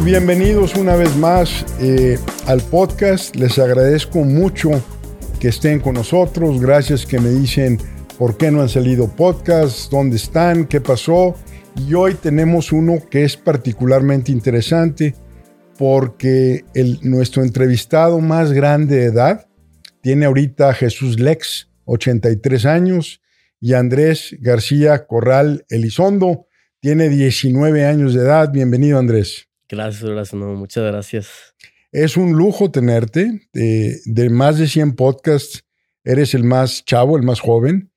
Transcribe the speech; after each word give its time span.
bienvenidos 0.00 0.74
una 0.74 0.94
vez 0.94 1.16
más 1.16 1.64
eh, 1.80 2.18
al 2.46 2.60
podcast. 2.60 3.34
Les 3.36 3.58
agradezco 3.58 4.24
mucho 4.24 4.70
que 5.40 5.48
estén 5.48 5.80
con 5.80 5.94
nosotros. 5.94 6.60
Gracias 6.60 7.06
que 7.06 7.18
me 7.18 7.30
dicen 7.30 7.78
por 8.18 8.36
qué 8.36 8.50
no 8.50 8.60
han 8.60 8.68
salido 8.68 9.08
podcasts, 9.08 9.88
dónde 9.90 10.16
están, 10.16 10.66
qué 10.66 10.80
pasó. 10.80 11.34
Y 11.76 11.94
hoy 11.94 12.14
tenemos 12.14 12.72
uno 12.72 12.98
que 13.10 13.24
es 13.24 13.36
particularmente 13.36 14.32
interesante 14.32 15.14
porque 15.78 16.64
el, 16.74 16.98
nuestro 17.02 17.42
entrevistado 17.42 18.20
más 18.20 18.52
grande 18.52 18.96
de 18.96 19.04
edad 19.04 19.46
tiene 20.02 20.26
ahorita 20.26 20.74
Jesús 20.74 21.18
Lex, 21.18 21.70
83 21.84 22.66
años, 22.66 23.20
y 23.60 23.72
Andrés 23.72 24.36
García 24.40 25.06
Corral 25.06 25.64
Elizondo, 25.70 26.46
tiene 26.80 27.08
19 27.08 27.86
años 27.86 28.14
de 28.14 28.20
edad. 28.20 28.52
Bienvenido, 28.52 28.98
Andrés. 28.98 29.45
Gracias, 29.68 30.32
muchas 30.34 30.84
gracias. 30.84 31.28
Es 31.92 32.16
un 32.16 32.32
lujo 32.32 32.70
tenerte. 32.70 33.48
De, 33.52 34.30
más 34.30 34.58
de 34.58 34.68
100 34.68 34.94
podcasts, 34.94 35.64
eres 36.04 36.34
el 36.34 36.44
más 36.44 36.84
chavo, 36.84 37.16
el 37.16 37.22
más 37.22 37.40
joven. 37.40 37.90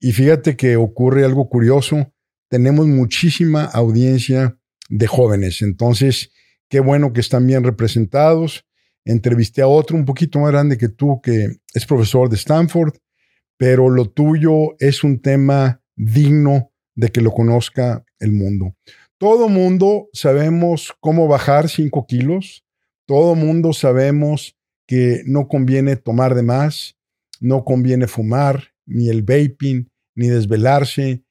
Y 0.00 0.12
fíjate 0.12 0.56
que 0.56 0.76
ocurre 0.76 1.24
algo 1.24 1.48
curioso. 1.48 2.12
Tenemos 2.48 2.86
muchísima 2.86 3.64
audiencia 3.64 4.58
de 4.88 5.06
jóvenes. 5.06 5.62
Entonces, 5.62 6.30
qué 6.68 6.80
bueno 6.80 7.12
que 7.12 7.20
están 7.20 7.46
bien 7.46 7.64
representados. 7.64 8.64
Entrevisté 9.04 9.62
a 9.62 9.68
otro 9.68 9.96
un 9.96 10.04
poquito 10.04 10.40
más 10.40 10.50
grande 10.50 10.76
que 10.76 10.88
tú, 10.88 11.20
que 11.22 11.58
es 11.72 11.86
profesor 11.86 12.28
de 12.28 12.36
Stanford, 12.36 12.94
pero 13.56 13.88
lo 13.88 14.10
tuyo 14.10 14.74
es 14.78 15.04
un 15.04 15.20
tema 15.20 15.82
digno 15.94 16.72
de 16.94 17.10
que 17.10 17.20
lo 17.20 17.32
conozca 17.32 18.04
el 18.18 18.32
mundo. 18.32 18.76
Todo 19.18 19.48
mundo 19.48 20.08
sabemos 20.12 20.92
cómo 21.00 21.28
bajar 21.28 21.68
5 21.68 22.06
kilos. 22.06 22.64
Todo 23.06 23.34
mundo 23.34 23.72
sabemos 23.72 24.56
que 24.86 25.22
no 25.26 25.48
conviene 25.48 25.96
tomar 25.96 26.34
de 26.34 26.42
más, 26.42 26.96
no 27.40 27.64
conviene 27.64 28.06
fumar, 28.06 28.74
ni 28.86 29.08
el 29.08 29.22
vaping, 29.22 29.90
ni 30.14 30.28
desvelarse. 30.28 31.24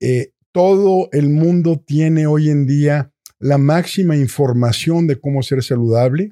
Eh, 0.00 0.32
todo 0.52 1.08
el 1.12 1.30
mundo 1.30 1.82
tiene 1.84 2.26
hoy 2.26 2.50
en 2.50 2.66
día 2.66 3.12
la 3.38 3.58
máxima 3.58 4.16
información 4.16 5.06
de 5.06 5.20
cómo 5.20 5.42
ser 5.42 5.62
saludable, 5.62 6.30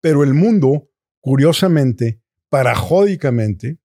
pero 0.00 0.24
el 0.24 0.34
mundo, 0.34 0.88
curiosamente, 1.20 2.20
parajódicamente, 2.48 3.78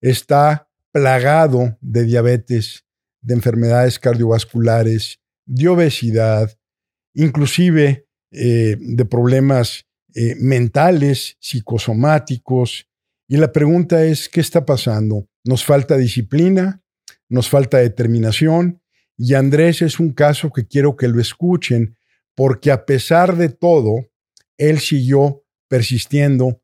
está 0.00 0.68
plagado 0.92 1.76
de 1.80 2.04
diabetes, 2.04 2.84
de 3.22 3.34
enfermedades 3.34 3.98
cardiovasculares, 3.98 5.20
de 5.46 5.68
obesidad, 5.68 6.50
inclusive 7.14 8.06
eh, 8.30 8.76
de 8.78 9.04
problemas 9.04 9.86
eh, 10.14 10.36
mentales, 10.40 11.36
psicosomáticos. 11.40 12.88
Y 13.28 13.36
la 13.36 13.52
pregunta 13.52 14.04
es, 14.04 14.28
¿qué 14.28 14.40
está 14.40 14.64
pasando? 14.64 15.28
¿Nos 15.44 15.64
falta 15.64 15.96
disciplina? 15.96 16.82
¿Nos 17.28 17.48
falta 17.48 17.78
determinación? 17.78 18.80
Y 19.16 19.34
Andrés 19.34 19.82
es 19.82 20.00
un 20.00 20.12
caso 20.12 20.50
que 20.50 20.66
quiero 20.66 20.96
que 20.96 21.08
lo 21.08 21.20
escuchen, 21.20 21.96
porque 22.34 22.70
a 22.70 22.84
pesar 22.84 23.36
de 23.36 23.48
todo, 23.48 24.06
él 24.58 24.80
siguió 24.80 25.44
persistiendo 25.68 26.60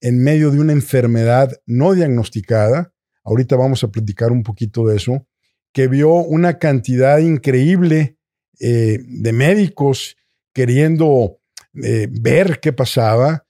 en 0.00 0.22
medio 0.22 0.50
de 0.50 0.60
una 0.60 0.72
enfermedad 0.72 1.60
no 1.66 1.94
diagnosticada. 1.94 2.94
Ahorita 3.24 3.56
vamos 3.56 3.84
a 3.84 3.88
platicar 3.88 4.32
un 4.32 4.42
poquito 4.42 4.86
de 4.86 4.96
eso, 4.96 5.26
que 5.72 5.88
vio 5.88 6.14
una 6.14 6.58
cantidad 6.58 7.18
increíble 7.18 8.16
eh, 8.60 9.00
de 9.02 9.32
médicos 9.32 10.16
queriendo 10.52 11.40
eh, 11.82 12.08
ver 12.10 12.60
qué 12.60 12.72
pasaba, 12.72 13.46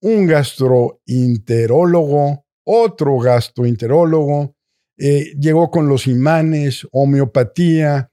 un 0.00 0.26
gastroenterólogo, 0.26 2.46
otro 2.64 3.18
gastroenterólogo, 3.18 4.56
eh, 4.98 5.34
llegó 5.38 5.70
con 5.70 5.88
los 5.88 6.06
imanes, 6.06 6.86
homeopatía, 6.92 8.10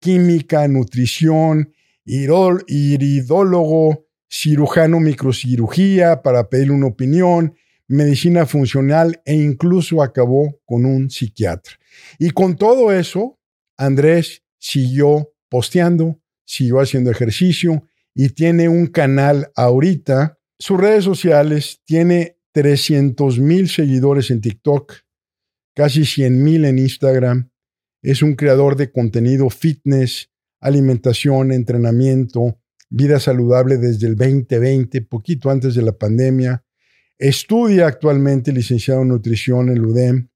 química, 0.00 0.66
nutrición, 0.68 1.72
iridólogo, 2.04 4.06
cirujano 4.28 5.00
microcirugía 5.00 6.20
para 6.22 6.48
pedir 6.48 6.72
una 6.72 6.88
opinión, 6.88 7.54
medicina 7.88 8.46
funcional 8.46 9.20
e 9.24 9.34
incluso 9.34 10.02
acabó 10.02 10.60
con 10.64 10.84
un 10.84 11.10
psiquiatra. 11.10 11.74
Y 12.18 12.30
con 12.30 12.56
todo 12.56 12.92
eso, 12.92 13.38
Andrés 13.76 14.42
siguió 14.58 15.32
posteando, 15.48 16.20
siguió 16.44 16.80
haciendo 16.80 17.10
ejercicio 17.10 17.86
y 18.14 18.30
tiene 18.30 18.68
un 18.68 18.86
canal 18.86 19.50
ahorita. 19.56 20.38
Sus 20.58 20.80
redes 20.80 21.04
sociales 21.04 21.82
tiene 21.84 22.38
300 22.52 23.38
mil 23.38 23.68
seguidores 23.68 24.30
en 24.30 24.40
TikTok, 24.40 24.94
casi 25.74 26.06
100 26.06 26.42
mil 26.42 26.64
en 26.64 26.78
Instagram. 26.78 27.50
Es 28.02 28.22
un 28.22 28.34
creador 28.34 28.76
de 28.76 28.90
contenido 28.90 29.50
fitness, 29.50 30.30
alimentación, 30.60 31.52
entrenamiento, 31.52 32.58
vida 32.88 33.20
saludable 33.20 33.76
desde 33.76 34.06
el 34.06 34.16
2020, 34.16 35.02
poquito 35.02 35.50
antes 35.50 35.74
de 35.74 35.82
la 35.82 35.92
pandemia. 35.92 36.64
Estudia 37.18 37.86
actualmente 37.86 38.52
licenciado 38.52 39.02
en 39.02 39.08
nutrición 39.08 39.68
en 39.68 39.84
UDEM. 39.84 40.28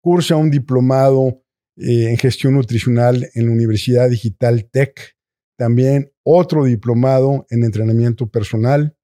Cursa 0.00 0.36
un 0.36 0.50
diplomado 0.50 1.42
eh, 1.76 2.10
en 2.10 2.16
gestión 2.16 2.54
nutricional 2.54 3.28
en 3.34 3.46
la 3.46 3.52
Universidad 3.52 4.08
Digital 4.08 4.68
Tech, 4.70 5.16
también 5.56 6.12
otro 6.22 6.64
diplomado 6.64 7.46
en 7.50 7.64
entrenamiento 7.64 8.28
personal. 8.28 8.96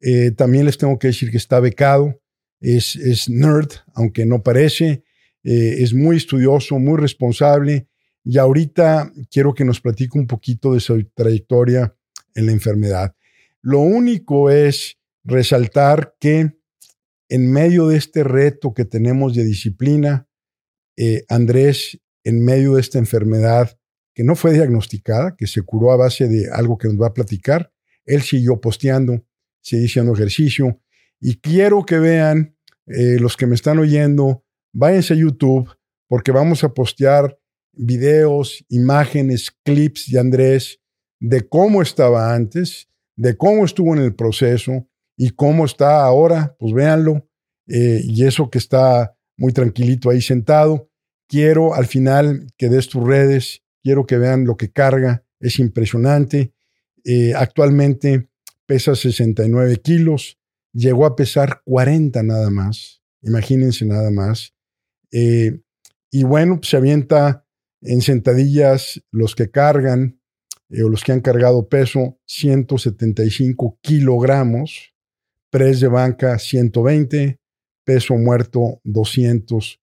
Eh, 0.00 0.30
también 0.30 0.64
les 0.64 0.78
tengo 0.78 0.98
que 0.98 1.08
decir 1.08 1.30
que 1.30 1.36
está 1.36 1.60
becado, 1.60 2.20
es, 2.60 3.28
nerd, 3.28 3.68
aunque 3.94 4.26
no 4.26 4.42
parece, 4.42 5.04
eh, 5.44 5.76
es 5.78 5.94
muy 5.94 6.16
estudioso, 6.16 6.78
muy 6.78 6.98
responsable 6.98 7.88
y 8.24 8.38
ahorita 8.38 9.12
quiero 9.30 9.54
que 9.54 9.64
nos 9.64 9.80
platique 9.80 10.18
un 10.18 10.26
poquito 10.26 10.74
de 10.74 10.80
su 10.80 11.02
trayectoria 11.14 11.94
en 12.34 12.46
la 12.46 12.52
enfermedad. 12.52 13.14
Lo 13.62 13.80
único 13.80 14.50
es 14.50 14.98
resaltar 15.24 16.14
que 16.20 16.52
en 17.28 17.50
medio 17.50 17.88
de 17.88 17.96
este 17.96 18.24
reto 18.24 18.74
que 18.74 18.84
tenemos 18.84 19.34
de 19.34 19.44
disciplina, 19.44 20.27
eh, 21.00 21.24
Andrés, 21.28 22.00
en 22.24 22.44
medio 22.44 22.74
de 22.74 22.80
esta 22.80 22.98
enfermedad 22.98 23.78
que 24.14 24.24
no 24.24 24.34
fue 24.34 24.52
diagnosticada, 24.52 25.36
que 25.36 25.46
se 25.46 25.62
curó 25.62 25.92
a 25.92 25.96
base 25.96 26.26
de 26.26 26.50
algo 26.50 26.76
que 26.76 26.88
nos 26.88 27.00
va 27.00 27.06
a 27.06 27.14
platicar, 27.14 27.72
él 28.04 28.22
siguió 28.22 28.60
posteando, 28.60 29.24
siguió 29.60 29.86
haciendo 29.86 30.12
ejercicio. 30.12 30.80
Y 31.20 31.36
quiero 31.36 31.86
que 31.86 32.00
vean, 32.00 32.56
eh, 32.86 33.18
los 33.20 33.36
que 33.36 33.46
me 33.46 33.54
están 33.54 33.78
oyendo, 33.78 34.44
váyanse 34.72 35.14
a 35.14 35.18
YouTube, 35.18 35.70
porque 36.08 36.32
vamos 36.32 36.64
a 36.64 36.74
postear 36.74 37.38
videos, 37.74 38.64
imágenes, 38.68 39.52
clips 39.64 40.10
de 40.10 40.18
Andrés, 40.18 40.80
de 41.20 41.48
cómo 41.48 41.80
estaba 41.80 42.34
antes, 42.34 42.88
de 43.14 43.36
cómo 43.36 43.64
estuvo 43.64 43.94
en 43.94 44.02
el 44.02 44.16
proceso 44.16 44.88
y 45.16 45.30
cómo 45.30 45.64
está 45.64 46.02
ahora, 46.04 46.56
pues 46.58 46.72
véanlo. 46.72 47.28
Eh, 47.68 48.00
y 48.02 48.26
eso 48.26 48.50
que 48.50 48.58
está 48.58 49.17
muy 49.38 49.52
tranquilito 49.52 50.10
ahí 50.10 50.20
sentado. 50.20 50.90
Quiero 51.28 51.74
al 51.74 51.86
final 51.86 52.48
que 52.58 52.68
des 52.68 52.88
tus 52.88 53.06
redes, 53.06 53.62
quiero 53.82 54.04
que 54.04 54.18
vean 54.18 54.44
lo 54.44 54.56
que 54.56 54.70
carga, 54.70 55.24
es 55.40 55.58
impresionante. 55.58 56.52
Eh, 57.04 57.32
actualmente 57.34 58.28
pesa 58.66 58.94
69 58.94 59.78
kilos, 59.78 60.38
llegó 60.72 61.06
a 61.06 61.16
pesar 61.16 61.62
40 61.64 62.22
nada 62.22 62.50
más, 62.50 63.02
imagínense 63.22 63.86
nada 63.86 64.10
más. 64.10 64.52
Eh, 65.10 65.60
y 66.10 66.24
bueno, 66.24 66.56
pues 66.56 66.70
se 66.70 66.76
avienta 66.76 67.46
en 67.80 68.02
sentadillas 68.02 69.02
los 69.10 69.34
que 69.34 69.50
cargan 69.50 70.20
eh, 70.70 70.82
o 70.82 70.88
los 70.88 71.02
que 71.02 71.12
han 71.12 71.20
cargado 71.20 71.68
peso 71.68 72.18
175 72.26 73.78
kilogramos, 73.80 74.94
press 75.50 75.80
de 75.80 75.88
banca 75.88 76.38
120, 76.38 77.40
peso 77.88 78.14
muerto 78.16 78.82
200 78.84 79.80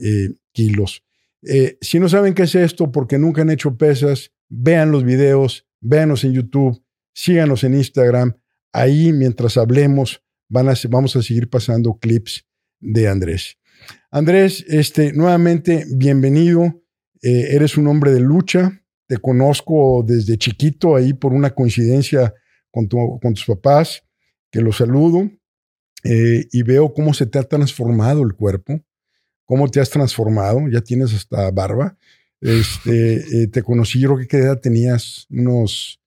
eh, 0.00 0.30
kilos. 0.50 1.04
Eh, 1.46 1.78
si 1.80 2.00
no 2.00 2.08
saben 2.08 2.34
qué 2.34 2.42
es 2.42 2.56
esto 2.56 2.90
porque 2.90 3.16
nunca 3.16 3.42
han 3.42 3.50
hecho 3.50 3.76
pesas, 3.76 4.32
vean 4.48 4.90
los 4.90 5.04
videos, 5.04 5.64
véanos 5.80 6.24
en 6.24 6.32
YouTube, 6.32 6.82
síganos 7.12 7.62
en 7.62 7.74
Instagram. 7.74 8.36
Ahí, 8.72 9.12
mientras 9.12 9.56
hablemos, 9.56 10.20
van 10.48 10.68
a, 10.68 10.74
vamos 10.88 11.14
a 11.14 11.22
seguir 11.22 11.48
pasando 11.48 11.96
clips 11.96 12.44
de 12.80 13.06
Andrés. 13.06 13.56
Andrés, 14.10 14.64
este, 14.66 15.12
nuevamente, 15.12 15.84
bienvenido. 15.94 16.82
Eh, 17.22 17.54
eres 17.54 17.76
un 17.76 17.86
hombre 17.86 18.10
de 18.10 18.18
lucha. 18.18 18.82
Te 19.06 19.18
conozco 19.18 20.04
desde 20.04 20.38
chiquito 20.38 20.96
ahí 20.96 21.12
por 21.12 21.32
una 21.32 21.50
coincidencia 21.54 22.34
con, 22.72 22.88
con 22.88 23.34
tus 23.34 23.44
papás, 23.44 24.02
que 24.50 24.60
los 24.60 24.78
saludo. 24.78 25.30
Eh, 26.04 26.48
y 26.52 26.62
veo 26.62 26.92
cómo 26.92 27.14
se 27.14 27.24
te 27.24 27.38
ha 27.38 27.42
transformado 27.42 28.22
el 28.22 28.34
cuerpo, 28.34 28.80
cómo 29.46 29.68
te 29.70 29.80
has 29.80 29.88
transformado, 29.88 30.60
ya 30.70 30.82
tienes 30.82 31.14
hasta 31.14 31.50
barba. 31.50 31.96
Este, 32.40 33.14
eh, 33.42 33.46
te 33.48 33.62
conocí, 33.62 33.98
yo 34.00 34.08
creo 34.08 34.20
que 34.20 34.28
qué 34.28 34.36
edad 34.38 34.60
tenías, 34.60 35.26
unos 35.30 36.00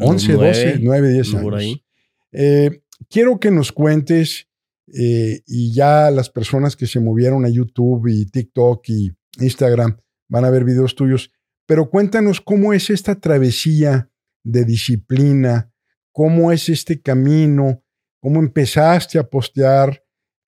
11, 0.00 0.32
12, 0.32 0.78
9, 0.80 1.12
10 1.12 1.28
años. 1.28 1.42
Por 1.42 1.54
ahí. 1.54 1.84
Eh, 2.32 2.82
quiero 3.08 3.38
que 3.38 3.50
nos 3.50 3.70
cuentes, 3.70 4.46
y 4.90 5.74
ya 5.74 6.10
las 6.10 6.30
personas 6.30 6.74
que 6.74 6.86
se 6.86 6.98
movieron 6.98 7.44
a 7.44 7.50
YouTube 7.50 8.08
y 8.08 8.24
TikTok 8.24 8.88
y 8.88 9.12
Instagram 9.38 9.98
van 10.28 10.46
a 10.46 10.50
ver 10.50 10.64
videos 10.64 10.94
tuyos, 10.94 11.30
pero 11.66 11.90
cuéntanos 11.90 12.40
cómo 12.40 12.72
es 12.72 12.88
esta 12.88 13.20
travesía 13.20 14.10
de 14.44 14.64
disciplina, 14.64 15.70
cómo 16.10 16.52
es 16.52 16.70
este 16.70 17.02
camino, 17.02 17.82
cómo 18.20 18.40
empezaste 18.40 19.18
a 19.18 19.28
postear, 19.28 20.04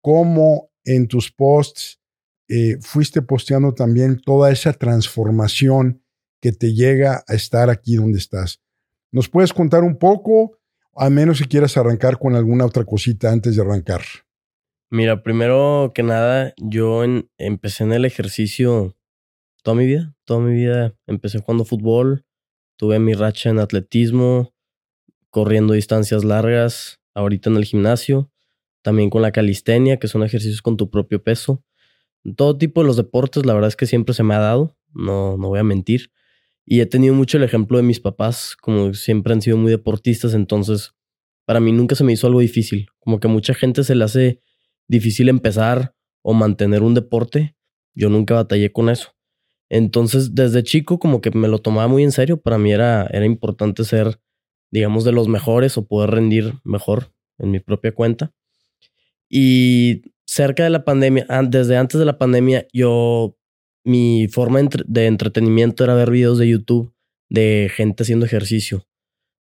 cómo 0.02 0.70
en 0.84 1.08
tus 1.08 1.32
posts 1.32 2.00
eh, 2.48 2.78
fuiste 2.82 3.22
posteando 3.22 3.74
también 3.74 4.20
toda 4.20 4.52
esa 4.52 4.74
transformación 4.74 6.04
que 6.42 6.52
te 6.52 6.74
llega 6.74 7.24
a 7.28 7.34
estar 7.34 7.70
aquí 7.70 7.96
donde 7.96 8.18
estás. 8.18 8.62
¿Nos 9.12 9.30
puedes 9.30 9.54
contar 9.54 9.84
un 9.84 9.98
poco? 9.98 10.60
A 10.96 11.10
menos 11.10 11.38
si 11.38 11.46
quieras 11.46 11.78
arrancar 11.78 12.20
con 12.20 12.36
alguna 12.36 12.66
otra 12.66 12.84
cosita 12.84 13.32
antes 13.32 13.56
de 13.56 13.62
arrancar. 13.62 14.02
Mira, 14.90 15.24
primero 15.24 15.92
que 15.96 16.04
nada, 16.04 16.54
yo 16.58 17.04
empecé 17.38 17.84
en 17.84 17.94
el 17.94 18.06
ejercicio 18.06 18.96
toda 19.64 19.76
mi 19.76 19.88
vida. 19.88 20.16
Toda 20.26 20.42
mi 20.42 20.54
vida 20.54 20.94
empecé 21.08 21.40
jugando 21.40 21.66
fútbol, 21.66 22.26
tuve 22.78 23.00
mi 23.00 23.14
racha 23.14 23.50
en 23.50 23.60
atletismo, 23.60 24.54
corriendo 25.30 25.74
distancias 25.74 26.24
largas, 26.24 27.00
ahorita 27.14 27.50
en 27.50 27.58
el 27.58 27.66
gimnasio, 27.66 28.32
también 28.82 29.10
con 29.10 29.22
la 29.22 29.32
calistenia, 29.32 29.98
que 29.98 30.08
son 30.08 30.24
ejercicios 30.24 30.62
con 30.62 30.78
tu 30.78 30.90
propio 30.90 31.24
peso. 31.24 31.64
Todo 32.36 32.58
tipo 32.58 32.82
de 32.82 32.88
los 32.88 32.98
deportes, 32.98 33.46
la 33.46 33.54
verdad 33.54 33.70
es 33.70 33.76
que 33.76 33.86
siempre 33.86 34.14
se 34.14 34.24
me 34.24 34.34
ha 34.34 34.40
dado, 34.40 34.76
no, 34.94 35.38
no 35.38 35.50
voy 35.50 35.60
a 35.60 35.64
mentir. 35.64 36.12
Y 36.66 36.80
he 36.80 36.86
tenido 36.86 37.14
mucho 37.14 37.38
el 37.38 37.44
ejemplo 37.44 37.78
de 37.78 37.84
mis 37.84 38.00
papás, 38.00 38.56
como 38.56 38.94
siempre 38.94 39.34
han 39.34 39.42
sido 39.42 39.58
muy 39.58 39.72
deportistas, 39.72 40.34
entonces 40.34 40.94
para 41.46 41.60
mí 41.60 41.72
nunca 41.72 41.96
se 41.96 42.04
me 42.04 42.14
hizo 42.14 42.28
algo 42.28 42.40
difícil. 42.40 42.88
Como 43.00 43.20
que 43.20 43.28
a 43.28 43.30
mucha 43.32 43.54
gente 43.54 43.84
se 43.84 43.96
le 43.96 44.04
hace 44.04 44.40
difícil 44.88 45.30
empezar 45.30 45.96
o 46.22 46.34
mantener 46.34 46.84
un 46.84 46.94
deporte. 46.94 47.56
Yo 47.94 48.10
nunca 48.10 48.36
batallé 48.36 48.72
con 48.72 48.90
eso. 48.90 49.14
Entonces, 49.70 50.36
desde 50.36 50.64
chico 50.64 51.00
como 51.00 51.22
que 51.22 51.32
me 51.32 51.48
lo 51.48 51.60
tomaba 51.60 51.88
muy 51.88 52.04
en 52.04 52.12
serio. 52.12 52.42
Para 52.42 52.58
mí 52.58 52.72
era, 52.72 53.08
era 53.12 53.26
importante 53.26 53.84
ser, 53.84 54.20
digamos, 54.74 55.04
de 55.04 55.12
los 55.12 55.28
mejores 55.28 55.78
o 55.78 55.86
poder 55.86 56.10
rendir 56.10 56.56
mejor 56.64 57.14
en 57.38 57.52
mi 57.52 57.60
propia 57.60 57.92
cuenta. 57.92 58.34
Y 59.30 60.02
cerca 60.26 60.64
de 60.64 60.72
la 60.72 60.84
pandemia, 60.84 61.28
desde 61.48 61.78
antes 61.78 62.00
de 62.00 62.06
la 62.06 62.18
pandemia, 62.18 62.66
yo, 62.74 63.38
mi 63.84 64.28
forma 64.30 64.62
de 64.88 65.06
entretenimiento 65.06 65.84
era 65.84 65.94
ver 65.94 66.10
videos 66.10 66.40
de 66.40 66.50
YouTube 66.50 66.92
de 67.30 67.70
gente 67.72 68.02
haciendo 68.02 68.26
ejercicio. 68.26 68.88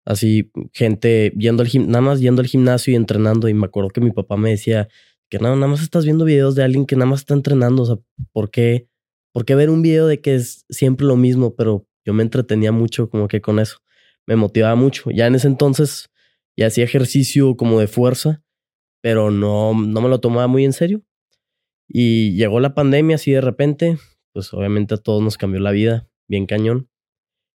Así, 0.04 0.50
gente 0.74 1.32
yendo 1.38 1.62
al 1.62 1.70
nada 1.88 2.02
más 2.02 2.20
yendo 2.20 2.42
al 2.42 2.48
gimnasio 2.48 2.92
y 2.92 2.96
entrenando. 2.96 3.48
Y 3.48 3.54
me 3.54 3.64
acuerdo 3.64 3.88
que 3.88 4.02
mi 4.02 4.10
papá 4.10 4.36
me 4.36 4.50
decía 4.50 4.88
que 5.30 5.38
no, 5.38 5.56
nada 5.56 5.68
más 5.68 5.80
estás 5.80 6.04
viendo 6.04 6.26
videos 6.26 6.54
de 6.56 6.64
alguien 6.64 6.84
que 6.84 6.96
nada 6.96 7.06
más 7.10 7.20
está 7.20 7.32
entrenando. 7.32 7.84
O 7.84 7.86
sea, 7.86 7.96
¿por 8.32 8.50
qué, 8.50 8.86
¿por 9.32 9.46
qué 9.46 9.54
ver 9.54 9.70
un 9.70 9.80
video 9.80 10.06
de 10.06 10.20
que 10.20 10.34
es 10.34 10.66
siempre 10.68 11.06
lo 11.06 11.16
mismo? 11.16 11.54
Pero 11.54 11.86
yo 12.04 12.12
me 12.12 12.22
entretenía 12.22 12.70
mucho 12.70 13.08
como 13.08 13.28
que 13.28 13.40
con 13.40 13.60
eso. 13.60 13.81
Me 14.26 14.36
motivaba 14.36 14.74
mucho. 14.74 15.10
Ya 15.10 15.26
en 15.26 15.34
ese 15.34 15.48
entonces 15.48 16.10
ya 16.56 16.66
hacía 16.66 16.84
ejercicio 16.84 17.56
como 17.56 17.80
de 17.80 17.86
fuerza 17.86 18.42
pero 19.02 19.30
no, 19.30 19.74
no 19.74 20.00
me 20.00 20.08
lo 20.08 20.20
tomaba 20.20 20.46
muy 20.46 20.64
en 20.64 20.72
serio. 20.72 21.02
Y 21.88 22.34
llegó 22.36 22.60
la 22.60 22.74
pandemia 22.74 23.16
así 23.16 23.32
de 23.32 23.42
repente, 23.42 23.98
pues 24.32 24.54
obviamente 24.54 24.94
a 24.94 24.98
todos 24.98 25.22
nos 25.22 25.36
cambió 25.36 25.60
la 25.60 25.72
vida, 25.72 26.08
bien 26.28 26.46
cañón. 26.46 26.88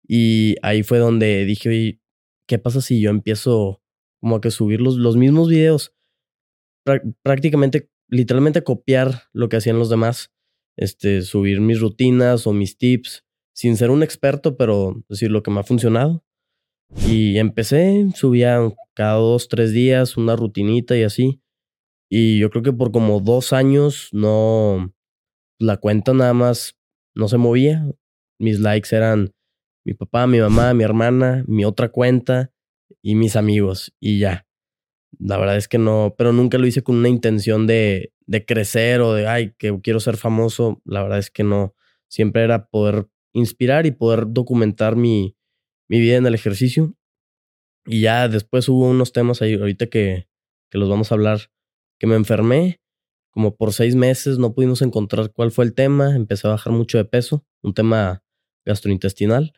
Y 0.08 0.56
ahí 0.64 0.82
fue 0.82 0.98
donde 0.98 1.46
dije, 1.46 1.70
oye, 1.70 2.02
¿qué 2.48 2.58
pasa 2.58 2.82
si 2.82 3.00
yo 3.00 3.10
empiezo 3.12 3.82
como 4.20 4.38
a 4.38 4.42
que 4.42 4.50
subir 4.50 4.82
los, 4.82 4.96
los 4.96 5.16
mismos 5.16 5.50
videos? 5.50 5.94
prácticamente, 7.22 7.90
literalmente 8.10 8.62
copiar 8.62 9.30
lo 9.32 9.48
que 9.48 9.56
hacían 9.56 9.80
los 9.80 9.90
demás. 9.90 10.34
Este, 10.76 11.22
subir 11.22 11.62
mis 11.62 11.80
rutinas 11.80 12.46
o 12.46 12.52
mis 12.52 12.78
tips, 12.78 13.24
sin 13.54 13.78
ser 13.78 13.90
un 13.90 14.04
experto, 14.04 14.58
pero 14.58 15.02
decir 15.08 15.32
lo 15.32 15.44
que 15.44 15.52
me 15.52 15.62
ha 15.62 15.64
funcionado. 15.64 16.26
Y 17.08 17.38
empecé, 17.38 18.08
subía 18.16 18.60
cada 18.94 19.14
dos, 19.16 19.48
tres 19.48 19.72
días 19.72 20.18
una 20.18 20.36
rutinita 20.36 20.98
y 20.98 21.04
así. 21.04 21.42
Y 22.10 22.40
yo 22.40 22.50
creo 22.50 22.64
que 22.64 22.74
por 22.74 22.92
como 22.92 23.20
dos 23.20 23.54
años 23.54 24.10
no, 24.12 24.94
la 25.60 25.78
cuenta 25.78 26.14
nada 26.14 26.34
más 26.34 26.78
no 27.16 27.28
se 27.28 27.38
movía. 27.38 27.86
Mis 28.40 28.60
likes 28.60 28.96
eran 28.96 29.34
mi 29.86 29.94
papá, 29.94 30.28
mi 30.28 30.40
mamá, 30.40 30.74
mi 30.74 30.84
hermana, 30.84 31.44
mi 31.48 31.66
otra 31.66 31.90
cuenta 31.90 32.52
y 33.02 33.16
mis 33.16 33.36
amigos 33.36 33.94
y 34.00 34.20
ya. 34.20 34.46
La 35.20 35.38
verdad 35.38 35.58
es 35.58 35.68
que 35.68 35.78
no, 35.78 36.16
pero 36.18 36.34
nunca 36.34 36.58
lo 36.58 36.68
hice 36.68 36.84
con 36.84 36.96
una 36.98 37.10
intención 37.10 37.68
de, 37.68 38.14
de 38.26 38.46
crecer 38.46 39.02
o 39.02 39.14
de, 39.14 39.28
ay, 39.28 39.54
que 39.58 39.80
quiero 39.82 40.00
ser 40.00 40.18
famoso. 40.18 40.82
La 40.86 41.04
verdad 41.04 41.20
es 41.20 41.30
que 41.30 41.44
no. 41.44 41.76
Siempre 42.08 42.44
era 42.44 42.68
poder 42.68 43.08
inspirar 43.34 43.86
y 43.86 43.92
poder 43.92 44.26
documentar 44.28 44.96
mi, 44.96 45.36
mi 45.94 46.00
vida 46.00 46.16
en 46.16 46.26
el 46.26 46.34
ejercicio. 46.34 46.96
Y 47.86 48.02
ya 48.02 48.28
después 48.28 48.68
hubo 48.68 48.90
unos 48.90 49.14
temas 49.14 49.44
ahí, 49.44 49.54
ahorita 49.54 49.86
que, 49.86 50.28
que 50.72 50.80
los 50.80 50.90
vamos 50.90 51.12
a 51.12 51.16
hablar, 51.16 51.52
que 52.00 52.08
me 52.08 52.16
enfermé. 52.16 52.82
Como 53.30 53.56
por 53.56 53.74
seis 53.74 53.94
meses 53.94 54.40
no 54.40 54.56
pudimos 54.56 54.82
encontrar 54.82 55.32
cuál 55.32 55.52
fue 55.52 55.66
el 55.66 55.76
tema. 55.76 56.16
Empecé 56.16 56.48
a 56.48 56.52
bajar 56.52 56.74
mucho 56.74 56.98
de 56.98 57.06
peso, 57.06 57.46
un 57.62 57.76
tema 57.76 58.24
gastrointestinal. 58.66 59.54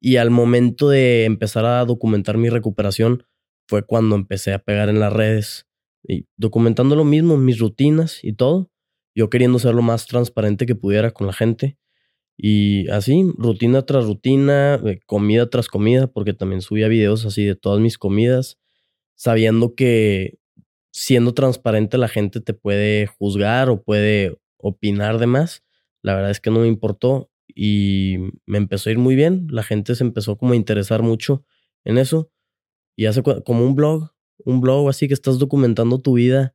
Y 0.00 0.16
al 0.16 0.30
momento 0.30 0.88
de 0.88 1.24
empezar 1.24 1.64
a 1.64 1.84
documentar 1.84 2.36
mi 2.36 2.48
recuperación 2.48 3.22
fue 3.68 3.86
cuando 3.86 4.16
empecé 4.16 4.52
a 4.52 4.64
pegar 4.64 4.88
en 4.88 4.98
las 4.98 5.12
redes. 5.12 5.68
Y 6.02 6.26
documentando 6.36 6.96
lo 6.96 7.04
mismo, 7.04 7.36
mis 7.36 7.60
rutinas 7.60 8.24
y 8.24 8.32
todo. 8.32 8.72
Yo 9.14 9.30
queriendo 9.30 9.60
ser 9.60 9.76
lo 9.76 9.82
más 9.82 10.08
transparente 10.08 10.66
que 10.66 10.74
pudiera 10.74 11.12
con 11.12 11.28
la 11.28 11.32
gente. 11.32 11.78
Y 12.42 12.88
así, 12.88 13.22
rutina 13.36 13.82
tras 13.82 14.06
rutina, 14.06 14.76
eh, 14.86 14.98
comida 15.04 15.50
tras 15.50 15.68
comida, 15.68 16.06
porque 16.06 16.32
también 16.32 16.62
subía 16.62 16.88
videos 16.88 17.26
así 17.26 17.44
de 17.44 17.54
todas 17.54 17.80
mis 17.80 17.98
comidas, 17.98 18.58
sabiendo 19.14 19.74
que 19.74 20.38
siendo 20.90 21.34
transparente 21.34 21.98
la 21.98 22.08
gente 22.08 22.40
te 22.40 22.54
puede 22.54 23.06
juzgar 23.06 23.68
o 23.68 23.82
puede 23.82 24.38
opinar 24.56 25.18
de 25.18 25.26
más. 25.26 25.62
La 26.00 26.14
verdad 26.14 26.30
es 26.30 26.40
que 26.40 26.50
no 26.50 26.60
me 26.60 26.66
importó 26.66 27.30
y 27.46 28.16
me 28.46 28.56
empezó 28.56 28.88
a 28.88 28.92
ir 28.92 28.98
muy 28.98 29.16
bien. 29.16 29.46
La 29.50 29.62
gente 29.62 29.94
se 29.94 30.04
empezó 30.04 30.38
como 30.38 30.54
a 30.54 30.56
interesar 30.56 31.02
mucho 31.02 31.44
en 31.84 31.98
eso. 31.98 32.30
Y 32.96 33.04
hace 33.04 33.22
como 33.22 33.66
un 33.66 33.74
blog, 33.74 34.12
un 34.46 34.62
blog 34.62 34.88
así 34.88 35.08
que 35.08 35.14
estás 35.14 35.38
documentando 35.38 35.98
tu 36.00 36.14
vida 36.14 36.54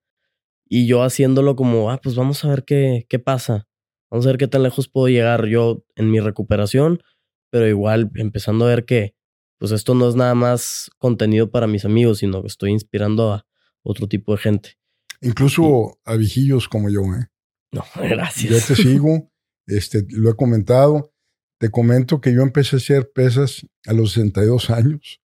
y 0.67 0.87
yo 0.87 1.03
haciéndolo 1.03 1.55
como, 1.55 1.91
ah, 1.91 1.99
pues 2.01 2.15
vamos 2.15 2.43
a 2.43 2.49
ver 2.49 2.65
qué, 2.65 3.05
qué 3.07 3.19
pasa. 3.19 3.67
Vamos 4.09 4.25
a 4.25 4.29
ver 4.29 4.37
qué 4.37 4.47
tan 4.47 4.63
lejos 4.63 4.87
puedo 4.87 5.07
llegar 5.07 5.45
yo 5.47 5.83
en 5.95 6.11
mi 6.11 6.19
recuperación, 6.19 7.01
pero 7.49 7.67
igual 7.67 8.11
empezando 8.15 8.65
a 8.65 8.69
ver 8.69 8.85
que 8.85 9.15
pues 9.57 9.71
esto 9.71 9.95
no 9.95 10.07
es 10.09 10.15
nada 10.15 10.35
más 10.35 10.91
contenido 10.97 11.49
para 11.49 11.67
mis 11.67 11.85
amigos, 11.85 12.19
sino 12.19 12.41
que 12.41 12.47
estoy 12.47 12.71
inspirando 12.71 13.33
a 13.33 13.47
otro 13.83 14.07
tipo 14.07 14.33
de 14.33 14.39
gente. 14.39 14.77
Incluso 15.21 15.99
a 16.03 16.15
viejillos 16.15 16.67
como 16.67 16.89
yo, 16.89 17.01
¿eh? 17.01 17.27
No, 17.71 17.83
gracias. 17.95 18.51
Yo 18.51 18.75
te 18.75 18.81
sigo, 18.81 19.31
este, 19.67 20.05
lo 20.09 20.29
he 20.29 20.35
comentado. 20.35 21.13
Te 21.57 21.69
comento 21.69 22.19
que 22.19 22.33
yo 22.33 22.41
empecé 22.41 22.75
a 22.75 22.79
hacer 22.79 23.11
pesas 23.13 23.65
a 23.85 23.93
los 23.93 24.11
62 24.11 24.69
años, 24.71 25.21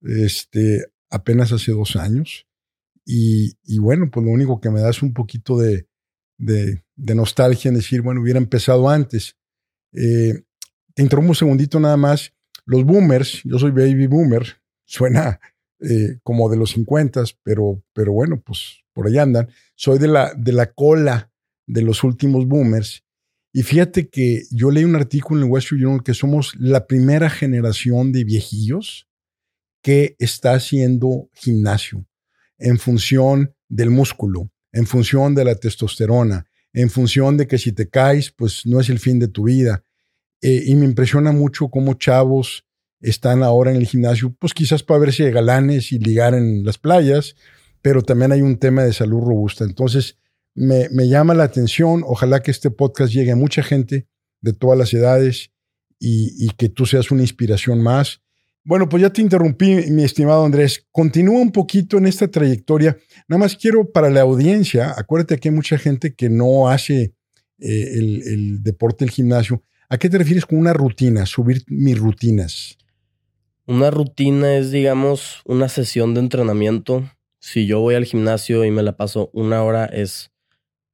este, 0.00 0.86
apenas 1.10 1.52
hace 1.52 1.72
dos 1.72 1.96
años. 1.96 2.46
Y, 3.04 3.58
y 3.62 3.78
bueno, 3.78 4.10
pues 4.10 4.24
lo 4.24 4.32
único 4.32 4.60
que 4.60 4.70
me 4.70 4.80
da 4.80 4.90
es 4.90 5.02
un 5.02 5.12
poquito 5.12 5.58
de, 5.58 5.86
de, 6.38 6.82
nostalgia 6.96 7.68
en 7.68 7.74
decir, 7.74 8.02
bueno, 8.02 8.20
hubiera 8.20 8.38
empezado 8.38 8.88
antes. 8.88 9.36
Eh, 9.92 10.42
te 10.94 11.02
interrumpo 11.02 11.30
un 11.30 11.36
segundito 11.36 11.78
nada 11.78 11.96
más. 11.96 12.32
Los 12.64 12.84
boomers, 12.84 13.42
yo 13.44 13.58
soy 13.58 13.70
baby 13.70 14.06
boomer, 14.06 14.44
suena 14.84 15.40
eh, 15.80 16.18
como 16.22 16.48
de 16.48 16.56
los 16.56 16.70
50, 16.70 17.22
pero, 17.42 17.82
pero 17.92 18.12
bueno, 18.12 18.42
pues 18.44 18.80
por 18.92 19.06
ahí 19.06 19.18
andan. 19.18 19.48
Soy 19.74 19.98
de 19.98 20.08
la, 20.08 20.32
de 20.34 20.52
la 20.52 20.72
cola 20.72 21.30
de 21.66 21.82
los 21.82 22.02
últimos 22.02 22.46
boomers. 22.46 23.04
Y 23.52 23.62
fíjate 23.62 24.08
que 24.08 24.42
yo 24.50 24.70
leí 24.70 24.84
un 24.84 24.96
artículo 24.96 25.40
en 25.40 25.46
el 25.46 25.52
West 25.52 25.68
Journal 25.70 26.02
que 26.02 26.14
somos 26.14 26.54
la 26.58 26.86
primera 26.86 27.30
generación 27.30 28.12
de 28.12 28.24
viejillos 28.24 29.08
que 29.82 30.16
está 30.18 30.54
haciendo 30.54 31.30
gimnasio 31.34 32.06
en 32.58 32.78
función 32.78 33.54
del 33.68 33.90
músculo, 33.90 34.50
en 34.72 34.86
función 34.86 35.34
de 35.34 35.44
la 35.44 35.54
testosterona, 35.54 36.46
en 36.76 36.90
función 36.90 37.38
de 37.38 37.46
que 37.46 37.56
si 37.56 37.72
te 37.72 37.88
caes, 37.88 38.30
pues 38.30 38.66
no 38.66 38.78
es 38.80 38.90
el 38.90 38.98
fin 38.98 39.18
de 39.18 39.28
tu 39.28 39.44
vida. 39.44 39.82
Eh, 40.42 40.64
y 40.66 40.76
me 40.76 40.84
impresiona 40.84 41.32
mucho 41.32 41.68
cómo 41.68 41.94
chavos 41.94 42.66
están 43.00 43.42
ahora 43.42 43.70
en 43.70 43.78
el 43.78 43.86
gimnasio, 43.86 44.36
pues 44.38 44.52
quizás 44.52 44.82
para 44.82 45.00
verse 45.00 45.30
galanes 45.30 45.90
y 45.92 45.98
ligar 45.98 46.34
en 46.34 46.66
las 46.66 46.76
playas, 46.76 47.34
pero 47.80 48.02
también 48.02 48.30
hay 48.30 48.42
un 48.42 48.58
tema 48.58 48.84
de 48.84 48.92
salud 48.92 49.20
robusta. 49.20 49.64
Entonces, 49.64 50.18
me, 50.54 51.08
llama 51.08 51.32
la 51.32 51.44
atención, 51.44 52.02
ojalá 52.06 52.42
que 52.42 52.50
este 52.50 52.70
podcast 52.70 53.10
llegue 53.10 53.32
a 53.32 53.36
mucha 53.36 53.62
gente 53.62 54.06
de 54.42 54.52
todas 54.52 54.78
las 54.78 54.92
edades 54.92 55.52
y, 55.98 56.34
y 56.38 56.50
que 56.50 56.68
tú 56.68 56.84
seas 56.84 57.10
una 57.10 57.22
inspiración 57.22 57.82
más. 57.82 58.20
Bueno, 58.66 58.88
pues 58.88 59.00
ya 59.00 59.10
te 59.10 59.22
interrumpí, 59.22 59.76
mi 59.92 60.02
estimado 60.02 60.44
Andrés. 60.44 60.88
Continúa 60.90 61.40
un 61.40 61.52
poquito 61.52 61.98
en 61.98 62.06
esta 62.06 62.26
trayectoria. 62.26 62.98
Nada 63.28 63.38
más 63.38 63.56
quiero 63.56 63.92
para 63.92 64.10
la 64.10 64.22
audiencia, 64.22 64.92
acuérdate 64.98 65.38
que 65.38 65.50
hay 65.50 65.54
mucha 65.54 65.78
gente 65.78 66.16
que 66.16 66.28
no 66.28 66.68
hace 66.68 67.14
eh, 67.60 67.90
el, 67.94 68.22
el, 68.26 68.62
deporte, 68.64 69.04
el 69.04 69.12
gimnasio. 69.12 69.62
¿A 69.88 69.98
qué 69.98 70.10
te 70.10 70.18
refieres 70.18 70.46
con 70.46 70.58
una 70.58 70.72
rutina? 70.72 71.26
Subir 71.26 71.62
mis 71.68 71.96
rutinas. 71.96 72.76
Una 73.66 73.92
rutina 73.92 74.56
es, 74.56 74.72
digamos, 74.72 75.42
una 75.44 75.68
sesión 75.68 76.14
de 76.14 76.22
entrenamiento. 76.22 77.08
Si 77.38 77.68
yo 77.68 77.78
voy 77.78 77.94
al 77.94 78.04
gimnasio 78.04 78.64
y 78.64 78.72
me 78.72 78.82
la 78.82 78.96
paso 78.96 79.30
una 79.32 79.62
hora, 79.62 79.84
es 79.84 80.32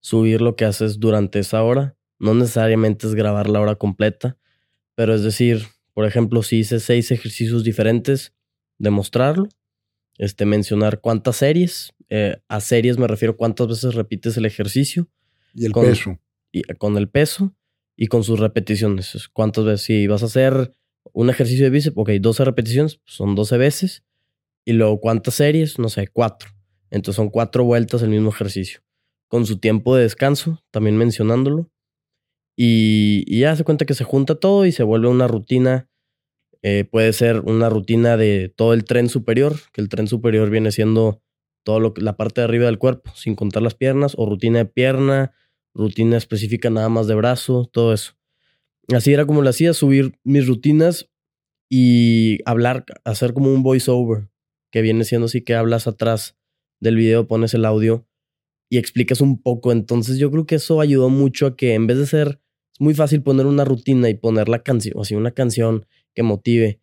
subir 0.01 0.43
lo 0.43 0.57
que 0.57 0.67
haces 0.67 1.01
durante 1.01 1.39
esa 1.39 1.63
hora. 1.63 1.97
No 2.19 2.35
necesariamente 2.35 3.07
es 3.07 3.15
grabar 3.15 3.49
la 3.49 3.63
hora 3.63 3.77
completa, 3.77 4.37
pero 4.95 5.15
es 5.15 5.23
decir, 5.23 5.69
por 5.95 6.07
ejemplo, 6.07 6.43
si 6.43 6.59
hice 6.59 6.81
seis 6.81 7.11
ejercicios 7.11 7.65
diferentes, 7.65 8.33
demostrarlo, 8.79 9.49
este, 10.19 10.45
mencionar 10.47 11.01
cuántas 11.01 11.37
series, 11.37 11.95
eh, 12.09 12.37
a 12.49 12.61
series 12.61 12.99
me 12.99 13.07
refiero 13.07 13.37
cuántas 13.37 13.69
veces 13.69 13.95
repites 13.95 14.37
el 14.37 14.45
ejercicio. 14.45 15.09
Y 15.55 15.65
el 15.65 15.73
peso. 15.73 16.19
Y, 16.53 16.63
con 16.75 16.99
el 16.99 17.09
peso 17.09 17.57
y 17.97 18.09
con 18.09 18.23
sus 18.23 18.39
repeticiones. 18.39 19.29
Cuántas 19.33 19.65
veces, 19.65 19.83
si 19.83 20.07
vas 20.07 20.23
a 20.23 20.27
hacer 20.27 20.75
un 21.13 21.31
ejercicio 21.31 21.65
de 21.65 21.71
bíceps, 21.71 21.97
ok, 21.97 22.11
12 22.21 22.45
repeticiones, 22.45 22.97
pues 22.97 23.17
son 23.17 23.35
12 23.35 23.57
veces. 23.57 24.05
Y 24.65 24.75
luego 24.75 25.01
cuántas 25.01 25.35
series, 25.35 25.79
no 25.79 25.89
sé, 25.89 26.07
cuatro. 26.09 26.51
Entonces 26.91 27.17
son 27.17 27.31
cuatro 27.31 27.65
vueltas 27.65 28.03
el 28.03 28.11
mismo 28.11 28.29
ejercicio. 28.29 28.81
Con 29.29 29.47
su 29.47 29.59
tiempo 29.59 29.97
de 29.97 30.03
descanso, 30.03 30.63
también 30.71 30.97
mencionándolo. 30.97 31.72
Y, 32.57 33.39
ya 33.39 33.57
se 33.57 33.65
cuenta 33.65 33.85
que 33.85 33.95
se 33.95 34.05
junta 34.05 34.35
todo 34.35 34.67
y 34.67 34.73
se 34.73 34.83
vuelve 34.83 35.09
una 35.09 35.29
rutina. 35.29 35.89
Eh, 36.63 36.85
puede 36.85 37.13
ser 37.13 37.41
una 37.41 37.69
rutina 37.69 38.17
de 38.17 38.53
todo 38.55 38.73
el 38.73 38.85
tren 38.85 39.09
superior, 39.09 39.57
que 39.73 39.81
el 39.81 39.89
tren 39.89 40.07
superior 40.07 40.51
viene 40.51 40.71
siendo 40.71 41.23
todo 41.65 41.93
la 41.97 42.17
parte 42.17 42.41
de 42.41 42.45
arriba 42.45 42.67
del 42.67 42.79
cuerpo, 42.79 43.11
sin 43.15 43.35
contar 43.35 43.63
las 43.63 43.75
piernas, 43.75 44.15
o 44.17 44.27
rutina 44.27 44.59
de 44.59 44.65
pierna, 44.67 45.33
rutina 45.75 46.17
específica 46.17 46.71
nada 46.71 46.89
más 46.89 47.07
de 47.07 47.15
brazo, 47.15 47.69
todo 47.73 47.93
eso. 47.93 48.15
Así 48.95 49.13
era 49.13 49.27
como 49.27 49.43
lo 49.43 49.49
hacía, 49.49 49.73
subir 49.75 50.19
mis 50.25 50.47
rutinas 50.47 51.09
y 51.69 52.39
hablar, 52.45 52.85
hacer 53.05 53.33
como 53.33 53.53
un 53.53 53.63
voiceover, 53.63 54.29
que 54.71 54.83
viene 54.83 55.05
siendo 55.05 55.27
así 55.27 55.43
que 55.43 55.55
hablas 55.55 55.87
atrás 55.87 56.37
del 56.81 56.97
video, 56.97 57.27
pones 57.27 57.55
el 57.55 57.65
audio 57.65 58.07
y 58.73 58.79
explicas 58.79 59.21
un 59.21 59.43
poco. 59.43 59.71
Entonces 59.71 60.17
yo 60.17 60.31
creo 60.31 60.47
que 60.47 60.55
eso 60.55 60.81
ayudó 60.81 61.11
mucho 61.11 61.45
a 61.45 61.57
que 61.59 61.75
en 61.75 61.87
vez 61.87 61.99
de 61.99 62.07
ser, 62.07 62.41
es 62.73 62.81
muy 62.81 62.95
fácil 62.95 63.23
poner 63.23 63.45
una 63.45 63.67
rutina 63.67 64.09
y 64.09 64.15
poner 64.15 64.49
la 64.49 64.63
canción, 64.63 64.99
así 64.99 65.15
una 65.15 65.33
canción 65.33 65.85
que 66.15 66.23
motive. 66.23 66.81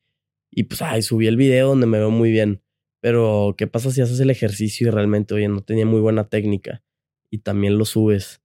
Y 0.52 0.66
pues, 0.66 0.84
ay, 0.84 1.02
subí 1.02 1.26
el 1.26 1.36
video 1.36 1.70
donde 1.70 1.88
me 1.88 1.98
veo 1.98 2.12
muy 2.12 2.30
bien. 2.30 2.62
Pero, 3.02 3.56
¿qué 3.58 3.66
pasa 3.66 3.90
si 3.90 4.02
haces 4.02 4.20
el 4.20 4.30
ejercicio 4.30 4.88
y 4.88 4.92
realmente, 4.92 5.34
oye, 5.34 5.48
no 5.48 5.62
tenía 5.62 5.88
muy 5.88 6.00
buena 6.00 6.30
técnica? 6.30 6.84
Y 7.32 7.40
también 7.40 7.80
lo 7.80 7.86
subes. 7.86 8.40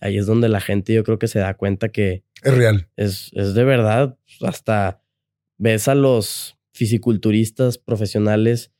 Ahí 0.00 0.18
es 0.18 0.26
donde 0.26 0.48
la 0.48 0.60
gente 0.60 0.92
yo 0.92 1.04
creo 1.04 1.20
que 1.20 1.28
se 1.28 1.38
da 1.38 1.54
cuenta 1.56 1.90
que... 1.90 2.24
Es 2.42 2.52
real. 2.52 2.88
Es, 2.96 3.30
es 3.34 3.54
de 3.54 3.62
verdad. 3.62 4.18
Hasta 4.40 5.00
ves 5.58 5.86
a 5.86 5.94
los 5.94 6.58
fisiculturistas 6.72 7.78
profesionales 7.78 8.72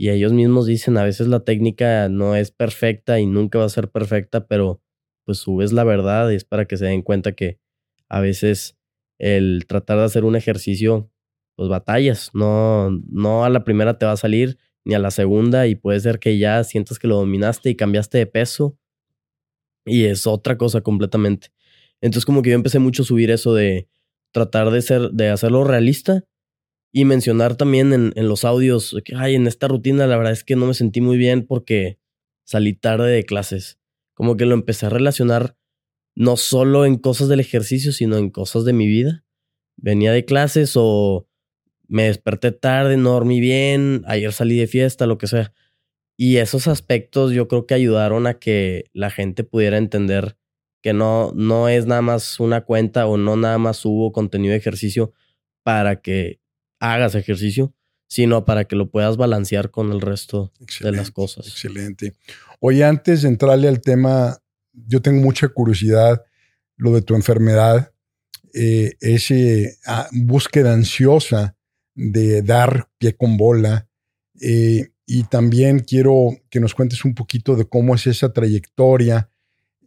y 0.00 0.10
ellos 0.10 0.32
mismos 0.32 0.66
dicen, 0.66 0.96
a 0.96 1.02
veces 1.02 1.26
la 1.26 1.40
técnica 1.40 2.08
no 2.08 2.36
es 2.36 2.52
perfecta 2.52 3.18
y 3.18 3.26
nunca 3.26 3.58
va 3.58 3.64
a 3.64 3.68
ser 3.68 3.90
perfecta, 3.90 4.46
pero 4.46 4.80
pues 5.24 5.38
subes 5.38 5.72
la 5.72 5.82
verdad 5.82 6.30
y 6.30 6.36
es 6.36 6.44
para 6.44 6.66
que 6.66 6.76
se 6.76 6.86
den 6.86 7.02
cuenta 7.02 7.32
que 7.32 7.58
a 8.08 8.20
veces 8.20 8.78
el 9.18 9.64
tratar 9.66 9.98
de 9.98 10.04
hacer 10.04 10.24
un 10.24 10.36
ejercicio, 10.36 11.10
pues 11.56 11.68
batallas, 11.68 12.30
no, 12.32 12.90
no 13.10 13.44
a 13.44 13.50
la 13.50 13.64
primera 13.64 13.98
te 13.98 14.06
va 14.06 14.12
a 14.12 14.16
salir 14.16 14.56
ni 14.84 14.94
a 14.94 15.00
la 15.00 15.10
segunda 15.10 15.66
y 15.66 15.74
puede 15.74 15.98
ser 15.98 16.20
que 16.20 16.38
ya 16.38 16.62
sientas 16.62 17.00
que 17.00 17.08
lo 17.08 17.16
dominaste 17.16 17.68
y 17.68 17.74
cambiaste 17.74 18.18
de 18.18 18.26
peso 18.26 18.78
y 19.84 20.04
es 20.04 20.28
otra 20.28 20.56
cosa 20.56 20.80
completamente. 20.80 21.48
Entonces 22.00 22.24
como 22.24 22.42
que 22.42 22.50
yo 22.50 22.54
empecé 22.54 22.78
mucho 22.78 23.02
a 23.02 23.06
subir 23.06 23.32
eso 23.32 23.52
de 23.52 23.88
tratar 24.30 24.70
de 24.70 24.80
ser, 24.80 25.10
de 25.10 25.30
hacerlo 25.30 25.64
realista 25.64 26.24
y 26.98 27.04
mencionar 27.04 27.54
también 27.54 27.92
en, 27.92 28.28
los 28.28 28.44
audios 28.44 28.96
que, 29.04 29.14
ay, 29.14 29.36
en 29.36 29.46
esta 29.46 29.68
rutina 29.68 30.08
la 30.08 30.16
verdad 30.16 30.32
es 30.32 30.42
que 30.42 30.56
no 30.56 30.66
me 30.66 30.74
sentí 30.74 31.00
muy 31.00 31.16
bien 31.16 31.46
porque 31.46 32.00
salí 32.42 32.72
tarde 32.72 33.08
de 33.12 33.22
clases. 33.22 33.78
Como 34.14 34.36
que 34.36 34.46
lo 34.46 34.54
empecé 34.54 34.86
a 34.86 34.88
relacionar 34.88 35.56
no 36.16 36.36
solo 36.36 36.84
en 36.86 36.96
cosas 36.96 37.28
del 37.28 37.38
ejercicio, 37.38 37.92
sino 37.92 38.16
en 38.16 38.30
cosas 38.30 38.64
de 38.64 38.72
mi 38.72 38.88
vida. 38.88 39.24
Venía 39.76 40.10
de 40.10 40.24
clases 40.24 40.72
o 40.74 41.28
me 41.86 42.06
desperté 42.08 42.50
tarde, 42.50 42.96
no 42.96 43.10
dormí 43.10 43.38
bien, 43.38 44.02
ayer 44.08 44.32
salí 44.32 44.58
de 44.58 44.66
fiesta, 44.66 45.06
lo 45.06 45.18
que 45.18 45.28
sea. 45.28 45.52
Y 46.16 46.38
esos 46.38 46.66
aspectos 46.66 47.30
yo 47.30 47.46
creo 47.46 47.64
que 47.64 47.74
ayudaron 47.74 48.26
a 48.26 48.40
que 48.40 48.86
la 48.92 49.10
gente 49.10 49.44
pudiera 49.44 49.78
entender 49.78 50.36
que 50.82 50.94
no, 50.94 51.30
no 51.36 51.68
es 51.68 51.86
nada 51.86 52.02
más 52.02 52.40
una 52.40 52.62
cuenta 52.62 53.06
o 53.06 53.18
no 53.18 53.36
nada 53.36 53.58
más 53.58 53.84
hubo 53.84 54.10
contenido 54.10 54.50
de 54.50 54.58
ejercicio 54.58 55.12
para 55.62 56.02
que 56.02 56.40
hagas 56.80 57.14
ejercicio, 57.14 57.74
sino 58.08 58.44
para 58.44 58.64
que 58.64 58.76
lo 58.76 58.90
puedas 58.90 59.16
balancear 59.16 59.70
con 59.70 59.92
el 59.92 60.00
resto 60.00 60.52
de 60.80 60.92
las 60.92 61.10
cosas. 61.10 61.46
Excelente. 61.46 62.14
Oye, 62.60 62.84
antes 62.84 63.22
de 63.22 63.28
entrarle 63.28 63.68
al 63.68 63.80
tema, 63.80 64.38
yo 64.72 65.02
tengo 65.02 65.20
mucha 65.22 65.48
curiosidad, 65.48 66.22
lo 66.76 66.92
de 66.92 67.02
tu 67.02 67.14
enfermedad, 67.14 67.92
eh, 68.54 68.94
esa 69.00 69.34
ah, 69.86 70.08
búsqueda 70.12 70.72
ansiosa 70.72 71.56
de 71.94 72.42
dar 72.42 72.88
pie 72.98 73.14
con 73.14 73.36
bola. 73.36 73.88
Eh, 74.40 74.88
y 75.04 75.24
también 75.24 75.80
quiero 75.80 76.30
que 76.48 76.60
nos 76.60 76.74
cuentes 76.74 77.04
un 77.04 77.14
poquito 77.14 77.56
de 77.56 77.66
cómo 77.66 77.94
es 77.94 78.06
esa 78.06 78.32
trayectoria 78.32 79.30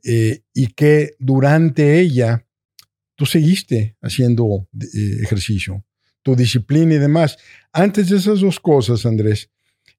eh, 0.03 0.41
y 0.53 0.67
que 0.73 1.15
durante 1.19 1.99
ella 1.99 2.45
tú 3.15 3.25
seguiste 3.25 3.97
haciendo 4.01 4.67
ejercicio 5.21 5.85
tu 6.23 6.35
disciplina 6.35 6.95
y 6.95 6.99
demás. 6.99 7.37
Antes 7.71 8.09
de 8.09 8.17
esas 8.17 8.41
dos 8.41 8.59
cosas, 8.59 9.05
Andrés, 9.05 9.49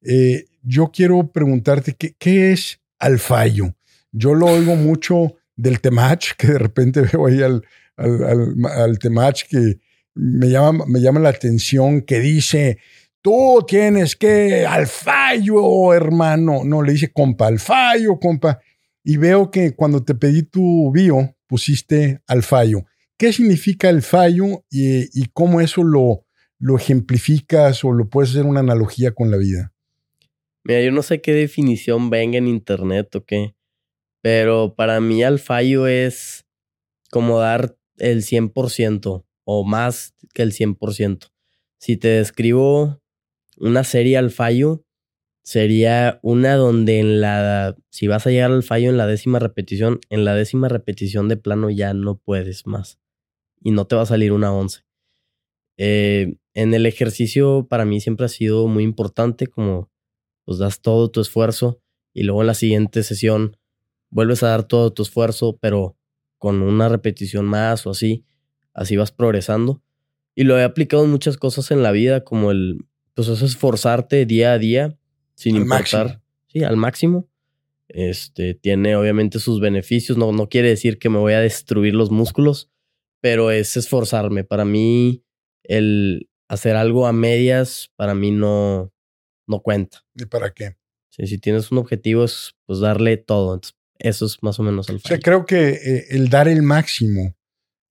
eh, 0.02 0.44
yo 0.62 0.90
quiero 0.92 1.30
preguntarte 1.32 1.94
qué, 1.94 2.14
qué 2.18 2.52
es 2.52 2.80
al 2.98 3.18
fallo. 3.18 3.74
Yo 4.12 4.34
lo 4.34 4.46
oigo 4.46 4.76
mucho 4.76 5.36
del 5.56 5.80
temach, 5.80 6.32
que 6.36 6.48
de 6.48 6.58
repente 6.58 7.00
veo 7.12 7.26
ahí 7.26 7.42
al, 7.42 7.64
al, 7.96 8.54
al, 8.66 8.98
temach 8.98 9.42
que 9.48 9.80
me 10.14 10.48
llama, 10.48 10.84
me 10.86 11.00
llama 11.00 11.20
la 11.20 11.30
atención, 11.30 12.02
que 12.02 12.20
dice, 12.20 12.78
tú 13.22 13.64
tienes 13.66 14.16
que 14.16 14.66
al 14.66 14.86
fallo, 14.86 15.94
hermano. 15.94 16.62
No, 16.64 16.82
le 16.82 16.92
dice 16.92 17.12
compa, 17.12 17.46
al 17.46 17.58
fallo, 17.58 18.18
compa. 18.18 18.60
Y 19.04 19.16
veo 19.16 19.50
que 19.50 19.74
cuando 19.74 20.04
te 20.04 20.14
pedí 20.14 20.42
tu 20.42 20.92
bio, 20.92 21.34
pusiste 21.46 22.22
al 22.26 22.42
fallo. 22.42 22.84
¿Qué 23.22 23.32
significa 23.32 23.88
el 23.88 24.02
fallo 24.02 24.64
y, 24.68 25.26
cómo 25.32 25.60
eso 25.60 25.84
lo, 25.84 26.26
lo 26.58 26.76
ejemplificas 26.76 27.84
o 27.84 27.92
lo 27.92 28.08
puedes 28.08 28.30
hacer 28.30 28.46
una 28.46 28.58
analogía 28.58 29.12
con 29.14 29.30
la 29.30 29.36
vida? 29.36 29.72
Mira, 30.64 30.82
yo 30.82 30.90
no 30.90 31.02
sé 31.02 31.20
qué 31.20 31.32
definición 31.32 32.10
venga 32.10 32.38
en 32.38 32.48
internet 32.48 33.14
o 33.14 33.24
qué, 33.24 33.54
pero 34.22 34.74
para 34.74 35.00
mí 35.00 35.22
al 35.22 35.38
fallo 35.38 35.86
es 35.86 36.46
como 37.12 37.38
dar 37.38 37.76
el 37.98 38.24
100% 38.24 39.24
o 39.44 39.64
más 39.64 40.16
que 40.34 40.42
el 40.42 40.52
100%. 40.52 41.30
Si 41.78 41.96
te 41.96 42.08
describo 42.08 43.00
una 43.56 43.84
serie 43.84 44.18
al 44.18 44.32
fallo, 44.32 44.84
sería 45.44 46.18
una 46.24 46.56
donde 46.56 46.98
en 46.98 47.20
la, 47.20 47.76
si 47.88 48.08
vas 48.08 48.26
a 48.26 48.30
llegar 48.30 48.50
al 48.50 48.64
fallo 48.64 48.90
en 48.90 48.96
la 48.96 49.06
décima 49.06 49.38
repetición, 49.38 50.00
en 50.10 50.24
la 50.24 50.34
décima 50.34 50.68
repetición 50.68 51.28
de 51.28 51.36
plano 51.36 51.70
ya 51.70 51.94
no 51.94 52.18
puedes 52.18 52.66
más 52.66 52.98
y 53.62 53.70
no 53.70 53.86
te 53.86 53.96
va 53.96 54.02
a 54.02 54.06
salir 54.06 54.32
una 54.32 54.52
11. 54.52 54.84
Eh, 55.78 56.34
en 56.54 56.74
el 56.74 56.86
ejercicio 56.86 57.66
para 57.68 57.84
mí 57.84 58.00
siempre 58.00 58.26
ha 58.26 58.28
sido 58.28 58.68
muy 58.68 58.84
importante 58.84 59.46
como 59.46 59.90
pues 60.44 60.58
das 60.58 60.80
todo 60.80 61.10
tu 61.10 61.20
esfuerzo 61.20 61.80
y 62.12 62.24
luego 62.24 62.42
en 62.42 62.48
la 62.48 62.54
siguiente 62.54 63.02
sesión 63.02 63.56
vuelves 64.10 64.42
a 64.42 64.48
dar 64.48 64.64
todo 64.64 64.92
tu 64.92 65.02
esfuerzo 65.02 65.56
pero 65.60 65.96
con 66.38 66.60
una 66.60 66.88
repetición 66.88 67.46
más 67.46 67.86
o 67.86 67.90
así, 67.90 68.24
así 68.74 68.96
vas 68.96 69.12
progresando. 69.12 69.80
Y 70.34 70.42
lo 70.42 70.58
he 70.58 70.64
aplicado 70.64 71.04
en 71.04 71.10
muchas 71.10 71.36
cosas 71.36 71.70
en 71.70 71.82
la 71.82 71.92
vida 71.92 72.24
como 72.24 72.50
el 72.50 72.84
pues 73.14 73.28
es 73.28 73.42
esforzarte 73.42 74.26
día 74.26 74.52
a 74.52 74.58
día 74.58 74.98
sin 75.34 75.56
importar, 75.56 76.20
sí, 76.48 76.64
al 76.64 76.76
máximo. 76.76 77.28
Este 77.86 78.54
tiene 78.54 78.96
obviamente 78.96 79.38
sus 79.38 79.60
beneficios, 79.60 80.18
no, 80.18 80.32
no 80.32 80.48
quiere 80.48 80.68
decir 80.68 80.98
que 80.98 81.10
me 81.10 81.18
voy 81.18 81.34
a 81.34 81.40
destruir 81.40 81.94
los 81.94 82.10
músculos, 82.10 82.71
pero 83.22 83.52
es 83.52 83.76
esforzarme. 83.76 84.44
Para 84.44 84.66
mí, 84.66 85.24
el 85.62 86.28
hacer 86.48 86.76
algo 86.76 87.06
a 87.06 87.12
medias, 87.12 87.90
para 87.96 88.14
mí 88.14 88.32
no, 88.32 88.92
no 89.46 89.60
cuenta. 89.60 90.04
¿Y 90.14 90.26
para 90.26 90.52
qué? 90.52 90.76
Sí, 91.08 91.26
si 91.26 91.38
tienes 91.38 91.70
un 91.70 91.78
objetivo, 91.78 92.24
es 92.24 92.54
pues 92.66 92.80
darle 92.80 93.16
todo. 93.16 93.58
eso 93.98 94.26
es 94.26 94.42
más 94.42 94.58
o 94.58 94.64
menos 94.64 94.88
el 94.88 94.96
O 94.96 94.98
sea, 94.98 95.20
creo 95.20 95.46
que 95.46 95.70
eh, 95.70 96.06
el 96.10 96.28
dar 96.30 96.48
el 96.48 96.62
máximo 96.62 97.36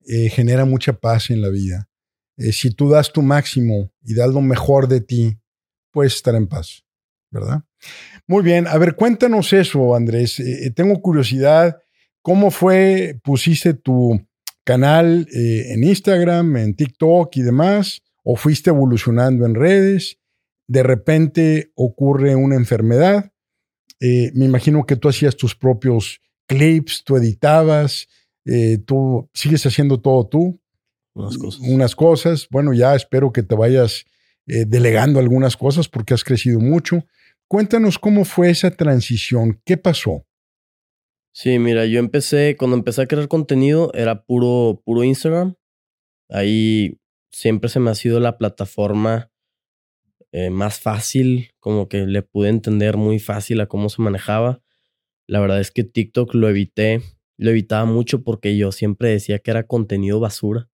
eh, 0.06 0.28
genera 0.28 0.66
mucha 0.66 0.92
paz 0.92 1.30
en 1.30 1.40
la 1.40 1.48
vida. 1.48 1.88
eh, 2.36 2.52
si 2.52 2.70
tú 2.70 2.90
das 2.90 3.12
tu 3.12 3.22
máximo 3.22 3.90
y 4.02 4.14
das 4.14 4.30
lo 4.30 4.42
mejor 4.42 4.86
de 4.86 5.00
ti, 5.00 5.38
puedes 5.92 6.14
estar 6.14 6.34
en 6.34 6.46
paz, 6.46 6.84
¿verdad? 7.30 7.62
Muy 8.26 8.42
bien, 8.42 8.66
a 8.66 8.76
ver, 8.76 8.96
cuéntanos 8.96 9.52
eso, 9.52 9.94
Andrés. 9.94 10.42
Tengo 10.74 11.00
curiosidad, 11.00 11.78
¿cómo 12.20 12.50
fue, 12.50 13.18
pusiste 13.24 13.74
tu 13.74 14.20
canal 14.64 15.26
en 15.30 15.84
Instagram, 15.84 16.56
en 16.56 16.74
TikTok 16.74 17.36
y 17.36 17.42
demás? 17.42 18.02
¿O 18.24 18.36
fuiste 18.36 18.70
evolucionando 18.70 19.44
en 19.46 19.54
redes? 19.54 20.18
De 20.68 20.82
repente 20.82 21.72
ocurre 21.74 22.36
una 22.36 22.56
enfermedad. 22.56 23.32
me 24.00 24.44
imagino 24.44 24.84
que 24.86 24.96
tú 24.96 25.08
hacías 25.08 25.36
tus 25.36 25.54
propios 25.54 26.20
clips, 26.46 27.02
tú 27.04 27.16
editabas, 27.16 28.08
tú 28.86 29.28
sigues 29.34 29.66
haciendo 29.66 30.00
todo 30.00 30.26
tú 30.28 30.62
unas 31.14 31.36
cosas. 31.36 31.60
Unas 31.60 31.96
cosas. 31.96 32.48
Bueno, 32.50 32.72
ya 32.72 32.94
espero 32.94 33.32
que 33.32 33.42
te 33.42 33.54
vayas 33.54 34.04
eh, 34.46 34.64
delegando 34.66 35.18
algunas 35.18 35.56
cosas 35.56 35.88
porque 35.88 36.14
has 36.14 36.24
crecido 36.24 36.60
mucho. 36.60 37.04
Cuéntanos 37.48 37.98
cómo 37.98 38.24
fue 38.24 38.50
esa 38.50 38.70
transición, 38.70 39.60
qué 39.64 39.76
pasó. 39.76 40.24
Sí, 41.32 41.58
mira, 41.58 41.86
yo 41.86 41.98
empecé, 41.98 42.56
cuando 42.56 42.76
empecé 42.76 43.02
a 43.02 43.06
crear 43.06 43.26
contenido, 43.26 43.90
era 43.94 44.24
puro, 44.24 44.82
puro 44.84 45.02
Instagram. 45.02 45.54
Ahí 46.28 46.98
siempre 47.30 47.70
se 47.70 47.80
me 47.80 47.90
ha 47.90 47.94
sido 47.94 48.20
la 48.20 48.36
plataforma 48.36 49.30
eh, 50.32 50.50
más 50.50 50.80
fácil, 50.80 51.50
como 51.58 51.88
que 51.88 52.06
le 52.06 52.22
pude 52.22 52.50
entender 52.50 52.96
muy 52.96 53.18
fácil 53.18 53.60
a 53.60 53.66
cómo 53.66 53.88
se 53.88 54.02
manejaba. 54.02 54.62
La 55.26 55.40
verdad 55.40 55.60
es 55.60 55.70
que 55.70 55.84
TikTok 55.84 56.34
lo 56.34 56.48
evité, 56.48 57.02
lo 57.38 57.50
evitaba 57.50 57.86
mucho 57.86 58.22
porque 58.22 58.56
yo 58.56 58.72
siempre 58.72 59.10
decía 59.10 59.38
que 59.38 59.50
era 59.50 59.66
contenido 59.66 60.20
basura. 60.20 60.68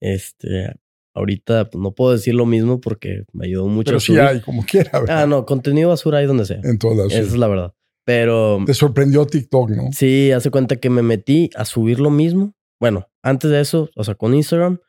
Este, 0.00 0.74
ahorita 1.14 1.70
no 1.74 1.94
puedo 1.94 2.12
decir 2.12 2.34
lo 2.34 2.46
mismo 2.46 2.80
porque 2.80 3.24
me 3.32 3.46
ayudó 3.46 3.66
mucho. 3.66 3.90
Pero 3.90 4.00
sí 4.00 4.16
hay, 4.16 4.40
como 4.40 4.64
quiera. 4.66 5.02
Ah, 5.08 5.26
no, 5.26 5.44
contenido 5.44 5.90
basura 5.90 6.18
hay 6.18 6.26
donde 6.26 6.46
sea. 6.46 6.60
En 6.64 6.78
todas. 6.78 7.12
Esa 7.12 7.20
es 7.20 7.36
la 7.36 7.48
verdad. 7.48 7.74
Pero. 8.04 8.60
Te 8.66 8.74
sorprendió 8.74 9.26
TikTok, 9.26 9.70
¿no? 9.70 9.90
Sí, 9.92 10.32
hace 10.32 10.50
cuenta 10.50 10.76
que 10.76 10.90
me 10.90 11.02
metí 11.02 11.50
a 11.54 11.64
subir 11.64 12.00
lo 12.00 12.10
mismo. 12.10 12.54
Bueno, 12.80 13.08
antes 13.22 13.50
de 13.50 13.60
eso, 13.60 13.90
o 13.94 14.04
sea, 14.04 14.14
con 14.14 14.34
Instagram, 14.34 14.80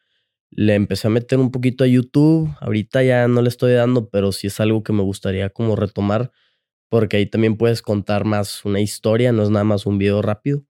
le 0.50 0.76
empecé 0.76 1.08
a 1.08 1.12
meter 1.12 1.40
un 1.40 1.52
poquito 1.52 1.84
a 1.84 1.88
YouTube. 1.88 2.50
Ahorita 2.60 3.04
ya 3.04 3.28
no 3.28 3.42
le 3.42 3.50
estoy 3.50 3.74
dando, 3.74 4.10
pero 4.10 4.32
sí 4.32 4.48
es 4.48 4.60
algo 4.60 4.84
que 4.84 4.94
me 4.94 5.04
gustaría 5.04 5.50
como 5.50 5.76
retomar, 5.76 6.32
porque 6.90 7.18
ahí 7.18 7.26
también 7.26 7.58
puedes 7.58 7.82
contar 7.82 8.26
más 8.26 8.66
una 8.66 8.80
historia, 8.82 9.32
no 9.32 9.44
es 9.44 9.50
nada 9.50 9.66
más 9.66 9.86
un 9.86 9.98
video 9.98 10.22
rápido. 10.22 10.64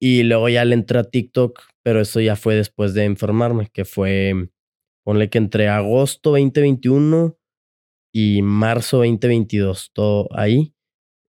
Y 0.00 0.24
luego 0.24 0.48
ya 0.48 0.64
le 0.64 0.74
entré 0.74 0.98
a 0.98 1.04
TikTok, 1.04 1.60
pero 1.82 2.00
eso 2.00 2.20
ya 2.20 2.36
fue 2.36 2.56
después 2.56 2.92
de 2.94 3.04
enfermarme, 3.04 3.70
que 3.72 3.84
fue, 3.84 4.50
ponle 5.02 5.30
que 5.30 5.38
entre 5.38 5.68
agosto 5.68 6.30
2021 6.30 7.38
y 8.12 8.42
marzo 8.42 8.98
2022, 8.98 9.92
todo 9.94 10.28
ahí. 10.32 10.73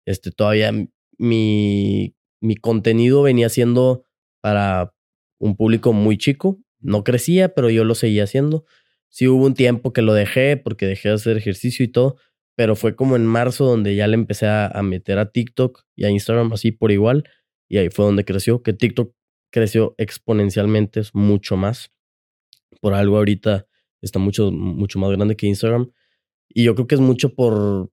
Este, 0.06 0.32
todavía 0.32 0.72
mi, 1.18 2.16
mi 2.42 2.56
contenido 2.56 3.24
venía 3.24 3.50
siendo 3.50 4.06
para 4.42 4.94
un 5.40 5.56
público 5.56 5.94
muy 5.94 6.18
chico. 6.18 6.60
No 6.80 7.04
crecía, 7.04 7.54
pero 7.54 7.70
yo 7.70 7.84
lo 7.84 7.96
seguía 7.96 8.24
haciendo. 8.24 8.66
Sí 9.10 9.28
hubo 9.28 9.46
un 9.46 9.54
tiempo 9.54 9.94
que 9.94 10.02
lo 10.02 10.14
dejé 10.14 10.58
porque 10.58 10.86
dejé 10.86 11.10
de 11.10 11.16
hacer 11.16 11.38
ejercicio 11.38 11.86
y 11.86 11.88
todo, 11.88 12.18
pero 12.56 12.76
fue 12.76 12.96
como 12.96 13.16
en 13.16 13.26
marzo 13.26 13.66
donde 13.66 13.96
ya 13.96 14.08
le 14.08 14.16
empecé 14.16 14.48
a, 14.48 14.68
a 14.68 14.84
meter 14.84 15.18
a 15.20 15.32
TikTok 15.32 15.84
y 15.96 16.06
a 16.06 16.10
Instagram 16.10 16.52
así 16.54 16.72
por 16.72 16.92
igual 16.92 17.24
y 17.68 17.78
ahí 17.78 17.90
fue 17.90 18.06
donde 18.06 18.26
creció, 18.26 18.62
que 18.62 18.74
TikTok 18.74 19.14
creció 19.52 19.96
exponencialmente, 19.98 21.00
es 21.00 21.16
mucho 21.16 21.58
más. 21.58 21.91
Por 22.82 22.94
algo 22.94 23.18
ahorita 23.18 23.68
está 24.02 24.20
mucho, 24.20 24.52
mucho 24.52 25.00
más 25.00 25.12
grande 25.12 25.36
que 25.36 25.48
Instagram. 25.48 25.91
Y 26.50 26.63
yo 26.63 26.76
creo 26.76 26.88
que 26.88 26.96
es 26.96 27.02
mucho 27.02 27.34
por, 27.34 27.91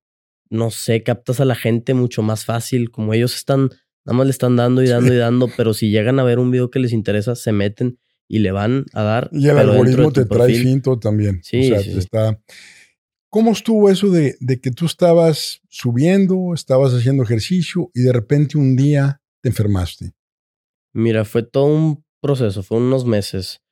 no 0.53 0.71
sé, 0.71 1.03
captas 1.03 1.41
a 1.41 1.45
la 1.45 1.55
gente 1.55 1.95
mucho 1.95 2.23
más 2.23 2.45
fácil, 2.45 2.91
como 2.91 3.15
ellos 3.15 3.35
están, 3.35 3.71
nada 4.05 4.19
más 4.19 4.27
le 4.27 4.31
están 4.31 4.55
dando 4.57 4.83
y 4.83 4.89
dando 4.89 5.13
y 5.13 5.17
dando, 5.17 5.49
pero 5.57 5.75
si 5.75 5.91
llegan 5.91 6.21
a 6.21 6.25
ver 6.25 6.39
un 6.39 6.51
video 6.51 6.71
que 6.71 6.79
les 6.79 6.93
interesa, 6.93 7.35
se 7.35 7.53
meten 7.53 7.99
y 8.29 8.41
le 8.41 8.53
van 8.53 8.85
a 8.93 9.03
dar. 9.03 9.31
Y 9.33 9.49
el 9.49 9.59
algoritmo 9.59 10.13
te 10.13 10.27
trae 10.27 10.55
finto 10.55 10.99
también. 10.99 11.41
Sí, 11.43 11.73
o 11.73 11.81
sea, 11.81 11.99
está... 11.99 12.41
¿Cómo 13.29 13.53
estuvo 13.53 13.89
eso 13.89 14.11
de, 14.11 14.37
de 14.41 14.61
que 14.61 14.71
tú 14.71 14.85
estabas 14.85 15.63
subiendo, 15.71 16.53
estabas 16.53 16.93
haciendo 16.93 17.23
ejercicio 17.23 17.91
y 17.95 18.03
de 18.03 18.13
repente 18.13 18.59
un 18.59 18.77
día 18.77 19.23
te 19.41 19.49
enfermaste? 19.49 20.13
Mira, 20.93 21.25
fue 21.25 21.43
todo 21.43 21.65
un 21.65 22.05
proceso, 22.21 22.63
fue 22.63 22.77
unos 22.77 23.07
meses. 23.07 23.63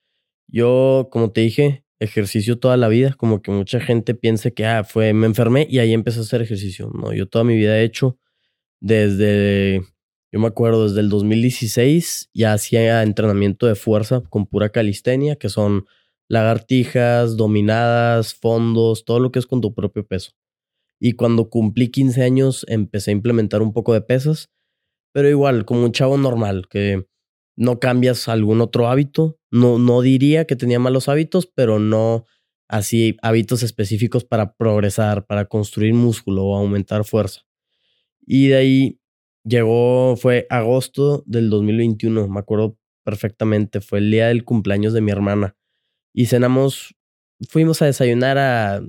Yo, 0.49 1.09
como 1.13 1.31
te 1.31 1.43
dije, 1.43 1.85
ejercicio 2.01 2.59
toda 2.59 2.77
la 2.77 2.89
vida, 2.89 3.15
como 3.15 3.43
que 3.43 3.51
mucha 3.51 3.81
gente 3.81 4.15
piensa 4.15 4.51
que, 4.51 4.67
ah, 4.67 4.85
fue, 4.85 5.13
me 5.13 5.27
enfermé 5.27 5.67
y 5.71 5.79
ahí 5.79 5.93
empecé 5.93 6.21
a 6.21 6.23
hacer 6.23 6.43
ejercicio. 6.43 6.91
No, 6.95 7.13
yo 7.13 7.29
toda 7.29 7.45
mi 7.45 7.57
vida 7.57 7.79
he 7.79 7.85
hecho 7.85 8.19
desde, 8.81 9.83
yo 10.33 10.41
me 10.41 10.49
acuerdo, 10.49 10.89
desde 10.89 11.01
el 11.01 11.11
2016 11.11 12.31
ya 12.35 12.55
hacía 12.55 13.03
entrenamiento 13.03 13.67
de 13.67 13.75
fuerza 13.77 14.23
con 14.31 14.47
pura 14.47 14.71
calistenia, 14.71 15.37
que 15.37 15.49
son 15.49 15.87
lagartijas, 16.29 17.37
dominadas, 17.37 18.35
fondos, 18.35 19.05
todo 19.05 19.21
lo 19.21 19.33
que 19.33 19.39
es 19.41 19.47
con 19.47 19.61
tu 19.61 19.75
propio 19.75 20.07
peso. 20.07 20.33
Y 21.01 21.13
cuando 21.13 21.51
cumplí 21.51 21.91
15 21.91 22.23
años 22.23 22.67
empecé 22.69 23.11
a 23.11 23.15
implementar 23.15 23.63
un 23.63 23.73
poco 23.73 23.95
de 23.95 24.03
pesas 24.03 24.51
pero 25.13 25.29
igual, 25.29 25.65
como 25.65 25.85
un 25.85 25.93
chavo 25.93 26.17
normal, 26.17 26.69
que 26.69 27.07
no 27.61 27.79
cambias 27.79 28.27
algún 28.29 28.63
otro 28.63 28.89
hábito. 28.89 29.39
No, 29.51 29.79
no 29.79 30.01
diría 30.01 30.47
que 30.47 30.57
tenía 30.57 30.79
malos 30.79 31.11
hábitos, 31.11 31.47
pero 31.47 31.79
no 31.79 32.25
así 32.69 33.19
hábitos 33.21 33.63
específicos 33.63 34.25
para 34.25 34.55
progresar, 34.55 35.27
para 35.27 35.45
construir 35.45 35.93
músculo 35.93 36.47
o 36.47 36.57
aumentar 36.57 37.05
fuerza. 37.05 37.43
Y 38.27 38.49
de 38.49 38.57
ahí 38.57 39.01
llegó, 39.45 40.17
fue 40.17 40.47
agosto 40.49 41.23
del 41.27 41.51
2021, 41.51 42.29
me 42.29 42.41
acuerdo 42.41 42.79
perfectamente, 43.05 43.83
fue 43.83 43.99
el 43.99 44.11
día 44.11 44.29
del 44.29 44.45
cumpleaños 44.45 44.95
de 44.95 45.03
mi 45.03 45.11
hermana. 45.11 45.55
Y 46.15 46.27
cenamos, 46.27 46.95
fuimos 47.47 47.83
a 47.83 47.87
desayunar 47.87 48.39
a 48.39 48.83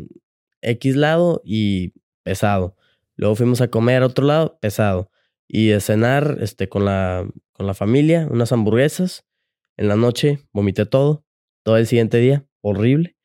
X 0.62 0.96
lado 0.96 1.42
y 1.44 1.92
pesado. 2.24 2.78
Luego 3.18 3.36
fuimos 3.36 3.60
a 3.60 3.68
comer 3.68 4.04
a 4.04 4.06
otro 4.06 4.26
lado, 4.26 4.58
pesado 4.62 5.11
y 5.54 5.68
de 5.68 5.82
cenar 5.82 6.38
este, 6.40 6.70
con, 6.70 6.86
la, 6.86 7.28
con 7.52 7.68
la 7.68 7.74
familia, 7.74 8.26
unas 8.32 8.54
hamburguesas. 8.54 9.26
En 9.76 9.90
la 9.90 9.98
noche 9.98 10.40
vomité 10.54 10.86
todo, 10.86 11.26
todo 11.64 11.76
el 11.76 11.88
siguiente 11.88 12.20
día, 12.20 12.46
horrible. 12.62 13.18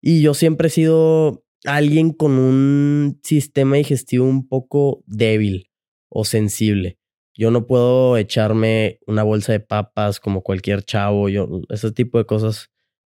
Y 0.00 0.20
yo 0.20 0.34
siempre 0.34 0.66
he 0.66 0.70
sido 0.70 1.44
alguien 1.64 2.12
con 2.12 2.32
un 2.32 3.20
sistema 3.22 3.76
digestivo 3.76 4.24
un 4.24 4.48
poco 4.48 5.04
débil 5.06 5.70
o 6.08 6.24
sensible. 6.24 6.98
Yo 7.34 7.52
no 7.52 7.68
puedo 7.68 8.16
echarme 8.16 8.98
una 9.06 9.22
bolsa 9.22 9.52
de 9.52 9.60
papas 9.60 10.18
como 10.18 10.42
cualquier 10.42 10.82
chavo, 10.82 11.28
yo 11.28 11.62
ese 11.68 11.92
tipo 11.92 12.18
de 12.18 12.26
cosas 12.26 12.70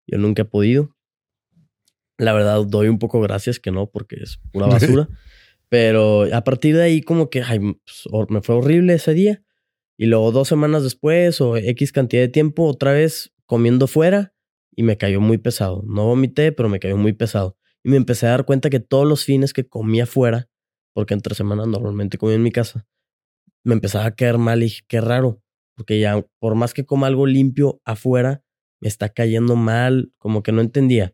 yo 0.08 0.18
nunca 0.18 0.42
he 0.42 0.46
podido. 0.46 0.96
La 2.18 2.34
verdad 2.34 2.64
doy 2.66 2.88
un 2.88 2.98
poco 2.98 3.22
gracias 3.22 3.60
que 3.60 3.70
no 3.70 3.92
porque 3.92 4.16
es 4.16 4.40
pura 4.52 4.66
basura. 4.66 5.08
Pero 5.70 6.34
a 6.34 6.44
partir 6.44 6.76
de 6.76 6.84
ahí 6.84 7.02
como 7.02 7.30
que 7.30 7.42
pues, 7.42 8.30
me 8.30 8.42
fue 8.42 8.56
horrible 8.56 8.94
ese 8.94 9.14
día. 9.14 9.44
Y 9.98 10.06
luego 10.06 10.32
dos 10.32 10.48
semanas 10.48 10.84
después 10.84 11.42
o 11.42 11.58
X 11.58 11.92
cantidad 11.92 12.22
de 12.22 12.28
tiempo 12.28 12.66
otra 12.66 12.94
vez 12.94 13.34
comiendo 13.46 13.88
fuera 13.88 14.34
y 14.76 14.84
me 14.84 14.98
cayó 14.98 15.20
muy 15.20 15.40
pesado. 15.40 15.84
No 15.88 16.06
vomité, 16.06 16.52
pero 16.52 16.70
me 16.70 16.80
cayó 16.80 16.98
muy 16.98 17.14
pesado. 17.14 17.58
Y 17.84 17.90
me 17.90 17.98
empecé 17.98 18.28
a 18.28 18.32
dar 18.32 18.46
cuenta 18.46 18.70
que 18.70 18.80
todos 18.80 19.08
los 19.08 19.26
fines 19.26 19.54
que 19.54 19.68
comía 19.68 20.06
fuera, 20.06 20.50
porque 20.94 21.16
entre 21.16 21.34
semanas 21.34 21.68
normalmente 21.68 22.18
comía 22.18 22.36
en 22.36 22.44
mi 22.44 22.52
casa, 22.52 22.88
me 23.64 23.74
empezaba 23.74 24.06
a 24.06 24.16
caer 24.16 24.38
mal 24.38 24.60
y 24.60 24.66
dije, 24.66 24.84
qué 24.88 25.02
raro, 25.02 25.42
porque 25.76 26.00
ya 26.00 26.24
por 26.40 26.56
más 26.56 26.74
que 26.74 26.86
coma 26.86 27.08
algo 27.08 27.26
limpio 27.26 27.82
afuera, 27.84 28.44
me 28.80 28.88
está 28.88 29.10
cayendo 29.10 29.56
mal, 29.56 30.12
como 30.20 30.44
que 30.44 30.52
no 30.52 30.62
entendía. 30.62 31.14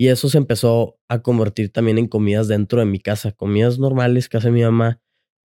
Y 0.00 0.08
eso 0.08 0.30
se 0.30 0.38
empezó 0.38 0.98
a 1.08 1.20
convertir 1.20 1.70
también 1.70 1.98
en 1.98 2.08
comidas 2.08 2.48
dentro 2.48 2.80
de 2.80 2.86
mi 2.86 3.00
casa, 3.00 3.32
comidas 3.32 3.78
normales 3.78 4.30
que 4.30 4.38
hace 4.38 4.50
mi 4.50 4.62
mamá, 4.62 4.98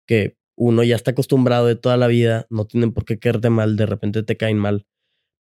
que 0.06 0.38
uno 0.56 0.84
ya 0.84 0.94
está 0.94 1.10
acostumbrado 1.10 1.66
de 1.66 1.74
toda 1.74 1.96
la 1.96 2.06
vida, 2.06 2.46
no 2.50 2.64
tienen 2.64 2.92
por 2.92 3.04
qué 3.04 3.18
caerte 3.18 3.50
mal, 3.50 3.74
de 3.74 3.84
repente 3.84 4.22
te 4.22 4.36
caen 4.36 4.58
mal. 4.58 4.86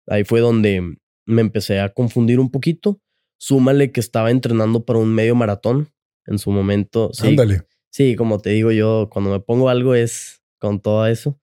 Ahí 0.06 0.24
fue 0.24 0.40
donde 0.40 0.96
me 1.26 1.42
empecé 1.42 1.78
a 1.78 1.92
confundir 1.92 2.40
un 2.40 2.50
poquito. 2.50 3.02
Súmale 3.38 3.92
que 3.92 4.00
estaba 4.00 4.30
entrenando 4.30 4.86
para 4.86 4.98
un 4.98 5.14
medio 5.14 5.34
maratón 5.34 5.92
en 6.24 6.38
su 6.38 6.50
momento. 6.50 7.10
Sí, 7.12 7.26
Ándale. 7.26 7.66
Sí, 7.90 8.16
como 8.16 8.38
te 8.38 8.48
digo 8.48 8.72
yo, 8.72 9.10
cuando 9.12 9.30
me 9.30 9.40
pongo 9.40 9.68
algo 9.68 9.94
es 9.94 10.42
con 10.58 10.80
todo 10.80 11.06
eso. 11.06 11.38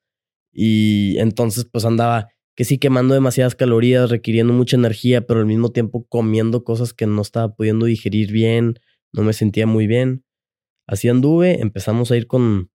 Y 0.51 1.19
entonces 1.19 1.65
pues 1.71 1.85
andaba 1.85 2.31
que 2.59 2.65
sí 2.65 2.77
quemando 2.77 3.13
demasiadas 3.13 3.55
calorías, 3.55 4.09
requiriendo 4.09 4.51
mucha 4.51 4.75
energía, 4.75 5.25
pero 5.25 5.39
al 5.39 5.45
mismo 5.45 5.71
tiempo 5.71 6.05
comiendo 6.09 6.65
cosas 6.65 6.93
que 6.93 7.07
no 7.07 7.21
estaba 7.21 7.55
pudiendo 7.55 7.85
digerir 7.85 8.33
bien, 8.33 8.81
no 9.13 9.23
me 9.23 9.31
sentía 9.31 9.65
muy 9.65 9.87
bien. 9.87 10.25
Así 10.85 11.07
anduve, 11.07 11.61
empezamos 11.61 12.11
a 12.11 12.17
ir 12.17 12.27
con 12.27 12.69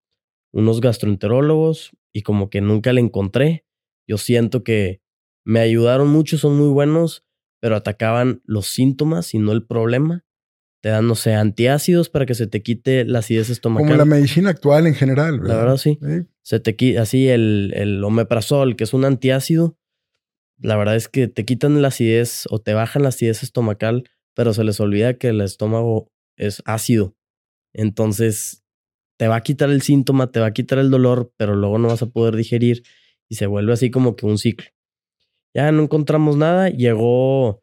unos 0.53 0.79
gastroenterólogos 0.79 1.91
y 2.13 2.21
como 2.21 2.49
que 2.49 2.61
nunca 2.61 2.93
le 2.93 3.01
encontré. 3.01 3.65
Yo 4.07 4.17
siento 4.17 4.63
que 4.63 5.01
me 5.43 5.59
ayudaron 5.59 6.07
mucho, 6.07 6.37
son 6.37 6.57
muy 6.57 6.69
buenos, 6.69 7.25
pero 7.59 7.75
atacaban 7.75 8.41
los 8.45 8.67
síntomas 8.67 9.33
y 9.33 9.39
no 9.39 9.51
el 9.51 9.65
problema. 9.65 10.23
Te 10.83 10.89
dan, 10.89 11.07
no 11.07 11.15
sé, 11.15 11.33
antiácidos 11.33 12.09
para 12.09 12.25
que 12.25 12.35
se 12.35 12.45
te 12.45 12.61
quite 12.61 13.05
la 13.05 13.19
acidez 13.19 13.49
estomacal. 13.49 13.87
Como 13.87 13.97
la 13.97 14.03
medicina 14.03 14.49
actual 14.49 14.85
en 14.85 14.95
general, 14.95 15.39
¿verdad? 15.39 15.55
La 15.55 15.59
verdad, 15.61 15.77
sí. 15.77 15.97
Se 16.41 16.59
te 16.59 16.75
quita 16.75 17.03
así 17.03 17.29
el, 17.29 17.71
el 17.73 18.03
omeprazol, 18.03 18.75
que 18.75 18.83
es 18.83 18.93
un 18.93 19.05
antiácido. 19.05 19.77
La 20.59 20.75
verdad 20.75 20.97
es 20.97 21.07
que 21.07 21.29
te 21.29 21.45
quitan 21.45 21.81
la 21.81 21.87
acidez 21.87 22.47
o 22.49 22.59
te 22.59 22.73
bajan 22.73 23.03
la 23.03 23.09
acidez 23.09 23.43
estomacal, 23.43 24.09
pero 24.35 24.53
se 24.53 24.65
les 24.65 24.77
olvida 24.81 25.13
que 25.13 25.29
el 25.29 25.39
estómago 25.39 26.11
es 26.35 26.61
ácido. 26.65 27.15
Entonces, 27.71 28.65
te 29.17 29.29
va 29.29 29.37
a 29.37 29.41
quitar 29.41 29.69
el 29.69 29.83
síntoma, 29.83 30.33
te 30.33 30.41
va 30.41 30.47
a 30.47 30.53
quitar 30.53 30.79
el 30.79 30.91
dolor, 30.91 31.31
pero 31.37 31.55
luego 31.55 31.77
no 31.77 31.87
vas 31.87 32.01
a 32.01 32.07
poder 32.07 32.35
digerir 32.35 32.83
y 33.29 33.35
se 33.35 33.45
vuelve 33.45 33.71
así 33.71 33.89
como 33.89 34.17
que 34.17 34.25
un 34.25 34.37
ciclo. 34.37 34.67
Ya 35.55 35.71
no 35.71 35.83
encontramos 35.83 36.35
nada, 36.35 36.67
llegó 36.67 37.62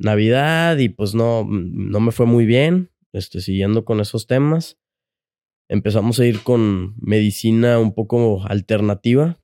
Navidad 0.00 0.78
y 0.78 0.88
pues 0.88 1.14
no, 1.14 1.46
no 1.48 2.00
me 2.00 2.10
fue 2.10 2.26
muy 2.26 2.46
bien, 2.46 2.90
este, 3.12 3.40
siguiendo 3.40 3.84
con 3.84 4.00
esos 4.00 4.26
temas. 4.26 4.78
Empezamos 5.68 6.18
a 6.18 6.26
ir 6.26 6.42
con 6.42 6.94
medicina 6.96 7.78
un 7.78 7.94
poco 7.94 8.42
alternativa, 8.46 9.38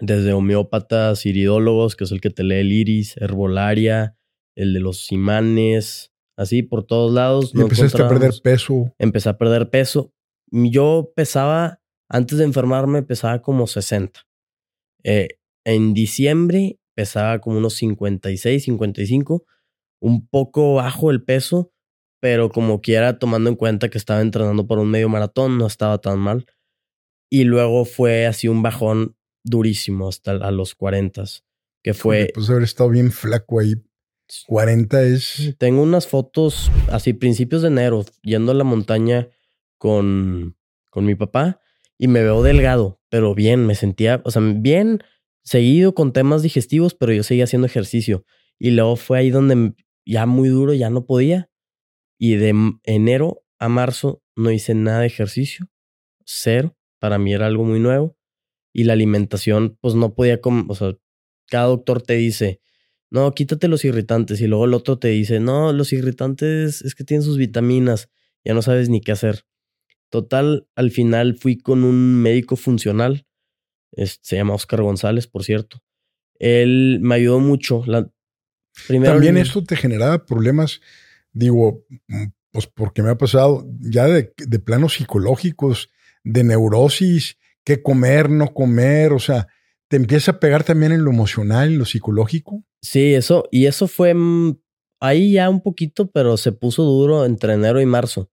desde 0.00 0.32
homeópatas, 0.32 1.24
iridólogos, 1.24 1.94
que 1.96 2.04
es 2.04 2.12
el 2.12 2.20
que 2.20 2.30
te 2.30 2.42
lee 2.42 2.56
el 2.56 2.72
iris, 2.72 3.16
herbolaria, 3.16 4.18
el 4.56 4.74
de 4.74 4.80
los 4.80 5.12
imanes, 5.12 6.12
así 6.36 6.62
por 6.62 6.84
todos 6.84 7.12
lados. 7.12 7.52
Y 7.54 7.60
empezaste 7.60 8.02
a 8.02 8.08
perder 8.08 8.32
peso. 8.42 8.92
Empecé 8.98 9.28
a 9.28 9.38
perder 9.38 9.70
peso. 9.70 10.12
Yo 10.50 11.12
pesaba, 11.14 11.80
antes 12.10 12.38
de 12.38 12.44
enfermarme, 12.44 13.02
pesaba 13.02 13.40
como 13.40 13.66
60. 13.66 14.26
Eh, 15.04 15.38
en 15.64 15.94
diciembre 15.94 16.78
pesaba 16.94 17.40
como 17.40 17.58
unos 17.58 17.74
56, 17.74 18.64
55, 18.64 19.44
un 20.00 20.26
poco 20.28 20.74
bajo 20.74 21.10
el 21.10 21.22
peso, 21.22 21.72
pero 22.20 22.50
como 22.50 22.80
quiera, 22.80 23.18
tomando 23.18 23.50
en 23.50 23.56
cuenta 23.56 23.88
que 23.88 23.98
estaba 23.98 24.20
entrenando 24.20 24.66
por 24.66 24.78
un 24.78 24.90
medio 24.90 25.08
maratón, 25.08 25.58
no 25.58 25.66
estaba 25.66 25.98
tan 25.98 26.18
mal. 26.18 26.46
Y 27.30 27.44
luego 27.44 27.84
fue 27.84 28.26
así 28.26 28.48
un 28.48 28.62
bajón 28.62 29.16
durísimo 29.44 30.08
hasta 30.08 30.32
a 30.32 30.50
los 30.50 30.74
40, 30.74 31.24
que 31.82 31.94
fue... 31.94 32.30
Pues 32.34 32.48
haber 32.48 32.62
estado 32.62 32.90
bien 32.90 33.12
flaco 33.12 33.60
ahí. 33.60 33.74
40 34.46 35.02
es... 35.02 35.54
Tengo 35.58 35.82
unas 35.82 36.06
fotos 36.06 36.70
así 36.90 37.12
principios 37.12 37.62
de 37.62 37.68
enero, 37.68 38.04
yendo 38.22 38.52
a 38.52 38.54
la 38.54 38.64
montaña 38.64 39.28
con, 39.78 40.56
con 40.90 41.04
mi 41.04 41.14
papá 41.14 41.60
y 41.98 42.08
me 42.08 42.22
veo 42.22 42.42
delgado, 42.42 43.00
pero 43.08 43.34
bien, 43.34 43.66
me 43.66 43.74
sentía, 43.74 44.22
o 44.24 44.30
sea, 44.30 44.42
bien 44.42 45.02
seguido 45.44 45.94
con 45.94 46.12
temas 46.12 46.42
digestivos, 46.42 46.94
pero 46.94 47.12
yo 47.12 47.22
seguía 47.22 47.44
haciendo 47.44 47.66
ejercicio. 47.66 48.24
Y 48.58 48.70
luego 48.70 48.96
fue 48.96 49.18
ahí 49.18 49.30
donde 49.30 49.74
ya 50.06 50.26
muy 50.26 50.48
duro, 50.48 50.72
ya 50.74 50.90
no 50.90 51.06
podía. 51.06 51.50
Y 52.18 52.36
de 52.36 52.54
enero 52.84 53.42
a 53.58 53.68
marzo 53.68 54.22
no 54.36 54.50
hice 54.50 54.74
nada 54.74 55.00
de 55.00 55.06
ejercicio, 55.06 55.70
cero. 56.24 56.76
Para 56.98 57.18
mí 57.18 57.34
era 57.34 57.46
algo 57.46 57.64
muy 57.64 57.80
nuevo. 57.80 58.16
Y 58.72 58.84
la 58.84 58.94
alimentación, 58.94 59.78
pues 59.80 59.94
no 59.94 60.14
podía 60.14 60.40
o 60.42 60.74
sea, 60.74 60.96
cada 61.46 61.66
doctor 61.66 62.02
te 62.02 62.14
dice, 62.14 62.60
no, 63.10 63.32
quítate 63.32 63.68
los 63.68 63.84
irritantes. 63.84 64.40
Y 64.40 64.46
luego 64.46 64.64
el 64.64 64.74
otro 64.74 64.98
te 64.98 65.08
dice, 65.08 65.40
no, 65.40 65.72
los 65.72 65.92
irritantes 65.92 66.82
es 66.82 66.94
que 66.94 67.04
tienen 67.04 67.22
sus 67.22 67.38
vitaminas, 67.38 68.08
ya 68.44 68.54
no 68.54 68.62
sabes 68.62 68.88
ni 68.88 69.00
qué 69.00 69.12
hacer. 69.12 69.44
Total, 70.10 70.66
al 70.74 70.90
final 70.90 71.36
fui 71.36 71.58
con 71.58 71.84
un 71.84 72.22
médico 72.22 72.56
funcional 72.56 73.26
se 73.96 74.36
llama 74.36 74.54
Oscar 74.54 74.82
González, 74.82 75.26
por 75.26 75.44
cierto. 75.44 75.82
Él 76.38 76.98
me 77.00 77.16
ayudó 77.16 77.40
mucho. 77.40 77.82
La, 77.86 78.10
También 78.86 79.36
esto 79.36 79.62
te 79.64 79.76
generaba 79.76 80.24
problemas, 80.26 80.80
digo, 81.32 81.84
mm, 82.08 82.24
pues 82.50 82.66
porque 82.66 83.02
me 83.02 83.10
ha 83.10 83.18
pasado 83.18 83.66
ya 83.80 84.06
de, 84.06 84.32
de 84.36 84.58
planos 84.58 84.94
psicológicos, 84.94 85.90
de 86.22 86.44
neurosis, 86.44 87.38
qué 87.64 87.82
comer, 87.82 88.30
no 88.30 88.52
comer, 88.52 89.12
o 89.12 89.18
sea, 89.18 89.48
te 89.88 89.96
empieza 89.96 90.32
a 90.32 90.40
pegar 90.40 90.64
también 90.64 90.92
en 90.92 91.04
lo 91.04 91.10
emocional, 91.10 91.68
en 91.68 91.78
lo 91.78 91.84
psicológico. 91.84 92.64
Sí, 92.82 93.14
eso, 93.14 93.48
y 93.50 93.66
eso 93.66 93.86
fue 93.86 94.14
mm, 94.14 94.58
ahí 95.00 95.32
ya 95.32 95.48
un 95.48 95.62
poquito, 95.62 96.10
pero 96.10 96.36
se 96.36 96.52
puso 96.52 96.82
duro 96.82 97.24
entre 97.24 97.54
enero 97.54 97.80
y 97.80 97.86
marzo, 97.86 98.30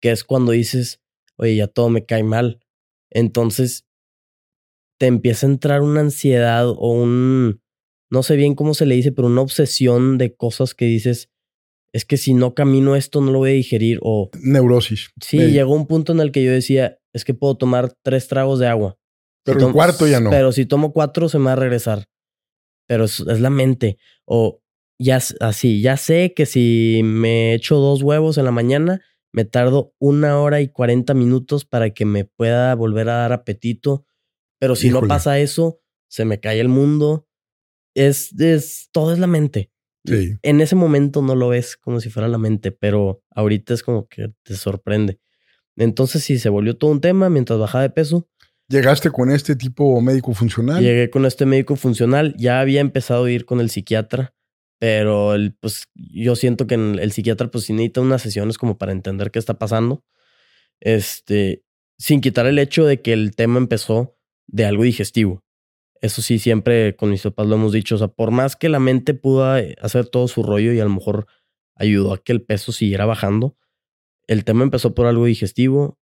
que 0.00 0.10
es 0.10 0.24
cuando 0.24 0.52
dices, 0.52 1.00
oye, 1.36 1.56
ya 1.56 1.66
todo 1.66 1.88
me 1.88 2.04
cae 2.04 2.22
mal. 2.22 2.60
Entonces 3.10 3.86
te 5.00 5.06
empieza 5.06 5.46
a 5.46 5.50
entrar 5.50 5.80
una 5.80 6.00
ansiedad 6.00 6.68
o 6.68 6.92
un, 6.92 7.62
no 8.10 8.22
sé 8.22 8.36
bien 8.36 8.54
cómo 8.54 8.74
se 8.74 8.84
le 8.84 8.94
dice, 8.94 9.12
pero 9.12 9.28
una 9.28 9.40
obsesión 9.40 10.18
de 10.18 10.36
cosas 10.36 10.74
que 10.74 10.84
dices, 10.84 11.30
es 11.94 12.04
que 12.04 12.18
si 12.18 12.34
no 12.34 12.54
camino 12.54 12.94
esto 12.96 13.22
no 13.22 13.32
lo 13.32 13.38
voy 13.38 13.50
a 13.50 13.54
digerir 13.54 13.98
o... 14.02 14.30
Neurosis. 14.42 15.08
Sí, 15.22 15.38
llegó 15.38 15.74
un 15.74 15.86
punto 15.86 16.12
en 16.12 16.20
el 16.20 16.32
que 16.32 16.44
yo 16.44 16.52
decía, 16.52 16.98
es 17.14 17.24
que 17.24 17.32
puedo 17.32 17.56
tomar 17.56 17.94
tres 18.04 18.28
tragos 18.28 18.58
de 18.58 18.66
agua. 18.66 18.98
Pero 19.42 19.68
el 19.68 19.72
cuarto 19.72 20.06
ya 20.06 20.20
no. 20.20 20.28
Pero 20.28 20.52
si 20.52 20.66
tomo 20.66 20.92
cuatro 20.92 21.30
se 21.30 21.38
me 21.38 21.46
va 21.46 21.52
a 21.52 21.56
regresar. 21.56 22.04
Pero 22.86 23.04
es, 23.04 23.20
es 23.20 23.40
la 23.40 23.48
mente. 23.48 23.96
O 24.26 24.60
ya 24.98 25.18
así, 25.40 25.80
ya 25.80 25.96
sé 25.96 26.34
que 26.36 26.44
si 26.44 27.00
me 27.02 27.54
echo 27.54 27.76
dos 27.76 28.02
huevos 28.02 28.36
en 28.36 28.44
la 28.44 28.52
mañana, 28.52 29.00
me 29.32 29.46
tardo 29.46 29.94
una 29.98 30.38
hora 30.38 30.60
y 30.60 30.68
cuarenta 30.68 31.14
minutos 31.14 31.64
para 31.64 31.88
que 31.88 32.04
me 32.04 32.26
pueda 32.26 32.74
volver 32.74 33.08
a 33.08 33.14
dar 33.14 33.32
apetito 33.32 34.04
pero 34.60 34.76
si 34.76 34.90
no 34.90 35.00
pasa 35.02 35.38
eso, 35.40 35.80
se 36.06 36.24
me 36.24 36.38
cae 36.38 36.60
el 36.60 36.68
mundo. 36.68 37.26
Es, 37.94 38.38
es, 38.38 38.90
todo 38.92 39.12
es 39.12 39.18
la 39.18 39.26
mente. 39.26 39.72
Sí. 40.04 40.36
En 40.42 40.60
ese 40.60 40.76
momento 40.76 41.22
no 41.22 41.34
lo 41.34 41.48
ves 41.48 41.76
como 41.76 42.00
si 42.00 42.10
fuera 42.10 42.28
la 42.28 42.38
mente, 42.38 42.70
pero 42.70 43.22
ahorita 43.30 43.74
es 43.74 43.82
como 43.82 44.06
que 44.06 44.32
te 44.42 44.54
sorprende. 44.54 45.18
Entonces 45.76 46.22
sí, 46.22 46.38
se 46.38 46.50
volvió 46.50 46.76
todo 46.76 46.90
un 46.90 47.00
tema 47.00 47.30
mientras 47.30 47.58
bajaba 47.58 47.82
de 47.82 47.90
peso. 47.90 48.28
¿Llegaste 48.68 49.10
con 49.10 49.30
este 49.30 49.56
tipo 49.56 49.98
médico 50.00 50.34
funcional? 50.34 50.82
Llegué 50.82 51.08
con 51.08 51.24
este 51.24 51.46
médico 51.46 51.74
funcional. 51.74 52.34
Ya 52.36 52.60
había 52.60 52.82
empezado 52.82 53.24
a 53.24 53.30
ir 53.30 53.46
con 53.46 53.60
el 53.60 53.70
psiquiatra, 53.70 54.34
pero 54.78 55.34
el, 55.34 55.54
pues 55.54 55.88
yo 55.94 56.36
siento 56.36 56.66
que 56.66 56.74
el 56.74 57.12
psiquiatra 57.12 57.50
pues 57.50 57.64
sí 57.64 57.72
necesita 57.72 58.02
unas 58.02 58.20
sesiones 58.20 58.58
como 58.58 58.76
para 58.76 58.92
entender 58.92 59.30
qué 59.30 59.38
está 59.38 59.54
pasando. 59.54 60.04
Este, 60.80 61.64
sin 61.98 62.20
quitar 62.20 62.46
el 62.46 62.58
hecho 62.58 62.84
de 62.84 63.00
que 63.00 63.14
el 63.14 63.34
tema 63.34 63.58
empezó 63.58 64.19
de 64.50 64.64
algo 64.64 64.84
digestivo. 64.84 65.42
Eso 66.00 66.22
sí, 66.22 66.38
siempre 66.38 66.96
con 66.96 67.10
mis 67.10 67.22
papás 67.22 67.46
lo 67.46 67.56
hemos 67.56 67.72
dicho. 67.72 67.94
O 67.94 67.98
sea, 67.98 68.08
por 68.08 68.30
más 68.30 68.56
que 68.56 68.68
la 68.68 68.80
mente 68.80 69.14
pudo 69.14 69.56
eh, 69.58 69.76
hacer 69.80 70.06
todo 70.06 70.28
su 70.28 70.42
rollo 70.42 70.72
y 70.72 70.80
a 70.80 70.84
lo 70.84 70.90
mejor 70.90 71.26
ayudó 71.74 72.14
a 72.14 72.22
que 72.22 72.32
el 72.32 72.42
peso 72.42 72.72
siguiera 72.72 73.04
bajando, 73.06 73.56
el 74.26 74.44
tema 74.44 74.62
empezó 74.64 74.94
por 74.94 75.06
algo 75.06 75.26
digestivo. 75.26 75.98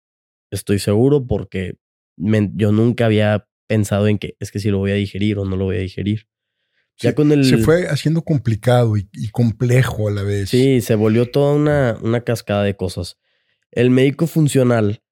Estoy 0.50 0.78
seguro 0.78 1.26
porque 1.26 1.76
yo 2.16 2.72
nunca 2.72 3.06
había 3.06 3.48
pensado 3.66 4.08
en 4.08 4.18
que 4.18 4.36
es 4.40 4.50
que 4.50 4.60
si 4.60 4.70
lo 4.70 4.78
voy 4.78 4.92
a 4.92 4.94
digerir 4.94 5.38
o 5.38 5.44
no 5.44 5.56
lo 5.56 5.64
voy 5.66 5.76
a 5.76 5.80
digerir. 5.80 6.26
Ya 6.96 7.14
con 7.14 7.32
el, 7.32 7.44
se 7.44 7.58
fue 7.58 7.88
haciendo 7.88 8.22
complicado 8.22 8.96
y, 8.96 9.08
complejo 9.32 10.08
a 10.08 10.12
la 10.12 10.22
vez. 10.22 10.50
Sí, 10.50 10.80
se 10.80 10.94
volvió 10.94 11.28
toda 11.28 11.54
una, 11.54 11.98
una 12.02 12.20
cascada 12.22 12.62
de 12.62 12.76
cosas. 12.76 13.18
El 13.72 13.90
médico 13.90 14.28
funcional 14.28 15.02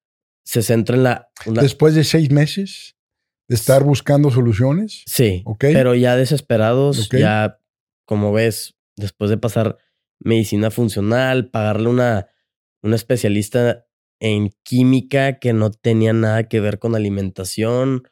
se 0.44 0.62
centra 0.62 0.96
en 0.96 1.02
la... 1.02 1.28
Después 1.46 1.96
de 1.96 2.04
seis 2.04 2.30
meses 2.30 2.96
estar 3.54 3.84
buscando 3.84 4.30
soluciones. 4.30 5.02
Sí. 5.06 5.44
Pero 5.58 5.94
ya 5.94 6.16
desesperados, 6.16 7.08
ya, 7.10 7.60
como 8.04 8.32
ves, 8.32 8.74
después 8.96 9.30
de 9.30 9.38
pasar 9.38 9.78
medicina 10.20 10.70
funcional, 10.70 11.50
pagarle 11.50 11.88
una, 11.88 12.28
una 12.82 12.96
especialista 12.96 13.86
en 14.20 14.50
química 14.62 15.38
que 15.38 15.52
no 15.52 15.70
tenía 15.70 16.12
nada 16.12 16.48
que 16.48 16.60
ver 16.60 16.78
con 16.78 16.94
alimentación. 16.94 18.04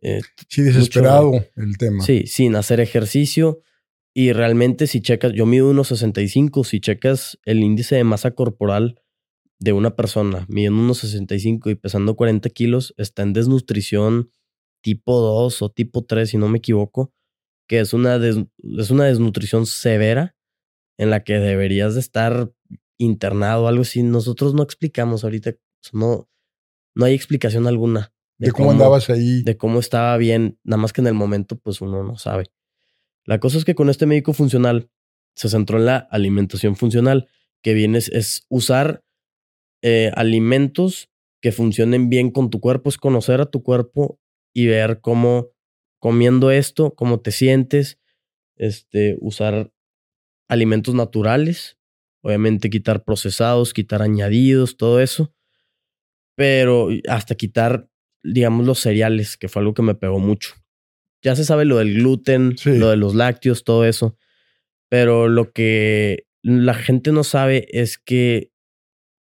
Eh, 0.00 0.20
sí, 0.48 0.62
desesperado 0.62 1.32
el 1.56 1.76
tema. 1.76 2.02
Sí, 2.04 2.26
sin 2.26 2.56
hacer 2.56 2.80
ejercicio. 2.80 3.60
Y 4.14 4.32
realmente 4.32 4.86
si 4.86 5.00
checas, 5.00 5.32
yo 5.34 5.46
mido 5.46 5.70
unos 5.70 5.88
65, 5.88 6.64
si 6.64 6.80
checas 6.80 7.38
el 7.44 7.62
índice 7.62 7.96
de 7.96 8.04
masa 8.04 8.30
corporal 8.32 9.00
de 9.60 9.72
una 9.72 9.94
persona 9.94 10.46
midiendo 10.48 10.80
unos 10.80 10.98
65 10.98 11.70
y 11.70 11.74
pesando 11.74 12.16
40 12.16 12.48
kilos, 12.50 12.94
está 12.96 13.22
en 13.22 13.32
desnutrición 13.32 14.30
tipo 14.88 15.20
2 15.20 15.60
o 15.60 15.68
tipo 15.68 16.02
3, 16.02 16.30
si 16.30 16.38
no 16.38 16.48
me 16.48 16.58
equivoco, 16.58 17.12
que 17.68 17.80
es 17.80 17.92
una, 17.92 18.16
es 18.16 18.90
una 18.90 19.04
desnutrición 19.04 19.66
severa 19.66 20.34
en 20.96 21.10
la 21.10 21.24
que 21.24 21.34
deberías 21.34 21.92
de 21.92 22.00
estar 22.00 22.50
internado 22.96 23.64
o 23.64 23.68
algo 23.68 23.82
así. 23.82 24.02
Nosotros 24.02 24.54
no 24.54 24.62
explicamos 24.62 25.24
ahorita, 25.24 25.56
no, 25.92 26.26
no 26.94 27.04
hay 27.04 27.12
explicación 27.12 27.66
alguna. 27.66 28.14
De, 28.38 28.50
cómo, 28.50 28.70
andabas 28.70 29.10
ahí. 29.10 29.42
De 29.42 29.58
cómo 29.58 29.78
estaba 29.78 30.16
bien, 30.16 30.58
nada 30.64 30.80
más 30.80 30.94
que 30.94 31.02
en 31.02 31.08
el 31.08 31.14
momento 31.14 31.58
pues 31.58 31.82
uno 31.82 32.02
no 32.02 32.16
sabe. 32.16 32.46
La 33.26 33.38
cosa 33.38 33.58
es 33.58 33.66
que 33.66 33.74
con 33.74 33.90
este 33.90 34.06
médico 34.06 34.32
funcional 34.32 34.90
se 35.34 35.50
centró 35.50 35.76
en 35.76 35.84
la 35.84 35.98
alimentación 35.98 36.76
funcional, 36.76 37.28
que 37.62 37.74
viene 37.74 37.98
es, 37.98 38.46
usar 38.48 39.04
eh, 39.82 40.12
alimentos 40.14 41.10
que 41.42 41.52
funcionen 41.52 42.08
bien 42.08 42.30
con 42.30 42.48
tu 42.48 42.58
cuerpo, 42.58 42.88
es 42.88 42.96
conocer 42.96 43.42
a 43.42 43.50
tu 43.50 43.62
cuerpo 43.62 44.18
y 44.52 44.66
ver 44.66 45.00
cómo 45.00 45.50
comiendo 45.98 46.50
esto, 46.50 46.94
cómo 46.94 47.20
te 47.20 47.32
sientes, 47.32 47.98
este, 48.56 49.16
usar 49.20 49.72
alimentos 50.48 50.94
naturales, 50.94 51.78
obviamente 52.22 52.70
quitar 52.70 53.04
procesados, 53.04 53.74
quitar 53.74 54.02
añadidos, 54.02 54.76
todo 54.76 55.00
eso, 55.00 55.32
pero 56.36 56.88
hasta 57.08 57.34
quitar, 57.34 57.88
digamos, 58.22 58.66
los 58.66 58.80
cereales, 58.80 59.36
que 59.36 59.48
fue 59.48 59.60
algo 59.60 59.74
que 59.74 59.82
me 59.82 59.94
pegó 59.94 60.18
mucho. 60.18 60.54
Ya 61.22 61.34
se 61.34 61.44
sabe 61.44 61.64
lo 61.64 61.78
del 61.78 61.94
gluten, 61.94 62.54
lo 62.64 62.90
de 62.90 62.96
los 62.96 63.14
lácteos, 63.14 63.64
todo 63.64 63.84
eso, 63.84 64.16
pero 64.88 65.28
lo 65.28 65.52
que 65.52 66.26
la 66.42 66.74
gente 66.74 67.12
no 67.12 67.24
sabe 67.24 67.66
es 67.70 67.98
que 67.98 68.52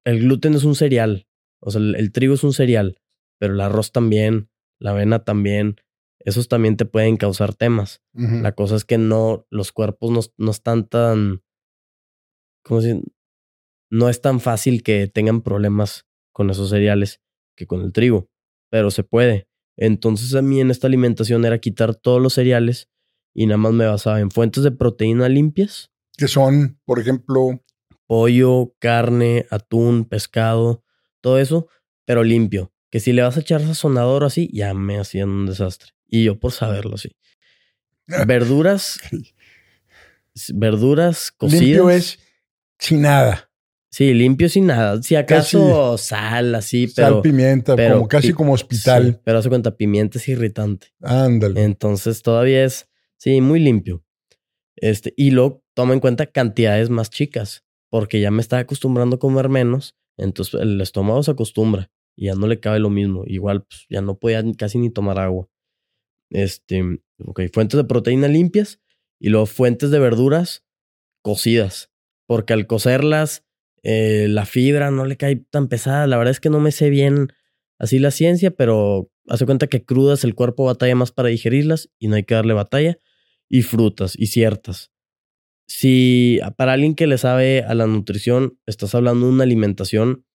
el 0.05 0.19
gluten 0.19 0.55
es 0.55 0.63
un 0.63 0.75
cereal, 0.75 1.27
o 1.59 1.71
sea, 1.71 1.79
el, 1.79 2.11
trigo 2.11 2.33
es 2.33 2.43
un 2.43 2.53
cereal, 2.53 2.99
pero 3.39 3.53
el 3.53 3.61
arroz 3.61 3.91
también, 3.91 4.49
la 4.83 4.91
avena 4.91 5.23
también, 5.23 5.77
esos 6.19 6.49
también 6.49 6.75
te 6.75 6.83
pueden 6.85 7.15
causar 7.15 7.55
temas. 7.55 8.03
La 8.11 8.51
cosa 8.51 8.75
es 8.75 8.83
que 8.83 8.97
no, 8.97 9.47
los 9.49 9.71
cuerpos 9.71 10.11
no, 10.11 10.19
no 10.37 10.51
están 10.51 10.89
tan, 10.89 11.41
¿cómo 12.63 12.81
decir? 12.81 13.01
No 13.89 14.09
es 14.09 14.19
tan 14.19 14.41
fácil 14.41 14.83
que 14.83 15.07
tengan 15.07 15.41
problemas 15.41 16.05
con 16.33 16.49
esos 16.49 16.69
cereales 16.69 17.21
que 17.55 17.65
con 17.65 17.81
el 17.81 17.93
trigo, 17.93 18.29
pero 18.69 18.91
se 18.91 19.05
puede. 19.05 19.47
Entonces 19.77 20.35
a 20.35 20.41
mí 20.41 20.59
en 20.59 20.69
esta 20.69 20.87
alimentación 20.87 21.45
era 21.45 21.59
quitar 21.59 21.95
todos 21.95 22.21
los 22.21 22.33
cereales 22.33 22.89
y 23.33 23.45
nada 23.45 23.57
más 23.57 23.71
me 23.71 23.85
basaba 23.85 24.19
en 24.19 24.31
fuentes 24.31 24.63
de 24.63 24.71
proteína 24.71 25.29
limpias. 25.29 25.91
Que 26.17 26.27
son, 26.27 26.77
por 26.83 26.99
ejemplo, 26.99 27.63
pollo, 28.05 28.75
carne, 28.79 29.45
atún, 29.49 30.03
pescado, 30.03 30.83
todo 31.21 31.39
eso, 31.39 31.69
pero 32.05 32.21
limpio. 32.23 32.72
Que 32.93 32.99
si 32.99 33.11
le 33.11 33.23
vas 33.23 33.35
a 33.37 33.39
echar 33.39 33.59
sazonador 33.59 34.23
así, 34.23 34.51
ya 34.53 34.75
me 34.75 34.99
hacían 34.99 35.27
un 35.27 35.47
desastre. 35.47 35.93
Y 36.07 36.25
yo 36.25 36.39
por 36.39 36.51
saberlo, 36.51 36.95
sí. 36.99 37.09
Verduras. 38.27 38.99
verduras 40.53 41.31
cocidas. 41.31 41.63
Limpio 41.63 41.89
es 41.89 42.19
sin 42.77 43.01
nada. 43.01 43.49
Sí, 43.89 44.13
limpio 44.13 44.47
sin 44.47 44.67
nada. 44.67 45.01
Si 45.01 45.15
acaso 45.15 45.97
sal, 45.97 46.53
así, 46.53 46.85
pero. 46.95 47.13
Sal, 47.13 47.21
pimienta, 47.23 47.75
como 47.75 48.07
casi 48.07 48.31
como 48.31 48.53
hospital. 48.53 49.19
pero 49.23 49.39
hace 49.39 49.49
cuenta, 49.49 49.75
pimienta 49.75 50.19
es 50.19 50.27
irritante. 50.27 50.89
Ándale. 51.01 51.63
Entonces 51.63 52.21
todavía 52.21 52.63
es, 52.63 52.91
sí, 53.17 53.41
muy 53.41 53.59
limpio. 53.59 54.05
Este, 54.75 55.15
y 55.17 55.31
luego 55.31 55.63
toma 55.73 55.95
en 55.95 55.99
cuenta 55.99 56.27
cantidades 56.27 56.91
más 56.91 57.09
chicas 57.09 57.65
porque 57.89 58.21
ya 58.21 58.29
me 58.29 58.43
estaba 58.43 58.61
acostumbrando 58.61 59.15
a 59.15 59.19
comer 59.19 59.49
menos, 59.49 59.95
entonces 60.15 60.61
el 60.61 60.79
estómago 60.79 61.23
se 61.23 61.31
acostumbra 61.31 61.89
y 62.15 62.27
ya 62.27 62.35
no 62.35 62.47
le 62.47 62.59
cabe 62.59 62.79
lo 62.79 62.89
mismo. 62.89 63.23
Igual, 63.25 63.63
pues 63.63 63.85
ya 63.89 64.01
no 64.01 64.17
podía 64.17 64.43
casi 64.57 64.77
ni 64.77 64.89
tomar 64.89 65.19
agua. 65.19 65.47
Este, 66.29 66.81
ok, 67.19 67.41
fuentes 67.53 67.77
de 67.77 67.83
proteína 67.83 68.27
limpias 68.27 68.79
y 69.19 69.29
luego 69.29 69.45
fuentes 69.45 69.91
de 69.91 69.99
verduras 69.99 70.65
cocidas, 71.21 71.91
porque 72.27 72.53
al 72.53 72.67
cocerlas, 72.67 73.45
eh, 73.83 74.27
la 74.29 74.45
fibra 74.45 74.91
no 74.91 75.05
le 75.05 75.17
cae 75.17 75.37
tan 75.49 75.67
pesada. 75.67 76.07
La 76.07 76.17
verdad 76.17 76.31
es 76.31 76.39
que 76.39 76.49
no 76.49 76.59
me 76.59 76.71
sé 76.71 76.89
bien 76.89 77.29
así 77.79 77.99
la 77.99 78.11
ciencia, 78.11 78.51
pero 78.51 79.11
hace 79.27 79.45
cuenta 79.45 79.67
que 79.67 79.85
crudas 79.85 80.23
el 80.23 80.35
cuerpo 80.35 80.65
batalla 80.65 80.95
más 80.95 81.11
para 81.11 81.29
digerirlas 81.29 81.89
y 81.99 82.07
no 82.07 82.15
hay 82.15 82.23
que 82.23 82.35
darle 82.35 82.53
batalla. 82.53 82.97
Y 83.49 83.61
frutas 83.61 84.15
y 84.17 84.27
ciertas 84.27 84.93
si 85.67 86.39
para 86.57 86.73
alguien 86.73 86.95
que 86.95 87.07
le 87.07 87.17
sabe 87.17 87.63
a 87.63 87.73
la 87.73 87.87
nutrición, 87.87 88.59
estás 88.65 88.95
hablando 88.95 89.25
de 89.25 89.33
una 89.33 89.43
alimentación 89.43 90.25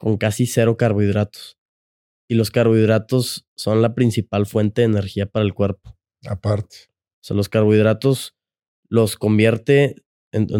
con 0.00 0.16
casi 0.16 0.46
cero 0.46 0.78
carbohidratos. 0.78 1.58
Y 2.26 2.34
los 2.34 2.50
carbohidratos 2.50 3.46
son 3.54 3.82
la 3.82 3.94
principal 3.94 4.46
fuente 4.46 4.80
de 4.80 4.86
energía 4.86 5.26
para 5.26 5.44
el 5.44 5.52
cuerpo. 5.52 5.98
Aparte. 6.26 6.76
O 6.88 7.22
sea, 7.22 7.36
los 7.36 7.50
carbohidratos 7.50 8.34
los 8.88 9.16
convierte, 9.16 9.96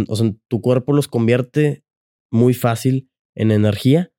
o 0.08 0.16
sea, 0.16 0.32
tu 0.46 0.60
cuerpo 0.60 0.92
los 0.92 1.08
convierte 1.08 1.84
muy 2.30 2.52
fácil 2.52 3.10
en 3.34 3.50
energía. 3.50 4.12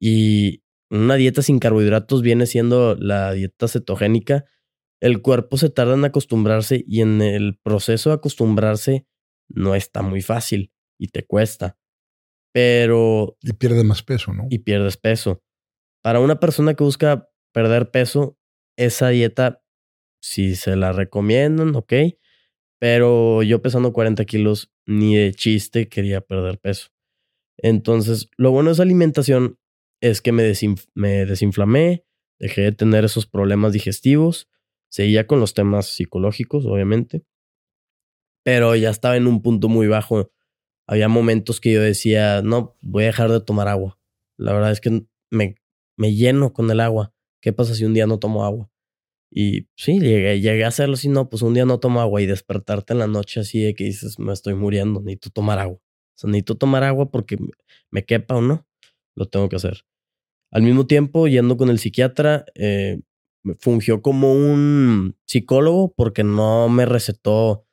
Y 0.00 0.64
una 0.90 1.14
dieta 1.14 1.42
sin 1.42 1.60
carbohidratos 1.60 2.20
viene 2.20 2.46
siendo 2.46 2.96
la 2.96 3.32
dieta 3.32 3.68
cetogénica, 3.68 4.46
el 5.00 5.22
cuerpo 5.22 5.58
se 5.58 5.70
tarda 5.70 5.94
en 5.94 6.04
acostumbrarse 6.04 6.82
y 6.86 7.02
en 7.02 7.22
el 7.22 7.56
proceso 7.62 8.10
de 8.10 8.16
acostumbrarse 8.16 9.06
no 9.48 9.76
está 9.76 10.02
muy 10.02 10.22
fácil 10.22 10.72
y 10.98 11.08
te 11.08 11.24
cuesta. 11.24 11.78
Pero... 12.52 13.36
Y 13.42 13.52
pierdes 13.52 13.84
más 13.84 14.02
peso, 14.02 14.32
¿no? 14.32 14.46
Y 14.50 14.60
pierdes 14.60 14.96
peso. 14.96 15.42
Para 16.02 16.20
una 16.20 16.40
persona 16.40 16.74
que 16.74 16.84
busca 16.84 17.28
perder 17.52 17.90
peso, 17.90 18.38
esa 18.76 19.08
dieta, 19.08 19.62
si 20.22 20.56
se 20.56 20.76
la 20.76 20.92
recomiendan, 20.92 21.74
ok. 21.76 21.92
Pero 22.78 23.42
yo 23.42 23.62
pesando 23.62 23.92
40 23.92 24.24
kilos, 24.24 24.72
ni 24.86 25.16
de 25.16 25.32
chiste 25.34 25.88
quería 25.88 26.20
perder 26.20 26.58
peso. 26.58 26.88
Entonces, 27.58 28.28
lo 28.36 28.50
bueno 28.50 28.70
de 28.70 28.74
esa 28.74 28.82
alimentación 28.82 29.58
es 30.00 30.22
que 30.22 30.32
me, 30.32 30.50
me 30.94 31.26
desinflamé, 31.26 32.06
dejé 32.38 32.62
de 32.62 32.72
tener 32.72 33.04
esos 33.04 33.26
problemas 33.26 33.72
digestivos 33.72 34.48
Seguía 34.90 35.28
con 35.28 35.38
los 35.38 35.54
temas 35.54 35.86
psicológicos, 35.86 36.66
obviamente, 36.66 37.22
pero 38.44 38.74
ya 38.74 38.90
estaba 38.90 39.16
en 39.16 39.28
un 39.28 39.40
punto 39.40 39.68
muy 39.68 39.86
bajo. 39.86 40.32
Había 40.90 41.06
momentos 41.06 41.60
que 41.60 41.72
yo 41.72 41.80
decía, 41.80 42.42
no, 42.42 42.76
voy 42.80 43.04
a 43.04 43.06
dejar 43.06 43.30
de 43.30 43.40
tomar 43.40 43.68
agua. 43.68 43.96
La 44.36 44.52
verdad 44.52 44.72
es 44.72 44.80
que 44.80 45.04
me, 45.30 45.54
me 45.96 46.14
lleno 46.16 46.52
con 46.52 46.68
el 46.68 46.80
agua. 46.80 47.14
¿Qué 47.40 47.52
pasa 47.52 47.76
si 47.76 47.84
un 47.84 47.94
día 47.94 48.08
no 48.08 48.18
tomo 48.18 48.44
agua? 48.44 48.72
Y 49.30 49.68
sí, 49.76 50.00
llegué, 50.00 50.40
llegué 50.40 50.64
a 50.64 50.68
hacerlo 50.68 50.94
así, 50.94 51.08
no, 51.08 51.28
pues 51.28 51.42
un 51.42 51.54
día 51.54 51.64
no 51.64 51.78
tomo 51.78 52.00
agua 52.00 52.20
y 52.20 52.26
despertarte 52.26 52.92
en 52.92 52.98
la 52.98 53.06
noche 53.06 53.38
así 53.38 53.60
de 53.60 53.76
que 53.76 53.84
dices, 53.84 54.18
me 54.18 54.32
estoy 54.32 54.54
muriendo, 54.54 54.98
necesito 54.98 55.30
tomar 55.30 55.60
agua. 55.60 55.76
O 55.76 56.16
sea, 56.16 56.28
necesito 56.28 56.56
tomar 56.56 56.82
agua 56.82 57.12
porque 57.12 57.38
me 57.92 58.04
quepa 58.04 58.34
o 58.34 58.40
no, 58.40 58.66
lo 59.14 59.28
tengo 59.28 59.48
que 59.48 59.54
hacer. 59.54 59.84
Al 60.50 60.62
mismo 60.62 60.88
tiempo, 60.88 61.28
yendo 61.28 61.56
con 61.56 61.70
el 61.70 61.78
psiquiatra, 61.78 62.46
eh, 62.56 62.98
fungió 63.60 64.02
como 64.02 64.32
un 64.32 65.16
psicólogo 65.24 65.94
porque 65.94 66.24
no 66.24 66.68
me 66.68 66.84
recetó. 66.84 67.64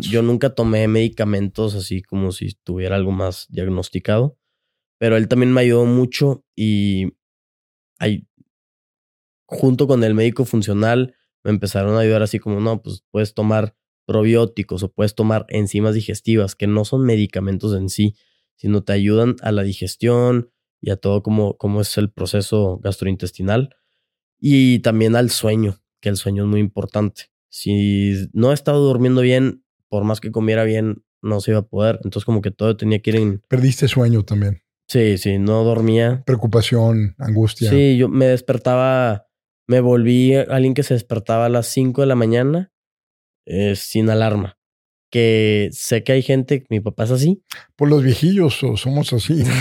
Yo, 0.00 0.22
nunca 0.22 0.54
tomé 0.54 0.86
medicamentos 0.88 1.74
así 1.74 2.02
como 2.02 2.32
si 2.32 2.54
tuviera 2.62 2.96
algo 2.96 3.10
más 3.10 3.46
diagnosticado, 3.50 4.38
pero 4.98 5.16
él 5.16 5.28
también 5.28 5.52
me 5.52 5.60
ayudó 5.62 5.84
mucho 5.84 6.44
y 6.54 7.14
ahí, 7.98 8.26
junto 9.46 9.86
con 9.86 10.04
el 10.04 10.14
médico 10.14 10.44
funcional 10.44 11.14
me 11.44 11.50
empezaron 11.50 11.96
a 11.96 12.00
ayudar 12.00 12.22
así 12.22 12.38
como, 12.38 12.60
no, 12.60 12.82
pues 12.82 13.04
puedes 13.10 13.34
tomar 13.34 13.74
probióticos 14.06 14.82
o 14.82 14.92
puedes 14.92 15.14
tomar 15.14 15.46
enzimas 15.48 15.94
digestivas 15.94 16.54
que 16.54 16.66
no 16.66 16.84
son 16.84 17.04
medicamentos 17.04 17.76
en 17.76 17.88
sí, 17.88 18.14
sino 18.56 18.82
te 18.82 18.92
ayudan 18.92 19.36
a 19.42 19.52
la 19.52 19.62
digestión 19.62 20.50
y 20.80 20.90
a 20.90 20.96
todo 20.96 21.22
como, 21.22 21.56
como 21.56 21.80
es 21.80 21.96
el 21.98 22.10
proceso 22.10 22.78
gastrointestinal 22.78 23.76
y 24.40 24.80
también 24.80 25.16
al 25.16 25.30
sueño, 25.30 25.80
que 26.00 26.08
el 26.08 26.16
sueño 26.16 26.44
es 26.44 26.48
muy 26.48 26.60
importante. 26.60 27.30
Si 27.50 28.28
no 28.32 28.50
he 28.50 28.54
estado 28.54 28.80
durmiendo 28.80 29.20
bien, 29.20 29.64
por 29.88 30.04
más 30.04 30.20
que 30.20 30.30
comiera 30.30 30.64
bien, 30.64 31.02
no 31.22 31.40
se 31.40 31.52
iba 31.52 31.60
a 31.60 31.66
poder. 31.66 32.00
Entonces 32.04 32.24
como 32.24 32.42
que 32.42 32.50
todo 32.50 32.76
tenía 32.76 33.00
que 33.00 33.10
ir 33.10 33.16
en... 33.16 33.42
Perdiste 33.48 33.88
sueño 33.88 34.24
también. 34.24 34.62
Sí, 34.88 35.18
sí, 35.18 35.38
no 35.38 35.64
dormía. 35.64 36.22
Preocupación, 36.24 37.14
angustia. 37.18 37.70
Sí, 37.70 37.98
yo 37.98 38.08
me 38.08 38.26
despertaba, 38.26 39.26
me 39.66 39.80
volví 39.80 40.34
alguien 40.34 40.74
que 40.74 40.82
se 40.82 40.94
despertaba 40.94 41.46
a 41.46 41.50
las 41.50 41.66
5 41.66 42.00
de 42.00 42.06
la 42.06 42.14
mañana 42.14 42.72
eh, 43.44 43.76
sin 43.76 44.08
alarma. 44.08 44.58
Que 45.10 45.70
sé 45.72 46.04
que 46.04 46.12
hay 46.12 46.22
gente, 46.22 46.64
mi 46.70 46.80
papá 46.80 47.04
es 47.04 47.10
así. 47.10 47.42
Por 47.76 47.88
los 47.88 48.02
viejillos 48.02 48.62
somos 48.76 49.12
así. 49.12 49.44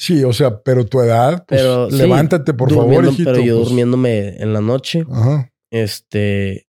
Sí, 0.00 0.24
o 0.24 0.32
sea, 0.32 0.62
pero 0.62 0.86
tu 0.86 1.02
edad, 1.02 1.44
pues 1.46 1.62
levántate 1.92 2.54
por 2.54 2.72
favor, 2.72 3.04
hijito. 3.04 3.32
Pero 3.32 3.44
yo 3.44 3.56
pues. 3.56 3.68
durmiéndome 3.68 4.28
en 4.42 4.54
la 4.54 4.62
noche, 4.62 5.04
Ajá. 5.12 5.52
este, 5.70 6.69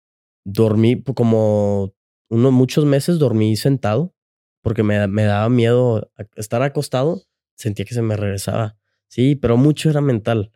dormí 0.45 1.03
como 1.03 1.95
unos 2.29 2.53
muchos 2.53 2.85
meses 2.85 3.19
dormí 3.19 3.57
sentado 3.57 4.15
porque 4.63 4.83
me, 4.83 5.07
me 5.09 5.25
daba 5.25 5.49
miedo 5.51 6.11
estar 6.37 6.63
acostado, 6.63 7.23
sentía 7.55 7.85
que 7.85 7.95
se 7.95 8.01
me 8.01 8.17
regresaba. 8.17 8.79
Sí, 9.09 9.37
pero 9.37 9.59
mucho 9.59 9.91
era 9.91 10.01
mental. 10.01 10.51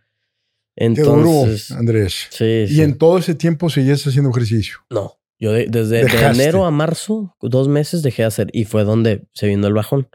Entonces, 0.74 1.70
Andrés. 1.72 2.28
Sí, 2.30 2.64
¿Y 2.68 2.80
en 2.80 2.96
todo 2.96 3.18
ese 3.18 3.34
tiempo 3.34 3.68
seguías 3.68 4.06
haciendo 4.06 4.30
ejercicio? 4.30 4.78
No, 4.88 5.18
yo 5.38 5.52
desde 5.52 6.00
enero 6.26 6.64
a 6.64 6.70
marzo, 6.70 7.36
dos 7.40 7.68
meses 7.68 8.02
dejé 8.02 8.22
de 8.22 8.28
hacer 8.28 8.48
y 8.52 8.64
fue 8.64 8.84
donde 8.84 9.26
se 9.32 9.46
vino 9.46 9.66
el 9.66 9.74
bajón. 9.74 10.08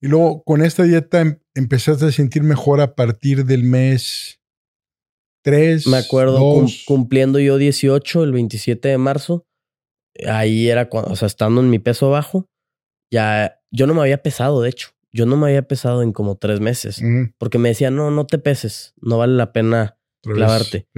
Y 0.00 0.08
luego 0.08 0.42
con 0.42 0.62
esta 0.62 0.82
dieta 0.82 1.20
em, 1.20 1.38
empezaste 1.54 2.06
a 2.06 2.12
sentir 2.12 2.42
mejor 2.42 2.80
a 2.80 2.94
partir 2.94 3.44
del 3.44 3.62
mes 3.62 4.40
3. 5.42 5.86
Me 5.86 5.98
acuerdo 5.98 6.64
cumpliendo 6.86 7.38
yo 7.38 7.58
18 7.58 8.24
el 8.24 8.32
27 8.32 8.88
de 8.88 8.98
marzo. 8.98 9.46
Ahí 10.26 10.68
era 10.68 10.88
cuando, 10.88 11.12
o 11.12 11.16
sea, 11.16 11.26
estando 11.26 11.60
en 11.60 11.70
mi 11.70 11.78
peso 11.78 12.10
bajo, 12.10 12.48
ya 13.10 13.60
yo 13.70 13.86
no 13.86 13.94
me 13.94 14.02
había 14.02 14.22
pesado, 14.22 14.62
de 14.62 14.70
hecho. 14.70 14.90
Yo 15.12 15.26
no 15.26 15.36
me 15.36 15.48
había 15.48 15.68
pesado 15.68 16.02
en 16.02 16.12
como 16.12 16.36
tres 16.36 16.60
meses. 16.60 17.02
Porque 17.38 17.58
me 17.58 17.68
decía, 17.68 17.90
no, 17.90 18.10
no 18.10 18.26
te 18.26 18.38
peses. 18.38 18.94
No 19.00 19.18
vale 19.18 19.34
la 19.34 19.52
pena 19.52 19.98
clavarte. 20.22 20.88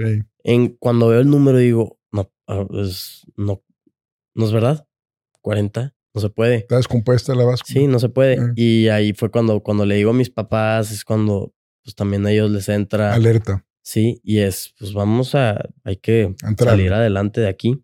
En, 0.43 0.69
cuando 0.77 1.09
veo 1.09 1.19
el 1.19 1.29
número 1.29 1.57
digo, 1.57 1.99
no, 2.11 2.31
ah, 2.47 2.65
no, 3.35 3.63
no 4.35 4.45
es 4.45 4.51
verdad. 4.53 4.87
40, 5.41 5.93
no 6.13 6.21
se 6.21 6.29
puede. 6.29 6.55
¿Está 6.57 6.77
descompuesta 6.77 7.35
la 7.35 7.43
báscula? 7.43 7.73
Sí, 7.79 7.87
no 7.87 7.99
se 7.99 8.07
puede. 8.07 8.53
Y 8.55 8.87
ahí 8.87 9.11
fue 9.13 9.29
cuando, 9.29 9.61
cuando 9.61 9.85
le 9.85 9.95
digo 9.95 10.11
a 10.11 10.13
mis 10.13 10.29
papás, 10.29 10.91
es 10.91 11.03
cuando 11.03 11.53
pues 11.83 11.93
también 11.93 12.25
a 12.25 12.31
ellos 12.31 12.49
les 12.49 12.69
entra. 12.69 13.13
Alerta. 13.13 13.64
Sí, 13.85 14.19
y 14.23 14.39
es, 14.39 14.73
pues 14.79 14.93
vamos 14.93 15.35
a, 15.35 15.69
hay 15.83 15.97
que 15.97 16.33
Entrar. 16.41 16.71
salir 16.71 16.91
adelante 16.91 17.39
de 17.39 17.47
aquí. 17.47 17.83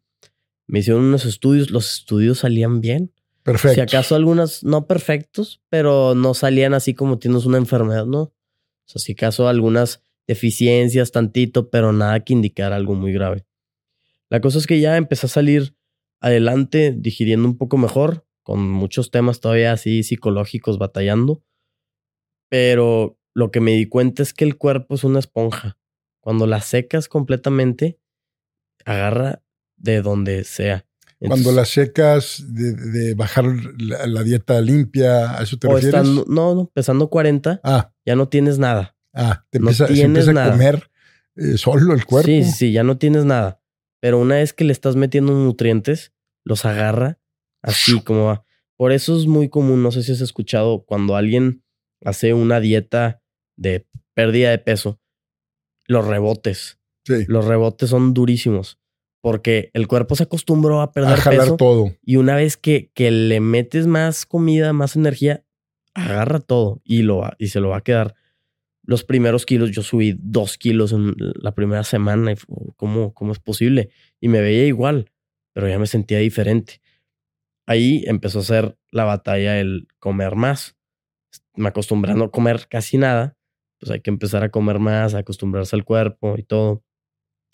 Me 0.66 0.80
hicieron 0.80 1.04
unos 1.04 1.26
estudios, 1.26 1.70
los 1.70 1.94
estudios 1.94 2.40
salían 2.40 2.82
bien. 2.82 3.14
Perfecto. 3.44 3.76
Si 3.76 3.82
acaso 3.82 4.16
algunas 4.16 4.64
no 4.64 4.88
perfectos, 4.88 5.62
pero 5.70 6.16
no 6.16 6.34
salían 6.34 6.74
así 6.74 6.96
como 6.96 7.20
tienes 7.20 7.46
una 7.46 7.60
enfermedad, 7.60 8.08
¿no? 8.08 8.22
O 8.24 8.34
sea, 8.86 9.00
si 9.00 9.12
acaso 9.12 9.48
algunas 9.48 10.02
deficiencias 10.26 11.12
tantito, 11.12 11.70
pero 11.70 11.94
nada 11.94 12.22
que 12.22 12.34
indicar 12.34 12.74
algo 12.74 12.96
muy 12.96 13.14
grave. 13.14 13.46
La 14.32 14.42
cosa 14.42 14.58
es 14.58 14.66
que 14.66 14.80
ya 14.80 14.98
empecé 14.98 15.28
a 15.28 15.30
salir 15.30 15.76
adelante, 16.20 16.96
digiriendo 16.98 17.48
un 17.48 17.60
poco 17.60 17.78
mejor, 17.78 18.26
con 18.42 18.68
muchos 18.72 19.12
temas 19.12 19.40
todavía 19.40 19.72
así 19.72 20.02
psicológicos 20.02 20.80
batallando, 20.80 21.44
pero 22.50 23.20
lo 23.36 23.52
que 23.52 23.62
me 23.62 23.74
di 23.74 23.86
cuenta 23.86 24.24
es 24.24 24.34
que 24.34 24.46
el 24.46 24.58
cuerpo 24.58 24.96
es 24.96 25.04
una 25.04 25.20
esponja. 25.20 25.78
Cuando 26.22 26.48
la 26.48 26.62
secas 26.62 27.08
completamente, 27.10 28.00
agarra 28.86 29.42
de 29.78 30.02
donde 30.02 30.44
sea. 30.44 30.86
Cuando 31.20 31.52
las 31.52 31.70
secas 31.70 32.44
de, 32.48 32.74
de 32.74 33.14
bajar 33.14 33.46
la, 33.80 34.08
la 34.08 34.24
dieta 34.24 34.60
limpia, 34.60 35.38
¿a 35.38 35.44
eso 35.44 35.58
te 35.58 35.68
o 35.68 35.76
refieres? 35.76 35.94
estando- 36.02 36.26
no, 36.28 36.56
no, 36.56 36.66
pesando 36.74 37.10
40, 37.10 37.60
Ah, 37.64 37.94
ya 38.06 38.16
no 38.16 38.28
tienes 38.28 38.58
nada. 38.58 38.96
ah, 39.14 39.46
te 39.52 39.60
No 39.60 39.66
empieza, 39.70 39.88
se 39.88 39.94
tienes 39.94 40.28
empieza 40.28 40.34
nada. 40.34 40.48
a 40.48 40.52
comer 40.52 40.90
eh, 41.36 41.58
solo 41.58 41.94
el 41.94 42.06
cuerpo. 42.06 42.28
Sí, 42.28 42.44
sí, 42.44 42.52
sí, 42.52 42.72
ya 42.72 42.84
no 42.84 42.98
tienes 42.98 43.26
nada. 43.26 43.62
Pero 44.00 44.18
una 44.20 44.36
vez 44.36 44.54
que 44.54 44.64
le 44.64 44.72
estás 44.74 44.96
metiendo 44.96 45.34
nutrientes, 45.34 46.12
los 46.44 46.66
agarra 46.66 47.20
así 47.62 48.02
como 48.02 48.26
va. 48.26 48.46
Por 48.76 48.92
eso 48.92 49.16
es 49.16 49.28
muy 49.28 49.48
común, 49.48 49.84
no 49.84 49.92
sé 49.92 50.02
si 50.02 50.12
has 50.14 50.22
escuchado, 50.22 50.84
cuando 50.86 51.16
alguien 51.16 51.64
hace 52.04 52.34
una 52.34 52.60
dieta 52.60 53.22
de 53.58 53.86
pérdida 54.16 54.50
de 54.50 54.58
peso, 54.58 55.00
los 55.92 56.08
rebotes. 56.08 56.80
Sí, 57.06 57.26
Los 57.28 57.46
rebotes 57.46 57.90
son 57.90 58.14
durísimos. 58.14 58.78
Porque 59.22 59.70
el 59.74 59.88
cuerpo 59.88 60.16
se 60.16 60.24
acostumbró 60.24 60.82
a 60.82 60.92
perder 60.92 61.14
a 61.14 61.18
jalar 61.18 61.40
peso. 61.42 61.58
todo. 61.58 61.92
Y 62.04 62.16
una 62.16 62.36
vez 62.36 62.58
que, 62.58 62.90
que 62.96 63.12
le 63.12 63.40
metes 63.40 63.86
más 63.86 64.26
comida, 64.26 64.74
más 64.74 64.96
energía, 64.96 65.44
agarra 65.94 66.40
todo 66.40 66.82
y, 66.84 67.04
lo 67.04 67.18
va- 67.18 67.36
y 67.38 67.48
se 67.50 67.60
lo 67.60 67.70
va 67.70 67.78
a 67.78 67.82
quedar. 67.84 68.16
Los 68.84 69.04
primeros 69.04 69.46
kilos, 69.46 69.70
yo 69.72 69.84
subí 69.84 70.16
dos 70.20 70.58
kilos 70.58 70.92
en 70.92 71.14
la 71.36 71.54
primera 71.54 71.84
semana. 71.84 72.32
y 72.32 72.36
¿Cómo, 72.78 73.14
¿Cómo 73.14 73.32
es 73.32 73.40
posible? 73.40 73.90
Y 74.20 74.28
me 74.28 74.42
veía 74.42 74.66
igual, 74.66 75.12
pero 75.54 75.68
ya 75.70 75.78
me 75.78 75.86
sentía 75.86 76.18
diferente. 76.18 76.82
Ahí 77.68 78.04
empezó 78.08 78.40
a 78.40 78.44
ser 78.44 78.78
la 78.92 79.04
batalla 79.04 79.60
el 79.60 79.88
comer 80.00 80.36
más. 80.36 80.76
Me 81.56 81.68
acostumbré 81.70 82.14
a 82.14 82.16
no 82.16 82.32
comer 82.32 82.68
casi 82.70 82.98
nada. 82.98 83.38
Pues 83.82 83.92
hay 83.92 84.00
que 84.02 84.10
empezar 84.12 84.44
a 84.44 84.50
comer 84.50 84.80
más, 84.80 85.14
a 85.16 85.18
acostumbrarse 85.20 85.76
al 85.76 85.84
cuerpo 85.84 86.36
y 86.38 86.44
todo. 86.44 86.84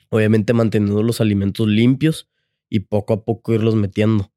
Obviamente 0.10 0.54
manteniendo 0.54 1.02
los 1.04 1.22
alimentos 1.22 1.68
limpios 1.68 2.30
y 2.70 2.82
poco 2.82 3.14
a 3.14 3.26
poco 3.26 3.54
irlos 3.54 3.76
metiendo. 3.76 4.32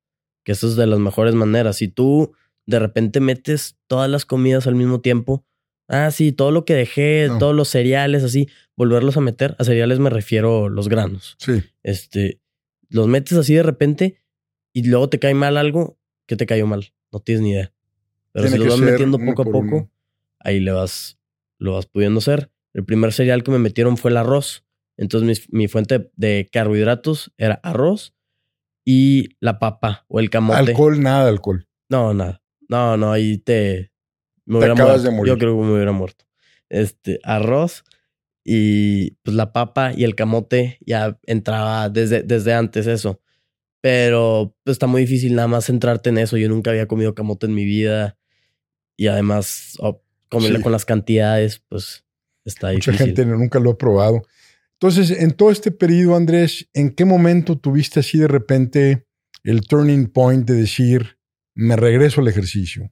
Que 0.44 0.52
eso 0.52 0.66
es 0.68 0.76
de 0.76 0.86
las 0.86 0.98
mejores 1.00 1.34
maneras. 1.34 1.76
Si 1.76 1.88
tú 1.88 2.32
de 2.66 2.78
repente 2.78 3.20
metes 3.20 3.76
todas 3.88 4.08
las 4.08 4.24
comidas 4.24 4.66
al 4.68 4.74
mismo 4.76 5.00
tiempo, 5.00 5.44
ah, 5.88 6.10
sí, 6.12 6.30
todo 6.32 6.50
lo 6.52 6.64
que 6.64 6.74
dejé, 6.74 7.26
No. 7.28 7.38
todos 7.38 7.54
los 7.54 7.68
cereales, 7.68 8.22
así, 8.24 8.48
volverlos 8.76 9.16
a 9.16 9.20
meter. 9.20 9.56
A 9.58 9.64
cereales 9.64 9.98
me 9.98 10.10
refiero 10.10 10.68
los 10.68 10.88
granos. 10.88 11.36
Sí, 11.38 11.62
Este, 11.82 12.40
los 12.88 13.06
metes 13.08 13.36
así 13.36 13.54
de 13.54 13.62
repente 13.64 14.22
y 14.72 14.84
luego 14.84 15.08
te 15.08 15.18
cae 15.18 15.34
mal 15.34 15.56
algo, 15.56 15.98
que 16.26 16.36
te 16.36 16.46
cayó 16.46 16.66
mal? 16.66 16.92
No 17.12 17.18
tienes 17.20 17.42
ni 17.42 17.50
idea. 17.50 17.72
Pero 18.32 18.44
Tiene 18.46 18.58
si 18.58 18.64
lo 18.64 18.70
vas 18.70 18.80
metiendo 18.80 19.18
poco 19.18 19.42
a 19.42 19.44
poco, 19.46 19.58
uno. 19.58 19.90
ahí 20.38 20.60
le 20.60 20.70
vas, 20.70 21.18
lo 21.60 21.74
vas 21.74 21.86
pudiendo 21.86 22.18
hacer. 22.18 22.50
El 22.74 22.84
primer 22.84 23.12
cereal 23.12 23.44
que 23.44 23.50
me 23.52 23.58
metieron 23.58 23.96
fue 23.96 24.10
el 24.10 24.16
arroz. 24.16 24.64
Entonces 24.96 25.48
mi, 25.50 25.58
mi 25.60 25.68
fuente 25.68 26.10
de 26.16 26.48
carbohidratos 26.52 27.32
era 27.38 27.60
arroz 27.62 28.14
y 28.84 29.36
la 29.40 29.58
papa 29.58 30.04
o 30.08 30.20
el 30.20 30.30
camote. 30.30 30.58
alcohol, 30.58 31.00
nada 31.00 31.24
de 31.24 31.30
alcohol. 31.30 31.68
No, 31.88 32.12
nada. 32.14 32.42
No, 32.68 32.96
no, 32.96 33.12
ahí 33.12 33.38
te. 33.38 33.92
Me 34.46 34.58
Te 34.58 34.66
acabas 34.66 35.02
muerto. 35.02 35.02
de 35.02 35.10
morir. 35.10 35.32
Yo 35.32 35.38
creo 35.38 35.56
que 35.58 35.66
me 35.66 35.72
hubiera 35.74 35.92
muerto. 35.92 36.24
Este, 36.68 37.20
arroz 37.22 37.84
y 38.44 39.12
pues 39.22 39.36
la 39.36 39.52
papa 39.52 39.92
y 39.94 40.04
el 40.04 40.14
camote 40.14 40.78
ya 40.80 41.18
entraba 41.26 41.88
desde, 41.88 42.22
desde 42.22 42.54
antes 42.54 42.86
eso. 42.86 43.20
Pero 43.80 44.56
pues, 44.64 44.74
está 44.74 44.86
muy 44.86 45.02
difícil 45.02 45.34
nada 45.34 45.48
más 45.48 45.66
centrarte 45.66 46.10
en 46.10 46.18
eso. 46.18 46.36
Yo 46.36 46.48
nunca 46.48 46.70
había 46.70 46.86
comido 46.86 47.14
camote 47.14 47.46
en 47.46 47.54
mi 47.54 47.64
vida. 47.64 48.18
Y 48.96 49.06
además, 49.06 49.76
oh, 49.80 50.02
Sí. 50.58 50.62
con 50.62 50.72
las 50.72 50.84
cantidades, 50.84 51.62
pues 51.68 52.04
está 52.44 52.72
Mucha 52.72 52.92
difícil. 52.92 53.06
gente 53.16 53.26
nunca 53.26 53.58
lo 53.60 53.70
ha 53.70 53.78
probado. 53.78 54.22
Entonces, 54.80 55.10
en 55.10 55.32
todo 55.32 55.50
este 55.50 55.70
periodo, 55.72 56.14
Andrés, 56.16 56.68
¿en 56.72 56.94
qué 56.94 57.04
momento 57.04 57.58
tuviste 57.58 58.00
así 58.00 58.18
de 58.18 58.28
repente 58.28 59.06
el 59.44 59.60
turning 59.62 60.06
point 60.06 60.46
de 60.48 60.54
decir, 60.54 61.18
me 61.54 61.76
regreso 61.76 62.20
al 62.20 62.28
ejercicio? 62.28 62.90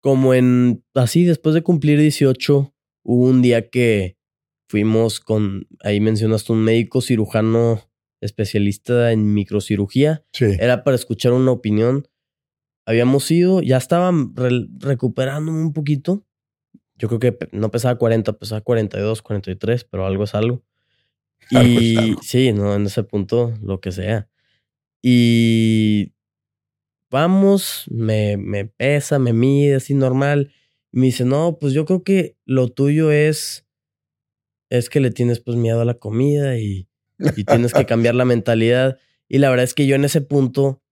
como 0.00 0.32
en 0.32 0.84
así 0.94 1.24
después 1.24 1.54
de 1.56 1.62
cumplir 1.62 1.98
18 1.98 2.72
hubo 3.04 3.24
un 3.26 3.42
día 3.42 3.68
que 3.68 4.16
fuimos 4.70 5.18
con 5.18 5.66
ahí 5.80 5.98
mencionaste 6.00 6.52
un 6.52 6.62
médico 6.62 7.00
cirujano 7.00 7.90
especialista 8.22 9.10
en 9.10 9.34
microcirugía 9.34 10.24
Sí. 10.32 10.56
era 10.60 10.84
para 10.84 10.94
escuchar 10.94 11.32
una 11.32 11.50
opinión 11.50 12.06
habíamos 12.88 13.30
ido 13.30 13.60
ya 13.62 13.76
estaba 13.76 14.10
re- 14.34 14.66
recuperándome 14.78 15.60
un 15.60 15.72
poquito 15.72 16.24
yo 16.96 17.08
creo 17.08 17.20
que 17.20 17.38
no 17.52 17.70
pesaba 17.70 17.96
40 17.98 18.32
pesaba 18.38 18.60
42 18.62 19.22
43 19.22 19.84
pero 19.84 20.06
algo 20.06 20.24
es 20.24 20.34
algo 20.34 20.64
Algo 21.54 21.78
es 21.80 21.84
y 21.84 21.96
algo. 21.98 22.22
sí 22.22 22.52
no 22.52 22.74
en 22.74 22.86
ese 22.86 23.04
punto 23.04 23.54
lo 23.62 23.80
que 23.80 23.92
sea 23.92 24.28
y 25.02 26.12
vamos, 27.10 27.84
me, 27.90 28.36
me 28.36 28.64
pesa, 28.66 29.18
me 29.18 29.32
mide 29.32 29.76
así 29.76 29.94
normal. 29.94 30.52
Y 30.92 30.98
me 30.98 31.06
dice, 31.06 31.24
no, 31.24 31.58
pues 31.60 31.72
yo 31.72 31.84
creo 31.84 32.02
que 32.02 32.36
lo 32.44 32.68
tuyo 32.68 33.10
es, 33.12 33.66
es 34.70 34.90
que 34.90 35.00
le 35.00 35.10
tienes 35.10 35.40
pues 35.40 35.56
miedo 35.56 35.80
a 35.80 35.84
la 35.84 35.94
comida 35.94 36.58
y, 36.58 36.88
y 37.36 37.44
tienes 37.44 37.72
que 37.72 37.86
cambiar 37.86 38.14
la 38.14 38.24
mentalidad. 38.24 38.98
Y 39.28 39.38
la 39.38 39.50
verdad 39.50 39.64
es 39.64 39.74
que 39.74 39.86
yo 39.86 39.94
en 39.96 40.04
ese 40.04 40.20
punto 40.20 40.82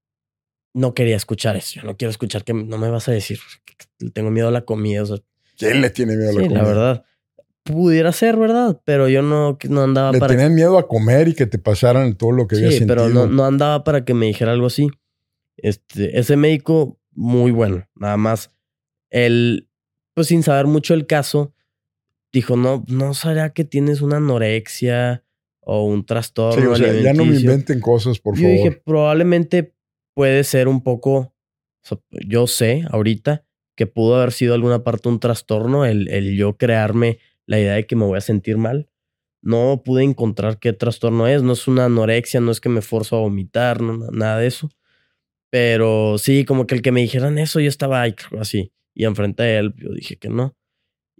no 0.76 0.94
quería 0.94 1.16
escuchar 1.16 1.56
eso. 1.56 1.80
Yo 1.80 1.82
no 1.86 1.96
quiero 1.96 2.10
escuchar 2.10 2.44
que 2.44 2.52
no 2.52 2.78
me 2.78 2.90
vas 2.90 3.08
a 3.08 3.12
decir 3.12 3.38
tengo 4.12 4.30
miedo 4.30 4.48
a 4.48 4.50
la 4.50 4.64
comida. 4.64 5.02
O 5.02 5.06
sea, 5.06 5.16
¿Quién 5.58 5.80
le 5.80 5.90
tiene 5.90 6.16
miedo 6.16 6.30
a 6.30 6.32
la 6.34 6.40
sí, 6.40 6.46
comida? 6.48 6.62
la 6.62 6.68
verdad. 6.68 7.04
Pudiera 7.64 8.12
ser, 8.12 8.36
¿verdad? 8.36 8.80
Pero 8.84 9.08
yo 9.08 9.22
no, 9.22 9.58
no 9.68 9.82
andaba 9.82 10.12
Le 10.12 10.20
para 10.20 10.32
tenían 10.34 10.54
miedo 10.54 10.78
a 10.78 10.86
comer 10.86 11.28
y 11.28 11.34
que 11.34 11.46
te 11.46 11.58
pasaran 11.58 12.14
todo 12.14 12.30
lo 12.30 12.46
que 12.46 12.56
había 12.56 12.70
Sí, 12.70 12.78
sentido. 12.78 12.94
pero 12.96 13.08
no, 13.08 13.26
no 13.26 13.44
andaba 13.44 13.82
para 13.82 14.04
que 14.04 14.14
me 14.14 14.26
dijera 14.26 14.52
algo 14.52 14.66
así. 14.66 14.88
Este, 15.56 16.18
ese 16.18 16.36
médico, 16.36 17.00
muy 17.12 17.50
bueno. 17.50 17.88
Nada 17.96 18.16
más, 18.18 18.50
él, 19.10 19.68
pues 20.14 20.28
sin 20.28 20.42
saber 20.44 20.66
mucho 20.66 20.94
el 20.94 21.06
caso, 21.06 21.54
dijo, 22.32 22.56
no, 22.56 22.84
no 22.86 23.14
será 23.14 23.52
que 23.52 23.64
tienes 23.64 24.00
una 24.02 24.18
anorexia 24.18 25.24
o 25.60 25.84
un 25.86 26.04
trastorno 26.06 26.60
Sí, 26.60 26.66
o 26.68 26.76
sea, 26.76 26.86
ya 26.88 26.92
no 26.92 27.24
me 27.24 27.30
alimenticio?" 27.30 27.50
inventen 27.50 27.80
cosas, 27.80 28.18
por 28.20 28.36
Yo 28.36 28.42
favor. 28.42 28.56
dije, 28.56 28.70
probablemente 28.84 29.74
puede 30.16 30.44
ser 30.44 30.66
un 30.66 30.82
poco, 30.82 31.34
yo 32.26 32.46
sé 32.46 32.84
ahorita 32.90 33.44
que 33.76 33.86
pudo 33.86 34.16
haber 34.16 34.32
sido 34.32 34.54
alguna 34.54 34.82
parte 34.82 35.10
un 35.10 35.20
trastorno, 35.20 35.84
el, 35.84 36.08
el 36.08 36.36
yo 36.38 36.56
crearme 36.56 37.18
la 37.44 37.60
idea 37.60 37.74
de 37.74 37.86
que 37.86 37.96
me 37.96 38.06
voy 38.06 38.16
a 38.16 38.22
sentir 38.22 38.56
mal. 38.56 38.88
No 39.42 39.82
pude 39.84 40.02
encontrar 40.04 40.58
qué 40.58 40.72
trastorno 40.72 41.28
es, 41.28 41.42
no 41.42 41.52
es 41.52 41.68
una 41.68 41.84
anorexia, 41.84 42.40
no 42.40 42.50
es 42.50 42.60
que 42.62 42.70
me 42.70 42.80
forzo 42.80 43.16
a 43.16 43.20
vomitar, 43.20 43.82
nada 43.82 44.38
de 44.38 44.46
eso. 44.46 44.70
Pero 45.50 46.16
sí, 46.18 46.46
como 46.46 46.66
que 46.66 46.74
el 46.76 46.82
que 46.82 46.92
me 46.92 47.02
dijeran 47.02 47.38
eso, 47.38 47.60
yo 47.60 47.68
estaba 47.68 48.04
así. 48.40 48.72
Y 48.94 49.04
enfrente 49.04 49.42
de 49.42 49.58
él, 49.58 49.74
yo 49.76 49.90
dije 49.92 50.16
que 50.16 50.30
no. 50.30 50.56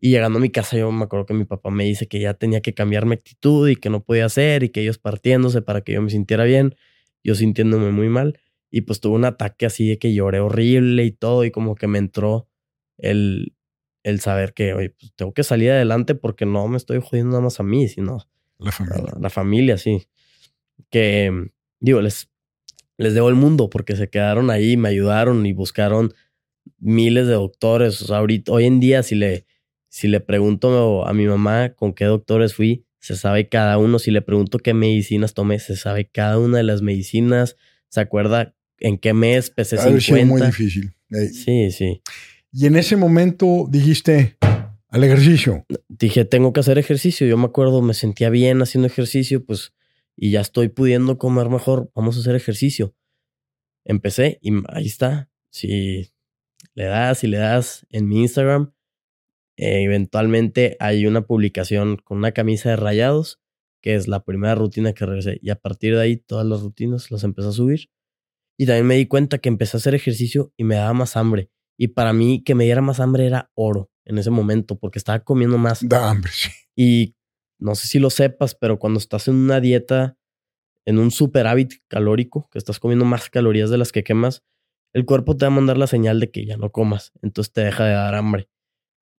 Y 0.00 0.10
llegando 0.10 0.38
a 0.38 0.42
mi 0.42 0.50
casa, 0.50 0.78
yo 0.78 0.92
me 0.92 1.04
acuerdo 1.04 1.26
que 1.26 1.34
mi 1.34 1.44
papá 1.44 1.70
me 1.70 1.84
dice 1.84 2.08
que 2.08 2.20
ya 2.20 2.34
tenía 2.34 2.62
que 2.62 2.74
cambiar 2.74 3.06
mi 3.06 3.14
actitud 3.14 3.68
y 3.68 3.76
que 3.76 3.90
no 3.90 4.02
podía 4.04 4.26
hacer 4.26 4.62
y 4.62 4.70
que 4.70 4.82
ellos 4.82 4.98
partiéndose 4.98 5.62
para 5.62 5.82
que 5.82 5.92
yo 5.94 6.02
me 6.02 6.10
sintiera 6.10 6.44
bien, 6.44 6.76
yo 7.24 7.34
sintiéndome 7.34 7.92
muy 7.92 8.08
mal. 8.08 8.38
Y 8.70 8.82
pues 8.82 9.00
tuve 9.00 9.14
un 9.16 9.24
ataque 9.24 9.66
así 9.66 9.88
de 9.88 9.98
que 9.98 10.12
lloré 10.14 10.40
horrible 10.40 11.04
y 11.04 11.12
todo 11.12 11.44
y 11.44 11.50
como 11.50 11.76
que 11.76 11.86
me 11.86 11.98
entró 11.98 12.48
el, 12.98 13.54
el 14.02 14.20
saber 14.20 14.54
que, 14.54 14.74
oye, 14.74 14.90
pues 14.90 15.12
tengo 15.16 15.32
que 15.32 15.44
salir 15.44 15.70
adelante 15.70 16.14
porque 16.14 16.46
no 16.46 16.66
me 16.68 16.76
estoy 16.76 17.00
jodiendo 17.00 17.32
nada 17.32 17.42
más 17.42 17.60
a 17.60 17.62
mí, 17.62 17.88
sino 17.88 18.18
La 18.58 18.72
familia. 18.72 19.04
la, 19.14 19.20
la 19.20 19.30
familia, 19.30 19.78
sí. 19.78 20.08
Que, 20.90 21.50
digo, 21.80 22.00
les, 22.00 22.30
les 22.98 23.14
debo 23.14 23.28
el 23.28 23.34
mundo 23.34 23.70
porque 23.70 23.96
se 23.96 24.08
quedaron 24.08 24.50
ahí, 24.50 24.76
me 24.76 24.88
ayudaron 24.88 25.46
y 25.46 25.52
buscaron 25.52 26.12
miles 26.78 27.26
de 27.26 27.34
doctores. 27.34 28.00
O 28.02 28.06
sea, 28.06 28.18
ahorita, 28.18 28.52
hoy 28.52 28.64
en 28.64 28.80
día, 28.80 29.02
si 29.02 29.14
le, 29.14 29.46
si 29.88 30.08
le 30.08 30.20
pregunto 30.20 31.06
a 31.06 31.12
mi 31.12 31.26
mamá 31.26 31.70
con 31.74 31.94
qué 31.94 32.04
doctores 32.06 32.54
fui, 32.54 32.84
se 32.98 33.16
sabe 33.16 33.48
cada 33.48 33.78
uno. 33.78 33.98
Si 33.98 34.10
le 34.10 34.22
pregunto 34.22 34.58
qué 34.58 34.74
medicinas 34.74 35.34
tomé, 35.34 35.58
se 35.58 35.76
sabe 35.76 36.08
cada 36.08 36.38
una 36.38 36.58
de 36.58 36.64
las 36.64 36.82
medicinas. 36.82 37.56
Se 37.88 38.00
acuerda 38.00 38.55
en 38.80 38.98
qué 38.98 39.12
mes 39.12 39.50
pesé 39.50 39.76
de 39.76 39.82
haber 39.82 40.02
sido 40.02 40.18
50. 40.18 40.34
muy 40.34 40.46
difícil. 40.46 40.94
Sí, 41.32 41.70
sí. 41.70 42.02
Y 42.52 42.66
en 42.66 42.76
ese 42.76 42.96
momento 42.96 43.66
dijiste 43.68 44.36
al 44.88 45.04
ejercicio. 45.04 45.66
Dije, 45.88 46.24
tengo 46.24 46.52
que 46.52 46.60
hacer 46.60 46.78
ejercicio. 46.78 47.26
Yo 47.26 47.36
me 47.36 47.46
acuerdo, 47.46 47.82
me 47.82 47.94
sentía 47.94 48.30
bien 48.30 48.62
haciendo 48.62 48.86
ejercicio, 48.86 49.44
pues, 49.44 49.72
y 50.16 50.30
ya 50.30 50.40
estoy 50.40 50.68
pudiendo 50.68 51.18
comer 51.18 51.48
mejor. 51.48 51.90
Vamos 51.94 52.16
a 52.16 52.20
hacer 52.20 52.34
ejercicio. 52.34 52.94
Empecé 53.84 54.38
y 54.42 54.52
ahí 54.68 54.86
está. 54.86 55.30
Si 55.50 56.10
le 56.74 56.84
das 56.84 57.24
y 57.24 57.28
le 57.28 57.38
das 57.38 57.86
en 57.90 58.08
mi 58.08 58.22
Instagram, 58.22 58.72
eh, 59.56 59.82
eventualmente 59.82 60.76
hay 60.80 61.06
una 61.06 61.22
publicación 61.22 61.96
con 61.96 62.18
una 62.18 62.32
camisa 62.32 62.70
de 62.70 62.76
rayados, 62.76 63.40
que 63.80 63.94
es 63.94 64.08
la 64.08 64.24
primera 64.24 64.54
rutina 64.54 64.92
que 64.92 65.06
regresé. 65.06 65.38
Y 65.42 65.50
a 65.50 65.56
partir 65.56 65.94
de 65.94 66.02
ahí, 66.02 66.16
todas 66.16 66.46
las 66.46 66.62
rutinas 66.62 67.10
las 67.10 67.24
empecé 67.24 67.48
a 67.48 67.52
subir. 67.52 67.90
Y 68.56 68.66
también 68.66 68.86
me 68.86 68.96
di 68.96 69.06
cuenta 69.06 69.38
que 69.38 69.48
empecé 69.48 69.76
a 69.76 69.78
hacer 69.78 69.94
ejercicio 69.94 70.52
y 70.56 70.64
me 70.64 70.76
daba 70.76 70.92
más 70.92 71.16
hambre. 71.16 71.50
Y 71.76 71.88
para 71.88 72.12
mí, 72.12 72.42
que 72.42 72.54
me 72.54 72.64
diera 72.64 72.80
más 72.80 73.00
hambre 73.00 73.26
era 73.26 73.50
oro 73.54 73.90
en 74.04 74.18
ese 74.18 74.30
momento, 74.30 74.78
porque 74.78 74.98
estaba 74.98 75.20
comiendo 75.20 75.58
más. 75.58 75.86
Da 75.86 76.10
hambre, 76.10 76.30
sí. 76.32 76.50
Y 76.74 77.16
no 77.58 77.74
sé 77.74 77.86
si 77.86 77.98
lo 77.98 78.10
sepas, 78.10 78.54
pero 78.54 78.78
cuando 78.78 78.98
estás 78.98 79.28
en 79.28 79.34
una 79.34 79.60
dieta, 79.60 80.16
en 80.84 80.98
un 80.98 81.10
superávit 81.10 81.74
calórico, 81.88 82.48
que 82.50 82.58
estás 82.58 82.78
comiendo 82.78 83.04
más 83.04 83.28
calorías 83.28 83.70
de 83.70 83.78
las 83.78 83.92
que 83.92 84.04
quemas, 84.04 84.42
el 84.92 85.04
cuerpo 85.04 85.36
te 85.36 85.44
va 85.44 85.48
a 85.48 85.54
mandar 85.54 85.76
la 85.76 85.86
señal 85.86 86.20
de 86.20 86.30
que 86.30 86.46
ya 86.46 86.56
no 86.56 86.70
comas. 86.70 87.12
Entonces 87.22 87.52
te 87.52 87.62
deja 87.62 87.84
de 87.84 87.92
dar 87.92 88.14
hambre. 88.14 88.48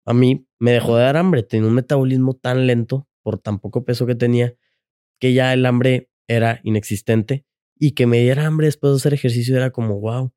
A 0.07 0.15
mí 0.15 0.47
me 0.59 0.71
dejó 0.71 0.97
de 0.97 1.03
dar 1.03 1.17
hambre. 1.17 1.43
Tenía 1.43 1.69
un 1.69 1.75
metabolismo 1.75 2.35
tan 2.35 2.67
lento 2.67 3.09
por 3.23 3.39
tan 3.39 3.59
poco 3.59 3.85
peso 3.85 4.07
que 4.07 4.15
tenía 4.15 4.55
que 5.19 5.33
ya 5.33 5.53
el 5.53 5.67
hambre 5.67 6.11
era 6.29 6.61
inexistente 6.63 7.45
y 7.79 7.93
que 7.93 8.07
me 8.07 8.19
diera 8.21 8.47
hambre 8.47 8.67
después 8.67 8.93
de 8.93 8.97
hacer 8.97 9.15
ejercicio 9.15 9.57
era 9.57 9.71
como, 9.71 10.01
wow, 10.01 10.33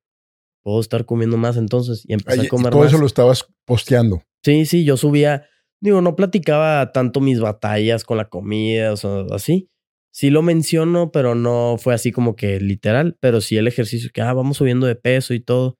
puedo 0.62 0.80
estar 0.80 1.04
comiendo 1.06 1.36
más 1.36 1.56
entonces 1.56 2.02
y 2.06 2.12
empecé 2.12 2.40
Ay, 2.42 2.46
a 2.46 2.50
comer 2.50 2.70
todo 2.72 2.82
más. 2.82 2.92
eso 2.92 3.00
lo 3.00 3.06
estabas 3.06 3.46
posteando. 3.64 4.22
Sí, 4.44 4.66
sí, 4.66 4.84
yo 4.84 4.96
subía, 4.96 5.46
digo, 5.80 6.00
no 6.00 6.16
platicaba 6.16 6.92
tanto 6.92 7.20
mis 7.20 7.40
batallas 7.40 8.04
con 8.04 8.16
la 8.16 8.28
comida, 8.28 8.92
o 8.92 8.96
sea, 8.96 9.24
así. 9.32 9.70
Sí 10.12 10.30
lo 10.30 10.42
menciono, 10.42 11.12
pero 11.12 11.34
no 11.34 11.76
fue 11.78 11.94
así 11.94 12.10
como 12.10 12.34
que 12.34 12.58
literal, 12.58 13.16
pero 13.20 13.40
sí 13.40 13.56
el 13.56 13.68
ejercicio, 13.68 14.10
que 14.12 14.20
ah, 14.22 14.32
vamos 14.32 14.56
subiendo 14.56 14.86
de 14.86 14.96
peso 14.96 15.34
y 15.34 15.40
todo. 15.40 15.78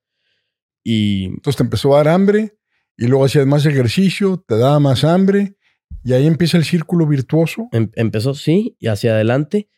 Y 0.85 1.25
Entonces 1.27 1.57
te 1.57 1.63
empezó 1.65 1.95
a 1.95 1.99
dar 1.99 2.09
hambre 2.15 2.57
y 2.97 3.07
luego 3.07 3.25
hacías 3.25 3.47
más 3.47 3.67
ejercicio, 3.67 4.43
te 4.47 4.57
daba 4.57 4.79
más 4.79 5.05
hambre 5.05 5.57
y 6.05 6.13
ahí 6.13 6.27
empieza 6.27 6.57
el 6.57 6.65
círculo 6.65 7.07
virtuoso. 7.07 7.69
em- 7.73 7.91
empezó, 7.97 8.35
sí, 8.35 8.77
y 8.79 8.87
hacia 8.87 9.13
adelante. 9.13 9.69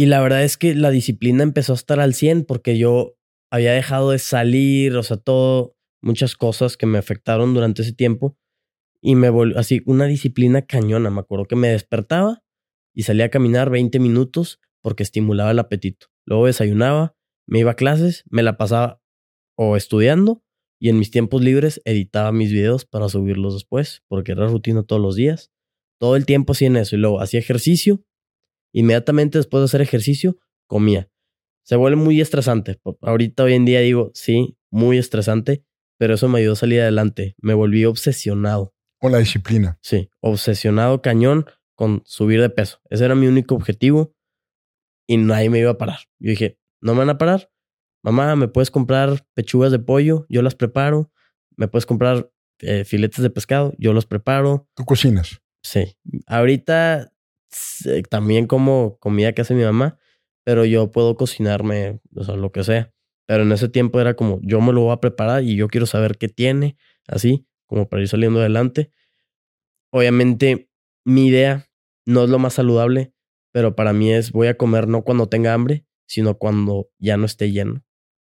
Y 0.00 0.06
la 0.06 0.22
verdad 0.22 0.44
es 0.44 0.56
que 0.56 0.74
la 0.74 0.88
disciplina 0.88 1.42
empezó 1.42 1.72
a 1.72 1.74
estar 1.74 2.00
al 2.00 2.14
100 2.14 2.46
porque 2.46 2.78
yo 2.78 3.18
había 3.50 3.72
dejado 3.72 4.12
de 4.12 4.18
salir, 4.18 4.96
o 4.96 5.02
sea, 5.02 5.18
todo, 5.18 5.76
muchas 6.00 6.36
cosas 6.36 6.78
que 6.78 6.86
me 6.86 6.96
afectaron 6.96 7.52
durante 7.52 7.82
ese 7.82 7.92
tiempo. 7.92 8.34
Y 9.02 9.14
me 9.14 9.28
volvió 9.28 9.58
así, 9.58 9.82
una 9.84 10.06
disciplina 10.06 10.62
cañona. 10.62 11.10
Me 11.10 11.20
acuerdo 11.20 11.44
que 11.44 11.54
me 11.54 11.68
despertaba 11.68 12.42
y 12.94 13.02
salía 13.02 13.26
a 13.26 13.28
caminar 13.28 13.68
20 13.68 13.98
minutos 13.98 14.58
porque 14.80 15.02
estimulaba 15.02 15.50
el 15.50 15.58
apetito. 15.58 16.06
Luego 16.24 16.46
desayunaba, 16.46 17.14
me 17.46 17.58
iba 17.58 17.72
a 17.72 17.76
clases, 17.76 18.24
me 18.30 18.42
la 18.42 18.56
pasaba 18.56 19.02
o 19.54 19.76
estudiando 19.76 20.42
y 20.80 20.88
en 20.88 20.98
mis 20.98 21.10
tiempos 21.10 21.42
libres 21.42 21.82
editaba 21.84 22.32
mis 22.32 22.50
videos 22.50 22.86
para 22.86 23.10
subirlos 23.10 23.52
después 23.52 24.02
porque 24.08 24.32
era 24.32 24.46
rutina 24.46 24.82
todos 24.82 25.02
los 25.02 25.14
días. 25.14 25.52
Todo 26.00 26.16
el 26.16 26.24
tiempo 26.24 26.54
hacía 26.54 26.68
en 26.68 26.76
eso 26.76 26.96
y 26.96 27.00
luego 27.00 27.20
hacía 27.20 27.38
ejercicio. 27.38 28.02
Inmediatamente 28.72 29.38
después 29.38 29.60
de 29.60 29.64
hacer 29.66 29.80
ejercicio, 29.80 30.38
comía. 30.66 31.10
Se 31.64 31.76
vuelve 31.76 31.96
muy 31.96 32.20
estresante. 32.20 32.80
Ahorita 33.00 33.44
hoy 33.44 33.54
en 33.54 33.64
día 33.64 33.80
digo, 33.80 34.10
sí, 34.14 34.56
muy 34.70 34.98
estresante, 34.98 35.64
pero 35.98 36.14
eso 36.14 36.28
me 36.28 36.38
ayudó 36.38 36.54
a 36.54 36.56
salir 36.56 36.80
adelante. 36.80 37.34
Me 37.40 37.54
volví 37.54 37.84
obsesionado. 37.84 38.74
Con 38.98 39.12
la 39.12 39.18
disciplina. 39.18 39.78
Sí, 39.82 40.10
obsesionado 40.20 41.02
cañón 41.02 41.46
con 41.74 42.02
subir 42.04 42.40
de 42.40 42.50
peso. 42.50 42.80
Ese 42.90 43.04
era 43.04 43.14
mi 43.14 43.26
único 43.26 43.54
objetivo 43.54 44.14
y 45.06 45.16
nadie 45.16 45.50
me 45.50 45.58
iba 45.58 45.70
a 45.70 45.78
parar. 45.78 46.00
Yo 46.18 46.30
dije, 46.30 46.58
no 46.80 46.92
me 46.92 47.00
van 47.00 47.10
a 47.10 47.18
parar. 47.18 47.50
Mamá, 48.02 48.36
¿me 48.36 48.48
puedes 48.48 48.70
comprar 48.70 49.26
pechugas 49.34 49.72
de 49.72 49.78
pollo? 49.78 50.26
Yo 50.28 50.42
las 50.42 50.54
preparo. 50.54 51.10
¿Me 51.56 51.68
puedes 51.68 51.86
comprar 51.86 52.30
eh, 52.60 52.84
filetes 52.84 53.22
de 53.22 53.30
pescado? 53.30 53.74
Yo 53.78 53.92
los 53.92 54.06
preparo. 54.06 54.68
Tú 54.74 54.84
cocinas. 54.84 55.40
Sí. 55.62 55.96
Ahorita 56.26 57.12
también 58.08 58.46
como 58.46 58.98
comida 58.98 59.32
que 59.32 59.42
hace 59.42 59.54
mi 59.54 59.64
mamá, 59.64 59.98
pero 60.44 60.64
yo 60.64 60.90
puedo 60.90 61.16
cocinarme, 61.16 62.00
o 62.14 62.24
sea, 62.24 62.36
lo 62.36 62.52
que 62.52 62.64
sea. 62.64 62.92
Pero 63.26 63.42
en 63.44 63.52
ese 63.52 63.68
tiempo 63.68 64.00
era 64.00 64.14
como, 64.14 64.40
yo 64.42 64.60
me 64.60 64.72
lo 64.72 64.82
voy 64.82 64.92
a 64.92 65.00
preparar 65.00 65.44
y 65.44 65.56
yo 65.56 65.68
quiero 65.68 65.86
saber 65.86 66.18
qué 66.18 66.28
tiene, 66.28 66.76
así, 67.06 67.46
como 67.66 67.88
para 67.88 68.02
ir 68.02 68.08
saliendo 68.08 68.40
adelante. 68.40 68.90
Obviamente, 69.92 70.68
mi 71.04 71.26
idea 71.26 71.68
no 72.06 72.24
es 72.24 72.30
lo 72.30 72.38
más 72.38 72.54
saludable, 72.54 73.12
pero 73.52 73.74
para 73.76 73.92
mí 73.92 74.12
es, 74.12 74.32
voy 74.32 74.48
a 74.48 74.56
comer 74.56 74.88
no 74.88 75.02
cuando 75.02 75.28
tenga 75.28 75.54
hambre, 75.54 75.86
sino 76.06 76.38
cuando 76.38 76.88
ya 76.98 77.16
no 77.16 77.26
esté 77.26 77.52
lleno, 77.52 77.84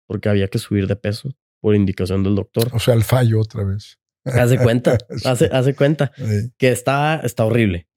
porque 0.07 0.29
había 0.29 0.49
que 0.49 0.59
subir 0.59 0.87
de 0.87 0.97
peso 0.97 1.31
por 1.61 1.75
indicación 1.75 2.23
del 2.23 2.35
doctor. 2.35 2.69
O 2.73 2.79
sea, 2.79 2.95
el 2.95 3.05
fallo 3.05 3.41
otra 3.41 3.65
vez. 3.65 3.99
Hace 4.25 4.59
cuenta, 4.59 4.99
hace, 5.25 5.47
hace 5.47 5.75
cuenta 5.75 6.13
Eh, 6.19 6.51
que 6.59 6.69
está, 6.69 7.23
está 7.25 7.47
horrible. 7.47 7.89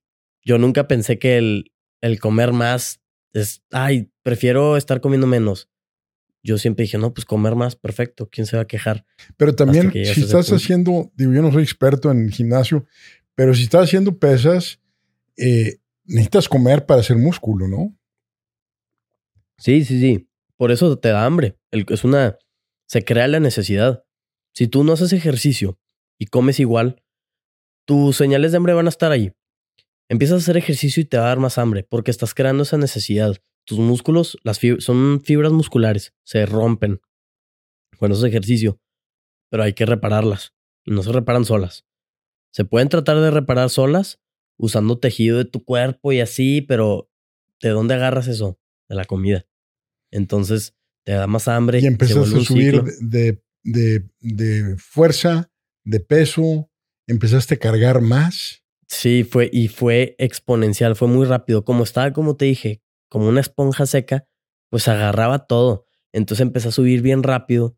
Yo 0.44 0.58
nunca 0.58 0.86
pensé 0.88 1.18
que 1.18 1.38
el, 1.38 1.72
el 2.00 2.20
comer 2.20 2.52
más 2.52 3.00
es, 3.32 3.62
ay, 3.70 4.10
prefiero 4.22 4.76
estar 4.76 5.00
comiendo 5.00 5.26
menos. 5.26 5.68
Yo 6.42 6.58
siempre 6.58 6.82
dije, 6.84 6.98
no, 6.98 7.14
pues 7.14 7.24
comer 7.24 7.54
más, 7.54 7.74
perfecto, 7.76 8.28
¿quién 8.30 8.46
se 8.46 8.56
va 8.56 8.62
a 8.62 8.66
quejar? 8.66 9.06
Pero 9.38 9.54
también, 9.54 9.90
que 9.90 10.04
si 10.04 10.20
estás 10.26 10.46
haciendo, 10.56 11.10
digo, 11.16 11.32
yo 11.32 11.40
no 11.40 11.50
soy 11.50 11.62
experto 11.62 12.10
en 12.10 12.30
gimnasio, 12.30 12.84
pero 13.34 13.54
si 13.54 13.62
estás 13.62 13.84
haciendo 13.84 14.18
pesas, 14.18 14.78
eh, 15.38 15.78
necesitas 16.04 16.48
comer 16.48 16.84
para 16.84 17.00
hacer 17.00 17.16
músculo, 17.16 17.66
¿no? 17.66 17.96
Sí, 19.56 19.84
sí, 19.84 20.00
sí. 20.00 20.28
Por 20.56 20.70
eso 20.70 20.98
te 20.98 21.08
da 21.08 21.24
hambre. 21.24 21.56
El- 21.70 21.86
es 21.88 22.04
una, 22.04 22.36
se 22.86 23.04
crea 23.04 23.26
la 23.28 23.40
necesidad. 23.40 24.04
Si 24.52 24.68
tú 24.68 24.84
no 24.84 24.92
haces 24.92 25.12
ejercicio 25.12 25.78
y 26.18 26.26
comes 26.26 26.60
igual, 26.60 27.02
tus 27.86 28.16
señales 28.16 28.52
de 28.52 28.58
hambre 28.58 28.74
van 28.74 28.86
a 28.86 28.90
estar 28.90 29.10
ahí. 29.12 29.32
Empiezas 30.08 30.34
a 30.34 30.38
hacer 30.38 30.56
ejercicio 30.56 31.00
y 31.02 31.06
te 31.06 31.16
va 31.16 31.24
a 31.24 31.28
dar 31.28 31.38
más 31.38 31.58
hambre 31.58 31.82
porque 31.84 32.10
estás 32.10 32.34
creando 32.34 32.62
esa 32.62 32.76
necesidad. 32.78 33.36
Tus 33.66 33.78
músculos, 33.78 34.38
las 34.42 34.60
fib- 34.60 34.80
son 34.80 35.22
fibras 35.22 35.52
musculares, 35.52 36.12
se 36.24 36.44
rompen 36.46 37.00
cuando 37.98 38.16
haces 38.16 38.28
ejercicio, 38.28 38.80
pero 39.50 39.62
hay 39.62 39.72
que 39.72 39.86
repararlas 39.86 40.52
y 40.84 40.90
no 40.90 41.02
se 41.02 41.12
reparan 41.12 41.44
solas. 41.44 41.86
Se 42.52 42.64
pueden 42.64 42.88
tratar 42.88 43.18
de 43.20 43.30
reparar 43.30 43.70
solas 43.70 44.20
usando 44.58 44.98
tejido 44.98 45.38
de 45.38 45.44
tu 45.46 45.64
cuerpo 45.64 46.12
y 46.12 46.20
así, 46.20 46.60
pero 46.60 47.10
¿de 47.62 47.70
dónde 47.70 47.94
agarras 47.94 48.28
eso? 48.28 48.60
De 48.88 48.94
la 48.96 49.04
comida. 49.06 49.46
Entonces 50.12 50.76
te 51.04 51.12
da 51.12 51.26
más 51.26 51.48
hambre. 51.48 51.80
Y 51.80 51.86
vuelve 52.30 52.42
a 52.42 52.44
subir 52.44 52.74
ciclo. 52.74 52.84
de, 53.00 53.42
de, 53.62 54.08
de 54.20 54.76
fuerza, 54.76 55.50
de 55.84 56.00
peso, 56.00 56.70
empezaste 57.08 57.54
a 57.54 57.58
cargar 57.58 58.00
más. 58.02 58.62
Sí, 58.88 59.24
fue 59.24 59.48
y 59.52 59.68
fue 59.68 60.14
exponencial, 60.18 60.96
fue 60.96 61.08
muy 61.08 61.26
rápido. 61.26 61.64
Como 61.64 61.84
estaba, 61.84 62.12
como 62.12 62.36
te 62.36 62.44
dije, 62.46 62.82
como 63.08 63.28
una 63.28 63.40
esponja 63.40 63.86
seca, 63.86 64.26
pues 64.70 64.88
agarraba 64.88 65.46
todo. 65.46 65.86
Entonces 66.12 66.42
empecé 66.42 66.68
a 66.68 66.72
subir 66.72 67.02
bien 67.02 67.22
rápido, 67.22 67.76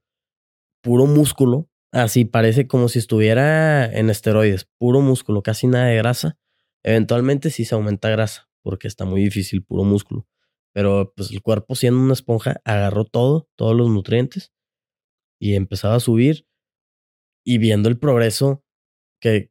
puro 0.83 1.07
músculo. 1.07 1.69
Así 1.93 2.25
parece 2.25 2.67
como 2.67 2.89
si 2.89 2.99
estuviera 2.99 3.87
en 3.87 4.11
esteroides, 4.11 4.69
puro 4.79 5.01
músculo, 5.01 5.43
casi 5.43 5.67
nada 5.67 5.87
de 5.87 5.97
grasa. 5.97 6.39
Eventualmente 6.85 7.51
sí 7.51 7.65
se 7.65 7.75
aumenta 7.75 8.11
grasa, 8.11 8.49
porque 8.63 8.89
está 8.89 9.05
muy 9.05 9.23
difícil, 9.23 9.65
puro 9.65 9.85
músculo. 9.85 10.27
Pero 10.73 11.13
pues 11.17 11.31
el 11.31 11.43
cuerpo 11.43 11.75
siendo 11.75 12.01
una 12.01 12.13
esponja 12.13 12.61
agarró 12.65 13.05
todo, 13.05 13.49
todos 13.57 13.75
los 13.77 13.91
nutrientes 13.91 14.53
y 15.41 15.55
empezaba 15.55 15.97
a 15.97 16.01
subir 16.01 16.47
y 17.45 17.59
viendo 17.59 17.89
el 17.89 17.99
progreso 17.99 18.65
que 19.21 19.51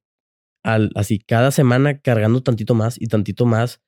al, 0.66 0.90
así 0.96 1.20
cada 1.20 1.52
semana 1.52 2.00
cargando 2.00 2.42
tantito 2.42 2.74
más 2.74 3.00
y 3.00 3.06
tantito 3.06 3.46
más. 3.46 3.82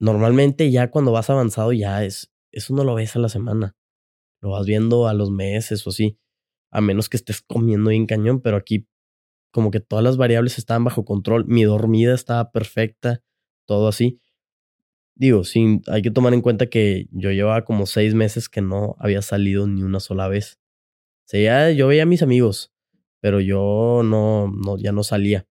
Normalmente 0.00 0.70
ya 0.70 0.90
cuando 0.90 1.12
vas 1.12 1.28
avanzado 1.28 1.72
ya 1.74 2.02
es, 2.02 2.32
eso 2.50 2.74
no 2.74 2.82
lo 2.82 2.94
ves 2.94 3.14
a 3.14 3.18
la 3.18 3.28
semana. 3.28 3.76
Lo 4.40 4.50
vas 4.50 4.64
viendo 4.64 5.06
a 5.06 5.12
los 5.12 5.30
meses 5.30 5.86
o 5.86 5.90
así. 5.90 6.18
A 6.70 6.80
menos 6.80 7.10
que 7.10 7.18
estés 7.18 7.42
comiendo 7.42 7.90
bien 7.90 8.06
cañón, 8.06 8.40
pero 8.40 8.56
aquí 8.56 8.88
como 9.50 9.70
que 9.70 9.80
todas 9.80 10.02
las 10.02 10.16
variables 10.16 10.56
estaban 10.56 10.84
bajo 10.84 11.04
control. 11.04 11.44
Mi 11.46 11.64
dormida 11.64 12.14
estaba 12.14 12.52
perfecta, 12.52 13.22
todo 13.66 13.88
así. 13.88 14.18
Digo, 15.14 15.44
sin, 15.44 15.82
hay 15.88 16.00
que 16.00 16.10
tomar 16.10 16.32
en 16.32 16.40
cuenta 16.40 16.68
que 16.68 17.08
yo 17.10 17.32
llevaba 17.32 17.64
como 17.64 17.84
seis 17.84 18.14
meses 18.14 18.48
que 18.48 18.62
no 18.62 18.96
había 18.98 19.20
salido 19.20 19.66
ni 19.66 19.82
una 19.82 20.00
sola 20.00 20.28
vez. 20.28 20.58
O 21.26 21.30
sea, 21.30 21.70
yo 21.72 21.88
veía 21.88 22.04
a 22.04 22.06
mis 22.06 22.22
amigos, 22.22 22.72
pero 23.20 23.40
yo 23.40 24.02
no, 24.04 24.48
no, 24.48 24.78
ya 24.78 24.92
no 24.92 25.02
salía. 25.02 25.47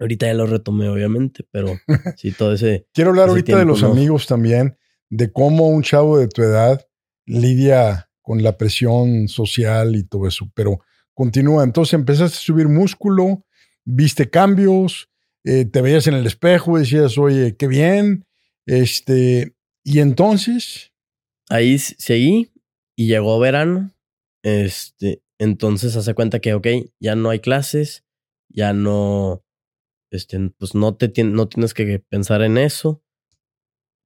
Ahorita 0.00 0.26
ya 0.26 0.34
lo 0.34 0.46
retomé, 0.46 0.88
obviamente, 0.88 1.44
pero 1.50 1.78
sí, 2.16 2.32
todo 2.32 2.54
ese. 2.54 2.86
Quiero 2.92 3.10
hablar 3.10 3.26
Ese 3.26 3.30
ahorita 3.30 3.58
de 3.58 3.64
los 3.64 3.82
no. 3.82 3.92
amigos 3.92 4.26
también, 4.26 4.76
de 5.10 5.30
cómo 5.30 5.68
un 5.68 5.82
chavo 5.82 6.18
de 6.18 6.26
tu 6.28 6.42
edad 6.42 6.86
lidia 7.26 8.10
con 8.22 8.42
la 8.42 8.56
presión 8.56 9.28
social 9.28 9.94
y 9.94 10.04
todo 10.04 10.26
eso, 10.26 10.50
pero 10.54 10.80
continúa. 11.14 11.64
Entonces 11.64 11.94
empezaste 11.94 12.36
a 12.36 12.40
subir 12.40 12.68
músculo, 12.68 13.44
viste 13.84 14.30
cambios, 14.30 15.10
eh, 15.44 15.64
te 15.64 15.82
veías 15.82 16.06
en 16.06 16.14
el 16.14 16.26
espejo, 16.26 16.78
decías, 16.78 17.18
oye, 17.18 17.56
qué 17.56 17.66
bien. 17.66 18.26
Este, 18.66 19.54
y 19.84 20.00
entonces. 20.00 20.92
Ahí 21.48 21.78
seguí 21.78 22.52
y 22.96 23.08
llegó 23.08 23.38
verano. 23.38 23.92
Este, 24.42 25.22
entonces 25.38 25.96
hace 25.96 26.14
cuenta 26.14 26.40
que, 26.40 26.54
ok, 26.54 26.66
ya 27.00 27.16
no 27.16 27.30
hay 27.30 27.40
clases, 27.40 28.04
ya 28.48 28.72
no, 28.72 29.42
este, 30.10 30.50
pues 30.58 30.74
no, 30.74 30.96
te 30.96 31.12
no 31.24 31.48
tienes 31.48 31.74
que 31.74 31.98
pensar 31.98 32.42
en 32.42 32.58
eso. 32.58 33.02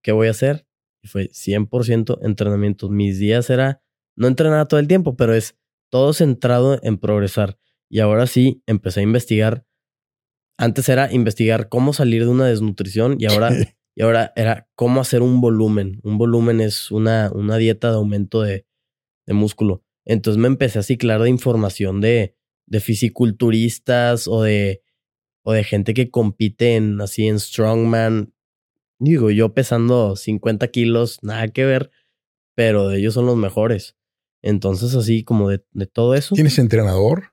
¿Qué 0.02 0.12
voy 0.12 0.28
a 0.28 0.32
hacer? 0.32 0.66
Y 1.02 1.08
fue 1.08 1.30
100% 1.30 2.18
entrenamiento. 2.22 2.88
Mis 2.88 3.18
días 3.18 3.50
era, 3.50 3.82
no 4.16 4.28
entrenaba 4.28 4.66
todo 4.66 4.80
el 4.80 4.88
tiempo, 4.88 5.16
pero 5.16 5.34
es 5.34 5.56
todo 5.90 6.12
centrado 6.12 6.78
en 6.82 6.98
progresar. 6.98 7.58
Y 7.88 8.00
ahora 8.00 8.26
sí, 8.26 8.62
empecé 8.66 9.00
a 9.00 9.04
investigar. 9.04 9.66
Antes 10.58 10.88
era 10.88 11.12
investigar 11.12 11.68
cómo 11.68 11.92
salir 11.92 12.24
de 12.24 12.30
una 12.30 12.46
desnutrición 12.46 13.16
y 13.18 13.26
ahora, 13.26 13.50
y 13.94 14.02
ahora 14.02 14.32
era 14.36 14.68
cómo 14.74 15.00
hacer 15.00 15.22
un 15.22 15.40
volumen. 15.40 16.00
Un 16.02 16.18
volumen 16.18 16.60
es 16.60 16.90
una, 16.90 17.30
una 17.32 17.56
dieta 17.56 17.90
de 17.90 17.96
aumento 17.96 18.42
de, 18.42 18.66
de 19.26 19.34
músculo. 19.34 19.82
Entonces 20.04 20.38
me 20.38 20.48
empecé 20.48 20.78
a 20.78 20.82
ciclar 20.82 21.22
de 21.22 21.30
información 21.30 22.00
de, 22.00 22.36
de 22.66 22.80
fisiculturistas 22.80 24.28
o 24.28 24.42
de, 24.42 24.83
o 25.44 25.52
de 25.52 25.62
gente 25.62 25.94
que 25.94 26.10
compite 26.10 26.74
en 26.74 27.00
así 27.00 27.28
en 27.28 27.38
strongman. 27.38 28.34
Digo, 28.98 29.30
yo 29.30 29.54
pesando 29.54 30.16
50 30.16 30.68
kilos, 30.68 31.18
nada 31.22 31.48
que 31.48 31.64
ver, 31.64 31.90
pero 32.54 32.90
ellos 32.90 33.14
son 33.14 33.26
los 33.26 33.36
mejores. 33.36 33.96
Entonces, 34.42 34.94
así 34.94 35.22
como 35.22 35.50
de, 35.50 35.64
de 35.72 35.86
todo 35.86 36.14
eso. 36.14 36.34
¿Tienes 36.34 36.58
entrenador? 36.58 37.32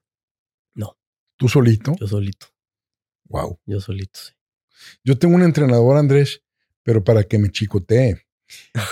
No. 0.74 0.98
¿Tú 1.38 1.48
solito? 1.48 1.96
Yo 2.00 2.08
solito. 2.08 2.48
Wow. 3.26 3.60
Yo 3.66 3.80
solito, 3.80 4.20
sí. 4.20 4.34
Yo 5.04 5.18
tengo 5.18 5.36
un 5.36 5.44
entrenador, 5.44 5.98
Andrés, 5.98 6.44
pero 6.84 7.04
para 7.04 7.24
que 7.24 7.38
me 7.38 7.50
chicotee. 7.50 8.22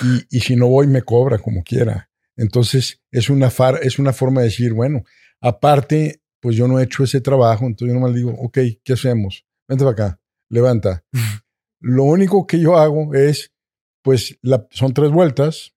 Y, 0.02 0.38
y 0.38 0.40
si 0.42 0.56
no 0.56 0.68
voy, 0.68 0.88
me 0.88 1.02
cobra 1.02 1.38
como 1.38 1.64
quiera. 1.64 2.10
Entonces, 2.38 3.02
es 3.12 3.30
una, 3.30 3.50
far, 3.50 3.80
es 3.84 4.00
una 4.00 4.14
forma 4.14 4.42
de 4.42 4.48
decir, 4.48 4.74
bueno, 4.74 5.04
aparte, 5.42 6.19
pues 6.40 6.56
yo 6.56 6.68
no 6.68 6.80
he 6.80 6.84
hecho 6.84 7.04
ese 7.04 7.22
trabajo, 7.22 7.66
entonces 7.66 7.94
yo 7.94 8.00
nomás 8.00 8.16
digo, 8.16 8.32
ok, 8.32 8.58
¿qué 8.84 8.94
hacemos? 8.94 9.46
Vente 9.68 9.84
para 9.84 9.92
acá, 9.92 10.22
levanta. 10.50 11.04
Lo 11.82 12.04
único 12.04 12.46
que 12.46 12.60
yo 12.60 12.78
hago 12.78 13.14
es, 13.14 13.54
pues 14.02 14.38
la, 14.42 14.68
son 14.72 14.94
tres 14.94 15.12
vueltas, 15.12 15.74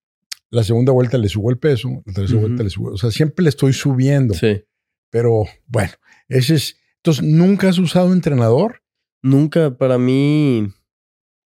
la 0.51 0.65
segunda 0.65 0.93
vuelta 0.93 1.17
le 1.19 1.29
subo 1.29 1.51
el 1.51 1.59
peso, 1.59 2.03
la 2.05 2.13
tercera 2.13 2.41
vuelta 2.41 2.63
le 2.63 2.71
subo, 2.71 2.93
o 2.93 2.97
sea, 2.97 3.11
siempre 3.11 3.43
le 3.45 3.49
estoy 3.49 3.73
subiendo. 3.73 4.35
Sí. 4.35 4.65
Pero 5.11 5.45
bueno, 5.67 5.93
ese 6.29 6.55
es, 6.55 6.77
entonces, 6.97 7.25
¿nunca 7.25 7.69
has 7.69 7.79
usado 7.79 8.13
entrenador? 8.13 8.83
Nunca, 9.23 9.77
para 9.77 9.99
mí, 9.99 10.69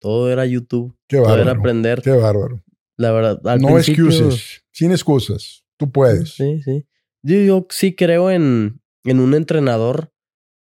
todo 0.00 0.30
era 0.30 0.46
YouTube. 0.46 0.96
Qué 1.08 1.16
bárbaro. 1.16 1.34
Todo 1.42 1.50
era 1.50 1.58
aprender. 1.58 2.02
Qué 2.02 2.10
bárbaro. 2.10 2.62
La 2.96 3.10
verdad. 3.10 3.40
Al 3.46 3.60
no 3.60 3.68
principio- 3.74 4.06
excuses, 4.06 4.64
sin 4.70 4.90
excusas. 4.92 5.64
Tú 5.76 5.90
puedes. 5.90 6.34
Sí, 6.34 6.62
sí. 6.62 6.86
Yo, 7.22 7.36
yo 7.38 7.66
sí 7.70 7.94
creo 7.94 8.30
en, 8.30 8.80
en 9.04 9.20
un 9.20 9.34
entrenador 9.34 10.12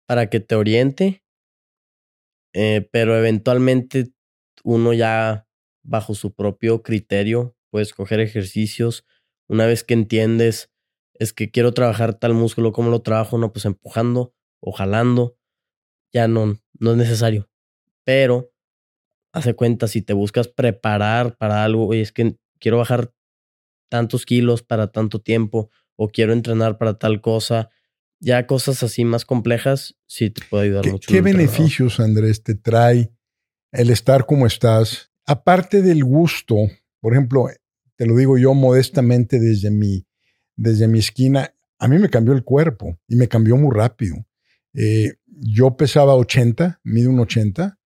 para 0.08 0.30
que 0.30 0.39
te 0.39 0.56
oriente, 0.56 1.24
eh, 2.54 2.88
pero 2.92 3.18
eventualmente 3.18 4.12
uno 4.64 4.94
ya 4.94 5.48
bajo 5.84 6.14
su 6.16 6.34
propio 6.34 6.84
criterio 6.84 7.56
puede 7.70 7.84
escoger 7.84 8.20
ejercicios. 8.20 9.06
Una 9.48 9.66
vez 9.66 9.84
que 9.84 9.94
entiendes, 9.94 10.70
es 11.14 11.34
que 11.34 11.52
quiero 11.52 11.74
trabajar 11.74 12.14
tal 12.16 12.34
músculo, 12.34 12.72
¿cómo 12.74 12.89
lo 12.89 13.02
trabajo? 13.02 13.38
No, 13.38 13.54
pues 13.54 13.66
empujando 13.66 14.34
o 14.60 14.72
jalando. 14.72 15.38
Ya 16.14 16.28
no, 16.28 16.58
no 16.80 16.92
es 16.92 16.98
necesario. 16.98 17.50
Pero, 18.06 18.52
hace 19.34 19.54
cuenta, 19.56 19.88
si 19.88 20.02
te 20.02 20.14
buscas 20.14 20.48
preparar 20.48 21.38
para 21.38 21.64
algo, 21.64 21.88
oye, 21.88 22.02
es 22.02 22.12
que 22.12 22.38
quiero 22.60 22.78
bajar 22.78 23.14
tantos 23.89 24.26
kilos 24.26 24.64
para 24.64 24.92
tanto 24.92 25.20
tiempo 25.20 25.70
o 25.96 26.10
quiero 26.10 26.34
entrenar 26.34 26.78
para 26.78 26.98
tal 26.98 27.22
cosa. 27.22 27.70
Ya 28.22 28.45
cosas 28.45 28.84
así 28.84 29.03
más 29.03 29.26
complejas 29.26 29.95
sí 30.05 30.30
te 30.30 30.43
puede 30.49 30.65
ayudar 30.65 30.84
¿Qué, 30.84 30.91
mucho. 30.91 31.11
qué 31.11 31.22
beneficios, 31.22 31.99
Andrés, 31.99 32.43
te 32.43 32.53
trae 32.55 33.11
el 33.72 33.89
estar 33.89 34.26
como 34.28 34.45
estás? 34.45 35.11
Aparte 35.26 35.82
del 35.82 36.03
gusto, 36.03 36.55
por 36.99 37.13
ejemplo, 37.13 37.47
te 37.95 38.05
lo 38.05 38.15
digo 38.15 38.38
yo 38.38 38.53
modestamente 38.53 39.39
desde 39.39 39.72
mi, 39.72 40.05
desde 40.55 40.88
mi 40.88 40.99
esquina, 40.99 41.53
a 41.80 41.88
mí 41.88 41.97
me 41.97 42.09
cambió 42.09 42.34
el 42.34 42.43
cuerpo 42.43 42.99
y 43.07 43.15
me 43.15 43.28
cambió 43.28 43.57
muy 43.57 43.76
rápido. 43.76 44.15
Eh, 44.76 45.15
yo 45.26 45.76
pesaba 45.76 46.15
80, 46.15 46.80
mido 46.84 47.09
un 47.09 47.19
80 47.19 47.80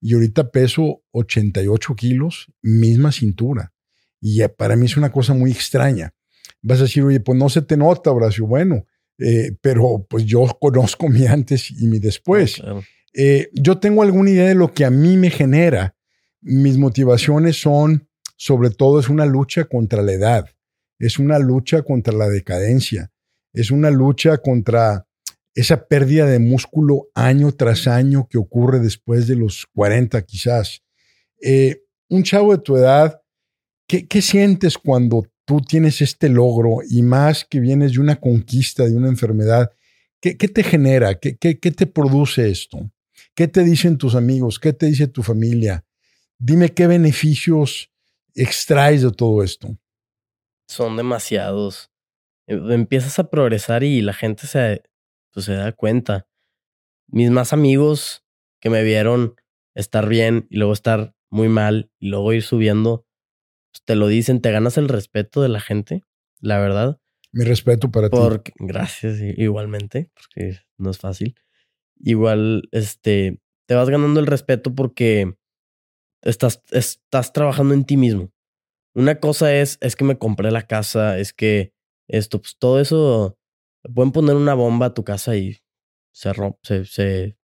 y 0.00 0.14
ahorita 0.14 0.50
peso 0.52 1.02
88 1.10 1.96
kilos, 1.96 2.52
misma 2.62 3.10
cintura. 3.10 3.72
Y 4.20 4.46
para 4.56 4.76
mí 4.76 4.86
es 4.86 4.96
una 4.96 5.10
cosa 5.10 5.34
muy 5.34 5.50
extraña. 5.50 6.14
Vas 6.60 6.78
a 6.78 6.84
decir, 6.84 7.02
oye, 7.02 7.18
pues 7.18 7.36
no 7.36 7.48
se 7.48 7.62
te 7.62 7.76
nota, 7.76 8.12
Horacio. 8.12 8.46
Bueno, 8.46 8.86
eh, 9.22 9.56
pero 9.60 10.04
pues 10.08 10.24
yo 10.24 10.46
conozco 10.60 11.08
mi 11.08 11.26
antes 11.26 11.70
y 11.70 11.86
mi 11.86 11.98
después. 11.98 12.56
Claro. 12.56 12.82
Eh, 13.14 13.50
yo 13.52 13.78
tengo 13.78 14.02
alguna 14.02 14.30
idea 14.30 14.48
de 14.48 14.54
lo 14.54 14.72
que 14.72 14.84
a 14.84 14.90
mí 14.90 15.16
me 15.16 15.30
genera. 15.30 15.94
Mis 16.40 16.76
motivaciones 16.76 17.60
son, 17.60 18.08
sobre 18.36 18.70
todo, 18.70 18.98
es 18.98 19.08
una 19.08 19.26
lucha 19.26 19.64
contra 19.64 20.02
la 20.02 20.12
edad, 20.12 20.46
es 20.98 21.18
una 21.18 21.38
lucha 21.38 21.82
contra 21.82 22.12
la 22.14 22.28
decadencia, 22.28 23.12
es 23.52 23.70
una 23.70 23.90
lucha 23.90 24.38
contra 24.38 25.06
esa 25.54 25.86
pérdida 25.86 26.26
de 26.26 26.38
músculo 26.38 27.10
año 27.14 27.52
tras 27.52 27.86
año 27.86 28.26
que 28.28 28.38
ocurre 28.38 28.80
después 28.80 29.28
de 29.28 29.36
los 29.36 29.66
40 29.74 30.22
quizás. 30.22 30.82
Eh, 31.40 31.82
un 32.08 32.22
chavo 32.22 32.56
de 32.56 32.62
tu 32.62 32.76
edad, 32.76 33.20
¿qué, 33.86 34.08
¿qué 34.08 34.22
sientes 34.22 34.78
cuando 34.78 35.26
tú 35.44 35.60
tienes 35.60 36.00
este 36.00 36.28
logro 36.28 36.78
y 36.88 37.02
más 37.02 37.44
que 37.44 37.60
vienes 37.60 37.92
de 37.92 38.00
una 38.00 38.16
conquista, 38.16 38.84
de 38.84 38.96
una 38.96 39.08
enfermedad? 39.08 39.70
¿Qué, 40.20 40.34
te 40.34 40.62
genera? 40.62 41.18
¿Qué, 41.18 41.34
te 41.34 41.86
produce 41.86 42.48
esto? 42.48 42.92
¿Qué 43.34 43.48
te 43.48 43.64
dicen 43.64 43.98
tus 43.98 44.14
amigos? 44.14 44.60
¿Qué 44.60 44.72
te 44.72 44.86
dice 44.86 45.08
tu 45.08 45.24
familia? 45.24 45.84
Dime 46.38 46.68
qué 46.68 46.86
beneficios 46.86 47.90
extraes 48.34 49.02
de 49.02 49.10
todo 49.10 49.42
esto. 49.42 49.76
Son 50.68 50.96
demasiados. 50.96 51.90
Eh, 52.46 52.60
Empiezas 52.70 53.18
a 53.18 53.30
progresar 53.30 53.82
y 53.82 54.00
la 54.00 54.12
gente 54.12 54.46
se, 54.46 54.84
pues, 55.32 55.46
se 55.46 55.54
da 55.54 55.72
cuenta. 55.72 56.28
Mis 57.08 57.30
más 57.30 57.52
amigos 57.52 58.24
que 58.60 58.70
me 58.70 58.84
vieron 58.84 59.34
estar 59.74 60.08
bien 60.08 60.46
y 60.50 60.58
luego 60.58 60.72
estar 60.72 61.16
muy 61.30 61.48
mal 61.48 61.90
y 61.98 62.10
luego 62.10 62.32
ir 62.32 62.42
subiendo, 62.42 63.06
te 63.84 63.96
lo 63.96 64.06
dicen, 64.08 64.40
te 64.40 64.50
ganas 64.52 64.78
el 64.78 64.88
respeto 64.88 65.42
de 65.42 65.48
la 65.48 65.60
gente, 65.60 66.02
la 66.40 66.58
verdad. 66.58 66.98
Mi 67.32 67.44
respeto 67.44 67.90
para 67.90 68.08
ti. 68.10 68.16
Porque, 68.16 68.52
gracias, 68.58 69.20
i- 69.20 69.34
igualmente, 69.42 70.10
porque 70.14 70.58
no 70.78 70.90
es 70.90 70.98
fácil. 70.98 71.34
Igual, 71.98 72.68
este, 72.72 73.38
te 73.66 73.74
vas 73.74 73.88
ganando 73.88 74.20
el 74.20 74.26
respeto 74.26 74.74
porque 74.74 75.34
estás, 76.22 76.62
estás 76.70 77.32
trabajando 77.32 77.74
en 77.74 77.84
ti 77.84 77.96
mismo. 77.96 78.30
Una 78.94 79.18
cosa 79.20 79.54
es, 79.54 79.78
es 79.80 79.96
que 79.96 80.04
me 80.04 80.18
compré 80.18 80.50
la 80.50 80.66
casa, 80.66 81.18
es 81.18 81.32
que 81.32 81.72
esto, 82.08 82.40
pues 82.40 82.56
todo 82.58 82.80
eso, 82.80 83.38
pueden 83.94 84.12
poner 84.12 84.36
una 84.36 84.54
bomba 84.54 84.86
a 84.86 84.94
tu 84.94 85.04
casa 85.04 85.36
y 85.36 85.56
se 86.14 86.32
rompe, 86.32 86.58
se, 86.62 86.84
se, 86.84 87.38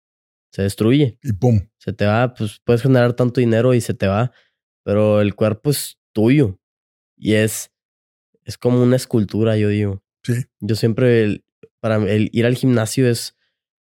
se 0.53 0.63
destruye. 0.63 1.19
Y 1.23 1.33
pum. 1.33 1.69
Se 1.79 1.93
te 1.95 2.05
va, 2.05 2.35
pues 2.35 2.61
puedes 2.65 2.83
generar 2.83 3.15
tanto 3.15 3.41
dinero 3.41 3.73
y 3.73 3.81
se 3.81 3.95
te 3.95 4.07
va, 4.09 4.33
pero 4.85 5.21
el 5.23 5.35
cuerpo 5.35 5.71
es 5.71 5.99
tuyo 6.13 6.59
y 7.17 7.35
es, 7.35 7.71
es 8.45 8.57
como 8.59 8.83
una 8.83 8.97
escultura, 8.97 9.57
yo 9.57 9.69
digo. 9.69 10.03
Sí. 10.23 10.35
Yo 10.61 10.75
siempre, 10.77 11.23
el- 11.25 11.45
para 11.81 11.97
el 11.97 12.29
ir 12.33 12.45
al 12.47 12.57
gimnasio 12.57 13.09
es, 13.09 13.37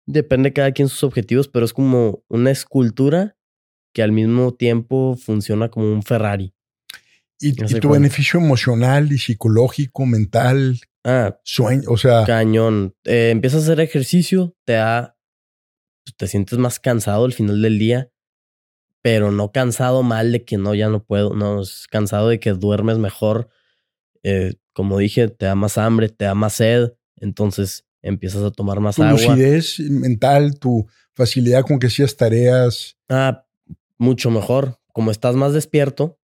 depende 0.05 0.49
de 0.49 0.53
cada 0.53 0.71
quien 0.71 0.89
sus 0.89 1.03
objetivos, 1.03 1.47
pero 1.47 1.65
es 1.65 1.73
como 1.73 2.23
una 2.27 2.51
escultura 2.51 3.37
que 3.93 4.03
al 4.03 4.11
mismo 4.11 4.53
tiempo 4.53 5.15
funciona 5.15 5.69
como 5.69 5.91
un 5.91 6.03
Ferrari. 6.03 6.53
Y, 7.39 7.53
tu 7.53 7.65
cuál. 7.87 7.99
beneficio 8.01 8.39
emocional 8.39 9.11
y 9.11 9.17
psicológico, 9.17 10.05
mental, 10.05 10.79
Ah, 11.05 11.39
sueño, 11.45 11.83
o 11.87 11.95
sea, 11.95 12.25
cañón. 12.25 12.93
Eh, 13.05 13.29
empiezas 13.31 13.61
a 13.61 13.63
hacer 13.63 13.79
ejercicio, 13.79 14.53
te 14.65 14.73
da, 14.73 15.17
pues, 16.03 16.15
te 16.17 16.27
sientes 16.27 16.59
más 16.59 16.77
cansado 16.81 17.23
al 17.23 17.31
final 17.31 17.61
del 17.61 17.79
día, 17.79 18.11
pero 19.01 19.31
no 19.31 19.51
cansado 19.51 20.03
mal 20.03 20.31
de 20.31 20.43
que 20.43 20.57
no, 20.57 20.75
ya 20.75 20.89
no 20.89 21.03
puedo, 21.03 21.33
no, 21.33 21.61
es 21.61 21.87
cansado 21.89 22.29
de 22.29 22.39
que 22.39 22.51
duermes 22.51 22.97
mejor. 22.97 23.49
Eh, 24.23 24.55
como 24.73 24.97
dije, 24.97 25.27
te 25.29 25.45
da 25.45 25.55
más 25.55 25.77
hambre, 25.77 26.09
te 26.09 26.25
da 26.25 26.35
más 26.35 26.53
sed, 26.53 26.93
entonces 27.17 27.85
empiezas 28.01 28.43
a 28.43 28.51
tomar 28.51 28.79
más 28.79 28.95
tu 28.95 29.03
agua. 29.03 29.35
lucidez 29.35 29.79
mental, 29.79 30.57
tu 30.59 30.87
facilidad 31.13 31.63
con 31.63 31.79
que 31.79 31.87
hacías 31.87 32.15
tareas. 32.15 32.97
Ah, 33.09 33.45
mucho 33.97 34.31
mejor. 34.31 34.79
Como 34.93 35.11
estás 35.11 35.35
más 35.35 35.53
despierto, 35.53 36.19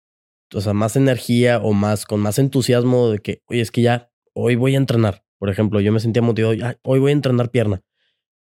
o 0.55 0.61
sea, 0.61 0.75
más 0.75 0.97
energía 0.97 1.59
o 1.59 1.73
más, 1.73 2.07
con 2.07 2.21
más 2.21 2.39
entusiasmo 2.39 3.11
de 3.11 3.19
que, 3.19 3.43
oye, 3.47 3.61
es 3.61 3.71
que 3.71 3.83
ya 3.83 4.11
hoy 4.33 4.57
voy 4.57 4.75
a 4.75 4.79
entrenar. 4.79 5.25
Por 5.39 5.49
ejemplo, 5.49 5.81
yo 5.81 5.93
me 5.93 6.01
sentía 6.01 6.23
motivado, 6.23 6.55
hoy 6.83 6.99
voy 6.99 7.11
a 7.11 7.15
entrenar 7.15 7.51
pierna. 7.51 7.83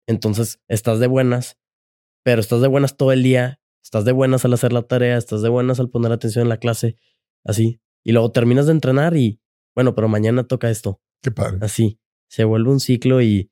Entonces, 0.08 0.60
estás 0.68 1.00
de 1.00 1.08
buenas, 1.08 1.58
pero 2.24 2.42
estás 2.42 2.62
de 2.62 2.68
buenas 2.68 2.98
todo 2.98 3.12
el 3.12 3.24
día, 3.24 3.60
estás 3.88 4.04
de 4.04 4.12
buenas 4.12 4.44
al 4.44 4.54
hacer 4.54 4.74
la 4.74 4.82
tarea, 4.82 5.18
estás 5.18 5.42
de 5.42 5.48
buenas 5.48 5.80
al 5.80 5.90
poner 5.90 6.12
atención 6.12 6.44
en 6.44 6.50
la 6.50 6.58
clase, 6.58 6.98
así. 7.46 7.80
Y 8.04 8.12
luego 8.12 8.34
terminas 8.34 8.66
de 8.66 8.74
entrenar 8.74 9.16
y, 9.16 9.40
bueno, 9.74 9.96
pero 9.96 10.10
mañana 10.10 10.46
toca 10.46 10.70
esto. 10.70 11.02
Qué 11.22 11.32
padre. 11.32 11.60
Así. 11.62 11.98
Se 12.28 12.44
vuelve 12.44 12.70
un 12.70 12.82
ciclo 12.82 13.22
y, 13.22 13.50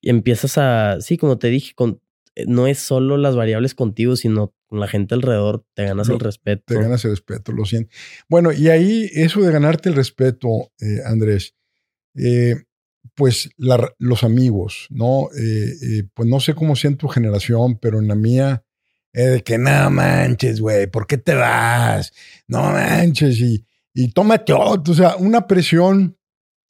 y 0.00 0.08
empiezas 0.08 0.56
a, 0.56 1.02
sí, 1.02 1.18
como 1.18 1.38
te 1.38 1.48
dije, 1.48 1.74
con, 1.74 2.00
eh, 2.36 2.46
no 2.48 2.66
es 2.68 2.78
solo 2.78 3.18
las 3.18 3.36
variables 3.36 3.74
contigo, 3.74 4.16
sino 4.16 4.54
con 4.66 4.80
la 4.80 4.88
gente 4.88 5.14
alrededor, 5.14 5.66
te 5.74 5.84
ganas 5.84 6.08
el 6.08 6.20
respeto. 6.20 6.62
Te 6.66 6.80
ganas 6.80 7.04
el 7.04 7.10
respeto, 7.10 7.52
lo 7.52 7.66
siento. 7.66 7.90
Bueno, 8.30 8.52
y 8.52 8.68
ahí 8.68 9.10
eso 9.12 9.42
de 9.42 9.52
ganarte 9.52 9.90
el 9.90 9.94
respeto, 9.94 10.72
eh, 10.80 11.00
Andrés, 11.04 11.54
eh, 12.14 12.54
pues 13.14 13.50
los 13.58 14.24
amigos, 14.24 14.86
¿no? 14.88 15.28
pues 16.14 16.28
no 16.28 16.40
sé 16.40 16.54
cómo 16.54 16.76
sea 16.76 16.90
en 16.90 16.96
tu 16.96 17.08
generación, 17.08 17.78
pero 17.78 17.98
en 17.98 18.08
la 18.08 18.14
mía, 18.14 18.64
de 19.12 19.42
que 19.42 19.58
no 19.58 19.90
manches, 19.90 20.60
güey, 20.60 20.86
¿por 20.86 21.06
qué 21.06 21.18
te 21.18 21.34
vas? 21.34 22.12
No 22.46 22.62
manches, 22.62 23.38
y, 23.40 23.64
y 23.94 24.12
tómate 24.12 24.52
otro, 24.52 24.92
o 24.92 24.96
sea, 24.96 25.16
una 25.16 25.46
presión 25.46 26.16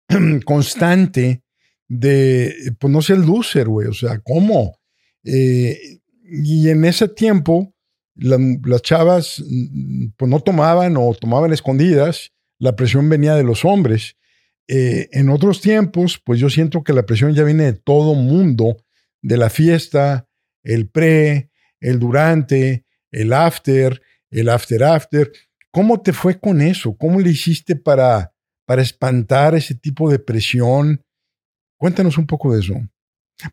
constante 0.44 1.42
de, 1.88 2.74
pues 2.78 2.92
no 2.92 3.14
el 3.14 3.26
loser, 3.26 3.68
güey, 3.68 3.88
o 3.88 3.92
sea, 3.92 4.20
¿cómo? 4.20 4.78
Eh, 5.24 6.00
y 6.24 6.68
en 6.68 6.84
ese 6.84 7.08
tiempo, 7.08 7.74
las 8.14 8.82
chavas 8.82 9.42
mm, 9.46 10.08
pues 10.16 10.30
no 10.30 10.40
tomaban 10.40 10.96
o 10.96 11.12
tomaban 11.14 11.52
escondidas, 11.52 12.32
la 12.58 12.76
presión 12.76 13.08
venía 13.08 13.34
de 13.34 13.44
los 13.44 13.64
hombres. 13.64 14.16
Eh, 14.68 15.08
en 15.12 15.30
otros 15.30 15.60
tiempos, 15.60 16.20
pues 16.24 16.38
yo 16.38 16.48
siento 16.48 16.84
que 16.84 16.92
la 16.92 17.06
presión 17.06 17.34
ya 17.34 17.42
viene 17.42 17.64
de 17.64 17.72
todo 17.72 18.14
mundo, 18.14 18.76
de 19.22 19.36
la 19.36 19.50
fiesta, 19.50 20.28
el 20.62 20.88
pre, 20.88 21.49
el 21.80 21.98
durante, 21.98 22.84
el 23.10 23.32
after, 23.32 24.00
el 24.30 24.48
after 24.48 24.82
after. 24.84 25.32
¿Cómo 25.70 26.00
te 26.00 26.12
fue 26.12 26.38
con 26.38 26.60
eso? 26.60 26.96
¿Cómo 26.96 27.20
le 27.20 27.30
hiciste 27.30 27.76
para, 27.76 28.32
para 28.66 28.82
espantar 28.82 29.54
ese 29.54 29.74
tipo 29.74 30.10
de 30.10 30.18
presión? 30.18 31.04
Cuéntanos 31.76 32.18
un 32.18 32.26
poco 32.26 32.54
de 32.54 32.60
eso. 32.60 32.74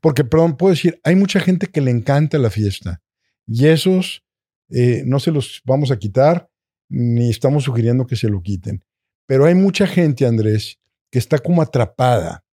Porque, 0.02 0.24
perdón, 0.24 0.58
puedo 0.58 0.74
decir, 0.74 1.00
hay 1.04 1.16
mucha 1.16 1.40
gente 1.40 1.68
que 1.68 1.82
le 1.82 1.92
encanta 1.92 2.38
la 2.38 2.50
fiesta 2.50 3.02
y 3.46 3.68
esos 3.68 4.26
eh, 4.70 5.04
no 5.06 5.20
se 5.20 5.32
los 5.32 5.62
vamos 5.64 5.92
a 5.92 5.98
quitar 5.98 6.50
ni 6.90 7.30
estamos 7.30 7.64
sugiriendo 7.64 8.06
que 8.06 8.16
se 8.16 8.30
lo 8.30 8.42
quiten. 8.42 8.84
Pero 9.26 9.46
hay 9.46 9.56
mucha 9.56 9.88
gente, 9.88 10.26
Andrés, 10.26 10.80
que 11.10 11.20
está 11.20 11.38
como 11.40 11.62
atrapada 11.62 12.44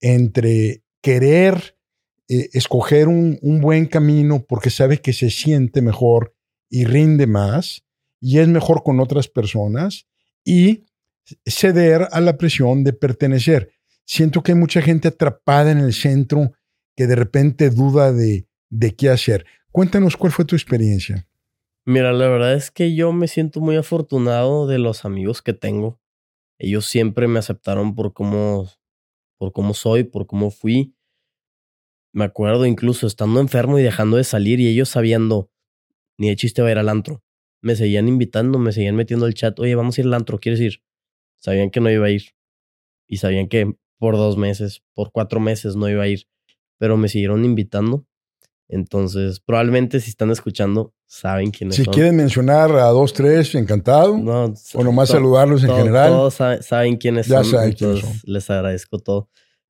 entre 0.00 0.82
querer 1.02 1.76
eh, 2.32 2.48
escoger 2.54 3.08
un, 3.08 3.38
un 3.42 3.60
buen 3.60 3.86
camino 3.86 4.44
porque 4.48 4.70
sabe 4.70 5.02
que 5.02 5.12
se 5.12 5.28
siente 5.28 5.82
mejor 5.82 6.34
y 6.70 6.84
rinde 6.84 7.26
más 7.26 7.84
y 8.20 8.38
es 8.38 8.48
mejor 8.48 8.82
con 8.82 9.00
otras 9.00 9.28
personas 9.28 10.06
y 10.44 10.86
ceder 11.44 12.08
a 12.10 12.20
la 12.20 12.38
presión 12.38 12.84
de 12.84 12.94
pertenecer. 12.94 13.72
Siento 14.06 14.42
que 14.42 14.52
hay 14.52 14.58
mucha 14.58 14.80
gente 14.80 15.08
atrapada 15.08 15.70
en 15.70 15.78
el 15.78 15.92
centro 15.92 16.52
que 16.96 17.06
de 17.06 17.16
repente 17.16 17.68
duda 17.68 18.12
de, 18.12 18.46
de 18.70 18.94
qué 18.94 19.10
hacer. 19.10 19.44
Cuéntanos 19.70 20.16
cuál 20.16 20.32
fue 20.32 20.44
tu 20.46 20.56
experiencia. 20.56 21.28
Mira, 21.84 22.12
la 22.12 22.28
verdad 22.28 22.54
es 22.54 22.70
que 22.70 22.94
yo 22.94 23.12
me 23.12 23.28
siento 23.28 23.60
muy 23.60 23.76
afortunado 23.76 24.66
de 24.66 24.78
los 24.78 25.04
amigos 25.04 25.42
que 25.42 25.52
tengo. 25.52 26.00
Ellos 26.58 26.86
siempre 26.86 27.26
me 27.26 27.38
aceptaron 27.38 27.94
por 27.94 28.12
cómo, 28.12 28.68
por 29.36 29.52
cómo 29.52 29.74
soy, 29.74 30.04
por 30.04 30.26
cómo 30.26 30.50
fui. 30.50 30.94
Me 32.12 32.24
acuerdo 32.24 32.66
incluso 32.66 33.06
estando 33.06 33.40
enfermo 33.40 33.78
y 33.78 33.82
dejando 33.82 34.16
de 34.16 34.24
salir 34.24 34.60
y 34.60 34.68
ellos 34.68 34.88
sabiendo, 34.88 35.50
ni 36.18 36.28
de 36.28 36.36
chiste 36.36 36.62
va 36.62 36.68
a 36.68 36.72
ir 36.72 36.78
al 36.78 36.88
antro. 36.88 37.22
Me 37.60 37.76
seguían 37.76 38.08
invitando, 38.08 38.58
me 38.58 38.72
seguían 38.72 38.96
metiendo 38.96 39.26
al 39.26 39.34
chat, 39.34 39.58
oye, 39.58 39.74
vamos 39.74 39.96
a 39.96 40.00
ir 40.00 40.06
al 40.06 40.14
antro, 40.14 40.38
¿quieres 40.38 40.60
ir? 40.60 40.82
Sabían 41.38 41.70
que 41.70 41.80
no 41.80 41.90
iba 41.90 42.06
a 42.06 42.10
ir. 42.10 42.22
Y 43.06 43.18
sabían 43.18 43.48
que 43.48 43.74
por 43.98 44.16
dos 44.16 44.36
meses, 44.36 44.82
por 44.94 45.12
cuatro 45.12 45.40
meses 45.40 45.76
no 45.76 45.88
iba 45.88 46.02
a 46.02 46.08
ir 46.08 46.26
pero 46.82 46.96
me 46.96 47.08
siguieron 47.08 47.44
invitando. 47.44 48.08
Entonces, 48.68 49.38
probablemente 49.38 50.00
si 50.00 50.10
están 50.10 50.32
escuchando, 50.32 50.92
saben 51.06 51.52
quiénes 51.52 51.76
si 51.76 51.84
son. 51.84 51.94
Si 51.94 51.96
quieren 51.96 52.16
mencionar 52.16 52.72
a 52.72 52.86
dos, 52.86 53.12
tres, 53.12 53.54
encantado. 53.54 54.18
No, 54.18 54.52
o 54.74 54.82
nomás 54.82 55.10
saludarlos 55.10 55.62
en 55.62 55.70
general. 55.70 56.10
Todos 56.10 56.34
saben, 56.34 56.96
quiénes 56.96 57.28
ya 57.28 57.44
son. 57.44 57.52
Saben 57.52 57.72
quiénes 57.74 58.00
son. 58.00 58.10
Les 58.24 58.50
agradezco 58.50 58.98
todo. 58.98 59.28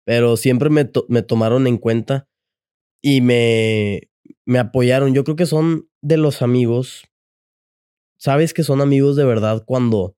Pero 0.09 0.37
siempre 0.37 0.71
me, 0.71 0.89
me 1.07 1.21
tomaron 1.21 1.67
en 1.67 1.77
cuenta 1.77 2.27
y 2.99 3.21
me, 3.21 4.09
me 4.43 4.57
apoyaron. 4.57 5.13
Yo 5.13 5.23
creo 5.23 5.35
que 5.35 5.45
son 5.45 5.87
de 6.01 6.17
los 6.17 6.41
amigos. 6.41 7.03
Sabes 8.17 8.55
que 8.55 8.63
son 8.63 8.81
amigos 8.81 9.15
de 9.15 9.23
verdad 9.23 9.63
cuando, 9.67 10.17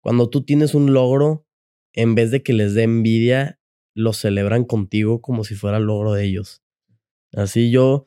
cuando 0.00 0.30
tú 0.30 0.44
tienes 0.44 0.74
un 0.74 0.92
logro, 0.92 1.44
en 1.92 2.14
vez 2.14 2.30
de 2.30 2.44
que 2.44 2.52
les 2.52 2.74
dé 2.74 2.84
envidia, 2.84 3.58
lo 3.96 4.12
celebran 4.12 4.62
contigo 4.62 5.20
como 5.20 5.42
si 5.42 5.56
fuera 5.56 5.78
el 5.78 5.86
logro 5.86 6.12
de 6.12 6.22
ellos. 6.22 6.62
Así 7.32 7.72
yo. 7.72 8.06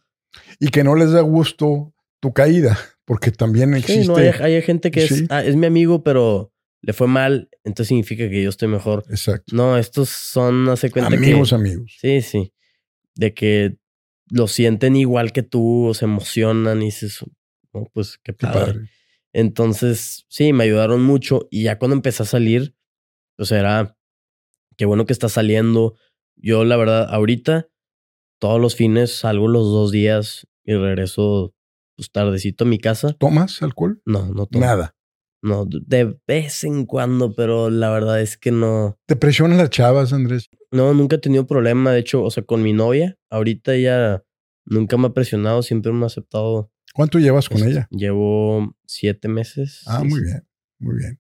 Y 0.58 0.70
que 0.70 0.86
no 0.86 0.96
les 0.96 1.12
da 1.12 1.20
gusto 1.20 1.94
tu 2.22 2.32
caída, 2.32 2.80
porque 3.04 3.32
también 3.32 3.74
existe. 3.74 4.04
Sí, 4.04 4.08
no, 4.08 4.16
hay, 4.16 4.62
gente 4.62 4.90
que 4.90 5.04
es, 5.04 5.26
ah, 5.30 5.44
es 5.44 5.58
mi 5.58 5.66
amigo, 5.66 6.02
pero 6.02 6.54
le 6.82 6.94
fue 6.94 7.08
mal, 7.08 7.50
entonces 7.64 7.90
significa 7.90 8.30
que 8.30 8.42
yo 8.42 8.50
estoy 8.50 8.68
mejor. 8.68 9.04
Exacto. 9.10 9.56
No, 9.56 9.78
estos 9.78 10.10
son, 10.10 10.70
hace 10.70 10.90
cuenta 10.92 11.16
amigos, 11.16 11.54
amigos. 11.54 11.98
Sí, 12.00 12.22
sí. 12.22 12.54
De 13.16 13.34
que 13.34 13.78
lo 14.30 14.48
sienten 14.48 14.96
igual 14.96 15.32
que 15.34 15.44
tú, 15.44 15.88
o 15.88 15.94
se 15.94 16.06
emocionan 16.06 16.82
y 16.82 16.86
dices, 16.86 17.20
oh, 17.72 17.90
pues 17.94 18.20
qué 18.24 18.34
padre. 18.34 18.90
Entonces, 19.34 20.26
sí, 20.30 20.54
me 20.54 20.64
ayudaron 20.64 21.04
mucho 21.04 21.48
y 21.52 21.64
ya 21.64 21.78
cuando 21.78 21.96
empecé 21.96 22.24
a 22.24 22.28
salir, 22.28 22.76
pues 23.36 23.52
era 23.52 23.98
qué 24.78 24.86
bueno 24.86 25.06
que 25.06 25.14
está 25.14 25.30
saliendo. 25.30 25.96
Yo, 26.36 26.64
la 26.64 26.78
verdad, 26.78 27.08
ahorita, 27.10 27.68
todos 28.40 28.62
los 28.62 28.76
fines 28.76 29.14
salgo 29.14 29.48
los 29.48 29.66
dos 29.68 29.92
días 29.92 30.48
y 30.64 30.74
regreso 30.74 31.54
pues, 31.96 32.12
tardecito 32.12 32.64
a 32.64 32.68
mi 32.68 32.80
casa. 32.80 33.14
¿Tomas 33.14 33.62
alcohol? 33.62 34.02
No, 34.06 34.28
no 34.28 34.46
tomo. 34.46 34.66
Nada. 34.66 34.96
No, 35.42 35.66
de 35.66 36.18
vez 36.28 36.64
en 36.64 36.86
cuando, 36.86 37.34
pero 37.34 37.70
la 37.70 37.90
verdad 37.90 38.22
es 38.22 38.38
que 38.38 38.52
no. 38.52 38.98
¿Te 39.06 39.16
presionan 39.16 39.58
las 39.58 39.70
chavas, 39.70 40.12
Andrés? 40.12 40.50
No, 40.72 40.94
nunca 40.94 41.16
he 41.16 41.20
tenido 41.20 41.48
problema. 41.48 41.92
De 41.92 42.00
hecho, 42.00 42.24
o 42.24 42.32
sea, 42.32 42.44
con 42.44 42.62
mi 42.62 42.74
novia, 42.74 43.18
ahorita 43.30 43.74
ella 43.74 44.24
nunca 44.66 44.98
me 44.98 45.08
ha 45.08 45.14
presionado, 45.14 45.64
siempre 45.64 45.92
me 45.94 46.04
ha 46.04 46.08
aceptado. 46.08 46.72
¿Cuánto 46.94 47.20
llevas 47.20 47.48
con 47.48 47.66
ella? 47.66 47.88
Llevo 47.92 48.76
siete 48.86 49.28
meses. 49.28 49.84
Ah, 49.86 50.04
muy 50.04 50.22
bien, 50.22 50.46
muy 50.80 50.98
bien 50.98 51.20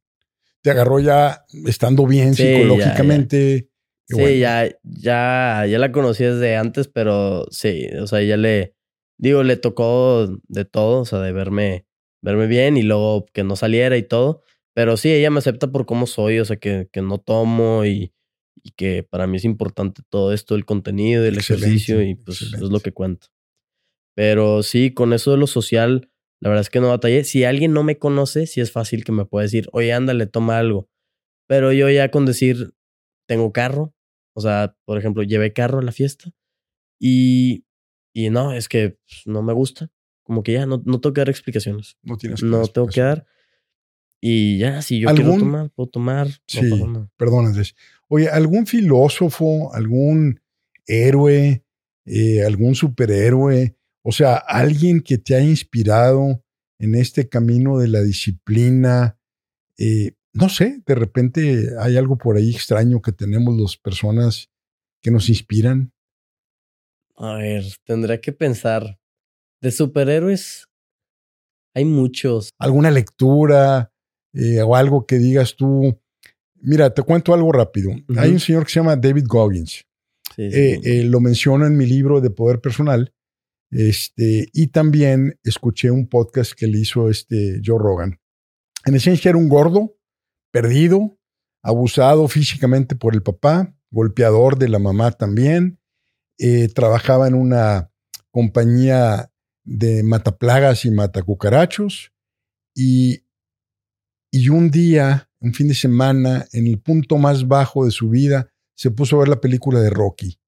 te 0.61 0.72
agarró 0.72 0.99
ya 0.99 1.45
estando 1.65 2.05
bien 2.05 2.36
psicológicamente. 2.36 3.70
Sí, 4.07 4.39
ya, 4.39 4.67
ya, 4.84 5.65
ya 5.67 5.80
la 5.80 5.91
conocí 5.91 6.24
desde 6.24 6.55
antes, 6.57 6.88
pero 6.88 7.45
sí, 7.51 7.88
o 8.01 8.07
sea, 8.07 8.22
ya 8.24 8.38
le, 8.38 8.76
digo, 9.17 9.43
le 9.43 9.55
tocó 9.55 10.28
de 10.47 10.65
todo, 10.65 11.01
o 11.01 11.05
sea, 11.05 11.20
de 11.20 11.32
verme, 11.32 11.86
verme 12.22 12.47
bien 12.47 12.78
y 12.78 12.84
luego 12.84 13.26
que 13.34 13.43
no 13.43 13.55
saliera 13.55 13.97
y 13.97 14.03
todo. 14.03 14.43
Pero 14.74 14.97
sí, 14.97 15.11
ella 15.11 15.30
me 15.30 15.39
acepta 15.39 15.72
por 15.72 15.86
cómo 15.86 16.07
soy, 16.07 16.39
o 16.39 16.45
sea, 16.45 16.57
que, 16.57 16.88
que 16.91 17.01
no 17.01 17.17
tomo 17.17 17.86
y, 17.86 18.13
y 18.63 18.72
que 18.72 19.03
para 19.03 19.28
mí 19.28 19.38
es 19.38 19.45
importante 19.45 20.01
todo 20.09 20.34
esto, 20.34 20.55
el 20.55 20.65
contenido, 20.65 21.26
el 21.26 21.38
ejercicio 21.38 22.01
y 22.01 22.15
pues 22.15 22.41
es 22.41 22.61
lo 22.61 22.80
que 22.80 22.91
cuento. 22.91 23.28
Pero 24.15 24.63
sí, 24.63 24.93
con 24.93 25.13
eso 25.13 25.32
de 25.32 25.38
lo 25.38 25.47
social, 25.47 26.11
la 26.41 26.49
verdad 26.49 26.61
es 26.61 26.70
que 26.70 26.80
no 26.80 26.89
batallé. 26.89 27.24
Si 27.24 27.43
alguien 27.43 27.74
no 27.74 27.84
me 27.84 27.97
conoce, 27.97 28.47
sí 28.47 28.61
es 28.61 28.72
fácil 28.72 29.03
que 29.03 29.11
me 29.11 29.26
pueda 29.26 29.43
decir, 29.43 29.70
oye, 29.72 29.93
ándale, 29.93 30.28
toma 30.28 30.57
algo. 30.57 30.89
Pero 31.47 31.72
yo 31.72 31.89
ya 31.89 32.11
con 32.11 32.26
decir, 32.26 32.74
tengo 33.28 33.51
carro, 33.51 33.93
o 34.36 34.41
sea, 34.41 34.76
por 34.86 34.97
ejemplo, 34.97 35.24
llevé 35.24 35.53
carro 35.53 35.80
a 35.80 35.84
la 35.84 35.91
fiesta 35.91 36.32
y, 36.99 37.65
y 38.13 38.30
no, 38.30 38.53
es 38.53 38.70
que 38.70 38.97
pues, 39.07 39.24
no 39.26 39.41
me 39.41 39.53
gusta. 39.53 39.89
Como 40.30 40.43
que 40.43 40.53
ya 40.53 40.67
no, 40.67 40.80
no 40.86 41.01
tengo 41.01 41.13
que 41.15 41.21
dar 41.21 41.30
explicaciones. 41.30 41.97
No 42.03 42.15
tienes 42.15 42.43
No 42.43 42.67
tengo 42.67 42.86
que 42.86 43.01
dar. 43.01 43.25
Y 44.21 44.59
ya, 44.59 44.84
si 44.84 44.99
yo 44.99 45.09
quiero 45.15 45.38
tomar, 45.38 45.71
puedo 45.71 45.89
tomar. 45.89 46.27
Sí, 46.45 46.69
perdón, 47.17 47.47
Andrés. 47.47 47.73
Oye, 48.09 48.30
¿algún 48.30 48.67
filósofo, 48.67 49.73
algún 49.73 50.39
héroe, 50.86 51.63
eh, 52.05 52.43
algún 52.45 52.75
superhéroe 52.75 53.75
o 54.01 54.11
sea, 54.11 54.36
alguien 54.36 55.01
que 55.01 55.17
te 55.17 55.36
ha 55.36 55.41
inspirado 55.41 56.43
en 56.80 56.95
este 56.95 57.27
camino 57.27 57.77
de 57.77 57.88
la 57.89 58.01
disciplina. 58.01 59.19
Eh, 59.77 60.13
no 60.34 60.49
sé, 60.49 60.82
de 60.86 60.95
repente 60.95 61.69
hay 61.80 61.97
algo 61.97 62.17
por 62.17 62.38
ahí 62.38 62.51
extraño 62.51 63.01
que 63.01 63.11
tenemos 63.11 63.59
las 63.59 63.77
personas 63.77 64.49
que 65.01 65.11
nos 65.11 65.30
inspiran. 65.30 65.91
A 67.15 67.36
ver, 67.36 67.65
tendré 67.84 68.21
que 68.21 68.32
pensar. 68.32 68.98
De 69.62 69.72
superhéroes 69.72 70.68
hay 71.76 71.86
muchos. 71.86 72.51
¿Alguna 72.57 72.91
lectura? 72.91 73.91
eh, 74.34 74.62
o 74.62 74.76
algo 74.76 75.05
que 75.05 75.18
digas 75.18 75.55
tú. 75.55 75.97
Mira, 76.62 76.93
te 76.93 77.01
cuento 77.01 77.34
algo 77.34 77.51
rápido. 77.51 77.91
Hay 78.18 78.32
un 78.32 78.39
señor 78.39 78.66
que 78.66 78.72
se 78.72 78.80
llama 78.80 78.95
David 78.95 79.26
Goggins. 79.28 79.86
Eh, 80.38 80.80
eh, 80.84 81.03
lo 81.03 81.20
menciono 81.20 81.66
en 81.66 81.78
mi 81.78 81.86
libro 81.86 82.22
de 82.22 82.30
Poder 82.30 82.60
Personal. 82.60 83.14
Este, 83.72 84.49
y 84.51 84.68
también 84.68 85.39
escuché 85.43 85.91
un 85.91 86.07
podcast 86.07 86.53
que 86.53 86.68
le 86.68 86.80
hizo 86.80 87.10
este 87.10 87.62
Joe 87.64 87.80
Rogan. 87.80 88.20
En 88.86 88.95
esencia 88.95 89.30
era 89.30 89.38
un 89.38 89.49
gordo, 89.49 89.95
perdido, 90.51 91.18
abusado 91.62 92.28
físicamente 92.28 92.95
por 92.95 93.14
el 93.14 93.22
papá, 93.22 93.76
golpeador 93.91 94.57
de 94.57 94.70
la 94.70 94.80
mamá 94.80 95.12
también. 95.12 95.80
trabajaba 96.74 97.28
en 97.28 97.36
una 97.36 97.91
compañía 98.32 99.32
de 99.70 100.01
mataplagas 100.01 100.84
y 100.86 100.91
matacucarachos. 100.91 102.11
Y, 102.76 103.24
y 104.32 104.49
un 104.49 104.72
día, 104.72 105.30
un 105.39 105.53
fin 105.53 105.67
de 105.67 105.76
semana, 105.76 106.47
en 106.53 106.65
el 106.65 106.80
punto 106.80 107.17
más 107.17 107.47
bajo 107.47 107.86
de 107.86 107.91
su 107.91 108.09
vida, 108.09 108.51
se 108.76 108.89
puso 108.89 109.15
a 109.15 109.20
ver 109.20 109.28
la 109.28 109.41
película 109.41 109.80
de 109.80 109.91
Rocky. 109.91 110.39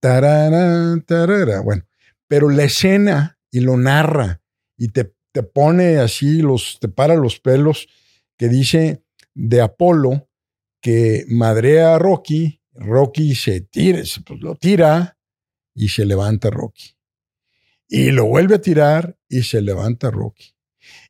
Tarara, 0.00 0.96
tarara. 1.06 1.60
Bueno, 1.60 1.84
pero 2.28 2.50
la 2.50 2.64
escena 2.64 3.38
y 3.50 3.60
lo 3.60 3.76
narra 3.76 4.42
y 4.76 4.88
te, 4.88 5.14
te 5.32 5.42
pone 5.42 5.98
así, 5.98 6.40
los, 6.40 6.78
te 6.80 6.88
para 6.88 7.16
los 7.16 7.40
pelos, 7.40 7.88
que 8.36 8.48
dice 8.48 9.04
de 9.34 9.60
Apolo 9.60 10.28
que 10.80 11.24
madrea 11.28 11.94
a 11.94 11.98
Rocky, 11.98 12.60
Rocky 12.74 13.34
se 13.34 13.62
tira, 13.62 14.02
pues 14.26 14.40
lo 14.40 14.54
tira 14.54 15.18
y 15.74 15.88
se 15.88 16.04
levanta 16.04 16.50
Rocky. 16.50 16.93
Y 17.88 18.10
lo 18.10 18.26
vuelve 18.26 18.56
a 18.56 18.60
tirar 18.60 19.18
y 19.28 19.42
se 19.42 19.60
levanta 19.60 20.10
Rocky. 20.10 20.54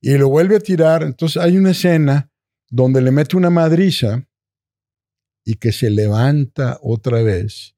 Y 0.00 0.16
lo 0.18 0.28
vuelve 0.28 0.56
a 0.56 0.60
tirar. 0.60 1.02
Entonces 1.02 1.42
hay 1.42 1.56
una 1.56 1.70
escena 1.70 2.30
donde 2.68 3.00
le 3.00 3.10
mete 3.10 3.36
una 3.36 3.50
madriza 3.50 4.26
y 5.44 5.54
que 5.54 5.72
se 5.72 5.90
levanta 5.90 6.78
otra 6.82 7.22
vez. 7.22 7.76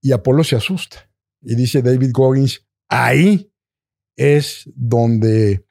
Y 0.00 0.12
Apolo 0.12 0.44
se 0.44 0.56
asusta. 0.56 1.10
Y 1.40 1.54
dice 1.54 1.82
David 1.82 2.10
Goggins, 2.12 2.66
ahí 2.88 3.52
es 4.16 4.70
donde 4.74 5.64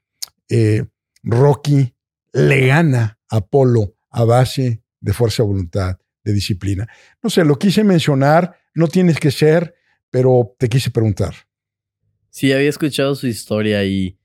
eh, 0.49 0.85
Rocky 1.23 1.95
le 2.33 2.67
gana 2.67 3.19
a 3.29 3.37
Apolo 3.37 3.95
a 4.09 4.23
base 4.23 4.83
de 4.99 5.13
fuerza 5.13 5.43
de 5.43 5.47
voluntad, 5.47 5.99
de 6.23 6.33
disciplina. 6.33 6.87
No 7.21 7.29
sé, 7.29 7.45
lo 7.45 7.57
quise 7.57 7.83
mencionar, 7.83 8.57
no 8.73 8.87
tienes 8.87 9.19
que 9.19 9.31
ser, 9.31 9.75
pero 10.09 10.55
te 10.57 10.69
quise 10.69 10.91
preguntar. 10.91 11.33
Sí, 12.31 12.51
había 12.53 12.69
escuchado 12.69 13.13
su 13.13 13.27
historia 13.27 13.83
y 13.85 14.17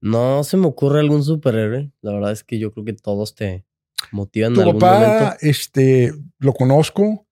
no 0.00 0.42
se 0.42 0.56
me 0.56 0.66
ocurre 0.66 1.00
algún 1.00 1.22
superhéroe. 1.22 1.92
La 2.02 2.12
verdad 2.12 2.32
es 2.32 2.42
que 2.42 2.58
yo 2.58 2.72
creo 2.72 2.84
que 2.84 2.92
todos 2.92 3.34
te 3.34 3.64
motivan. 4.10 4.52
Tu 4.52 4.60
papá, 4.60 5.36
este, 5.40 6.12
lo 6.38 6.52
conozco, 6.52 7.26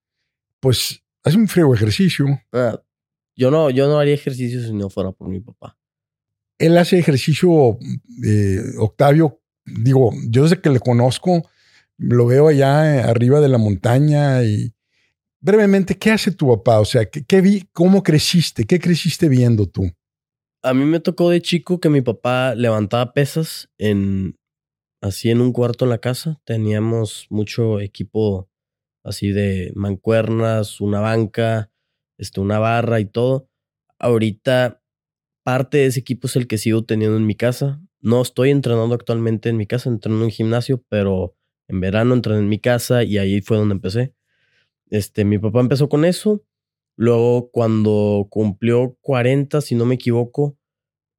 pues 0.61 1.03
hace 1.23 1.37
un 1.37 1.49
frío 1.49 1.73
ejercicio. 1.73 2.25
Ah, 2.53 2.81
yo 3.35 3.51
no, 3.51 3.69
yo 3.69 3.87
no 3.87 3.99
haría 3.99 4.13
ejercicio 4.13 4.63
si 4.63 4.73
no 4.73 4.89
fuera 4.89 5.11
por 5.11 5.27
mi 5.27 5.41
papá. 5.41 5.77
Él 6.57 6.77
hace 6.77 6.97
ejercicio, 6.97 7.77
eh, 8.25 8.61
Octavio, 8.79 9.41
digo, 9.65 10.11
yo 10.29 10.43
desde 10.43 10.61
que 10.61 10.69
le 10.69 10.79
conozco, 10.79 11.49
lo 11.97 12.25
veo 12.25 12.47
allá 12.47 13.03
arriba 13.09 13.41
de 13.41 13.49
la 13.49 13.57
montaña 13.57 14.43
y 14.43 14.73
brevemente, 15.41 15.97
¿qué 15.97 16.11
hace 16.11 16.31
tu 16.31 16.47
papá? 16.47 16.79
O 16.79 16.85
sea, 16.85 17.05
¿qué, 17.05 17.41
vi, 17.41 17.67
¿cómo 17.73 18.01
creciste? 18.01 18.65
¿Qué 18.65 18.79
creciste 18.79 19.27
viendo 19.27 19.67
tú? 19.67 19.91
A 20.63 20.73
mí 20.73 20.85
me 20.85 20.99
tocó 20.99 21.29
de 21.29 21.41
chico 21.41 21.79
que 21.79 21.89
mi 21.89 22.01
papá 22.01 22.55
levantaba 22.55 23.13
pesas 23.13 23.69
en 23.77 24.37
así 25.01 25.29
en 25.29 25.41
un 25.41 25.51
cuarto 25.51 25.85
en 25.85 25.89
la 25.89 25.97
casa. 25.97 26.39
Teníamos 26.45 27.25
mucho 27.29 27.79
equipo 27.79 28.49
así 29.03 29.31
de 29.31 29.71
mancuernas, 29.75 30.79
una 30.79 30.99
banca, 30.99 31.71
este, 32.17 32.39
una 32.39 32.59
barra 32.59 32.99
y 32.99 33.05
todo. 33.05 33.49
Ahorita 33.97 34.81
parte 35.43 35.79
de 35.79 35.85
ese 35.87 35.99
equipo 36.01 36.27
es 36.27 36.35
el 36.35 36.47
que 36.47 36.59
sigo 36.59 36.85
teniendo 36.85 37.17
en 37.17 37.25
mi 37.25 37.35
casa. 37.35 37.81
No 37.99 38.21
estoy 38.21 38.51
entrenando 38.51 38.93
actualmente 38.95 39.49
en 39.49 39.57
mi 39.57 39.65
casa, 39.67 39.89
entreno 39.89 40.17
en 40.17 40.23
un 40.23 40.31
gimnasio, 40.31 40.83
pero 40.89 41.35
en 41.67 41.79
verano 41.81 42.13
entrené 42.13 42.39
en 42.39 42.49
mi 42.49 42.59
casa 42.59 43.03
y 43.03 43.17
ahí 43.17 43.41
fue 43.41 43.57
donde 43.57 43.73
empecé. 43.73 44.13
Este, 44.89 45.25
mi 45.25 45.39
papá 45.39 45.61
empezó 45.61 45.89
con 45.89 46.05
eso 46.05 46.43
Luego, 46.95 47.49
cuando 47.51 48.27
cumplió 48.29 48.97
40, 49.01 49.61
si 49.61 49.75
no 49.75 49.85
me 49.85 49.95
equivoco, 49.95 50.57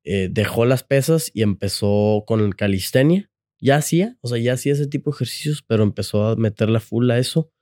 eh, 0.05 0.29
dejó 0.31 0.65
las 0.65 0.83
pesas 0.83 1.31
y 1.33 1.43
empezó 1.43 2.25
con 2.27 2.41
el 2.41 2.57
calistenia. 2.57 3.31
Ya 3.61 3.77
hacía, 3.77 4.17
o 4.21 4.29
sea, 4.29 4.39
ya 4.39 4.55
hacía 4.55 4.73
ese 4.73 4.89
tipo 4.89 5.11
de 5.11 5.17
ejercicios, 5.17 5.63
pero 5.67 5.83
empezó 5.83 6.27
a 6.27 6.37
meterle 6.37 6.81
full 6.81 7.11
a 7.11 7.19
eso. 7.19 7.53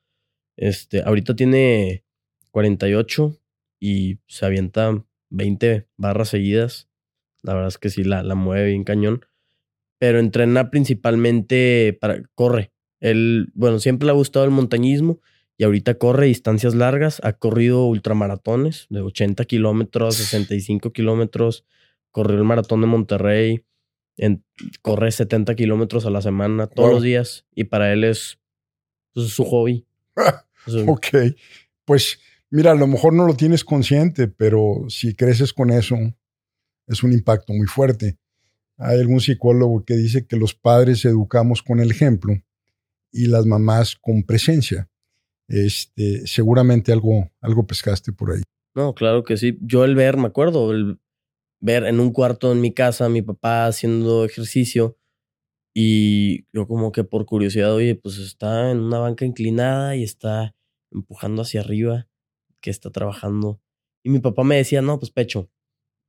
Este, 0.56 1.02
ahorita 1.02 1.36
tiene 1.36 2.04
48 2.50 3.36
y 3.78 4.18
se 4.26 4.46
avienta 4.46 5.04
20 5.30 5.88
barras 5.96 6.28
seguidas. 6.28 6.88
La 7.42 7.54
verdad 7.54 7.68
es 7.68 7.78
que 7.78 7.90
sí, 7.90 8.04
la, 8.04 8.22
la 8.22 8.34
mueve 8.34 8.68
bien 8.68 8.84
cañón. 8.84 9.24
Pero 9.98 10.18
entrena 10.18 10.70
principalmente 10.70 11.96
para. 12.00 12.22
corre. 12.34 12.72
Él, 13.00 13.50
bueno, 13.54 13.78
siempre 13.78 14.06
le 14.06 14.12
ha 14.12 14.14
gustado 14.14 14.44
el 14.44 14.50
montañismo 14.50 15.20
y 15.60 15.64
ahorita 15.64 15.96
corre 15.96 16.24
distancias 16.24 16.74
largas. 16.74 17.20
Ha 17.22 17.34
corrido 17.34 17.84
ultramaratones 17.84 18.86
de 18.88 19.02
80 19.02 19.44
kilómetros, 19.44 20.16
65 20.16 20.90
kilómetros. 20.94 21.66
Corrió 22.10 22.38
el 22.38 22.44
maratón 22.44 22.80
de 22.80 22.86
Monterrey. 22.86 23.66
En, 24.16 24.42
corre 24.80 25.12
70 25.12 25.54
kilómetros 25.56 26.06
a 26.06 26.10
la 26.10 26.22
semana, 26.22 26.66
todos 26.66 26.90
los 26.90 27.02
días. 27.02 27.44
Y 27.54 27.64
para 27.64 27.92
él 27.92 28.04
es 28.04 28.38
pues, 29.12 29.28
su 29.28 29.44
hobby. 29.44 29.86
ok. 30.86 31.06
Pues 31.84 32.18
mira, 32.48 32.70
a 32.70 32.74
lo 32.74 32.86
mejor 32.86 33.12
no 33.12 33.26
lo 33.26 33.36
tienes 33.36 33.62
consciente, 33.62 34.28
pero 34.28 34.86
si 34.88 35.14
creces 35.14 35.52
con 35.52 35.68
eso, 35.68 35.98
es 36.86 37.02
un 37.02 37.12
impacto 37.12 37.52
muy 37.52 37.66
fuerte. 37.66 38.16
Hay 38.78 38.98
algún 38.98 39.20
psicólogo 39.20 39.84
que 39.84 39.96
dice 39.96 40.26
que 40.26 40.36
los 40.36 40.54
padres 40.54 41.04
educamos 41.04 41.62
con 41.62 41.80
el 41.80 41.90
ejemplo 41.90 42.32
y 43.12 43.26
las 43.26 43.44
mamás 43.44 43.94
con 43.94 44.22
presencia 44.22 44.89
este, 45.50 46.26
seguramente 46.26 46.92
algo, 46.92 47.30
algo 47.40 47.66
pescaste 47.66 48.12
por 48.12 48.32
ahí. 48.32 48.42
No, 48.74 48.94
claro 48.94 49.24
que 49.24 49.36
sí. 49.36 49.58
Yo 49.60 49.84
el 49.84 49.96
ver, 49.96 50.16
me 50.16 50.28
acuerdo, 50.28 50.70
el 50.72 50.98
ver 51.60 51.84
en 51.84 52.00
un 52.00 52.12
cuarto 52.12 52.52
en 52.52 52.60
mi 52.60 52.72
casa 52.72 53.06
a 53.06 53.10
mi 53.10 53.20
papá 53.20 53.66
haciendo 53.66 54.24
ejercicio 54.24 54.96
y 55.74 56.46
yo 56.52 56.66
como 56.66 56.92
que 56.92 57.04
por 57.04 57.26
curiosidad, 57.26 57.74
oye, 57.74 57.94
pues 57.96 58.18
está 58.18 58.70
en 58.70 58.78
una 58.78 58.98
banca 58.98 59.24
inclinada 59.24 59.96
y 59.96 60.04
está 60.04 60.54
empujando 60.92 61.42
hacia 61.42 61.60
arriba, 61.60 62.08
que 62.60 62.70
está 62.70 62.90
trabajando. 62.90 63.60
Y 64.02 64.10
mi 64.10 64.20
papá 64.20 64.44
me 64.44 64.56
decía, 64.56 64.82
no, 64.82 64.98
pues 64.98 65.10
pecho. 65.10 65.50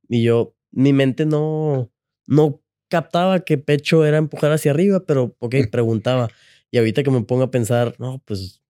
Y 0.08 0.22
yo, 0.22 0.54
mi 0.70 0.92
mente 0.92 1.26
no, 1.26 1.90
no 2.26 2.62
captaba 2.88 3.40
que 3.40 3.58
pecho 3.58 4.04
era 4.04 4.18
empujar 4.18 4.52
hacia 4.52 4.70
arriba, 4.70 5.04
pero 5.06 5.36
ok, 5.38 5.54
preguntaba. 5.70 6.28
Y 6.70 6.78
ahorita 6.78 7.02
que 7.02 7.10
me 7.10 7.22
pongo 7.22 7.42
a 7.42 7.50
pensar, 7.50 7.94
no, 7.98 8.22
pues 8.24 8.61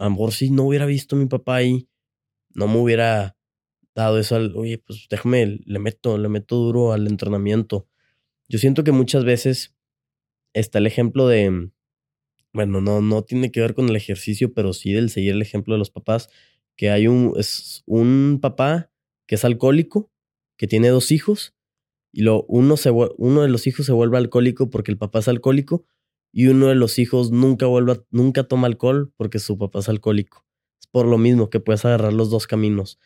a 0.00 0.04
lo 0.04 0.10
mejor 0.10 0.32
si 0.32 0.50
no 0.50 0.64
hubiera 0.64 0.86
visto 0.86 1.14
a 1.14 1.18
mi 1.18 1.26
papá 1.26 1.56
ahí, 1.56 1.86
no 2.54 2.66
me 2.68 2.78
hubiera 2.78 3.36
dado 3.94 4.18
eso 4.18 4.34
al, 4.34 4.56
oye, 4.56 4.78
pues 4.78 5.06
déjame, 5.10 5.60
le 5.62 5.78
meto, 5.78 6.16
le 6.16 6.28
meto 6.30 6.56
duro 6.56 6.92
al 6.92 7.06
entrenamiento. 7.06 7.86
Yo 8.48 8.58
siento 8.58 8.82
que 8.82 8.92
muchas 8.92 9.24
veces 9.24 9.76
está 10.54 10.78
el 10.78 10.86
ejemplo 10.86 11.28
de, 11.28 11.70
bueno, 12.54 12.80
no, 12.80 13.02
no 13.02 13.22
tiene 13.24 13.52
que 13.52 13.60
ver 13.60 13.74
con 13.74 13.90
el 13.90 13.96
ejercicio, 13.96 14.54
pero 14.54 14.72
sí 14.72 14.90
del 14.92 15.10
seguir 15.10 15.32
el 15.32 15.42
ejemplo 15.42 15.74
de 15.74 15.78
los 15.78 15.90
papás, 15.90 16.30
que 16.76 16.88
hay 16.90 17.06
un, 17.06 17.34
es 17.36 17.82
un 17.84 18.38
papá 18.40 18.90
que 19.26 19.34
es 19.34 19.44
alcohólico, 19.44 20.10
que 20.56 20.66
tiene 20.66 20.88
dos 20.88 21.12
hijos, 21.12 21.54
y 22.10 22.22
lo, 22.22 22.44
uno, 22.44 22.78
se, 22.78 22.90
uno 22.90 23.42
de 23.42 23.48
los 23.48 23.66
hijos 23.66 23.84
se 23.84 23.92
vuelve 23.92 24.16
alcohólico 24.16 24.70
porque 24.70 24.90
el 24.90 24.98
papá 24.98 25.18
es 25.18 25.28
alcohólico, 25.28 25.84
y 26.32 26.46
uno 26.46 26.68
de 26.68 26.74
los 26.74 26.98
hijos 26.98 27.30
nunca 27.30 27.66
vuelve, 27.66 28.00
nunca 28.10 28.44
toma 28.44 28.66
alcohol 28.66 29.12
porque 29.16 29.38
su 29.38 29.58
papá 29.58 29.80
es 29.80 29.88
alcohólico. 29.88 30.46
Es 30.80 30.86
por 30.86 31.06
lo 31.06 31.18
mismo 31.18 31.50
que 31.50 31.60
puedes 31.60 31.84
agarrar 31.84 32.12
los 32.12 32.30
dos 32.30 32.46
caminos. 32.46 32.98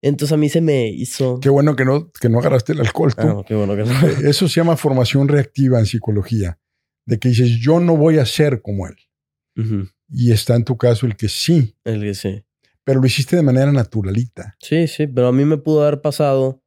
Entonces 0.00 0.32
a 0.32 0.36
mí 0.36 0.48
se 0.48 0.60
me 0.60 0.88
hizo. 0.88 1.38
Qué 1.40 1.48
bueno 1.48 1.76
que 1.76 1.84
no, 1.84 2.10
que 2.12 2.28
no 2.28 2.40
agarraste 2.40 2.72
el 2.72 2.80
alcohol. 2.80 3.12
Ah, 3.18 3.42
qué 3.46 3.54
bueno 3.54 3.76
que 3.76 3.84
no. 3.84 3.90
Eso 4.28 4.48
se 4.48 4.60
llama 4.60 4.76
formación 4.76 5.28
reactiva 5.28 5.78
en 5.78 5.86
psicología. 5.86 6.58
De 7.06 7.18
que 7.18 7.28
dices, 7.28 7.50
yo 7.60 7.80
no 7.80 7.96
voy 7.96 8.18
a 8.18 8.26
ser 8.26 8.62
como 8.62 8.86
él. 8.86 8.96
Y 10.08 10.32
está 10.32 10.56
en 10.56 10.64
tu 10.64 10.76
caso 10.76 11.06
el 11.06 11.16
que 11.16 11.28
sí. 11.28 11.76
El 11.84 12.00
que 12.00 12.14
sí. 12.14 12.44
Pero 12.84 13.00
lo 13.00 13.06
hiciste 13.06 13.36
de 13.36 13.42
manera 13.42 13.70
naturalita. 13.70 14.56
Sí, 14.60 14.88
sí, 14.88 15.06
pero 15.06 15.28
a 15.28 15.32
mí 15.32 15.44
me 15.44 15.58
pudo 15.58 15.82
haber 15.82 16.00
pasado, 16.00 16.62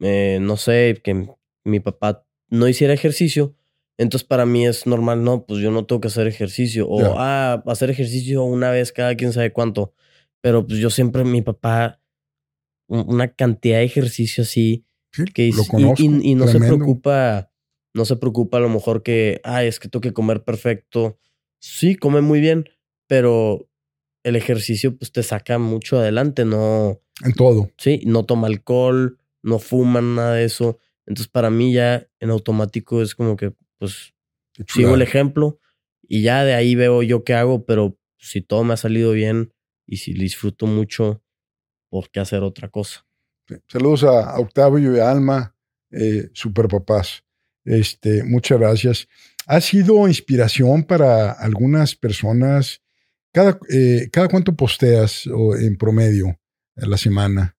eh, 0.00 0.38
no 0.40 0.56
sé, 0.56 1.00
que 1.02 1.28
mi 1.64 1.80
papá 1.80 2.26
no 2.48 2.68
hiciera 2.68 2.94
ejercicio 2.94 3.57
entonces 3.98 4.26
para 4.26 4.46
mí 4.46 4.66
es 4.66 4.86
normal, 4.86 5.24
no, 5.24 5.44
pues 5.44 5.60
yo 5.60 5.70
no 5.70 5.84
tengo 5.84 6.00
que 6.00 6.08
hacer 6.08 6.26
ejercicio. 6.26 6.88
O, 6.88 7.16
ah, 7.18 7.62
hacer 7.66 7.90
ejercicio 7.90 8.44
una 8.44 8.70
vez 8.70 8.92
cada 8.92 9.16
quien 9.16 9.32
sabe 9.32 9.52
cuánto. 9.52 9.92
Pero 10.40 10.66
pues 10.66 10.78
yo 10.78 10.88
siempre, 10.88 11.24
mi 11.24 11.42
papá, 11.42 12.00
una 12.86 13.28
cantidad 13.28 13.78
de 13.78 13.84
ejercicio 13.84 14.44
así. 14.44 14.84
que 15.34 15.50
lo 15.50 15.64
conozco, 15.64 16.02
y, 16.02 16.34
no 16.36 16.46
se 16.46 16.58
preocupa 16.58 17.50
no 17.94 18.04
se 18.04 18.16
preocupa 18.16 18.58
a 18.58 18.60
lo 18.60 18.68
mejor 18.68 19.02
que, 19.02 19.40
ay, 19.44 19.66
es 19.66 19.80
que 19.80 19.88
tengo 19.88 20.00
que 20.00 20.12
comer 20.12 20.44
perfecto. 20.44 21.18
Sí, 21.60 21.96
come 21.96 22.20
muy 22.20 22.40
bien, 22.40 22.68
pero 23.08 23.68
el 24.22 24.36
ejercicio 24.36 24.96
pues 24.96 25.10
te 25.10 25.22
saca 25.22 25.58
mucho 25.58 25.98
adelante, 25.98 26.44
no... 26.44 27.00
En 27.24 27.32
todo. 27.32 27.70
Sí, 27.76 28.02
no 28.06 28.24
toma 28.24 28.46
alcohol, 28.46 29.18
no 29.42 29.58
fuman, 29.58 30.14
nada 30.14 30.34
de 30.34 30.44
eso. 30.44 30.78
Entonces 31.06 31.28
para 31.28 31.50
mí 31.50 31.72
ya 31.72 32.06
en 32.20 32.30
automático 32.30 33.02
es 33.02 33.14
como 33.14 33.36
que 33.36 33.52
pues 33.78 34.14
sigo 34.66 34.94
el 34.94 35.02
ejemplo 35.02 35.60
y 36.02 36.22
ya 36.22 36.44
de 36.44 36.54
ahí 36.54 36.74
veo 36.74 37.02
yo 37.02 37.24
qué 37.24 37.34
hago, 37.34 37.64
pero 37.64 37.98
si 38.18 38.40
todo 38.40 38.64
me 38.64 38.74
ha 38.74 38.76
salido 38.76 39.12
bien 39.12 39.52
y 39.86 39.98
si 39.98 40.12
disfruto 40.12 40.66
mucho, 40.66 41.22
¿por 41.88 42.10
qué 42.10 42.20
hacer 42.20 42.42
otra 42.42 42.68
cosa? 42.68 43.06
Saludos 43.66 44.04
a 44.04 44.38
Octavio 44.38 44.94
y 44.94 45.00
a 45.00 45.10
Alma, 45.10 45.54
eh, 45.90 46.28
super 46.32 46.68
papás. 46.68 47.24
Este, 47.64 48.22
muchas 48.24 48.58
gracias. 48.58 49.08
Ha 49.46 49.60
sido 49.60 50.06
inspiración 50.08 50.84
para 50.84 51.32
algunas 51.32 51.94
personas. 51.94 52.82
¿Cada, 53.32 53.58
eh, 53.70 54.08
¿cada 54.12 54.28
cuánto 54.28 54.54
posteas 54.54 55.26
en 55.26 55.76
promedio 55.76 56.38
a 56.76 56.86
la 56.86 56.96
semana? 56.96 57.56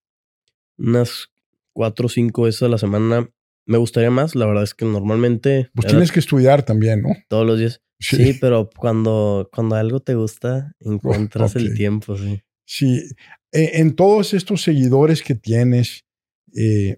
Unas 0.77 1.29
cuatro 1.73 2.07
o 2.07 2.09
cinco 2.09 2.43
veces 2.43 2.63
a 2.63 2.67
la 2.67 2.77
semana. 2.77 3.29
Me 3.69 3.77
gustaría 3.77 4.09
más, 4.09 4.33
la 4.33 4.47
verdad 4.47 4.63
es 4.63 4.73
que 4.73 4.83
normalmente... 4.83 5.69
Pues 5.75 5.85
tienes 5.85 6.11
que 6.11 6.19
estudiar 6.19 6.63
también, 6.63 7.03
¿no? 7.03 7.09
Todos 7.27 7.45
los 7.45 7.59
días. 7.59 7.83
Sí, 7.99 8.35
pero 8.41 8.67
cuando, 8.75 9.47
cuando 9.53 9.75
algo 9.75 9.99
te 9.99 10.15
gusta, 10.15 10.73
encuentras 10.79 11.55
el 11.55 11.75
tiempo, 11.75 12.17
sí. 12.17 12.41
Sí, 12.65 13.03
e, 13.51 13.79
en 13.79 13.95
todos 13.95 14.33
estos 14.33 14.63
seguidores 14.63 15.21
que 15.21 15.35
tienes, 15.35 16.03
eh, 16.55 16.97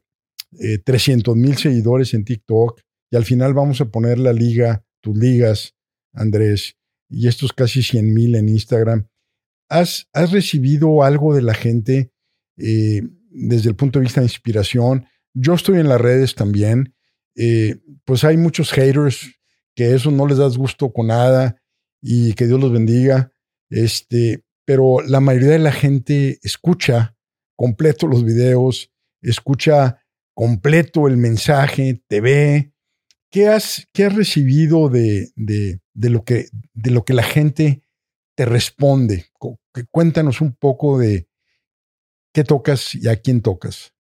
300 0.86 1.36
eh, 1.36 1.38
mil 1.38 1.58
seguidores 1.58 2.14
en 2.14 2.24
TikTok, 2.24 2.80
y 3.12 3.18
al 3.18 3.26
final 3.26 3.54
vamos 3.54 3.82
a 3.82 3.92
poner 3.92 4.18
la 4.18 4.32
liga, 4.32 4.86
tus 5.02 5.18
ligas, 5.18 5.76
Andrés, 6.14 6.78
y 7.10 7.28
estos 7.28 7.52
casi 7.52 7.84
100 7.84 8.14
mil 8.14 8.34
en 8.36 8.48
Instagram. 8.48 9.10
¿Has, 9.70 10.08
¿Has, 10.14 10.32
recibido 10.32 11.04
algo 11.04 11.36
de 11.36 11.42
la 11.42 11.54
gente 11.54 12.14
eh, 12.58 13.02
desde 13.30 13.68
el 13.68 13.76
punto 13.76 14.00
de 14.00 14.04
vista 14.04 14.22
de 14.22 14.28
inspiración? 14.28 15.06
Yo 15.34 15.54
estoy 15.54 15.80
en 15.80 15.90
las 15.90 16.02
redes 16.02 16.36
también. 16.36 16.94
Eh, 17.36 17.78
pues 18.06 18.24
hay 18.24 18.38
muchos 18.38 18.72
haters 18.72 19.32
que 19.76 19.94
eso 19.94 20.12
no 20.12 20.28
les 20.28 20.38
das 20.38 20.58
gusto 20.58 20.92
con 20.92 21.08
nada 21.08 21.62
y 22.02 22.34
que 22.34 22.48
Dios 22.48 22.60
los 22.60 22.72
bendiga. 22.72 23.32
Este, 23.70 24.44
pero 24.66 25.02
la 25.02 25.20
mayoría 25.20 25.52
de 25.52 25.60
la 25.60 25.72
gente 25.72 26.40
escucha 26.44 27.16
completo 27.56 28.08
los 28.08 28.26
videos, 28.26 28.92
escucha 29.22 30.02
completo 30.34 31.08
el 31.08 31.18
mensaje, 31.18 32.04
te 32.08 32.22
ve. 32.22 32.74
¿Qué 33.30 33.48
has, 33.48 33.88
qué 33.94 34.06
has 34.06 34.16
recibido 34.16 34.90
de, 34.90 35.30
de, 35.36 35.80
de, 35.94 36.10
lo 36.10 36.26
que, 36.26 36.48
de 36.74 36.92
lo 36.92 37.06
que 37.06 37.14
la 37.14 37.24
gente 37.24 37.82
te 38.36 38.46
responde? 38.46 39.28
Cuéntanos 39.90 40.42
un 40.42 40.54
poco 40.54 41.00
de 41.00 41.30
qué 42.34 42.44
tocas 42.44 42.94
y 42.94 43.08
a 43.08 43.16
quién 43.16 43.42
tocas. 43.42 43.94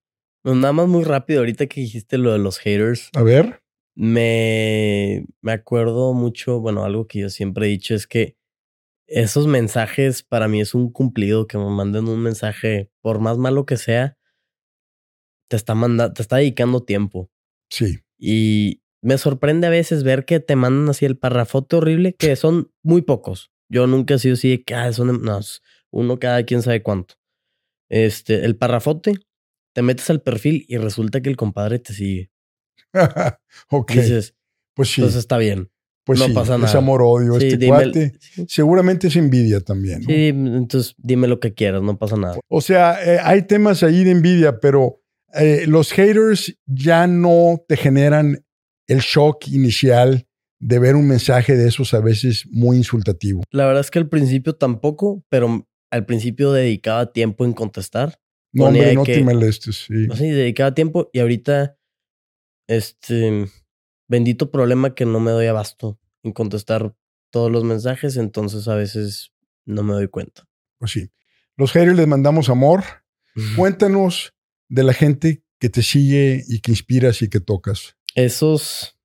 Nada 0.44 0.74
más 0.74 0.88
muy 0.88 1.04
rápido, 1.04 1.40
ahorita 1.40 1.68
que 1.68 1.82
dijiste 1.82 2.18
lo 2.18 2.32
de 2.32 2.40
los 2.40 2.58
haters. 2.60 3.10
A 3.16 3.24
ver. 3.24 3.62
Me, 3.96 5.26
me 5.42 5.52
acuerdo 5.52 6.14
mucho, 6.14 6.60
bueno, 6.60 6.84
algo 6.84 7.08
que 7.08 7.20
yo 7.20 7.30
siempre 7.30 7.68
he 7.68 7.70
dicho 7.70 7.94
es 7.94 8.08
que 8.08 8.38
esos 9.08 9.46
mensajes 9.46 10.24
para 10.24 10.48
mí 10.48 10.62
es 10.62 10.74
un 10.74 10.92
cumplido, 10.92 11.46
que 11.46 11.58
me 11.58 11.70
manden 11.70 12.08
un 12.08 12.22
mensaje, 12.22 12.90
por 13.02 13.20
más 13.20 13.38
malo 13.38 13.66
que 13.66 13.76
sea, 13.76 14.18
te 15.50 15.58
está, 15.58 15.76
mandando, 15.76 16.14
te 16.14 16.22
está 16.22 16.38
dedicando 16.38 16.84
tiempo. 16.84 17.30
Sí. 17.70 18.00
Y 18.18 18.82
me 19.02 19.18
sorprende 19.18 19.68
a 19.68 19.72
veces 19.72 20.04
ver 20.04 20.24
que 20.24 20.40
te 20.40 20.56
mandan 20.56 20.90
así 20.90 21.06
el 21.06 21.18
parrafote 21.18 21.76
horrible, 21.76 22.14
que 22.14 22.38
son 22.38 22.72
muy 22.84 23.02
pocos. 23.02 23.52
Yo 23.68 23.86
nunca 23.86 24.14
he 24.14 24.20
sido 24.20 24.36
así 24.36 24.50
de 24.50 24.64
que 24.64 24.76
ah, 24.76 24.92
son 24.94 25.22
no, 25.22 25.40
uno 25.92 26.20
cada 26.20 26.44
quien 26.44 26.62
sabe 26.62 26.82
cuánto. 26.82 27.16
Este, 27.90 28.46
el 28.46 28.56
parrafote, 28.56 29.16
te 29.74 29.82
metes 29.82 30.10
al 30.10 30.22
perfil 30.22 30.66
y 30.68 30.78
resulta 30.78 31.22
que 31.22 31.30
el 31.30 31.38
compadre 31.38 31.80
te 31.80 31.94
sigue. 31.94 32.32
ok. 33.70 33.92
dices, 33.92 34.36
pues 34.74 34.90
sí. 34.90 35.02
Entonces 35.02 35.20
está 35.20 35.38
bien. 35.38 35.70
Pues 36.04 36.20
no 36.20 36.34
pasa 36.34 36.58
nada. 36.58 36.68
Es 36.68 36.76
amor-odio. 36.76 37.38
este 37.38 37.68
cuate. 37.68 38.14
Seguramente 38.48 39.08
es 39.08 39.16
envidia 39.16 39.62
también. 39.62 40.04
Sí, 40.04 40.28
entonces 40.28 40.96
dime 40.98 41.28
lo 41.28 41.40
que 41.40 41.54
quieras, 41.54 41.84
no 41.84 41.98
pasa 41.98 42.18
nada. 42.18 42.40
O 42.48 42.60
sea, 42.60 42.98
eh, 43.06 43.20
hay 43.24 43.44
temas 43.44 43.84
ahí 43.84 44.04
de 44.04 44.12
envidia, 44.12 44.60
pero 44.60 45.02
eh, 45.34 45.66
los 45.68 45.92
haters 45.94 46.58
ya 46.66 47.06
no 47.06 47.64
te 47.68 47.78
generan 47.78 48.44
el 48.88 49.00
shock 49.00 49.48
inicial 49.48 50.28
de 50.60 50.80
ver 50.80 50.96
un 50.96 51.08
mensaje 51.08 51.56
de 51.56 51.68
esos 51.68 51.94
a 51.94 52.02
veces 52.02 52.46
muy 52.52 52.78
insultativo. 52.78 53.44
La 53.52 53.66
verdad 53.66 53.82
es 53.82 53.92
que 53.92 54.00
al 54.00 54.10
principio 54.10 54.56
tampoco, 54.56 55.24
pero 55.30 55.68
al 55.92 56.06
principio 56.06 56.52
dedicaba 56.52 57.12
tiempo 57.12 57.46
en 57.46 57.54
contestar. 57.54 58.20
No, 58.54 58.66
hombre, 58.66 58.94
no 58.94 59.04
te 59.04 59.24
molestes. 59.24 59.86
Sí. 59.88 60.08
sí, 60.16 60.30
dedicaba 60.30 60.74
tiempo 60.74 61.10
y 61.14 61.20
ahorita, 61.20 61.78
este, 62.68 63.48
bendito 64.08 64.52
problema 64.52 64.94
que 64.94 65.06
no 65.06 65.20
me 65.20 65.32
doy 65.32 65.48
abasto 65.48 66.00
en 66.24 66.34
contestar 66.34 66.96
todos 67.32 67.52
los 67.52 67.64
mensajes, 67.64 68.18
entonces 68.18 68.68
a 68.68 68.76
veces 68.76 69.32
no 69.66 69.84
me 69.84 69.94
doy 69.94 70.08
cuenta. 70.08 70.48
Pues 70.78 70.92
sí. 70.92 71.12
Los 71.58 71.72
haters 71.72 71.96
les 71.96 72.08
mandamos 72.08 72.50
amor. 72.50 72.84
Cuéntanos 73.56 74.34
de 74.68 74.84
la 74.84 74.94
gente 74.94 75.44
que 75.60 75.70
te 75.70 75.84
sigue 75.84 76.44
y 76.48 76.60
que 76.60 76.72
inspiras 76.72 77.22
y 77.22 77.30
que 77.30 77.40
tocas. 77.40 77.96
Esos, 78.16 78.98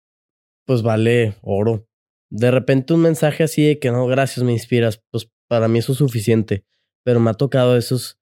pues 0.64 0.82
vale 0.82 1.36
oro. 1.42 1.88
De 2.30 2.50
repente 2.50 2.94
un 2.94 3.02
mensaje 3.02 3.44
así 3.44 3.64
de 3.64 3.78
que 3.78 3.90
no, 3.90 4.06
gracias, 4.06 4.44
me 4.44 4.52
inspiras, 4.52 5.02
pues 5.10 5.30
para 5.48 5.68
mí 5.68 5.78
eso 5.78 5.92
es 5.92 5.98
suficiente. 5.98 6.64
Pero 7.04 7.20
me 7.20 7.30
ha 7.30 7.34
tocado 7.34 7.76
esos. 7.76 8.18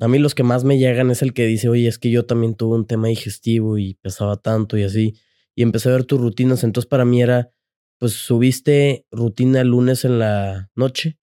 A 0.00 0.08
mí 0.08 0.18
los 0.18 0.34
que 0.34 0.42
más 0.44 0.64
me 0.64 0.78
llegan 0.78 1.10
es 1.10 1.22
el 1.22 1.32
que 1.32 1.46
dice, 1.46 1.68
oye, 1.68 1.88
es 1.88 1.98
que 1.98 2.10
yo 2.10 2.24
también 2.24 2.54
tuve 2.54 2.76
un 2.76 2.86
tema 2.86 3.08
digestivo 3.08 3.78
y 3.78 3.94
pesaba 3.94 4.36
tanto 4.36 4.78
y 4.78 4.84
así 4.84 5.14
y 5.58 5.62
empecé 5.62 5.88
a 5.88 5.92
ver 5.92 6.04
tus 6.04 6.20
rutinas. 6.20 6.62
Entonces 6.62 6.88
para 6.88 7.04
mí 7.04 7.20
era, 7.20 7.50
pues 7.98 8.12
subiste 8.12 9.06
rutina 9.10 9.60
el 9.60 9.68
lunes 9.68 10.04
en 10.04 10.20
la 10.20 10.70
noche, 10.76 11.18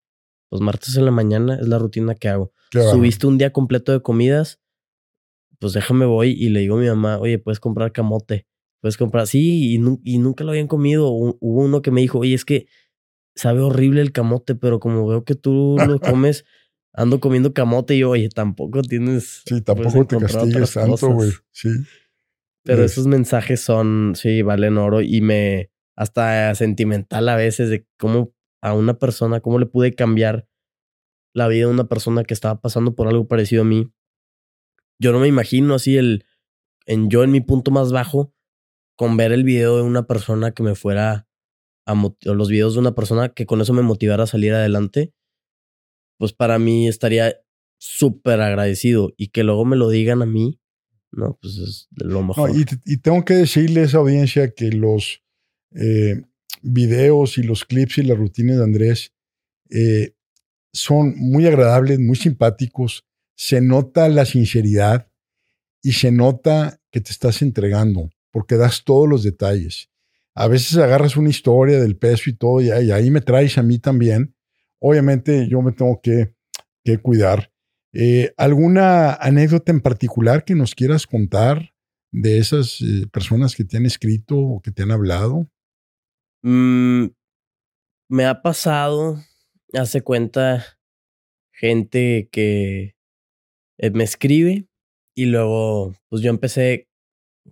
pues 0.50 0.60
martes 0.60 0.94
en 0.98 1.06
la 1.06 1.10
mañana 1.10 1.56
es 1.58 1.66
la 1.68 1.78
rutina 1.78 2.14
que 2.14 2.28
hago. 2.28 2.52
subiste 2.90 3.26
un 3.26 3.38
día 3.38 3.50
completo 3.50 3.92
de 3.92 4.02
comidas, 4.02 4.60
pues 5.58 5.72
déjame 5.72 6.04
voy 6.04 6.32
y 6.32 6.50
le 6.50 6.60
digo 6.60 6.76
a 6.76 6.80
mi 6.80 6.86
mamá, 6.86 7.18
oye, 7.18 7.38
puedes 7.38 7.60
comprar 7.60 7.92
camote, 7.92 8.46
puedes 8.82 8.98
comprar, 8.98 9.26
sí, 9.26 9.74
y, 9.74 9.80
y 10.04 10.18
nunca 10.18 10.44
lo 10.44 10.50
habían 10.50 10.68
comido. 10.68 11.08
Hubo 11.08 11.64
uno 11.64 11.80
que 11.80 11.90
me 11.90 12.02
dijo, 12.02 12.18
oye, 12.18 12.34
es 12.34 12.44
que 12.44 12.66
sabe 13.34 13.60
horrible 13.60 14.02
el 14.02 14.12
camote, 14.12 14.54
pero 14.54 14.80
como 14.80 15.06
veo 15.06 15.24
que 15.24 15.34
tú 15.34 15.76
lo 15.78 15.98
comes, 16.00 16.44
ando 16.96 17.20
comiendo 17.20 17.52
camote 17.52 17.94
y 17.94 18.00
yo, 18.00 18.10
oye, 18.10 18.28
tampoco 18.28 18.82
tienes... 18.82 19.42
Sí, 19.46 19.60
tampoco 19.60 20.06
te 20.06 20.16
castigues 20.18 20.72
tanto, 20.72 21.08
güey. 21.10 21.30
Sí. 21.52 21.68
Pero 22.64 22.82
esos 22.82 23.06
mensajes 23.06 23.60
son, 23.60 24.14
sí, 24.16 24.42
valen 24.42 24.78
oro 24.78 25.00
y 25.00 25.20
me, 25.20 25.70
hasta 25.94 26.54
sentimental 26.54 27.28
a 27.28 27.36
veces 27.36 27.70
de 27.70 27.86
cómo 27.98 28.34
a 28.60 28.72
una 28.72 28.98
persona, 28.98 29.40
cómo 29.40 29.58
le 29.58 29.66
pude 29.66 29.94
cambiar 29.94 30.48
la 31.32 31.46
vida 31.46 31.66
a 31.66 31.70
una 31.70 31.86
persona 31.86 32.24
que 32.24 32.34
estaba 32.34 32.60
pasando 32.60 32.94
por 32.94 33.06
algo 33.06 33.28
parecido 33.28 33.62
a 33.62 33.66
mí. 33.66 33.92
Yo 34.98 35.12
no 35.12 35.20
me 35.20 35.28
imagino 35.28 35.74
así 35.74 35.98
el, 35.98 36.24
en 36.86 37.10
yo 37.10 37.22
en 37.22 37.30
mi 37.30 37.42
punto 37.42 37.70
más 37.70 37.92
bajo, 37.92 38.32
con 38.96 39.18
ver 39.18 39.32
el 39.32 39.44
video 39.44 39.76
de 39.76 39.82
una 39.82 40.06
persona 40.06 40.52
que 40.52 40.62
me 40.62 40.74
fuera 40.74 41.28
a, 41.86 41.92
o 41.92 42.34
los 42.34 42.48
videos 42.48 42.74
de 42.74 42.80
una 42.80 42.94
persona 42.94 43.28
que 43.28 43.44
con 43.44 43.60
eso 43.60 43.74
me 43.74 43.82
motivara 43.82 44.24
a 44.24 44.26
salir 44.26 44.54
adelante, 44.54 45.12
pues 46.18 46.32
para 46.32 46.58
mí 46.58 46.88
estaría 46.88 47.36
súper 47.78 48.40
agradecido 48.40 49.12
y 49.16 49.28
que 49.28 49.44
luego 49.44 49.64
me 49.64 49.76
lo 49.76 49.88
digan 49.88 50.22
a 50.22 50.26
mí, 50.26 50.60
no, 51.12 51.38
pues 51.40 51.56
es 51.58 51.88
lo 51.92 52.22
mejor. 52.22 52.50
y, 52.84 52.96
tengo 52.98 53.24
que 53.24 53.34
decirle 53.34 53.80
a 53.80 53.84
esa 53.84 53.98
audiencia 53.98 54.52
que 54.52 54.70
los 54.70 55.22
eh, 55.74 56.22
videos 56.62 57.38
y 57.38 57.42
los 57.42 57.64
clips 57.64 57.98
y 57.98 58.02
las 58.02 58.18
rutinas 58.18 58.58
de 58.58 58.64
Andrés 58.64 59.12
eh, 59.70 60.14
son 60.72 61.14
muy 61.16 61.46
agradables, 61.46 61.98
muy 61.98 62.16
simpáticos. 62.16 63.06
Se 63.34 63.60
nota 63.60 64.08
la 64.08 64.26
sinceridad 64.26 65.10
y 65.82 65.92
se 65.92 66.12
nota 66.12 66.80
que 66.90 67.00
te 67.00 67.12
estás 67.12 67.42
entregando 67.42 68.10
porque 68.30 68.56
das 68.56 68.84
todos 68.84 69.08
los 69.08 69.22
detalles. 69.22 69.88
A 70.34 70.48
veces 70.48 70.76
agarras 70.76 71.16
una 71.16 71.30
historia 71.30 71.80
del 71.80 71.96
peso 71.96 72.28
y 72.28 72.34
todo 72.34 72.60
y, 72.60 72.70
ahí 72.70 73.10
me 73.10 73.22
traes 73.22 73.56
a 73.56 73.62
mí 73.62 73.78
también. 73.78 74.35
Obviamente 74.80 75.48
yo 75.48 75.62
me 75.62 75.72
tengo 75.72 76.00
que, 76.02 76.34
que 76.84 76.98
cuidar 76.98 77.50
eh, 77.98 78.34
¿Alguna 78.36 79.14
anécdota 79.14 79.72
en 79.72 79.80
particular 79.80 80.44
que 80.44 80.54
nos 80.54 80.74
quieras 80.74 81.06
contar 81.06 81.72
de 82.12 82.36
esas 82.36 82.82
eh, 82.82 83.06
personas 83.10 83.54
que 83.54 83.64
te 83.64 83.78
han 83.78 83.86
escrito 83.86 84.36
o 84.36 84.60
que 84.60 84.70
te 84.70 84.82
han 84.82 84.90
hablado? 84.90 85.48
Mm, 86.42 87.06
me 88.10 88.26
ha 88.26 88.42
pasado, 88.42 89.16
hace 89.72 90.02
cuenta, 90.02 90.78
gente 91.54 92.28
que 92.30 92.96
eh, 93.78 93.90
me 93.92 94.04
escribe 94.04 94.68
y 95.16 95.24
luego, 95.24 95.94
pues 96.10 96.20
yo 96.20 96.28
empecé 96.28 96.90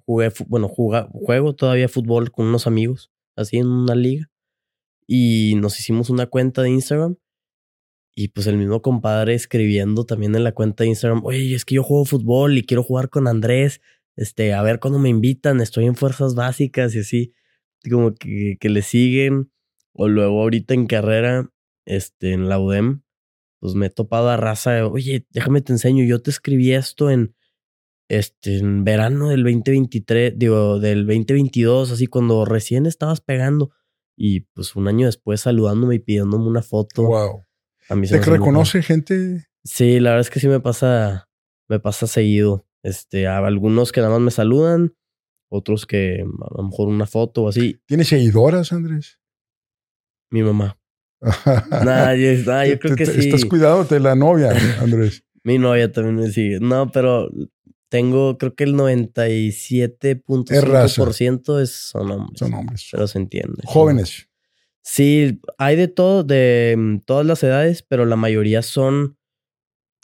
jugué, 0.05 0.31
bueno, 0.47 0.68
juego 0.68 1.55
todavía 1.55 1.89
fútbol 1.89 2.31
con 2.31 2.49
unos 2.49 2.66
amigos, 2.66 3.11
así 3.35 3.57
en 3.57 3.68
una 3.68 3.95
liga. 3.95 4.31
Y 5.07 5.55
nos 5.57 5.79
hicimos 5.79 6.11
una 6.11 6.27
cuenta 6.27 6.63
de 6.63 6.71
Instagram. 6.71 7.17
Y 8.17 8.29
pues 8.29 8.47
el 8.47 8.57
mismo 8.57 8.81
compadre 8.81 9.35
escribiendo 9.35 10.05
también 10.07 10.35
en 10.37 10.45
la 10.45 10.53
cuenta 10.53 10.85
de 10.85 10.91
Instagram, 10.91 11.25
oye, 11.25 11.55
es 11.55 11.65
que 11.65 11.75
yo 11.75 11.83
juego 11.83 12.05
fútbol 12.05 12.57
y 12.57 12.63
quiero 12.63 12.85
jugar 12.85 13.09
con 13.11 13.27
Andrés, 13.27 13.81
este, 14.17 14.55
a 14.55 14.63
ver 14.63 14.79
cuándo 14.79 15.01
me 15.01 15.09
invitan, 15.09 15.61
estoy 15.61 15.87
en 15.87 15.97
fuerzas 15.97 16.37
básicas 16.37 16.95
y 16.95 17.01
así, 17.01 17.35
como 17.91 18.15
que, 18.15 18.57
que 18.61 18.69
le 18.69 18.83
siguen. 18.83 19.51
O 19.93 20.09
luego 20.09 20.43
ahorita 20.43 20.75
en 20.75 20.87
carrera, 20.87 21.51
este, 21.87 22.33
en 22.33 22.49
la 22.49 22.59
UDEM, 22.59 23.03
pues 23.61 23.75
me 23.75 23.87
he 23.87 23.91
topado 23.91 24.29
a 24.29 24.37
raza, 24.37 24.87
oye, 24.87 25.27
déjame 25.31 25.61
te 25.61 25.73
enseño, 25.73 26.05
yo 26.05 26.21
te 26.21 26.31
escribí 26.31 26.73
esto 26.73 27.11
en, 27.11 27.35
este, 28.09 28.59
en 28.59 28.85
verano 28.85 29.31
del 29.31 29.43
2023, 29.43 30.35
digo, 30.37 30.79
del 30.79 31.07
2022, 31.07 31.91
así 31.93 32.07
cuando 32.07 32.45
recién 32.45 32.87
estabas 32.87 33.21
pegando. 33.21 33.71
Y 34.17 34.41
pues 34.41 34.77
un 34.77 34.89
año 34.89 35.07
después 35.07 35.41
saludándome 35.41 35.97
y 35.97 35.99
pidiéndome 35.99 36.47
una 36.47 36.62
foto. 36.62 37.05
Wow. 37.05 37.45
A 37.89 37.95
mí 37.97 38.09
¿Te 38.09 38.19
reconoce 38.19 38.83
gente? 38.83 39.47
Sí, 39.65 40.01
la 40.01 40.11
verdad 40.11 40.23
es 40.23 40.31
que 40.31 40.41
sí 40.41 40.49
me 40.49 40.61
pasa, 40.61 41.29
me 41.69 41.81
pasa 41.81 42.07
seguido. 42.07 42.67
Este, 42.83 43.27
a 43.27 43.39
algunos 43.39 43.93
que 43.93 44.01
nada 44.01 44.12
más 44.12 44.21
me 44.21 44.31
saludan, 44.31 44.95
otros 45.49 45.87
que 45.87 46.21
a 46.21 46.57
lo 46.57 46.69
mejor 46.69 46.89
una 46.89 47.07
foto 47.07 47.45
o 47.45 47.49
así. 47.49 47.81
¿Tienes 47.87 48.09
seguidoras, 48.09 48.73
Andrés? 48.73 49.19
Mi 50.31 50.43
mamá. 50.43 50.79
nah, 51.85 52.15
yo, 52.15 52.33
yo 52.33 52.79
creo 52.79 52.97
que 52.97 53.07
sí. 53.07 53.21
Estás 53.21 53.45
cuidado 53.47 53.85
de 53.85 54.01
la 54.01 54.15
novia, 54.15 54.51
Andrés. 54.81 55.25
Mi 55.43 55.59
novia 55.59 55.91
también 55.91 56.17
me 56.17 56.31
sigue. 56.31 56.59
No, 56.61 56.91
pero 56.91 57.31
tengo, 57.89 58.37
creo 58.39 58.55
que 58.55 58.64
el 58.64 58.74
97.5% 58.74 61.61
es, 61.61 61.70
son 61.70 62.11
hombres. 62.11 62.39
Son 62.39 62.55
hombres. 62.55 62.89
Pero 62.91 63.07
se 63.07 63.18
entiende. 63.18 63.62
Jóvenes. 63.64 64.28
Sí, 64.82 65.41
hay 65.57 65.76
de 65.76 65.87
todo, 65.89 66.24
de 66.24 66.74
mm, 66.76 66.99
todas 67.07 67.24
las 67.24 67.43
edades, 67.43 67.82
pero 67.82 68.05
la 68.05 68.16
mayoría 68.16 68.61
son 68.62 69.16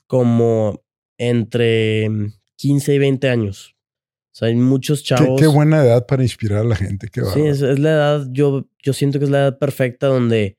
como 0.06 0.82
entre 1.18 2.08
15 2.56 2.90
mm, 2.90 2.94
y 2.94 2.98
20 2.98 3.28
años. 3.28 3.76
O 4.32 4.36
sea, 4.36 4.48
hay 4.48 4.54
muchos 4.54 5.02
chavos. 5.02 5.40
Qué, 5.40 5.46
buena 5.46 5.84
edad 5.84 6.06
para 6.06 6.22
inspirar 6.22 6.60
a 6.60 6.64
la 6.64 6.76
gente. 6.76 7.08
Qué 7.08 7.22
sí, 7.22 7.42
es, 7.42 7.60
es, 7.60 7.78
la 7.78 7.90
edad, 7.90 8.26
yo, 8.30 8.68
yo 8.82 8.92
siento 8.92 9.18
que 9.18 9.26
es 9.26 9.30
la 9.30 9.40
edad 9.40 9.58
perfecta 9.58 10.06
donde 10.06 10.58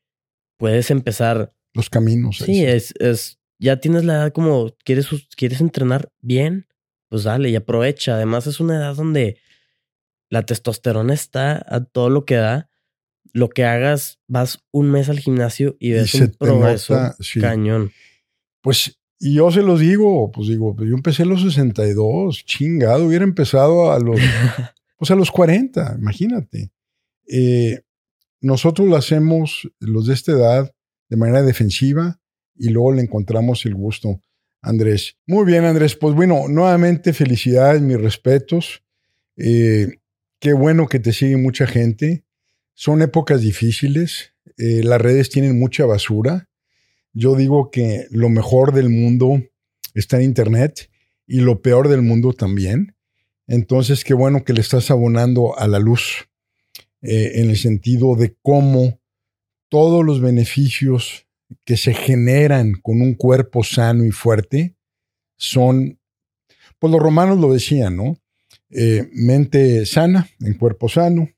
puedes 0.56 0.90
empezar. 0.90 1.54
Los 1.74 1.90
caminos. 1.90 2.38
Sí, 2.38 2.64
es, 2.64 2.94
es, 3.00 3.40
ya 3.58 3.80
tienes 3.80 4.04
la 4.04 4.14
edad 4.14 4.32
como, 4.32 4.72
¿quieres, 4.84 5.08
quieres 5.36 5.60
entrenar 5.60 6.12
bien? 6.20 6.66
Pues 7.12 7.24
dale 7.24 7.50
y 7.50 7.56
aprovecha. 7.56 8.14
Además 8.14 8.46
es 8.46 8.58
una 8.58 8.76
edad 8.76 8.96
donde 8.96 9.36
la 10.30 10.46
testosterona 10.46 11.12
está 11.12 11.62
a 11.68 11.84
todo 11.84 12.08
lo 12.08 12.24
que 12.24 12.36
da. 12.36 12.70
Lo 13.34 13.50
que 13.50 13.66
hagas, 13.66 14.18
vas 14.28 14.60
un 14.70 14.90
mes 14.90 15.10
al 15.10 15.18
gimnasio 15.18 15.76
y 15.78 15.90
ves 15.90 16.14
un 16.14 16.30
progreso 16.30 17.14
cañón. 17.38 17.92
Pues, 18.62 18.98
y 19.20 19.34
yo 19.34 19.50
se 19.50 19.60
los 19.60 19.80
digo, 19.80 20.32
pues 20.32 20.48
digo, 20.48 20.74
yo 20.78 20.94
empecé 20.94 21.24
a 21.24 21.26
los 21.26 21.42
62, 21.42 22.46
chingado, 22.46 23.04
hubiera 23.04 23.24
empezado 23.24 23.92
a 23.92 23.98
los, 23.98 24.18
pues 24.96 25.10
a 25.10 25.14
los 25.14 25.30
40, 25.30 25.96
imagínate. 25.98 26.72
Eh, 27.28 27.82
nosotros 28.40 28.88
lo 28.88 28.96
hacemos, 28.96 29.70
los 29.80 30.06
de 30.06 30.14
esta 30.14 30.32
edad, 30.32 30.74
de 31.10 31.16
manera 31.18 31.42
defensiva 31.42 32.22
y 32.56 32.70
luego 32.70 32.92
le 32.92 33.02
encontramos 33.02 33.66
el 33.66 33.74
gusto. 33.74 34.18
Andrés. 34.62 35.16
Muy 35.26 35.44
bien, 35.44 35.64
Andrés. 35.64 35.96
Pues 35.96 36.14
bueno, 36.14 36.46
nuevamente 36.48 37.12
felicidades, 37.12 37.82
mis 37.82 38.00
respetos. 38.00 38.82
Eh, 39.36 39.98
qué 40.38 40.52
bueno 40.52 40.86
que 40.86 41.00
te 41.00 41.12
sigue 41.12 41.36
mucha 41.36 41.66
gente. 41.66 42.24
Son 42.74 43.02
épocas 43.02 43.42
difíciles. 43.42 44.34
Eh, 44.56 44.82
las 44.84 45.00
redes 45.00 45.30
tienen 45.30 45.58
mucha 45.58 45.84
basura. 45.84 46.48
Yo 47.12 47.34
digo 47.34 47.70
que 47.70 48.06
lo 48.10 48.28
mejor 48.28 48.72
del 48.72 48.88
mundo 48.88 49.42
está 49.94 50.16
en 50.16 50.22
Internet 50.22 50.88
y 51.26 51.40
lo 51.40 51.60
peor 51.60 51.88
del 51.88 52.02
mundo 52.02 52.32
también. 52.32 52.94
Entonces, 53.48 54.04
qué 54.04 54.14
bueno 54.14 54.44
que 54.44 54.52
le 54.52 54.60
estás 54.60 54.90
abonando 54.90 55.58
a 55.58 55.66
la 55.66 55.80
luz 55.80 56.28
eh, 57.02 57.32
en 57.34 57.50
el 57.50 57.56
sentido 57.56 58.14
de 58.14 58.36
cómo 58.40 59.00
todos 59.68 60.04
los 60.04 60.20
beneficios 60.20 61.26
que 61.64 61.76
se 61.76 61.94
generan 61.94 62.72
con 62.74 63.00
un 63.00 63.14
cuerpo 63.14 63.64
sano 63.64 64.04
y 64.04 64.10
fuerte 64.10 64.76
son, 65.36 65.98
pues 66.78 66.92
los 66.92 67.00
romanos 67.00 67.38
lo 67.38 67.52
decían, 67.52 67.96
¿no? 67.96 68.16
Eh, 68.70 69.08
mente 69.12 69.84
sana 69.86 70.28
en 70.40 70.54
cuerpo 70.54 70.88
sano. 70.88 71.28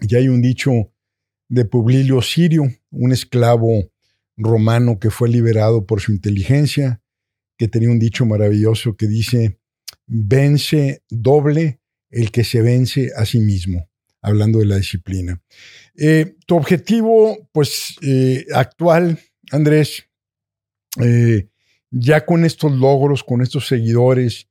Y 0.00 0.14
hay 0.14 0.28
un 0.28 0.40
dicho 0.40 0.92
de 1.48 1.64
Publio 1.64 2.22
Sirio, 2.22 2.70
un 2.90 3.12
esclavo 3.12 3.90
romano 4.36 4.98
que 4.98 5.10
fue 5.10 5.28
liberado 5.28 5.84
por 5.84 6.00
su 6.00 6.12
inteligencia, 6.12 7.02
que 7.58 7.68
tenía 7.68 7.90
un 7.90 7.98
dicho 7.98 8.24
maravilloso 8.24 8.96
que 8.96 9.06
dice, 9.06 9.58
vence 10.06 11.02
doble 11.10 11.80
el 12.10 12.30
que 12.30 12.44
se 12.44 12.62
vence 12.62 13.10
a 13.16 13.26
sí 13.26 13.40
mismo, 13.40 13.88
hablando 14.22 14.60
de 14.60 14.66
la 14.66 14.76
disciplina. 14.76 15.42
Eh, 15.96 16.36
tu 16.46 16.56
objetivo, 16.56 17.48
pues, 17.52 17.96
eh, 18.02 18.46
actual 18.54 19.18
Andrés, 19.50 20.08
eh, 21.00 21.48
ya 21.90 22.24
con 22.24 22.44
estos 22.44 22.72
logros, 22.72 23.24
con 23.24 23.42
estos 23.42 23.66
seguidores, 23.66 24.48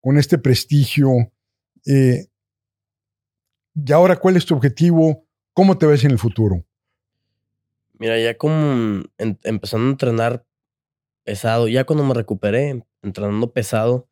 con 0.00 0.18
este 0.18 0.38
prestigio, 0.38 1.32
eh, 1.86 2.26
¿y 3.74 3.92
ahora 3.92 4.16
cuál 4.16 4.36
es 4.36 4.46
tu 4.46 4.54
objetivo? 4.54 5.26
¿Cómo 5.52 5.78
te 5.78 5.86
ves 5.86 6.04
en 6.04 6.12
el 6.12 6.18
futuro? 6.18 6.64
Mira, 7.98 8.18
ya 8.18 8.36
como 8.36 9.02
empezando 9.18 9.88
a 9.88 9.90
entrenar 9.90 10.46
pesado, 11.22 11.68
ya 11.68 11.84
cuando 11.84 12.04
me 12.04 12.14
recuperé, 12.14 12.82
entrenando 13.02 13.52
pesado, 13.52 14.08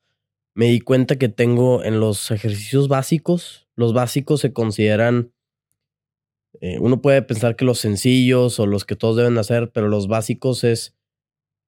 me 0.55 0.66
di 0.66 0.81
cuenta 0.81 1.16
que 1.16 1.29
tengo 1.29 1.85
en 1.85 2.01
los 2.01 2.31
ejercicios 2.31 2.89
básicos, 2.89 3.68
los 3.76 3.95
básicos 3.95 4.41
se 4.41 4.53
consideran 4.53 5.33
eh, 6.61 6.79
uno 6.81 7.01
puede 7.01 7.23
pensar 7.23 7.57
que 7.57 7.65
los 7.65 7.79
sencillos 7.79 8.59
o 8.59 8.67
los 8.67 8.85
que 8.85 8.97
todos 8.97 9.17
deben 9.17 9.39
hacer, 9.39 9.71
pero 9.73 9.89
los 9.89 10.09
básicos 10.09 10.65
es 10.65 10.97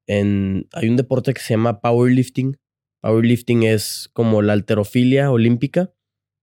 en 0.07 0.69
hay 0.73 0.89
un 0.89 0.97
deporte 0.97 1.33
que 1.33 1.41
se 1.41 1.55
llama 1.55 1.81
powerlifting. 1.81 2.59
Powerlifting 3.03 3.63
es 3.63 4.11
como 4.13 4.43
la 4.43 4.53
alterofilia 4.53 5.31
olímpica, 5.31 5.93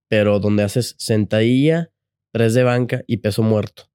pero 0.08 0.40
donde 0.40 0.62
haces 0.62 0.94
sentadilla, 0.98 1.92
press 2.32 2.54
de 2.54 2.64
banca 2.64 3.02
y 3.06 3.18
peso 3.18 3.42
muerto. 3.42 3.90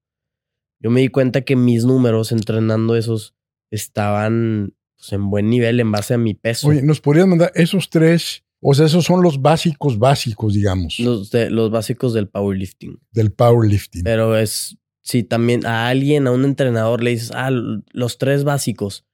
Yo 0.80 0.92
me 0.92 1.02
di 1.02 1.08
cuenta 1.08 1.42
que 1.42 1.56
mis 1.56 1.86
números 1.86 2.32
entrenando 2.32 2.96
esos 2.96 3.36
estaban 3.72 4.76
pues, 4.98 5.14
en 5.14 5.30
buen 5.30 5.50
nivel 5.50 5.80
en 5.80 5.92
base 5.92 6.14
a 6.14 6.18
mi 6.18 6.34
peso. 6.36 6.68
Oye, 6.68 6.84
¿nos 6.84 7.02
podrías 7.02 7.28
mandar 7.28 7.52
esos 7.56 7.90
tres 7.90 8.46
o 8.66 8.74
sea, 8.74 8.86
esos 8.86 9.04
son 9.04 9.22
los 9.22 9.42
básicos 9.42 10.00
básicos, 10.00 10.54
digamos. 10.54 10.98
Los, 11.00 11.30
de, 11.32 11.50
los 11.50 11.70
básicos 11.70 12.14
del 12.14 12.30
powerlifting. 12.30 12.98
Del 13.12 13.34
powerlifting. 13.34 14.04
Pero 14.04 14.38
es, 14.38 14.78
si 15.02 15.24
también 15.24 15.66
a 15.66 15.90
alguien, 15.90 16.28
a 16.28 16.32
un 16.32 16.46
entrenador 16.46 17.04
le 17.04 17.12
dices, 17.12 17.32
ah, 17.36 17.50
los 17.52 18.18
tres 18.18 18.46
básicos, 18.46 19.06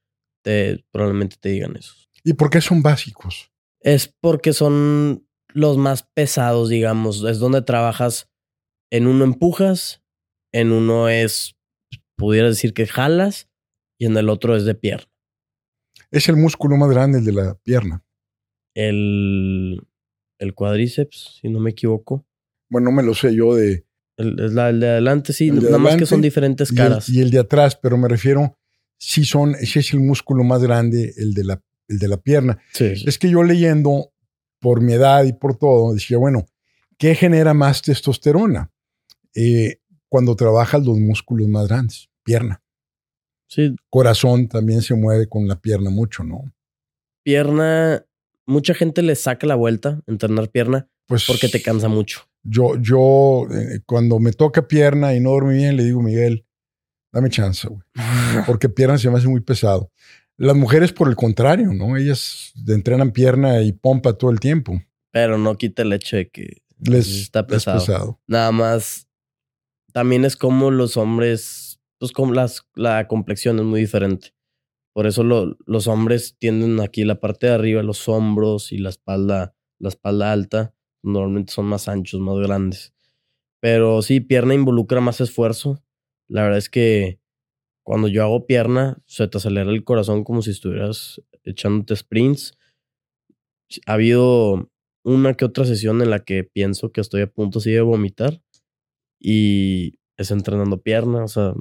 te, 0.43 0.86
probablemente 0.91 1.38
te 1.39 1.50
digan 1.50 1.76
eso. 1.76 1.95
¿Y 2.24 2.34
por 2.34 2.52
qué 2.52 2.62
son 2.62 2.84
básicos? 2.84 3.52
Es 3.82 4.14
porque 4.22 4.54
son 4.54 5.28
los 5.47 5.78
más 5.78 6.04
pesados, 6.04 6.70
digamos. 6.70 7.24
Es 7.24 7.39
donde 7.39 7.64
trabajas, 7.64 8.30
en 8.91 9.08
uno 9.08 9.24
empujas, 9.24 10.04
en 10.54 10.72
uno 10.72 11.10
es, 11.10 11.56
pudiera 12.16 12.50
decir 12.50 12.74
que 12.76 12.86
jalas, 12.86 13.50
y 13.97 14.06
en 14.06 14.16
el 14.16 14.30
otro 14.30 14.56
es 14.56 14.64
de 14.66 14.76
pierna. 14.76 15.12
Es 16.12 16.30
el 16.30 16.38
músculo 16.38 16.78
más 16.78 16.89
grande, 16.89 17.20
el 17.20 17.26
de 17.26 17.34
la 17.34 17.56
pierna 17.56 18.06
el, 18.88 19.82
el 20.38 20.53
cuádriceps, 20.53 21.39
si 21.41 21.49
no 21.49 21.59
me 21.59 21.71
equivoco. 21.71 22.25
Bueno, 22.69 22.91
no 22.91 22.95
me 22.95 23.03
lo 23.03 23.13
sé 23.13 23.36
yo 23.36 23.55
de... 23.55 23.86
El, 24.17 24.39
el 24.39 24.80
de 24.80 24.89
adelante, 24.89 25.32
sí, 25.34 25.49
nada 25.49 25.77
más 25.77 25.95
que 25.95 26.05
son 26.05 26.21
diferentes 26.21 26.71
caras. 26.71 27.07
Y 27.09 27.21
el, 27.21 27.32
de 27.32 27.39
atrás, 27.39 27.75
pero 27.75 27.97
me 27.97 28.07
refiero, 28.07 28.57
si 28.97 29.23
son, 29.23 29.55
ese 29.55 29.80
es 29.80 29.93
el 29.93 30.01
músculo 30.01 30.43
más 30.43 30.61
grande, 30.61 31.13
el 31.17 31.34
de 31.34 31.45
la, 31.45 31.63
el 31.88 31.99
de 31.99 32.07
la 32.07 32.17
pierna. 32.17 32.59
Es 32.77 33.17
que 33.17 33.30
yo 33.30 33.43
leyendo, 33.43 34.11
por 34.59 34.82
mi 34.82 34.93
edad 34.93 35.23
y 35.23 35.34
por 35.34 35.57
todo, 35.57 35.93
decía, 35.93 36.17
bueno, 36.17 36.45
¿qué 36.97 37.15
genera 37.15 37.53
más 37.53 37.82
testosterona? 37.82 38.71
Eh, 39.34 39.80
cuando 40.09 40.36
trabajas 40.36 40.86
los 40.86 40.97
músculos 40.97 41.47
más 41.47 41.67
grandes, 41.67 42.09
pierna. 42.23 42.61
Sí. 43.47 43.73
Corazón 43.89 44.49
también 44.49 44.82
se 44.82 44.95
mueve 44.95 45.27
con 45.27 45.47
la 45.47 45.59
pierna 45.61 45.89
mucho, 45.89 46.23
¿no? 46.23 46.43
Pierna, 47.23 48.05
mucha 48.50 48.74
gente 48.74 49.02
le 49.02 49.16
saca 49.16 49.45
la 49.47 49.56
vuelta 49.56 50.02
entrenar 50.08 50.50
pierna 50.50 50.89
pues, 51.06 51.26
porque 51.28 51.47
te 51.50 51.62
cansa 51.62 51.88
mucho. 51.88 52.22
Yo, 52.43 52.76
yo, 52.82 53.47
eh, 53.52 53.82
cuando 53.86 54.20
me 54.20 54.32
toca 54.32 54.68
pierna 54.68 55.14
y 55.14 55.20
no 55.20 55.32
dormí 55.32 55.56
bien, 55.56 55.78
le 55.78 55.84
digo, 55.84 56.02
Miguel, 56.02 56.45
dame 57.12 57.30
chance, 57.30 57.68
güey. 57.68 57.82
Porque 58.45 58.70
pierna 58.70 58.97
se 58.97 59.10
me 59.10 59.18
hace 59.18 59.28
muy 59.28 59.41
pesado. 59.41 59.91
Las 60.38 60.56
mujeres, 60.56 60.93
por 60.93 61.10
el 61.10 61.16
contrario, 61.16 61.74
¿no? 61.74 61.97
Ellas 61.97 62.54
entrenan 62.66 63.12
pierna 63.12 63.62
y 63.62 63.74
pompa 63.74 64.14
todo 64.14 64.32
el 64.32 64.39
tiempo. 64.39 64.82
Pero 65.12 65.38
no 65.38 65.58
quita 65.58 65.82
el 65.82 65.91
hecho 65.91 66.16
de 66.16 66.30
que 66.30 66.62
Les 66.80 67.08
está 67.08 67.41
les 67.41 67.50
pesado. 67.50 67.80
pesado. 67.80 68.20
Nada 68.26 68.52
más, 68.52 69.08
también 69.91 70.24
es 70.24 70.38
como 70.38 70.72
los 70.72 70.95
hombres, 70.95 71.82
pues 71.97 72.12
como 72.14 72.34
las, 72.34 72.64
la 72.74 73.08
complexión 73.08 73.60
es 73.60 73.66
muy 73.66 73.82
diferente. 73.82 74.34
Por 75.00 75.08
eso 75.08 75.24
lo- 75.24 75.56
los 75.66 75.88
hombres 75.88 76.36
tienden 76.39 76.82
aquí 76.82 77.06
la 77.06 77.22
parte 77.22 77.47
de 77.47 77.54
arriba, 77.54 77.82
los 77.84 78.10
hombros 78.10 78.74
y 78.74 78.80
la 78.80 78.89
espalda, 78.89 79.56
la 79.78 79.88
espalda 79.88 80.34
alta, 80.34 80.76
normalmente 81.02 81.54
son 81.54 81.68
más 81.68 81.88
anchos, 81.88 82.20
más 82.20 82.38
grandes. 82.39 82.93
Pero 83.62 84.02
sí, 84.02 84.20
pierna 84.20 84.56
involucra 84.56 85.00
más 85.00 85.22
esfuerzo. 85.22 85.82
La 86.28 86.41
verdad 86.43 86.58
es 86.58 86.70
que 86.70 87.22
cuando 87.84 88.10
yo 88.10 88.24
hago 88.24 88.45
pierna, 88.45 89.02
se 89.06 89.26
te 89.30 89.38
acelera 89.38 89.72
el 89.72 89.86
corazón 89.86 90.26
como 90.26 90.41
si 90.41 90.52
estuvieras 90.52 91.22
echándote 91.45 91.95
sprints. 91.95 92.58
Ha 93.86 93.93
habido 93.93 94.70
una 95.06 95.34
que 95.36 95.45
otra 95.45 95.64
sesión 95.64 96.02
en 96.02 96.10
la 96.10 96.26
que 96.26 96.43
pienso 96.43 96.91
que 96.91 97.00
estoy 97.00 97.22
a 97.22 97.32
punto 97.32 97.60
así 97.60 97.72
de 97.72 97.80
vomitar 97.80 98.41
y 99.20 99.95
es 100.18 100.32
entrenando 100.32 100.82
pierna, 100.82 101.24
o 101.24 101.30
sea, 101.30 101.54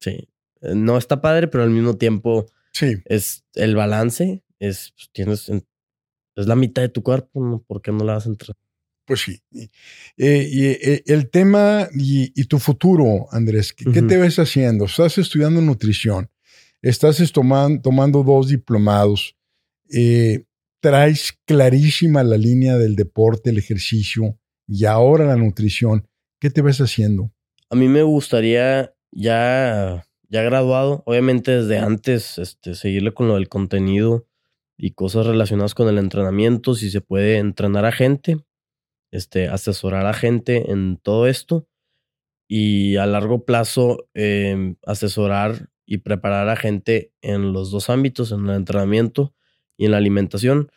sí. 0.00 0.28
No 0.62 0.98
está 0.98 1.20
padre, 1.20 1.48
pero 1.48 1.64
al 1.64 1.70
mismo 1.70 1.96
tiempo 1.98 2.46
Sí, 2.74 2.96
es 3.06 3.44
el 3.54 3.74
balance, 3.76 4.42
es 4.58 4.92
pues, 4.96 5.08
tienes 5.12 5.48
en- 5.48 5.64
es 6.36 6.46
la 6.46 6.56
mitad 6.56 6.82
de 6.82 6.88
tu 6.88 7.02
cuerpo, 7.02 7.40
¿no? 7.40 7.62
¿por 7.62 7.80
qué 7.80 7.92
no 7.92 8.04
la 8.04 8.14
vas 8.14 8.26
a 8.26 8.30
entrenar? 8.30 8.58
pues 9.06 9.20
sí. 9.20 9.38
Y, 9.50 9.64
eh, 10.16 10.78
eh, 10.82 11.02
el 11.06 11.28
tema 11.30 11.88
y, 11.94 12.32
y 12.40 12.44
tu 12.46 12.58
futuro, 12.58 13.26
Andrés, 13.32 13.74
¿qué, 13.74 13.84
te 14.02 14.16
ves 14.16 14.38
haciendo? 14.38 14.86
Estás 14.86 15.18
estudiando 15.18 15.60
nutrición, 15.60 16.30
estás 16.80 17.20
estoman- 17.20 17.82
tomando 17.82 18.22
dos 18.22 18.48
diplomados, 18.48 19.36
eh, 19.92 20.46
traes 20.80 21.38
clarísima 21.44 22.22
la 22.24 22.38
línea 22.38 22.78
del 22.78 22.96
deporte, 22.96 23.50
el 23.50 23.58
ejercicio 23.58 24.38
y 24.66 24.86
ahora 24.86 25.26
la 25.26 25.36
nutrición. 25.36 26.08
¿Qué 26.40 26.48
te 26.48 26.62
ves 26.62 26.80
haciendo? 26.80 27.30
A 27.68 27.76
mí 27.76 27.88
me 27.88 28.02
gustaría 28.02 28.94
ya 29.12 30.06
ya 30.34 30.42
graduado, 30.42 31.04
obviamente 31.06 31.52
desde 31.52 31.78
antes 31.78 32.38
este 32.38 32.74
seguirle 32.74 33.14
con 33.14 33.28
lo 33.28 33.34
del 33.36 33.48
contenido 33.48 34.26
y 34.76 34.90
cosas 34.90 35.26
relacionadas 35.26 35.74
con 35.74 35.88
el 35.88 35.98
entrenamiento, 35.98 36.74
si 36.74 36.90
se 36.90 37.00
puede 37.00 37.38
entrenar 37.38 37.84
a 37.84 37.92
gente, 37.92 38.38
este 39.12 39.48
asesorar 39.48 40.06
a 40.06 40.12
gente 40.12 40.72
en 40.72 40.98
todo 40.98 41.28
esto 41.28 41.68
y 42.48 42.96
a 42.96 43.06
largo 43.06 43.44
plazo 43.44 44.08
eh, 44.14 44.74
asesorar 44.84 45.70
y 45.86 45.98
preparar 45.98 46.48
a 46.48 46.56
gente 46.56 47.12
en 47.22 47.52
los 47.52 47.70
dos 47.70 47.90
ámbitos, 47.90 48.32
en 48.32 48.48
el 48.48 48.56
entrenamiento 48.56 49.34
y 49.76 49.84
en 49.86 49.92
la 49.92 49.98
alimentación. 49.98 50.70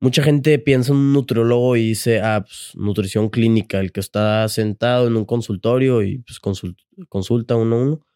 Mucha 0.00 0.22
gente 0.22 0.58
piensa 0.58 0.92
en 0.92 0.98
un 0.98 1.12
nutriólogo 1.12 1.76
y 1.76 1.88
dice, 1.88 2.20
ah, 2.20 2.44
pues, 2.46 2.72
nutrición 2.74 3.30
clínica, 3.30 3.80
el 3.80 3.92
que 3.92 4.00
está 4.00 4.48
sentado 4.48 5.06
en 5.08 5.16
un 5.16 5.24
consultorio 5.26 6.02
y 6.02 6.18
pues 6.18 6.40
consul- 6.40 6.76
consulta 7.08 7.56
uno 7.56 7.76
a 7.76 7.82
uno. 7.82 8.06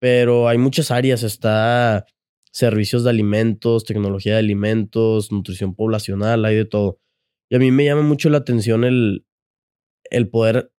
Pero 0.00 0.48
hay 0.48 0.58
muchas 0.58 0.90
áreas, 0.90 1.22
está 1.22 2.06
servicios 2.52 3.04
de 3.04 3.10
alimentos, 3.10 3.84
tecnología 3.84 4.34
de 4.34 4.38
alimentos, 4.40 5.30
nutrición 5.32 5.74
poblacional, 5.74 6.44
hay 6.44 6.56
de 6.56 6.64
todo. 6.64 7.00
Y 7.50 7.56
a 7.56 7.58
mí 7.58 7.70
me 7.70 7.84
llama 7.84 8.02
mucho 8.02 8.30
la 8.30 8.38
atención 8.38 8.84
el, 8.84 9.26
el 10.10 10.28
poder 10.28 10.72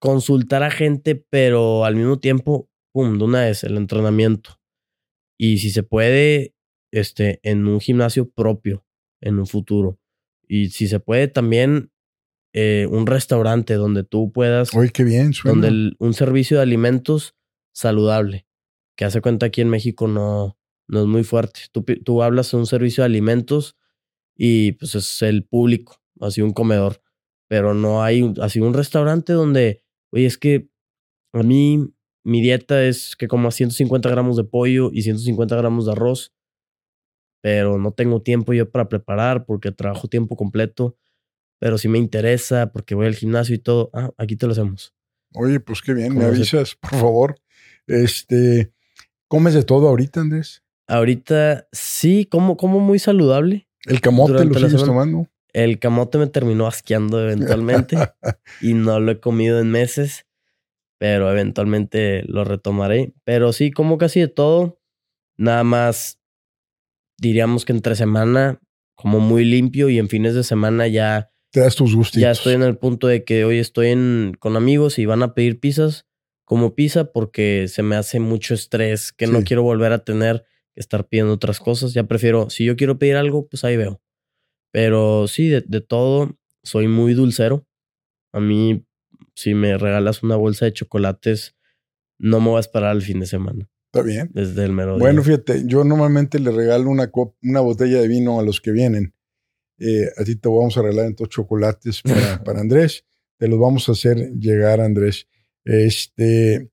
consultar 0.00 0.62
a 0.62 0.70
gente, 0.70 1.14
pero 1.14 1.84
al 1.84 1.96
mismo 1.96 2.18
tiempo, 2.18 2.68
pum, 2.92 3.18
de 3.18 3.24
una 3.24 3.42
vez, 3.44 3.64
el 3.64 3.76
entrenamiento. 3.76 4.58
Y 5.38 5.58
si 5.58 5.70
se 5.70 5.82
puede, 5.82 6.54
este, 6.92 7.40
en 7.42 7.66
un 7.66 7.80
gimnasio 7.80 8.30
propio, 8.30 8.84
en 9.20 9.38
un 9.38 9.46
futuro. 9.46 9.98
Y 10.48 10.70
si 10.70 10.88
se 10.88 11.00
puede 11.00 11.28
también, 11.28 11.92
eh, 12.54 12.86
un 12.90 13.06
restaurante 13.06 13.74
donde 13.74 14.02
tú 14.04 14.32
puedas, 14.32 14.74
Oye, 14.74 14.90
qué 14.90 15.04
bien, 15.04 15.32
suena. 15.32 15.52
donde 15.54 15.68
el- 15.68 15.96
un 15.98 16.14
servicio 16.14 16.56
de 16.56 16.62
alimentos 16.64 17.36
saludable, 17.72 18.46
que 19.00 19.06
hace 19.06 19.22
cuenta 19.22 19.46
aquí 19.46 19.62
en 19.62 19.70
México 19.70 20.08
no, 20.08 20.58
no 20.86 21.00
es 21.00 21.06
muy 21.06 21.24
fuerte. 21.24 21.60
Tú, 21.72 21.82
tú 22.04 22.22
hablas 22.22 22.50
de 22.50 22.58
un 22.58 22.66
servicio 22.66 23.00
de 23.02 23.06
alimentos 23.06 23.74
y 24.36 24.72
pues 24.72 24.94
es 24.94 25.22
el 25.22 25.42
público, 25.42 26.02
así 26.20 26.42
un 26.42 26.52
comedor, 26.52 27.00
pero 27.48 27.72
no 27.72 28.02
hay 28.02 28.34
así 28.42 28.60
un 28.60 28.74
restaurante 28.74 29.32
donde, 29.32 29.82
oye, 30.10 30.26
es 30.26 30.36
que 30.36 30.68
a 31.32 31.42
mí 31.42 31.94
mi 32.24 32.42
dieta 32.42 32.84
es 32.84 33.16
que 33.16 33.26
como 33.26 33.50
150 33.50 34.10
gramos 34.10 34.36
de 34.36 34.44
pollo 34.44 34.90
y 34.92 35.00
150 35.00 35.56
gramos 35.56 35.86
de 35.86 35.92
arroz, 35.92 36.34
pero 37.40 37.78
no 37.78 37.92
tengo 37.92 38.20
tiempo 38.20 38.52
yo 38.52 38.70
para 38.70 38.90
preparar 38.90 39.46
porque 39.46 39.72
trabajo 39.72 40.08
tiempo 40.08 40.36
completo, 40.36 40.98
pero 41.58 41.78
sí 41.78 41.88
me 41.88 41.96
interesa 41.96 42.70
porque 42.70 42.94
voy 42.94 43.06
al 43.06 43.14
gimnasio 43.14 43.54
y 43.54 43.60
todo. 43.60 43.88
Ah, 43.94 44.10
aquí 44.18 44.36
te 44.36 44.44
lo 44.44 44.52
hacemos. 44.52 44.94
Oye, 45.32 45.58
pues 45.58 45.80
qué 45.80 45.94
bien, 45.94 46.08
me 46.14 46.24
¿Cómo 46.24 46.34
se- 46.34 46.40
avisas, 46.56 46.74
por 46.74 46.90
favor. 46.90 47.40
Este, 47.86 48.74
¿comes 49.30 49.54
de 49.54 49.62
todo 49.62 49.88
ahorita, 49.88 50.20
Andrés? 50.20 50.62
Ahorita 50.88 51.68
sí, 51.70 52.26
como, 52.26 52.56
como 52.56 52.80
muy 52.80 52.98
saludable. 52.98 53.68
¿El 53.86 54.00
camote 54.00 54.32
Durante 54.32 54.54
lo 54.60 54.66
sigues 54.66 54.82
semana. 54.82 54.86
tomando? 54.86 55.30
El 55.52 55.78
camote 55.78 56.18
me 56.18 56.26
terminó 56.26 56.66
asqueando 56.66 57.22
eventualmente 57.22 57.96
y 58.60 58.74
no 58.74 58.98
lo 59.00 59.12
he 59.12 59.20
comido 59.20 59.60
en 59.60 59.70
meses, 59.70 60.26
pero 60.98 61.30
eventualmente 61.30 62.22
lo 62.26 62.44
retomaré. 62.44 63.14
Pero 63.24 63.52
sí, 63.52 63.70
como 63.70 63.98
casi 63.98 64.20
de 64.20 64.28
todo. 64.28 64.78
Nada 65.38 65.64
más 65.64 66.20
diríamos 67.18 67.64
que 67.64 67.72
entre 67.72 67.94
semana 67.94 68.60
como 68.94 69.20
muy 69.20 69.44
limpio 69.44 69.88
y 69.88 69.98
en 69.98 70.08
fines 70.08 70.34
de 70.34 70.44
semana 70.44 70.86
ya, 70.88 71.32
Te 71.52 71.60
das 71.60 71.76
tus 71.76 71.94
gustitos. 71.94 72.20
ya 72.20 72.30
estoy 72.32 72.54
en 72.54 72.62
el 72.62 72.76
punto 72.76 73.06
de 73.06 73.24
que 73.24 73.44
hoy 73.44 73.58
estoy 73.58 73.88
en, 73.88 74.36
con 74.38 74.56
amigos 74.56 74.98
y 74.98 75.06
van 75.06 75.22
a 75.22 75.34
pedir 75.34 75.58
pizzas 75.60 76.06
como 76.50 76.74
pizza 76.74 77.12
porque 77.12 77.68
se 77.68 77.84
me 77.84 77.94
hace 77.94 78.18
mucho 78.18 78.54
estrés 78.54 79.12
que 79.12 79.28
no 79.28 79.44
quiero 79.44 79.62
volver 79.62 79.92
a 79.92 80.02
tener 80.02 80.42
que 80.74 80.80
estar 80.80 81.06
pidiendo 81.06 81.32
otras 81.32 81.60
cosas. 81.60 81.92
Ya 81.94 82.02
prefiero, 82.08 82.50
si 82.50 82.64
yo 82.64 82.74
quiero 82.74 82.98
pedir 82.98 83.14
algo, 83.14 83.46
pues 83.46 83.62
ahí 83.62 83.76
veo. 83.76 84.02
Pero 84.72 85.28
sí, 85.28 85.46
de, 85.48 85.60
de 85.60 85.80
todo, 85.80 86.36
soy 86.64 86.88
muy 86.88 87.14
dulcero. 87.14 87.68
A 88.32 88.40
mí, 88.40 88.84
si 89.36 89.54
me 89.54 89.78
regalas 89.78 90.24
una 90.24 90.34
bolsa 90.34 90.64
de 90.64 90.72
chocolates, 90.72 91.54
no 92.18 92.40
me 92.40 92.48
voy 92.48 92.56
a 92.56 92.60
esperar 92.66 92.90
al 92.90 93.02
fin 93.02 93.20
de 93.20 93.26
semana, 93.26 93.68
Está 93.92 94.02
bien. 94.04 94.28
desde 94.34 94.64
el 94.64 94.72
mero 94.72 94.98
Bueno, 94.98 95.22
día. 95.22 95.26
fíjate, 95.36 95.62
yo 95.66 95.84
normalmente 95.84 96.40
le 96.40 96.50
regalo 96.50 96.90
una, 96.90 97.12
cop- 97.12 97.36
una 97.44 97.60
botella 97.60 98.00
de 98.00 98.08
vino 98.08 98.40
a 98.40 98.42
los 98.42 98.60
que 98.60 98.72
vienen. 98.72 99.14
Eh, 99.78 100.08
a 100.18 100.24
ti 100.24 100.34
te 100.34 100.48
vamos 100.48 100.76
a 100.76 100.82
regalar 100.82 101.06
entonces 101.06 101.32
chocolates 101.32 102.02
para, 102.02 102.42
para 102.44 102.60
Andrés. 102.60 103.04
Te 103.38 103.46
los 103.46 103.60
vamos 103.60 103.88
a 103.88 103.92
hacer 103.92 104.32
llegar, 104.32 104.80
Andrés. 104.80 105.28
Este, 105.64 106.70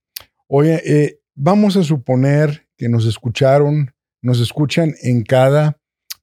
oye, 0.48 0.82
eh, 0.86 1.20
vamos 1.36 1.76
a 1.78 1.84
suponer 1.84 2.68
que 2.78 2.90
nos 2.90 3.06
escucharon, 3.06 3.92
nos 4.22 4.40
escuchan 4.40 4.96
en 5.02 5.24
cada 5.24 5.80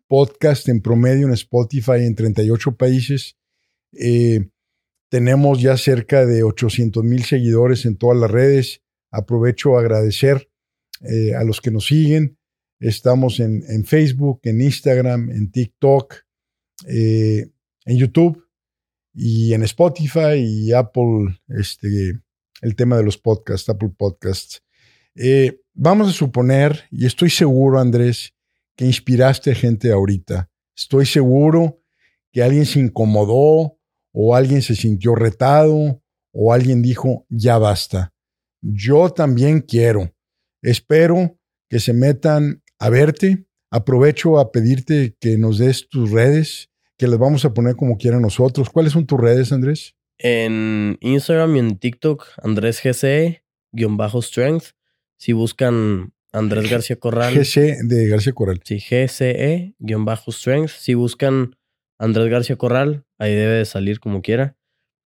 podcast 0.06 0.68
en 0.68 0.80
promedio 0.80 1.26
en 1.26 1.32
Spotify 1.32 2.04
en 2.04 2.14
38 2.14 2.76
países. 2.76 3.36
Eh, 3.92 4.48
tenemos 5.10 5.60
ya 5.60 5.76
cerca 5.76 6.26
de 6.26 6.42
800 6.42 7.04
mil 7.04 7.24
seguidores 7.24 7.84
en 7.86 7.96
todas 7.96 8.18
las 8.18 8.30
redes. 8.30 8.82
Aprovecho 9.10 9.76
a 9.76 9.80
agradecer 9.80 10.50
eh, 11.02 11.34
a 11.34 11.44
los 11.44 11.60
que 11.60 11.70
nos 11.70 11.86
siguen. 11.86 12.38
Estamos 12.80 13.40
en, 13.40 13.84
Facebook, 13.84 14.40
en 14.42 14.60
Instagram, 14.60 15.30
en 15.30 15.50
TikTok, 15.50 16.16
en 16.86 17.52
YouTube 17.86 18.44
y 19.14 19.54
en 19.54 19.62
Spotify 19.62 20.34
y 20.36 20.72
Apple, 20.72 21.40
este, 21.48 22.23
el 22.64 22.74
tema 22.74 22.96
de 22.96 23.04
los 23.04 23.18
podcasts, 23.18 23.68
Apple 23.68 23.92
Podcasts. 23.96 24.62
Eh, 25.14 25.60
vamos 25.74 26.08
a 26.08 26.12
suponer, 26.12 26.84
y 26.90 27.04
estoy 27.04 27.28
seguro, 27.30 27.78
Andrés, 27.78 28.34
que 28.74 28.86
inspiraste 28.86 29.52
a 29.52 29.54
gente 29.54 29.92
ahorita. 29.92 30.50
Estoy 30.74 31.06
seguro 31.06 31.82
que 32.32 32.42
alguien 32.42 32.66
se 32.66 32.80
incomodó 32.80 33.78
o 34.12 34.34
alguien 34.34 34.62
se 34.62 34.74
sintió 34.74 35.14
retado 35.14 36.02
o 36.32 36.52
alguien 36.52 36.82
dijo, 36.82 37.26
ya 37.28 37.58
basta. 37.58 38.12
Yo 38.62 39.10
también 39.10 39.60
quiero. 39.60 40.12
Espero 40.62 41.38
que 41.68 41.80
se 41.80 41.92
metan 41.92 42.62
a 42.78 42.88
verte. 42.88 43.46
Aprovecho 43.70 44.38
a 44.38 44.52
pedirte 44.52 45.16
que 45.20 45.36
nos 45.36 45.58
des 45.58 45.88
tus 45.88 46.10
redes, 46.10 46.70
que 46.96 47.08
las 47.08 47.18
vamos 47.18 47.44
a 47.44 47.52
poner 47.52 47.76
como 47.76 47.98
quieran 47.98 48.22
nosotros. 48.22 48.70
¿Cuáles 48.70 48.92
son 48.92 49.06
tus 49.06 49.20
redes, 49.20 49.52
Andrés? 49.52 49.94
En 50.18 50.96
Instagram 51.00 51.56
y 51.56 51.58
en 51.58 51.78
TikTok, 51.78 52.26
Andrés 52.42 52.80
GCE, 52.82 53.44
guion 53.72 53.96
bajo 53.96 54.22
strength. 54.22 54.74
Si 55.16 55.32
buscan 55.32 56.12
Andrés 56.32 56.68
García 56.70 56.96
Corral. 56.96 57.34
GC 57.34 57.84
de 57.84 58.08
García 58.08 58.32
Corral. 58.32 58.60
Sí, 58.64 58.78
GCE, 58.78 59.74
guion 59.78 60.04
bajo 60.04 60.32
strength. 60.32 60.70
Si 60.70 60.94
buscan 60.94 61.56
Andrés 61.98 62.28
García 62.28 62.56
Corral, 62.56 63.04
ahí 63.18 63.34
debe 63.34 63.54
de 63.54 63.64
salir 63.64 64.00
como 64.00 64.20
quiera. 64.20 64.56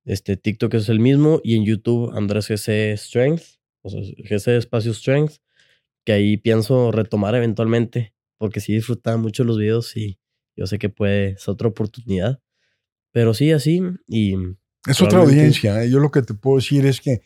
Este 0.05 0.37
TikTok 0.39 0.73
es 0.75 0.89
el 0.89 1.01
mismo. 1.01 1.41
Y 1.45 1.57
en 1.57 1.65
YouTube, 1.65 2.13
Andrés 2.17 2.49
GCE 2.49 2.97
Strength. 2.97 3.43
O 3.83 3.91
sea, 3.91 4.01
GCE 4.01 4.57
espacio 4.57 4.95
strength. 4.95 5.37
Que 6.05 6.13
ahí 6.13 6.39
pienso 6.39 6.93
retomar 6.93 7.35
eventualmente. 7.35 8.15
Porque 8.39 8.61
sí 8.61 8.73
disfrutaba 8.73 9.17
mucho 9.17 9.45
los 9.45 9.59
videos 9.59 9.97
y 9.97 10.19
yo 10.57 10.67
sé 10.67 10.79
que 10.79 10.89
puede, 10.89 11.33
es 11.33 11.49
otra 11.49 11.69
oportunidad. 11.69 12.41
Pero 13.13 13.35
sí, 13.35 13.53
así. 13.53 13.83
Y 14.07 14.35
Es 14.87 15.01
otra 15.03 15.21
audiencia. 15.21 15.83
¿eh? 15.83 15.91
Yo 15.91 15.99
lo 15.99 16.11
que 16.11 16.23
te 16.23 16.35
puedo 16.35 16.57
decir 16.57 16.87
es 16.87 17.01
que 17.01 17.23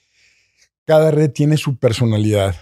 cada 0.86 1.10
red 1.10 1.30
tiene 1.30 1.56
su 1.56 1.78
personalidad. 1.78 2.56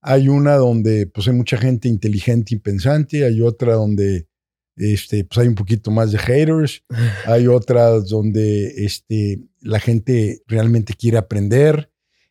Hay 0.00 0.28
una 0.28 0.56
donde 0.56 1.06
pues, 1.06 1.28
hay 1.28 1.34
mucha 1.34 1.56
gente 1.56 1.88
inteligente 1.88 2.54
y 2.54 2.58
pensante, 2.58 3.24
hay 3.24 3.40
otra 3.40 3.74
donde 3.74 4.28
este, 4.76 5.24
pues, 5.24 5.38
hay 5.38 5.48
un 5.48 5.54
poquito 5.54 5.90
más 5.90 6.12
de 6.12 6.18
haters, 6.18 6.84
hay 7.26 7.46
otras 7.46 8.08
donde 8.08 8.84
este, 8.84 9.40
la 9.60 9.80
gente 9.80 10.42
realmente 10.46 10.94
quiere 10.94 11.16
aprender 11.16 11.90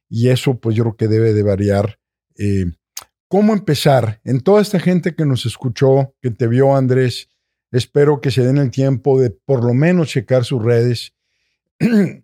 y 0.09 0.29
eso 0.29 0.59
pues 0.59 0.75
yo 0.75 0.83
creo 0.83 0.95
que 0.95 1.07
debe 1.07 1.33
de 1.33 1.43
variar. 1.43 1.99
Eh, 2.37 2.65
¿Cómo 3.27 3.53
empezar? 3.53 4.21
En 4.23 4.41
toda 4.41 4.61
esta 4.61 4.79
gente 4.79 5.15
que 5.15 5.25
nos 5.25 5.47
escuchó, 5.47 6.13
que 6.21 6.29
te 6.29 6.47
vio 6.47 6.75
Andrés, 6.75 7.29
espero 7.71 8.21
que 8.21 8.29
se 8.29 8.45
den 8.45 8.59
el 8.59 8.69
tiempo 8.69 9.19
de 9.19 9.31
por 9.31 9.63
lo 9.63 9.73
menos 9.73 10.09
checar 10.09 10.45
sus 10.45 10.63
redes. 10.63 11.15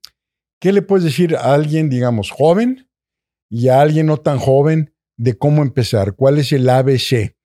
¿Qué 0.60 0.74
le 0.74 0.82
puedes 0.82 1.06
decir 1.06 1.36
a 1.36 1.54
alguien, 1.54 1.90
digamos, 1.90 2.32
joven 2.32 2.90
y 3.50 3.70
a 3.70 3.82
alguien 3.82 4.08
no 4.08 4.18
tan 4.18 4.40
joven 4.40 4.94
de 5.18 5.38
cómo 5.38 5.62
empezar? 5.62 6.16
¿Cuál 6.16 6.38
es 6.38 6.52
el 6.52 6.70
ABC? 6.70 7.36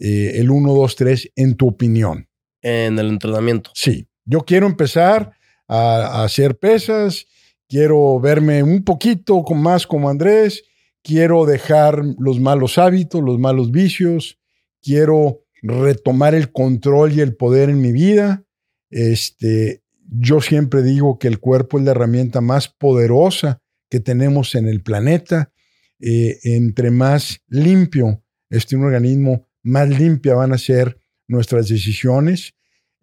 Eh, 0.00 0.32
el 0.34 0.50
1, 0.50 0.74
2, 0.74 0.96
3, 0.96 1.32
en 1.36 1.56
tu 1.56 1.68
opinión. 1.68 2.28
En 2.62 2.98
el 2.98 3.08
entrenamiento. 3.08 3.70
Sí, 3.74 4.08
yo 4.24 4.40
quiero 4.40 4.66
empezar 4.66 5.32
a, 5.66 6.24
hacer 6.24 6.58
pesas, 6.58 7.26
quiero 7.68 8.20
verme 8.20 8.62
un 8.62 8.84
poquito 8.84 9.42
más 9.54 9.86
como 9.86 10.08
Andrés, 10.08 10.64
quiero 11.02 11.46
dejar 11.46 12.02
los 12.18 12.40
malos 12.40 12.78
hábitos, 12.78 13.22
los 13.22 13.38
malos 13.38 13.70
vicios, 13.70 14.38
quiero 14.82 15.40
retomar 15.62 16.34
el 16.34 16.52
control 16.52 17.12
y 17.12 17.20
el 17.20 17.36
poder 17.36 17.70
en 17.70 17.80
mi 17.80 17.92
vida. 17.92 18.44
Este, 18.90 19.82
yo 20.10 20.40
siempre 20.40 20.82
digo 20.82 21.18
que 21.18 21.28
el 21.28 21.38
cuerpo 21.38 21.78
es 21.78 21.84
la 21.84 21.90
herramienta 21.90 22.40
más 22.40 22.68
poderosa 22.68 23.60
que 23.90 24.00
tenemos 24.00 24.54
en 24.54 24.66
el 24.66 24.82
planeta. 24.82 25.52
Eh, 26.00 26.38
entre 26.44 26.90
más 26.90 27.40
limpio 27.48 28.22
esté 28.50 28.76
un 28.76 28.84
organismo, 28.84 29.48
más 29.62 29.88
limpia 29.88 30.34
van 30.34 30.52
a 30.52 30.58
ser 30.58 31.00
nuestras 31.26 31.68
decisiones. 31.68 32.54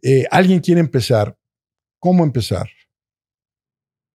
Eh, 0.02 0.26
¿Alguien 0.32 0.60
quiere 0.60 0.82
empezar? 0.82 1.38
¿Cómo 1.99 2.23
empezar? 2.23 2.69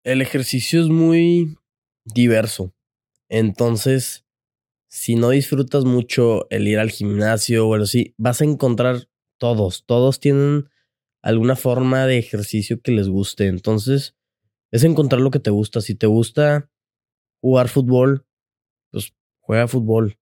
El 0.04 0.22
ejercicio 0.22 0.82
es 0.82 0.88
muy 0.88 1.58
diverso. 2.06 2.74
Entonces, 3.28 4.26
si 4.88 5.16
no 5.16 5.30
disfrutas 5.30 5.86
mucho 5.86 6.50
el 6.50 6.68
ir 6.68 6.80
al 6.80 6.90
gimnasio 6.90 7.68
o 7.68 7.74
algo 7.74 7.84
así, 7.84 8.16
vas 8.18 8.42
a 8.42 8.46
encontrar 8.46 9.08
todos. 9.38 9.86
Todos 9.86 10.20
tienen 10.20 10.70
alguna 11.22 11.56
forma 11.56 12.06
de 12.06 12.18
ejercicio 12.18 12.82
que 12.82 12.92
les 12.92 13.10
guste. 13.10 13.48
Entonces, 13.48 14.16
es 14.72 14.84
encontrar 14.84 15.22
lo 15.22 15.32
que 15.32 15.40
te 15.40 15.50
gusta. 15.50 15.82
Si 15.82 15.96
te 15.96 16.08
gusta 16.08 16.70
jugar 17.42 17.70
fútbol, 17.70 18.26
pues 18.92 19.14
juega 19.40 19.68
fútbol. 19.68 20.18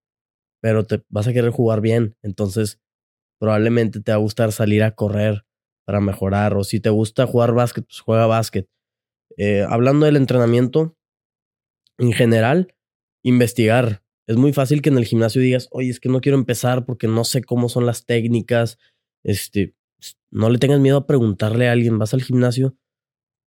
Pero 0.61 0.85
te 0.85 1.03
vas 1.09 1.27
a 1.27 1.33
querer 1.33 1.51
jugar 1.51 1.81
bien. 1.81 2.15
Entonces, 2.21 2.79
probablemente 3.39 4.01
te 4.01 4.11
va 4.11 4.15
a 4.15 4.21
gustar 4.21 4.51
salir 4.51 4.83
a 4.83 4.95
correr 4.95 5.45
para 5.85 6.01
mejorar. 6.01 6.55
O 6.55 6.63
si 6.63 6.79
te 6.79 6.89
gusta 6.89 7.27
jugar 7.27 7.53
básquet, 7.53 7.85
pues 7.85 7.99
juega 7.99 8.25
básquet. 8.25 8.67
Eh, 9.37 9.63
hablando 9.67 10.05
del 10.05 10.17
entrenamiento, 10.17 10.97
en 11.97 12.11
general, 12.13 12.75
investigar. 13.23 14.03
Es 14.27 14.35
muy 14.35 14.51
fácil 14.51 14.81
que 14.81 14.89
en 14.89 14.97
el 14.97 15.05
gimnasio 15.05 15.41
digas, 15.41 15.69
oye, 15.71 15.89
es 15.89 15.99
que 15.99 16.09
no 16.09 16.21
quiero 16.21 16.37
empezar 16.37 16.85
porque 16.85 17.07
no 17.07 17.23
sé 17.23 17.43
cómo 17.43 17.69
son 17.69 17.85
las 17.85 18.05
técnicas. 18.05 18.77
Este, 19.23 19.73
no 20.31 20.49
le 20.49 20.57
tengas 20.57 20.79
miedo 20.79 20.97
a 20.97 21.07
preguntarle 21.07 21.67
a 21.67 21.71
alguien. 21.71 21.97
Vas 21.97 22.13
al 22.13 22.21
gimnasio, 22.21 22.77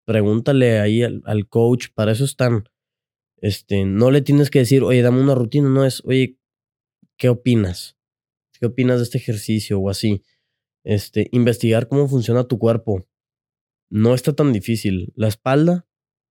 pregúntale 0.04 0.80
ahí 0.80 1.02
al, 1.02 1.48
coach. 1.48 1.88
Para 1.94 2.12
eso 2.12 2.24
están. 2.24 2.68
Este, 3.40 3.84
no 3.84 4.10
le 4.10 4.22
tienes 4.22 4.50
que 4.50 4.60
decir, 4.60 4.82
oye, 4.82 5.02
dame 5.02 5.20
una 5.20 5.34
rutina. 5.34 5.68
No 5.68 5.84
es, 5.84 6.02
oye, 6.04 6.38
¿qué 7.16 7.28
opinas? 7.28 7.96
¿Qué 8.52 8.66
opinas 8.66 8.98
de 8.98 9.04
este 9.04 9.18
ejercicio 9.18 9.78
o 9.78 9.90
así? 9.90 10.22
Este, 10.84 11.28
investigar 11.32 11.88
cómo 11.88 12.08
funciona 12.08 12.44
tu 12.44 12.58
cuerpo. 12.58 13.06
No 13.90 14.14
está 14.14 14.32
tan 14.32 14.52
difícil. 14.52 15.12
La 15.14 15.28
espalda, 15.28 15.86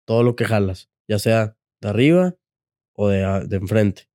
todo 0.05 0.23
lo 0.23 0.35
que 0.35 0.45
jalas, 0.45 0.89
ya 1.07 1.19
sea 1.19 1.57
de 1.81 1.89
arriba 1.89 2.35
o 2.93 3.09
de, 3.09 3.45
de 3.47 3.57
enfrente, 3.57 4.09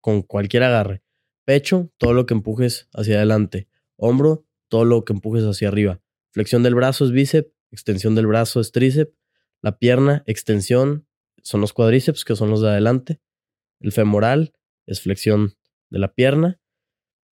con 0.00 0.22
cualquier 0.22 0.64
agarre. 0.64 1.02
Pecho, 1.44 1.92
todo 1.96 2.12
lo 2.12 2.26
que 2.26 2.34
empujes 2.34 2.88
hacia 2.92 3.16
adelante. 3.16 3.68
Hombro, 3.96 4.46
todo 4.76 4.84
lo 4.84 5.06
que 5.06 5.14
empujes 5.14 5.42
hacia 5.44 5.68
arriba. 5.68 6.02
Flexión 6.34 6.62
del 6.62 6.74
brazo 6.74 7.06
es 7.06 7.10
bíceps, 7.10 7.50
extensión 7.70 8.14
del 8.14 8.26
brazo 8.26 8.60
es 8.60 8.72
tríceps. 8.72 9.16
La 9.62 9.78
pierna, 9.78 10.22
extensión, 10.26 11.08
son 11.42 11.62
los 11.62 11.72
cuadríceps, 11.72 12.26
que 12.26 12.36
son 12.36 12.50
los 12.50 12.60
de 12.60 12.68
adelante. 12.68 13.22
El 13.80 13.90
femoral 13.90 14.52
es 14.84 15.00
flexión 15.00 15.54
de 15.88 15.98
la 15.98 16.12
pierna. 16.12 16.60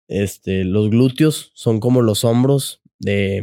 Este, 0.07 0.63
los 0.63 0.89
glúteos 0.89 1.51
son 1.57 1.81
como 1.81 2.01
los 2.01 2.23
hombros 2.23 2.81
de, 3.01 3.43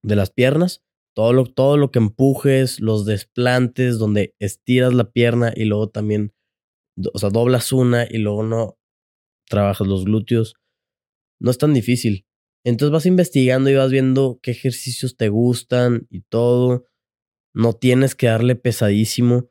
de 0.00 0.16
las 0.16 0.30
piernas. 0.30 0.82
Todo 1.14 1.34
lo, 1.34 1.44
todo 1.44 1.76
lo 1.76 1.90
que 1.90 1.98
empujes, 1.98 2.80
los 2.80 3.04
desplantes, 3.04 3.98
donde 3.98 4.34
estiras 4.38 4.94
la 4.94 5.10
pierna 5.10 5.52
y 5.54 5.66
luego 5.66 5.90
también, 5.90 6.32
o 7.12 7.18
sea, 7.18 7.28
doblas 7.28 7.70
una 7.70 8.06
y 8.10 8.16
luego 8.16 8.44
no 8.44 8.78
trabajas 9.46 9.86
los 9.86 10.06
glúteos. 10.06 10.54
No 11.38 11.50
es 11.50 11.58
tan 11.58 11.74
difícil. 11.74 12.24
Entonces 12.64 12.92
vas 12.92 13.06
investigando 13.06 13.70
y 13.70 13.74
vas 13.74 13.90
viendo 13.90 14.38
qué 14.42 14.52
ejercicios 14.52 15.16
te 15.16 15.28
gustan 15.28 16.06
y 16.10 16.22
todo. 16.22 16.86
No 17.54 17.74
tienes 17.74 18.14
que 18.14 18.28
darle 18.28 18.56
pesadísimo. 18.56 19.50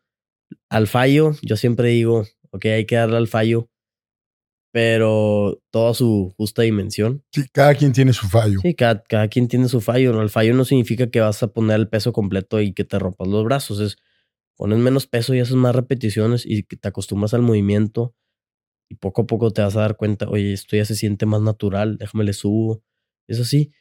Al 0.69 0.87
fallo, 0.87 1.33
yo 1.41 1.57
siempre 1.57 1.89
digo, 1.89 2.25
ok, 2.51 2.65
hay 2.65 2.85
que 2.85 2.95
darle 2.95 3.17
al 3.17 3.27
fallo 3.27 3.71
pero 4.71 5.61
toda 5.69 5.93
su 5.93 6.33
justa 6.37 6.61
dimensión. 6.61 7.23
Sí, 7.31 7.43
cada 7.51 7.75
quien 7.75 7.91
tiene 7.91 8.13
su 8.13 8.27
fallo. 8.27 8.59
Sí, 8.61 8.73
cada, 8.73 9.03
cada 9.03 9.27
quien 9.27 9.47
tiene 9.47 9.67
su 9.67 9.81
fallo. 9.81 10.19
El 10.21 10.29
fallo 10.29 10.53
no 10.53 10.65
significa 10.65 11.09
que 11.09 11.19
vas 11.19 11.43
a 11.43 11.51
poner 11.51 11.79
el 11.79 11.89
peso 11.89 12.13
completo 12.13 12.61
y 12.61 12.73
que 12.73 12.85
te 12.85 12.97
rompas 12.97 13.27
los 13.27 13.43
brazos. 13.43 13.79
Es 13.79 13.97
pones 14.55 14.79
menos 14.79 15.07
peso 15.07 15.33
y 15.33 15.39
haces 15.39 15.55
más 15.55 15.75
repeticiones 15.75 16.45
y 16.45 16.63
te 16.63 16.87
acostumbras 16.87 17.33
al 17.33 17.41
movimiento 17.41 18.15
y 18.89 18.95
poco 18.95 19.23
a 19.23 19.27
poco 19.27 19.51
te 19.51 19.61
vas 19.61 19.75
a 19.75 19.81
dar 19.81 19.97
cuenta, 19.97 20.29
oye, 20.29 20.53
esto 20.53 20.75
ya 20.75 20.85
se 20.85 20.95
siente 20.95 21.25
más 21.25 21.41
natural, 21.41 21.97
déjame 21.97 22.25
le 22.25 22.33
subo. 22.33 22.83
Es 23.27 23.39
así. 23.39 23.71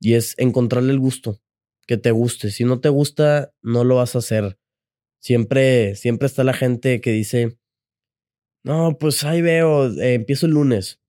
Y 0.00 0.14
es 0.14 0.34
encontrarle 0.38 0.92
el 0.92 0.98
gusto, 0.98 1.40
que 1.86 1.96
te 1.96 2.10
guste. 2.10 2.50
Si 2.50 2.64
no 2.64 2.80
te 2.80 2.88
gusta, 2.88 3.52
no 3.62 3.84
lo 3.84 3.96
vas 3.96 4.14
a 4.14 4.18
hacer. 4.18 4.58
Siempre, 5.20 5.94
siempre 5.96 6.26
está 6.26 6.44
la 6.44 6.54
gente 6.54 7.00
que 7.00 7.12
dice, 7.12 7.58
no, 8.64 8.96
pues 8.98 9.24
ahí 9.24 9.42
veo, 9.42 9.90
eh, 10.00 10.14
empiezo 10.14 10.46
el 10.46 10.52
lunes. 10.52 11.00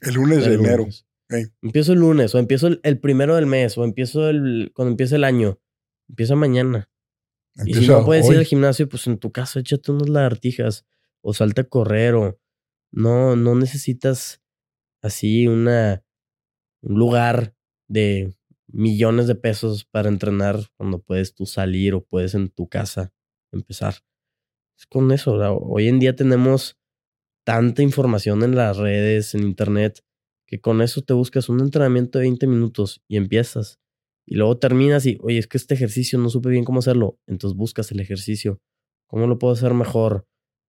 El 0.00 0.14
lunes 0.14 0.44
de 0.44 0.54
enero. 0.54 0.86
Empiezo 1.62 1.92
el 1.92 1.98
lunes, 1.98 2.34
o 2.34 2.38
empiezo 2.38 2.68
el, 2.82 3.00
primero 3.00 3.36
del 3.36 3.46
mes, 3.46 3.76
o 3.76 3.84
empiezo 3.84 4.28
el, 4.28 4.72
cuando 4.74 4.92
empiece 4.92 5.16
el 5.16 5.24
año. 5.24 5.60
Empieza 6.08 6.36
mañana. 6.36 6.90
y 7.66 7.74
si 7.74 7.88
no 7.88 8.04
puedes 8.04 8.28
ir 8.30 8.38
al 8.38 8.44
gimnasio, 8.44 8.88
pues 8.88 9.06
en 9.06 9.18
tu 9.18 9.30
casa 9.30 9.60
échate 9.60 9.92
unas 9.92 10.08
lagartijas, 10.08 10.86
o 11.20 11.34
salta 11.34 11.62
a 11.62 11.64
correr, 11.64 12.14
o 12.14 12.38
no, 12.90 13.36
no 13.36 13.54
necesitas 13.54 14.40
así 15.02 15.46
una, 15.46 16.04
un 16.82 16.98
lugar 16.98 17.54
de 17.88 18.34
millones 18.66 19.26
de 19.26 19.34
pesos 19.34 19.84
para 19.84 20.08
entrenar 20.08 20.56
cuando 20.76 21.00
puedes 21.00 21.34
tú 21.34 21.46
salir 21.46 21.94
o 21.94 22.04
puedes 22.04 22.34
en 22.34 22.50
tu 22.50 22.68
casa 22.68 23.12
empezar 23.52 23.94
es 24.78 24.86
con 24.86 25.10
eso. 25.12 25.34
Hoy 25.34 25.88
en 25.88 25.98
día 25.98 26.14
tenemos 26.14 26.78
tanta 27.44 27.82
información 27.82 28.42
en 28.42 28.54
las 28.54 28.76
redes, 28.76 29.34
en 29.34 29.42
internet, 29.42 30.00
que 30.46 30.60
con 30.60 30.80
eso 30.82 31.02
te 31.02 31.14
buscas 31.14 31.48
un 31.48 31.60
entrenamiento 31.60 32.18
de 32.18 32.24
20 32.24 32.46
minutos 32.46 33.02
y 33.08 33.16
empiezas. 33.16 33.80
Y 34.26 34.36
luego 34.36 34.58
terminas 34.58 35.06
y, 35.06 35.18
oye, 35.22 35.38
es 35.38 35.46
que 35.46 35.58
este 35.58 35.74
ejercicio 35.74 36.18
no 36.18 36.28
supe 36.28 36.50
bien 36.50 36.64
cómo 36.64 36.78
hacerlo. 36.78 37.18
Entonces 37.26 37.56
buscas 37.56 37.90
el 37.90 38.00
ejercicio. 38.00 38.60
¿Cómo 39.08 39.26
lo 39.26 39.38
puedo 39.38 39.54
hacer 39.54 39.74
mejor? 39.74 40.26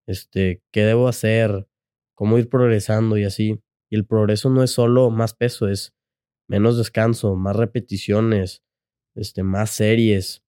Este, 0.08 0.64
¿qué 0.72 0.86
debo 0.86 1.08
hacer? 1.08 1.68
¿Cómo 2.16 2.38
ir 2.38 2.50
progresando 2.50 3.18
y 3.18 3.26
así? 3.26 3.60
Y 3.90 3.96
el 3.96 4.06
progreso 4.06 4.50
no 4.50 4.64
es 4.64 4.72
solo 4.72 5.10
más 5.10 5.34
peso, 5.34 5.68
es 5.68 5.94
menos 6.48 6.78
descanso, 6.78 7.36
más 7.36 7.56
repeticiones, 7.56 8.64
este, 9.16 9.44
más 9.44 9.72
series, 9.72 10.44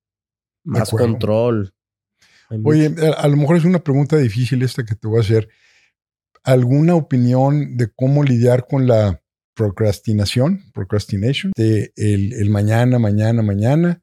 más 0.64 0.92
control, 0.92 1.74
Oye, 2.64 2.94
a, 3.18 3.28
lo 3.28 3.38
mejor 3.38 3.58
es 3.58 3.66
una 3.66 3.80
pregunta 3.80 4.18
difícil 4.18 4.62
esta 4.62 4.84
que 4.84 4.96
te 4.96 5.08
voy 5.08 5.18
a 5.18 5.22
hacer. 5.22 5.50
¿Alguna 6.44 6.96
opinión 6.96 7.78
de 7.78 7.90
cómo 7.96 8.24
lidiar 8.24 8.68
con 8.68 8.88
la 8.88 9.22
procrastinación, 9.54 10.64
procrastination, 10.74 11.52
de 11.56 11.94
el, 11.96 12.50
mañana, 12.50 13.00
mañana, 13.00 13.42
mañana, 13.42 14.02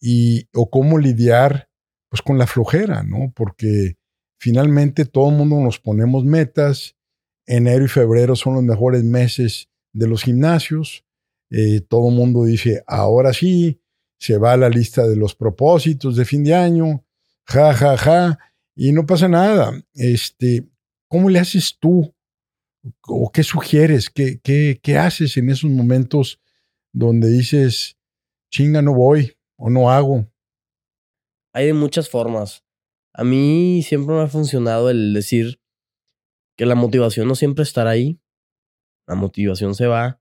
y 0.00 0.48
o 0.52 0.70
cómo 0.70 0.98
lidiar 0.98 1.68
pues 2.08 2.22
con 2.22 2.38
la 2.38 2.46
flojera, 2.46 3.02
¿no? 3.02 3.32
Porque 3.34 3.96
finalmente 4.38 5.04
todo 5.04 5.30
el 5.30 5.36
mundo 5.36 5.60
nos 5.60 5.78
ponemos 5.78 6.24
metas. 6.24 6.96
Enero 7.46 7.84
y 7.84 7.88
febrero 7.88 8.36
son 8.36 8.54
los 8.54 8.62
mejores 8.62 9.04
meses 9.04 9.68
de 9.92 10.06
los 10.06 10.22
gimnasios. 10.22 11.04
Eh, 11.50 11.80
todo 11.80 12.08
el 12.08 12.14
mundo 12.14 12.44
dice, 12.44 12.82
ahora 12.86 13.32
sí, 13.32 13.80
se 14.18 14.38
va 14.38 14.52
a 14.52 14.56
la 14.56 14.68
lista 14.68 15.06
de 15.06 15.16
los 15.16 15.34
propósitos 15.34 16.16
de 16.16 16.24
fin 16.24 16.44
de 16.44 16.54
año, 16.54 17.04
ja, 17.44 17.74
ja, 17.74 17.96
ja, 17.96 18.38
y 18.74 18.92
no 18.92 19.06
pasa 19.06 19.28
nada. 19.28 19.72
Este, 19.94 20.66
¿Cómo 21.08 21.28
le 21.28 21.38
haces 21.38 21.76
tú? 21.78 22.14
¿O 23.02 23.30
qué 23.30 23.42
sugieres? 23.42 24.10
¿Qué, 24.10 24.40
qué, 24.40 24.80
qué 24.82 24.98
haces 24.98 25.36
en 25.36 25.50
esos 25.50 25.70
momentos 25.70 26.40
donde 26.92 27.30
dices, 27.30 27.96
chinga, 28.50 28.82
no 28.82 28.94
voy 28.94 29.36
o 29.56 29.70
no 29.70 29.90
hago? 29.90 30.26
Hay 31.52 31.66
de 31.66 31.74
muchas 31.74 32.08
formas. 32.08 32.64
A 33.12 33.22
mí 33.22 33.82
siempre 33.86 34.14
me 34.14 34.22
ha 34.22 34.26
funcionado 34.26 34.90
el 34.90 35.14
decir 35.14 35.60
que 36.56 36.66
la 36.66 36.74
motivación 36.74 37.28
no 37.28 37.34
siempre 37.34 37.62
estará 37.62 37.90
ahí. 37.90 38.20
La 39.06 39.14
motivación 39.14 39.74
se 39.74 39.86
va. 39.86 40.20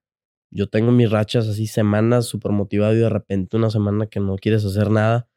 Yo 0.51 0.67
tengo 0.67 0.91
mis 0.91 1.09
rachas 1.09 1.47
así, 1.47 1.67
semanas 1.67 2.25
súper 2.25 2.51
motivado 2.51 2.93
y 2.93 2.97
de 2.99 3.09
repente 3.09 3.57
una 3.57 3.69
semana 3.69 4.07
que 4.07 4.19
no 4.19 4.35
quieres 4.35 4.63
hacer 4.65 4.89
nada. 4.91 5.27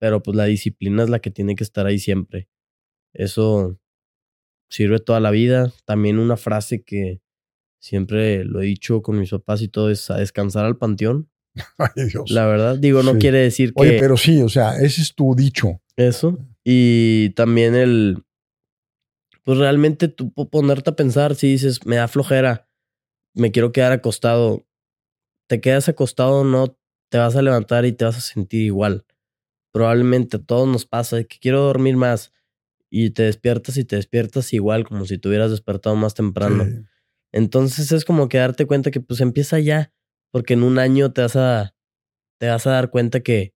Pero 0.00 0.22
pues 0.22 0.36
la 0.36 0.44
disciplina 0.44 1.02
es 1.04 1.10
la 1.10 1.18
que 1.20 1.30
tiene 1.30 1.54
que 1.56 1.64
estar 1.64 1.86
ahí 1.86 1.98
siempre. 1.98 2.48
Eso 3.12 3.78
sirve 4.70 5.00
toda 5.00 5.20
la 5.20 5.30
vida. 5.30 5.72
También 5.84 6.18
una 6.18 6.36
frase 6.36 6.82
que 6.82 7.20
siempre 7.80 8.44
lo 8.44 8.60
he 8.60 8.66
dicho 8.66 9.02
con 9.02 9.18
mis 9.18 9.30
papás 9.30 9.62
y 9.62 9.68
todo 9.68 9.90
es 9.90 10.10
a 10.10 10.16
descansar 10.18 10.64
al 10.66 10.76
panteón. 10.78 11.30
Ay, 11.78 12.06
Dios. 12.10 12.30
La 12.30 12.46
verdad, 12.46 12.76
digo, 12.78 13.02
no 13.02 13.12
Sí. 13.12 13.18
quiere 13.18 13.38
decir 13.38 13.72
que... 13.74 13.82
Oye, 13.82 13.96
pero 14.00 14.16
sí, 14.16 14.40
o 14.42 14.48
sea, 14.48 14.76
ese 14.78 15.00
es 15.02 15.14
tu 15.14 15.34
dicho. 15.34 15.80
Eso. 15.96 16.38
Y 16.64 17.30
también 17.30 17.74
el. 17.74 18.24
Pues 19.44 19.58
realmente 19.58 20.08
tú 20.08 20.32
po- 20.32 20.48
ponerte 20.48 20.90
a 20.90 20.96
pensar, 20.96 21.34
si 21.34 21.48
dices, 21.48 21.84
me 21.86 21.96
da 21.96 22.08
flojera, 22.08 22.68
me 23.34 23.52
quiero 23.52 23.72
quedar 23.72 23.92
acostado. 23.92 24.66
Te 25.48 25.60
quedas 25.60 25.88
acostado, 25.88 26.44
no 26.44 26.78
te 27.10 27.18
vas 27.18 27.36
a 27.36 27.42
levantar 27.42 27.84
y 27.84 27.92
te 27.92 28.04
vas 28.04 28.16
a 28.16 28.20
sentir 28.20 28.62
igual. 28.62 29.04
Probablemente 29.72 30.38
a 30.38 30.42
todos 30.42 30.68
nos 30.68 30.86
pasa 30.86 31.16
de 31.16 31.26
que 31.26 31.38
quiero 31.38 31.62
dormir 31.62 31.96
más 31.96 32.32
y 32.90 33.10
te 33.10 33.24
despiertas 33.24 33.76
y 33.76 33.84
te 33.84 33.96
despiertas 33.96 34.52
igual, 34.52 34.84
como 34.84 35.04
si 35.04 35.18
te 35.18 35.28
hubieras 35.28 35.50
despertado 35.50 35.96
más 35.96 36.14
temprano. 36.14 36.64
Sí. 36.64 36.84
Entonces 37.32 37.92
es 37.92 38.04
como 38.04 38.28
que 38.28 38.38
darte 38.38 38.66
cuenta 38.66 38.90
que 38.90 39.00
pues 39.00 39.20
empieza 39.20 39.58
ya, 39.58 39.92
porque 40.30 40.54
en 40.54 40.62
un 40.62 40.78
año 40.78 41.12
te 41.12 41.22
vas 41.22 41.36
a, 41.36 41.74
te 42.38 42.48
vas 42.48 42.66
a 42.66 42.70
dar 42.72 42.90
cuenta 42.90 43.20
que 43.20 43.54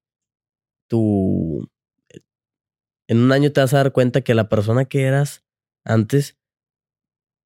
tu, 0.89 1.69
en 3.09 3.19
un 3.19 3.33
año 3.33 3.53
te 3.53 3.61
vas 3.61 3.73
a 3.75 3.79
dar 3.79 3.93
cuenta 3.93 4.21
que 4.21 4.35
la 4.35 4.49
persona 4.49 4.85
que 4.85 5.03
eras 5.03 5.45
antes, 5.85 6.37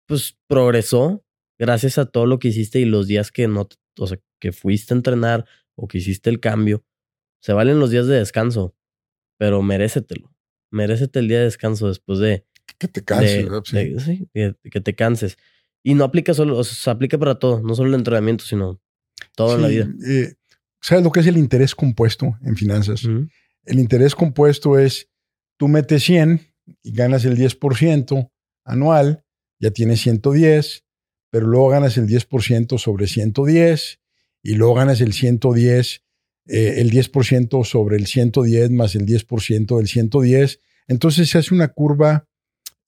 pues 0.07 0.39
progresó 0.49 1.25
gracias 1.59 1.99
a 1.99 2.07
todo 2.07 2.27
lo 2.27 2.39
que 2.39 2.49
hiciste 2.49 2.81
y 2.81 2.85
los 2.85 3.07
días 3.07 3.31
que 3.31 3.47
no, 3.49 3.69
o 3.99 4.07
sea, 4.07 4.19
que 4.41 4.53
fuiste 4.53 4.95
a 4.95 4.97
entrenar 4.97 5.47
o 5.77 5.87
que 5.89 5.99
hiciste 5.99 6.31
el 6.31 6.41
cambio. 6.41 6.85
Se 7.41 7.53
valen 7.53 7.79
los 7.81 7.91
días 7.91 8.07
de 8.07 8.17
descanso, 8.19 8.75
pero 9.39 9.63
merécetelo. 9.63 10.33
Merécete 10.71 11.19
el 11.19 11.29
día 11.29 11.39
de 11.39 11.45
descanso 11.45 11.89
después 11.89 12.19
de, 12.19 12.47
Que 12.79 12.89
te 12.89 13.05
canses, 13.05 13.37
de- 13.37 13.43
¿verdad? 13.45 13.63
Sí. 13.65 13.77
de- 13.77 14.01
sí, 14.01 14.29
que, 14.33 14.55
que 14.71 14.81
te 14.81 14.95
canses. 14.95 15.37
Y 15.85 15.95
no 15.95 16.05
aplica 16.05 16.35
solo, 16.35 16.57
o 16.59 16.65
sea, 16.65 16.75
se 16.75 16.91
aplica 16.91 17.19
para 17.19 17.37
todo, 17.39 17.61
no 17.63 17.75
solo 17.75 17.89
el 17.89 17.95
entrenamiento, 17.97 18.45
sino 18.45 18.81
todo 19.35 19.57
en 19.57 19.63
la 19.63 19.69
vida. 19.69 19.89
eh, 20.07 20.35
¿Sabes 20.81 21.05
lo 21.05 21.13
que 21.13 21.21
es 21.21 21.27
el 21.27 21.37
interés 21.37 21.75
compuesto 21.75 22.37
en 22.43 22.57
finanzas? 22.57 23.05
El 23.65 23.79
interés 23.79 24.15
compuesto 24.17 24.79
es, 24.79 25.09
tú 25.57 25.69
metes 25.69 26.03
100 26.03 26.41
y 26.83 26.93
ganas 26.93 27.25
el 27.25 27.37
10% 27.37 28.31
anual, 28.65 29.25
ya 29.59 29.71
tienes 29.71 30.01
110, 30.01 30.85
pero 31.31 31.47
luego 31.47 31.69
ganas 31.69 31.97
el 31.97 32.07
10% 32.07 32.79
sobre 32.79 33.07
110 33.07 34.01
y 34.43 34.55
luego 34.55 34.75
ganas 34.75 35.01
el 35.01 35.13
110, 35.13 36.03
eh, 36.47 36.75
el 36.79 36.91
10% 36.91 37.65
sobre 37.65 37.97
el 37.97 38.07
110 38.07 38.71
más 38.71 38.95
el 38.95 39.07
10% 39.07 39.77
del 39.79 39.89
110. 39.89 40.61
Entonces 40.89 41.31
se 41.31 41.39
hace 41.39 41.55
una 41.55 41.69
curva 41.69 42.29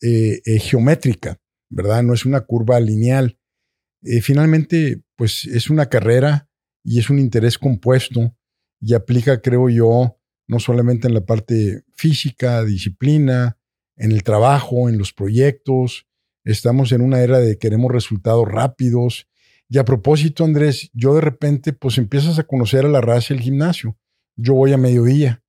eh, 0.02 0.42
eh, 0.44 0.58
geométrica, 0.58 1.40
¿verdad? 1.70 2.02
No 2.02 2.12
es 2.12 2.26
una 2.26 2.40
curva 2.42 2.78
lineal. 2.80 3.38
Finalmente, 4.20 5.00
pues 5.16 5.46
es 5.46 5.70
una 5.70 5.88
carrera 5.88 6.50
y 6.82 6.98
es 6.98 7.08
un 7.08 7.18
interés 7.18 7.56
compuesto 7.56 8.36
y 8.78 8.92
aplica, 8.92 9.40
creo 9.40 9.70
yo, 9.70 10.18
no 10.46 10.60
solamente 10.60 11.08
en 11.08 11.14
la 11.14 11.24
parte 11.24 11.84
física, 11.94 12.62
disciplina, 12.64 13.56
en 13.96 14.12
el 14.12 14.22
trabajo, 14.22 14.88
en 14.88 14.98
los 14.98 15.12
proyectos. 15.12 16.06
Estamos 16.44 16.92
en 16.92 17.00
una 17.00 17.20
era 17.20 17.38
de 17.38 17.58
queremos 17.58 17.90
resultados 17.90 18.46
rápidos. 18.46 19.28
Y 19.68 19.78
a 19.78 19.84
propósito, 19.84 20.44
Andrés, 20.44 20.90
yo 20.92 21.14
de 21.14 21.20
repente, 21.20 21.72
pues 21.72 21.98
empiezas 21.98 22.38
a 22.38 22.44
conocer 22.44 22.84
a 22.84 22.88
la 22.88 23.00
raza 23.00 23.34
del 23.34 23.42
gimnasio. 23.42 23.96
Yo 24.36 24.54
voy 24.54 24.72
a 24.72 24.76
mediodía. 24.76 25.42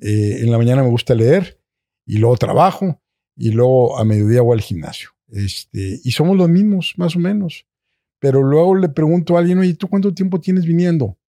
Eh, 0.00 0.38
en 0.40 0.50
la 0.50 0.58
mañana 0.58 0.82
me 0.82 0.88
gusta 0.88 1.14
leer 1.14 1.60
y 2.06 2.16
luego 2.18 2.36
trabajo 2.36 3.02
y 3.36 3.50
luego 3.50 3.98
a 3.98 4.04
mediodía 4.04 4.42
voy 4.42 4.54
al 4.54 4.62
gimnasio. 4.62 5.10
Este, 5.28 6.00
y 6.02 6.10
somos 6.12 6.36
los 6.36 6.48
mismos, 6.48 6.94
más 6.96 7.16
o 7.16 7.18
menos. 7.18 7.66
Pero 8.18 8.42
luego 8.42 8.74
le 8.74 8.88
pregunto 8.88 9.36
a 9.36 9.40
alguien, 9.40 9.58
oye, 9.58 9.74
¿tú 9.74 9.88
cuánto 9.88 10.12
tiempo 10.12 10.40
tienes 10.40 10.64
viniendo? 10.64 11.18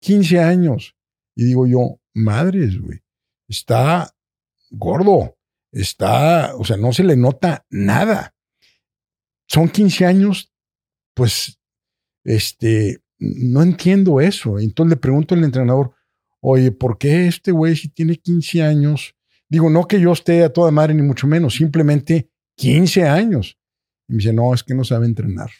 15 0.00 0.40
años. 0.40 0.96
Y 1.34 1.44
digo 1.44 1.66
yo, 1.66 2.00
madres, 2.14 2.80
güey, 2.80 3.00
está 3.48 4.14
gordo, 4.70 5.36
está, 5.72 6.54
o 6.56 6.64
sea, 6.64 6.76
no 6.76 6.92
se 6.92 7.04
le 7.04 7.16
nota 7.16 7.66
nada. 7.70 8.34
Son 9.46 9.68
15 9.68 10.06
años, 10.06 10.52
pues, 11.14 11.58
este, 12.24 13.02
no 13.18 13.62
entiendo 13.62 14.20
eso. 14.20 14.58
Entonces 14.58 14.90
le 14.90 14.96
pregunto 14.96 15.34
al 15.34 15.44
entrenador, 15.44 15.94
oye, 16.40 16.72
¿por 16.72 16.98
qué 16.98 17.26
este 17.26 17.52
güey 17.52 17.76
si 17.76 17.88
tiene 17.88 18.16
15 18.16 18.62
años? 18.62 19.14
Digo, 19.48 19.68
no 19.68 19.86
que 19.86 20.00
yo 20.00 20.12
esté 20.12 20.44
a 20.44 20.52
toda 20.52 20.70
madre, 20.70 20.94
ni 20.94 21.02
mucho 21.02 21.26
menos, 21.26 21.54
simplemente 21.54 22.30
15 22.56 23.04
años. 23.08 23.58
Y 24.08 24.12
me 24.12 24.18
dice, 24.18 24.32
no, 24.32 24.54
es 24.54 24.62
que 24.62 24.74
no 24.74 24.84
sabe 24.84 25.06
entrenar. 25.06 25.50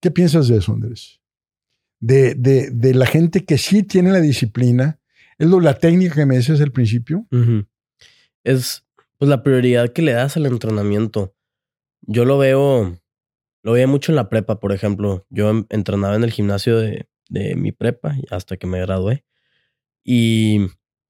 ¿Qué 0.00 0.10
piensas 0.10 0.48
de 0.48 0.58
eso, 0.58 0.72
Andrés? 0.72 1.20
De, 2.00 2.34
de, 2.34 2.70
de 2.70 2.94
la 2.94 3.06
gente 3.06 3.44
que 3.44 3.58
sí 3.58 3.82
tiene 3.82 4.12
la 4.12 4.20
disciplina, 4.20 5.00
es 5.36 5.48
lo, 5.48 5.60
la 5.60 5.78
técnica 5.78 6.14
que 6.14 6.26
me 6.26 6.36
decías 6.36 6.60
al 6.60 6.72
principio. 6.72 7.26
Es 8.48 8.84
pues 9.18 9.28
la 9.28 9.42
prioridad 9.42 9.92
que 9.92 10.02
le 10.02 10.12
das 10.12 10.36
al 10.36 10.46
entrenamiento. 10.46 11.34
Yo 12.02 12.24
lo 12.24 12.38
veo, 12.38 12.98
lo 13.62 13.72
veía 13.72 13.86
mucho 13.86 14.12
en 14.12 14.16
la 14.16 14.28
prepa, 14.28 14.60
por 14.60 14.72
ejemplo. 14.72 15.26
Yo 15.28 15.50
entrenaba 15.70 16.14
en 16.14 16.24
el 16.24 16.30
gimnasio 16.30 16.78
de, 16.78 17.08
de 17.28 17.56
mi 17.56 17.72
prepa 17.72 18.14
hasta 18.30 18.56
que 18.56 18.66
me 18.66 18.80
gradué. 18.80 19.24
Y 20.04 20.60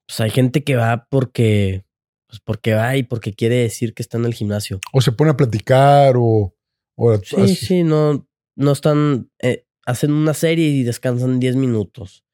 pues 0.07 0.21
hay 0.21 0.31
gente 0.31 0.65
que 0.65 0.77
va 0.77 1.07
porque, 1.11 1.85
pues 2.27 2.41
porque 2.41 2.75
va 2.75 2.97
y 2.97 3.03
porque 3.03 3.33
quiere 3.35 3.57
decir 3.57 3.95
que 3.95 4.03
está 4.03 4.17
en 4.19 4.25
el 4.25 4.35
gimnasio. 4.35 4.81
O 4.93 5.01
se 5.01 5.13
pone 5.13 5.31
a 5.33 5.37
platicar 5.37 6.15
o... 6.17 6.55
o 6.97 7.17
Sí, 7.19 7.37
así. 7.37 7.55
sí, 7.55 7.83
no, 7.85 8.27
no 8.57 8.73
están, 8.73 9.31
eh, 9.41 9.67
hacen 9.85 10.13
una 10.13 10.35
serie 10.35 10.69
y 10.69 10.83
descansan 10.83 11.39
10 11.41 11.57
minutos. 11.57 12.25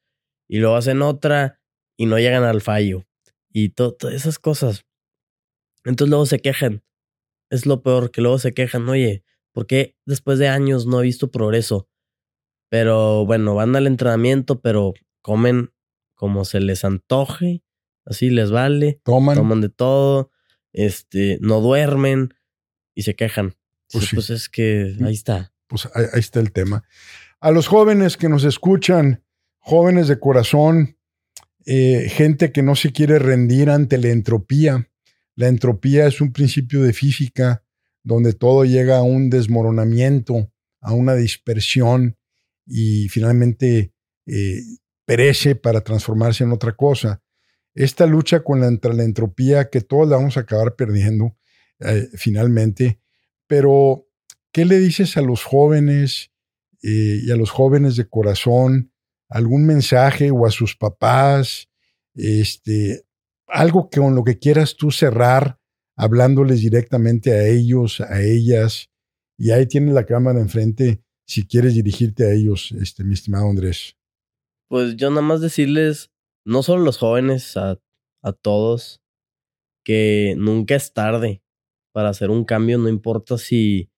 Y 0.47 0.59
luego 0.59 0.75
hacen 0.75 1.01
otra 1.01 1.59
y 1.97 2.05
no 2.05 2.17
llegan 2.17 2.43
al 2.43 2.61
fallo. 2.61 3.05
Y 3.51 3.69
to- 3.69 3.93
todas 3.93 4.15
esas 4.15 4.39
cosas. 4.39 4.84
Entonces 5.85 6.09
luego 6.09 6.25
se 6.25 6.39
quejan. 6.39 6.83
Es 7.49 7.65
lo 7.65 7.81
peor, 7.83 8.11
que 8.11 8.21
luego 8.21 8.39
se 8.39 8.53
quejan. 8.53 8.87
Oye, 8.89 9.23
¿por 9.53 9.67
qué 9.67 9.95
después 10.05 10.39
de 10.39 10.47
años 10.47 10.85
no 10.85 10.99
he 10.99 11.03
visto 11.03 11.31
progreso? 11.31 11.87
Pero 12.69 13.25
bueno, 13.25 13.55
van 13.55 13.75
al 13.75 13.87
entrenamiento, 13.87 14.61
pero 14.61 14.93
comen 15.21 15.71
como 16.15 16.43
se 16.45 16.59
les 16.59 16.83
antoje. 16.83 17.63
Así 18.05 18.29
les 18.29 18.51
vale. 18.51 18.99
Toman. 19.03 19.35
Toman 19.35 19.61
de 19.61 19.69
todo. 19.69 20.31
Este, 20.73 21.37
no 21.41 21.61
duermen 21.61 22.33
y 22.93 23.03
se 23.03 23.15
quejan. 23.15 23.55
Pues 23.91 24.05
Sí, 24.05 24.15
pues 24.15 24.29
es 24.29 24.49
que 24.49 24.95
ahí 25.03 25.13
está. 25.13 25.53
Pues 25.67 25.87
ahí, 25.93 26.05
ahí 26.13 26.19
está 26.19 26.39
el 26.39 26.51
tema. 26.51 26.83
A 27.39 27.51
los 27.51 27.67
jóvenes 27.67 28.17
que 28.17 28.29
nos 28.29 28.43
escuchan, 28.43 29.23
jóvenes 29.59 30.07
de 30.07 30.19
corazón, 30.19 30.97
eh, 31.65 32.09
gente 32.09 32.51
que 32.51 32.61
no 32.61 32.75
se 32.75 32.91
quiere 32.91 33.19
rendir 33.19 33.69
ante 33.69 33.97
la 33.97 34.09
entropía. 34.09 34.89
La 35.35 35.47
entropía 35.47 36.07
es 36.07 36.21
un 36.21 36.31
principio 36.31 36.81
de 36.81 36.93
física 36.93 37.63
donde 38.03 38.33
todo 38.33 38.65
llega 38.65 38.97
a 38.97 39.03
un 39.03 39.29
desmoronamiento, 39.29 40.51
a 40.79 40.93
una 40.93 41.15
dispersión 41.15 42.17
y 42.65 43.09
finalmente 43.09 43.93
eh, 44.27 44.61
perece 45.05 45.55
para 45.55 45.81
transformarse 45.81 46.43
en 46.43 46.51
otra 46.51 46.75
cosa. 46.75 47.21
Esta 47.73 48.05
lucha 48.05 48.43
contra 48.43 48.93
la 48.93 49.03
entropía 49.03 49.69
que 49.69 49.81
todos 49.81 50.07
la 50.07 50.15
vamos 50.15 50.37
a 50.37 50.41
acabar 50.41 50.75
perdiendo 50.75 51.35
eh, 51.79 52.07
finalmente, 52.13 53.01
pero 53.47 54.07
¿qué 54.51 54.63
le 54.63 54.79
dices 54.79 55.17
a 55.17 55.21
los 55.21 55.43
jóvenes 55.43 56.31
eh, 56.81 57.19
y 57.23 57.31
a 57.31 57.35
los 57.35 57.51
jóvenes 57.51 57.97
de 57.97 58.07
corazón? 58.07 58.93
¿Algún 59.27 59.65
mensaje 59.65 60.31
o 60.31 60.45
a 60.45 60.51
sus 60.51 60.77
papás? 60.77 61.67
Este, 62.13 63.03
algo 63.47 63.89
que 63.89 63.99
con 63.99 64.15
lo 64.15 64.23
que 64.23 64.39
quieras 64.39 64.75
tú 64.75 64.91
cerrar, 64.91 65.59
hablándoles 65.97 66.61
directamente 66.61 67.31
a 67.33 67.47
ellos, 67.47 68.01
a 68.01 68.21
ellas. 68.21 68.89
Y 69.37 69.51
ahí 69.51 69.65
tienes 69.67 69.93
la 69.93 70.05
cámara 70.05 70.39
enfrente 70.39 71.03
si 71.27 71.47
quieres 71.47 71.73
dirigirte 71.73 72.25
a 72.25 72.31
ellos, 72.31 72.71
este, 72.73 73.03
mi 73.03 73.13
estimado 73.13 73.49
Andrés. 73.49 73.97
Pues 74.69 74.95
yo 74.95 75.09
nada 75.09 75.21
más 75.21 75.41
decirles, 75.41 76.11
no 76.45 76.63
solo 76.63 76.81
a 76.81 76.85
los 76.85 76.97
jóvenes, 76.97 77.57
a, 77.57 77.79
a 78.23 78.33
todos, 78.33 79.01
que 79.83 80.35
nunca 80.37 80.75
es 80.75 80.93
tarde 80.93 81.43
para 81.93 82.09
hacer 82.09 82.29
un 82.29 82.45
cambio, 82.45 82.77
no 82.77 82.89
importa 82.89 83.37
si, 83.37 83.89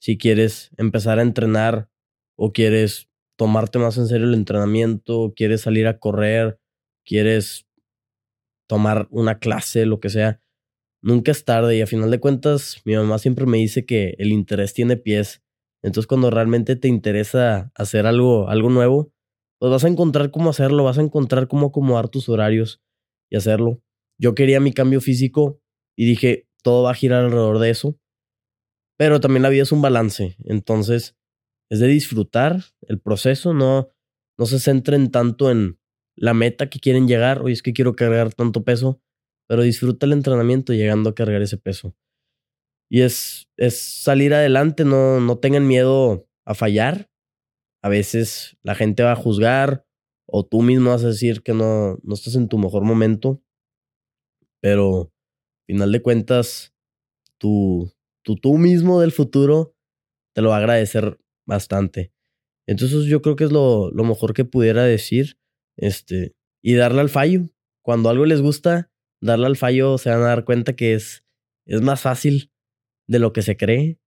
si 0.00 0.16
quieres 0.16 0.70
empezar 0.76 1.18
a 1.18 1.22
entrenar 1.22 1.90
o 2.38 2.52
quieres 2.52 3.08
tomarte 3.36 3.78
más 3.78 3.98
en 3.98 4.06
serio 4.06 4.26
el 4.26 4.34
entrenamiento, 4.34 5.32
quieres 5.34 5.62
salir 5.62 5.86
a 5.86 5.98
correr, 5.98 6.58
quieres 7.04 7.65
tomar 8.66 9.08
una 9.10 9.38
clase, 9.38 9.86
lo 9.86 10.00
que 10.00 10.10
sea. 10.10 10.40
Nunca 11.02 11.30
es 11.30 11.44
tarde 11.44 11.76
y 11.76 11.82
a 11.82 11.86
final 11.86 12.10
de 12.10 12.20
cuentas 12.20 12.80
mi 12.84 12.96
mamá 12.96 13.18
siempre 13.18 13.46
me 13.46 13.58
dice 13.58 13.86
que 13.86 14.14
el 14.18 14.32
interés 14.32 14.74
tiene 14.74 14.96
pies. 14.96 15.42
Entonces 15.82 16.06
cuando 16.06 16.30
realmente 16.30 16.76
te 16.76 16.88
interesa 16.88 17.70
hacer 17.74 18.06
algo, 18.06 18.48
algo 18.48 18.70
nuevo, 18.70 19.12
pues 19.58 19.70
vas 19.70 19.84
a 19.84 19.88
encontrar 19.88 20.30
cómo 20.30 20.50
hacerlo, 20.50 20.84
vas 20.84 20.98
a 20.98 21.02
encontrar 21.02 21.48
cómo 21.48 21.66
acomodar 21.66 22.08
tus 22.08 22.28
horarios 22.28 22.82
y 23.30 23.36
hacerlo. 23.36 23.82
Yo 24.18 24.34
quería 24.34 24.60
mi 24.60 24.72
cambio 24.72 25.00
físico 25.00 25.60
y 25.96 26.06
dije, 26.06 26.48
todo 26.62 26.82
va 26.84 26.90
a 26.90 26.94
girar 26.94 27.24
alrededor 27.24 27.58
de 27.58 27.70
eso. 27.70 27.98
Pero 28.98 29.20
también 29.20 29.42
la 29.42 29.50
vida 29.50 29.62
es 29.62 29.72
un 29.72 29.82
balance. 29.82 30.36
Entonces, 30.44 31.16
es 31.70 31.80
de 31.80 31.86
disfrutar 31.86 32.62
el 32.82 33.00
proceso, 33.00 33.52
no, 33.52 33.90
no 34.38 34.46
se 34.46 34.58
centren 34.58 35.10
tanto 35.10 35.50
en 35.50 35.78
la 36.16 36.34
meta 36.34 36.68
que 36.68 36.80
quieren 36.80 37.06
llegar. 37.06 37.42
Oye, 37.42 37.52
es 37.52 37.62
que 37.62 37.72
quiero 37.72 37.94
cargar 37.94 38.34
tanto 38.34 38.64
peso, 38.64 39.00
pero 39.48 39.62
disfruta 39.62 40.06
el 40.06 40.12
entrenamiento 40.12 40.72
llegando 40.72 41.10
a 41.10 41.14
cargar 41.14 41.42
ese 41.42 41.58
peso. 41.58 41.94
Y 42.90 43.02
es, 43.02 43.48
es 43.56 43.80
salir 43.80 44.32
adelante, 44.34 44.84
no, 44.84 45.20
no 45.20 45.38
tengan 45.38 45.66
miedo 45.66 46.28
a 46.44 46.54
fallar. 46.54 47.10
A 47.82 47.88
veces 47.88 48.56
la 48.62 48.74
gente 48.74 49.02
va 49.02 49.12
a 49.12 49.16
juzgar 49.16 49.84
o 50.26 50.44
tú 50.44 50.62
mismo 50.62 50.90
vas 50.90 51.04
a 51.04 51.08
decir 51.08 51.42
que 51.42 51.52
no, 51.54 51.98
no 52.02 52.14
estás 52.14 52.34
en 52.34 52.48
tu 52.48 52.58
mejor 52.58 52.82
momento, 52.82 53.42
pero 54.60 55.12
final 55.66 55.92
de 55.92 56.02
cuentas, 56.02 56.74
tu, 57.38 57.92
tu 58.24 58.36
tú 58.36 58.58
mismo 58.58 59.00
del 59.00 59.12
futuro 59.12 59.76
te 60.34 60.42
lo 60.42 60.50
va 60.50 60.56
a 60.56 60.58
agradecer 60.58 61.18
bastante. 61.46 62.12
Entonces 62.66 63.04
yo 63.04 63.22
creo 63.22 63.36
que 63.36 63.44
es 63.44 63.52
lo, 63.52 63.90
lo 63.90 64.04
mejor 64.04 64.34
que 64.34 64.44
pudiera 64.44 64.82
decir. 64.82 65.38
Este, 65.76 66.34
y 66.62 66.74
darle 66.74 67.00
al 67.00 67.08
fallo. 67.08 67.48
Cuando 67.82 68.08
algo 68.08 68.24
les 68.24 68.40
gusta, 68.40 68.90
darle 69.20 69.46
al 69.46 69.56
fallo 69.56 69.98
se 69.98 70.10
van 70.10 70.22
a 70.22 70.26
dar 70.26 70.44
cuenta 70.44 70.74
que 70.74 70.94
es, 70.94 71.24
es 71.66 71.80
más 71.82 72.00
fácil 72.00 72.50
de 73.06 73.18
lo 73.18 73.32
que 73.32 73.42
se 73.42 73.56
cree. 73.56 73.98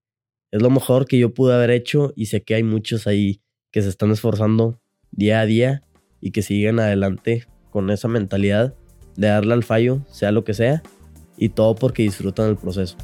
Es 0.51 0.61
lo 0.61 0.69
mejor 0.69 1.05
que 1.05 1.19
yo 1.19 1.33
pude 1.33 1.53
haber 1.53 1.69
hecho 1.69 2.11
y 2.15 2.25
sé 2.25 2.43
que 2.43 2.55
hay 2.55 2.63
muchos 2.63 3.07
ahí 3.07 3.41
que 3.71 3.81
se 3.81 3.89
están 3.89 4.11
esforzando 4.11 4.81
día 5.11 5.41
a 5.41 5.45
día 5.45 5.83
y 6.21 6.31
que 6.31 6.41
siguen 6.41 6.79
adelante 6.79 7.45
con 7.69 7.89
esa 7.91 8.07
mentalidad 8.07 8.73
de 9.15 9.27
darle 9.27 9.53
al 9.53 9.63
fallo, 9.63 10.05
sea 10.11 10.31
lo 10.31 10.43
que 10.43 10.53
sea, 10.53 10.81
y 11.37 11.49
todo 11.49 11.75
porque 11.75 12.03
disfrutan 12.03 12.49
el 12.49 12.57
proceso. 12.57 12.97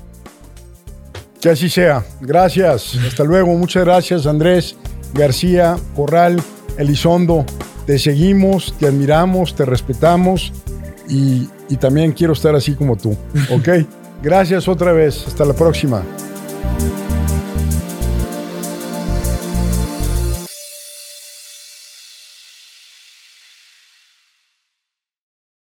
Que 1.41 1.49
así 1.49 1.69
sea. 1.69 2.03
Gracias. 2.21 2.95
Hasta 2.95 3.23
luego. 3.23 3.55
Muchas 3.55 3.85
gracias, 3.85 4.25
Andrés 4.25 4.75
García 5.13 5.77
Corral 5.95 6.41
Elizondo. 6.77 7.45
Te 7.85 7.99
seguimos, 7.99 8.75
te 8.79 8.87
admiramos, 8.87 9.55
te 9.55 9.65
respetamos 9.65 10.51
y, 11.07 11.47
y 11.69 11.77
también 11.77 12.11
quiero 12.13 12.33
estar 12.33 12.55
así 12.55 12.73
como 12.73 12.95
tú. 12.95 13.15
¿Ok? 13.51 13.69
Gracias 14.23 14.67
otra 14.67 14.91
vez. 14.91 15.25
Hasta 15.27 15.45
la 15.45 15.53
próxima. 15.53 16.03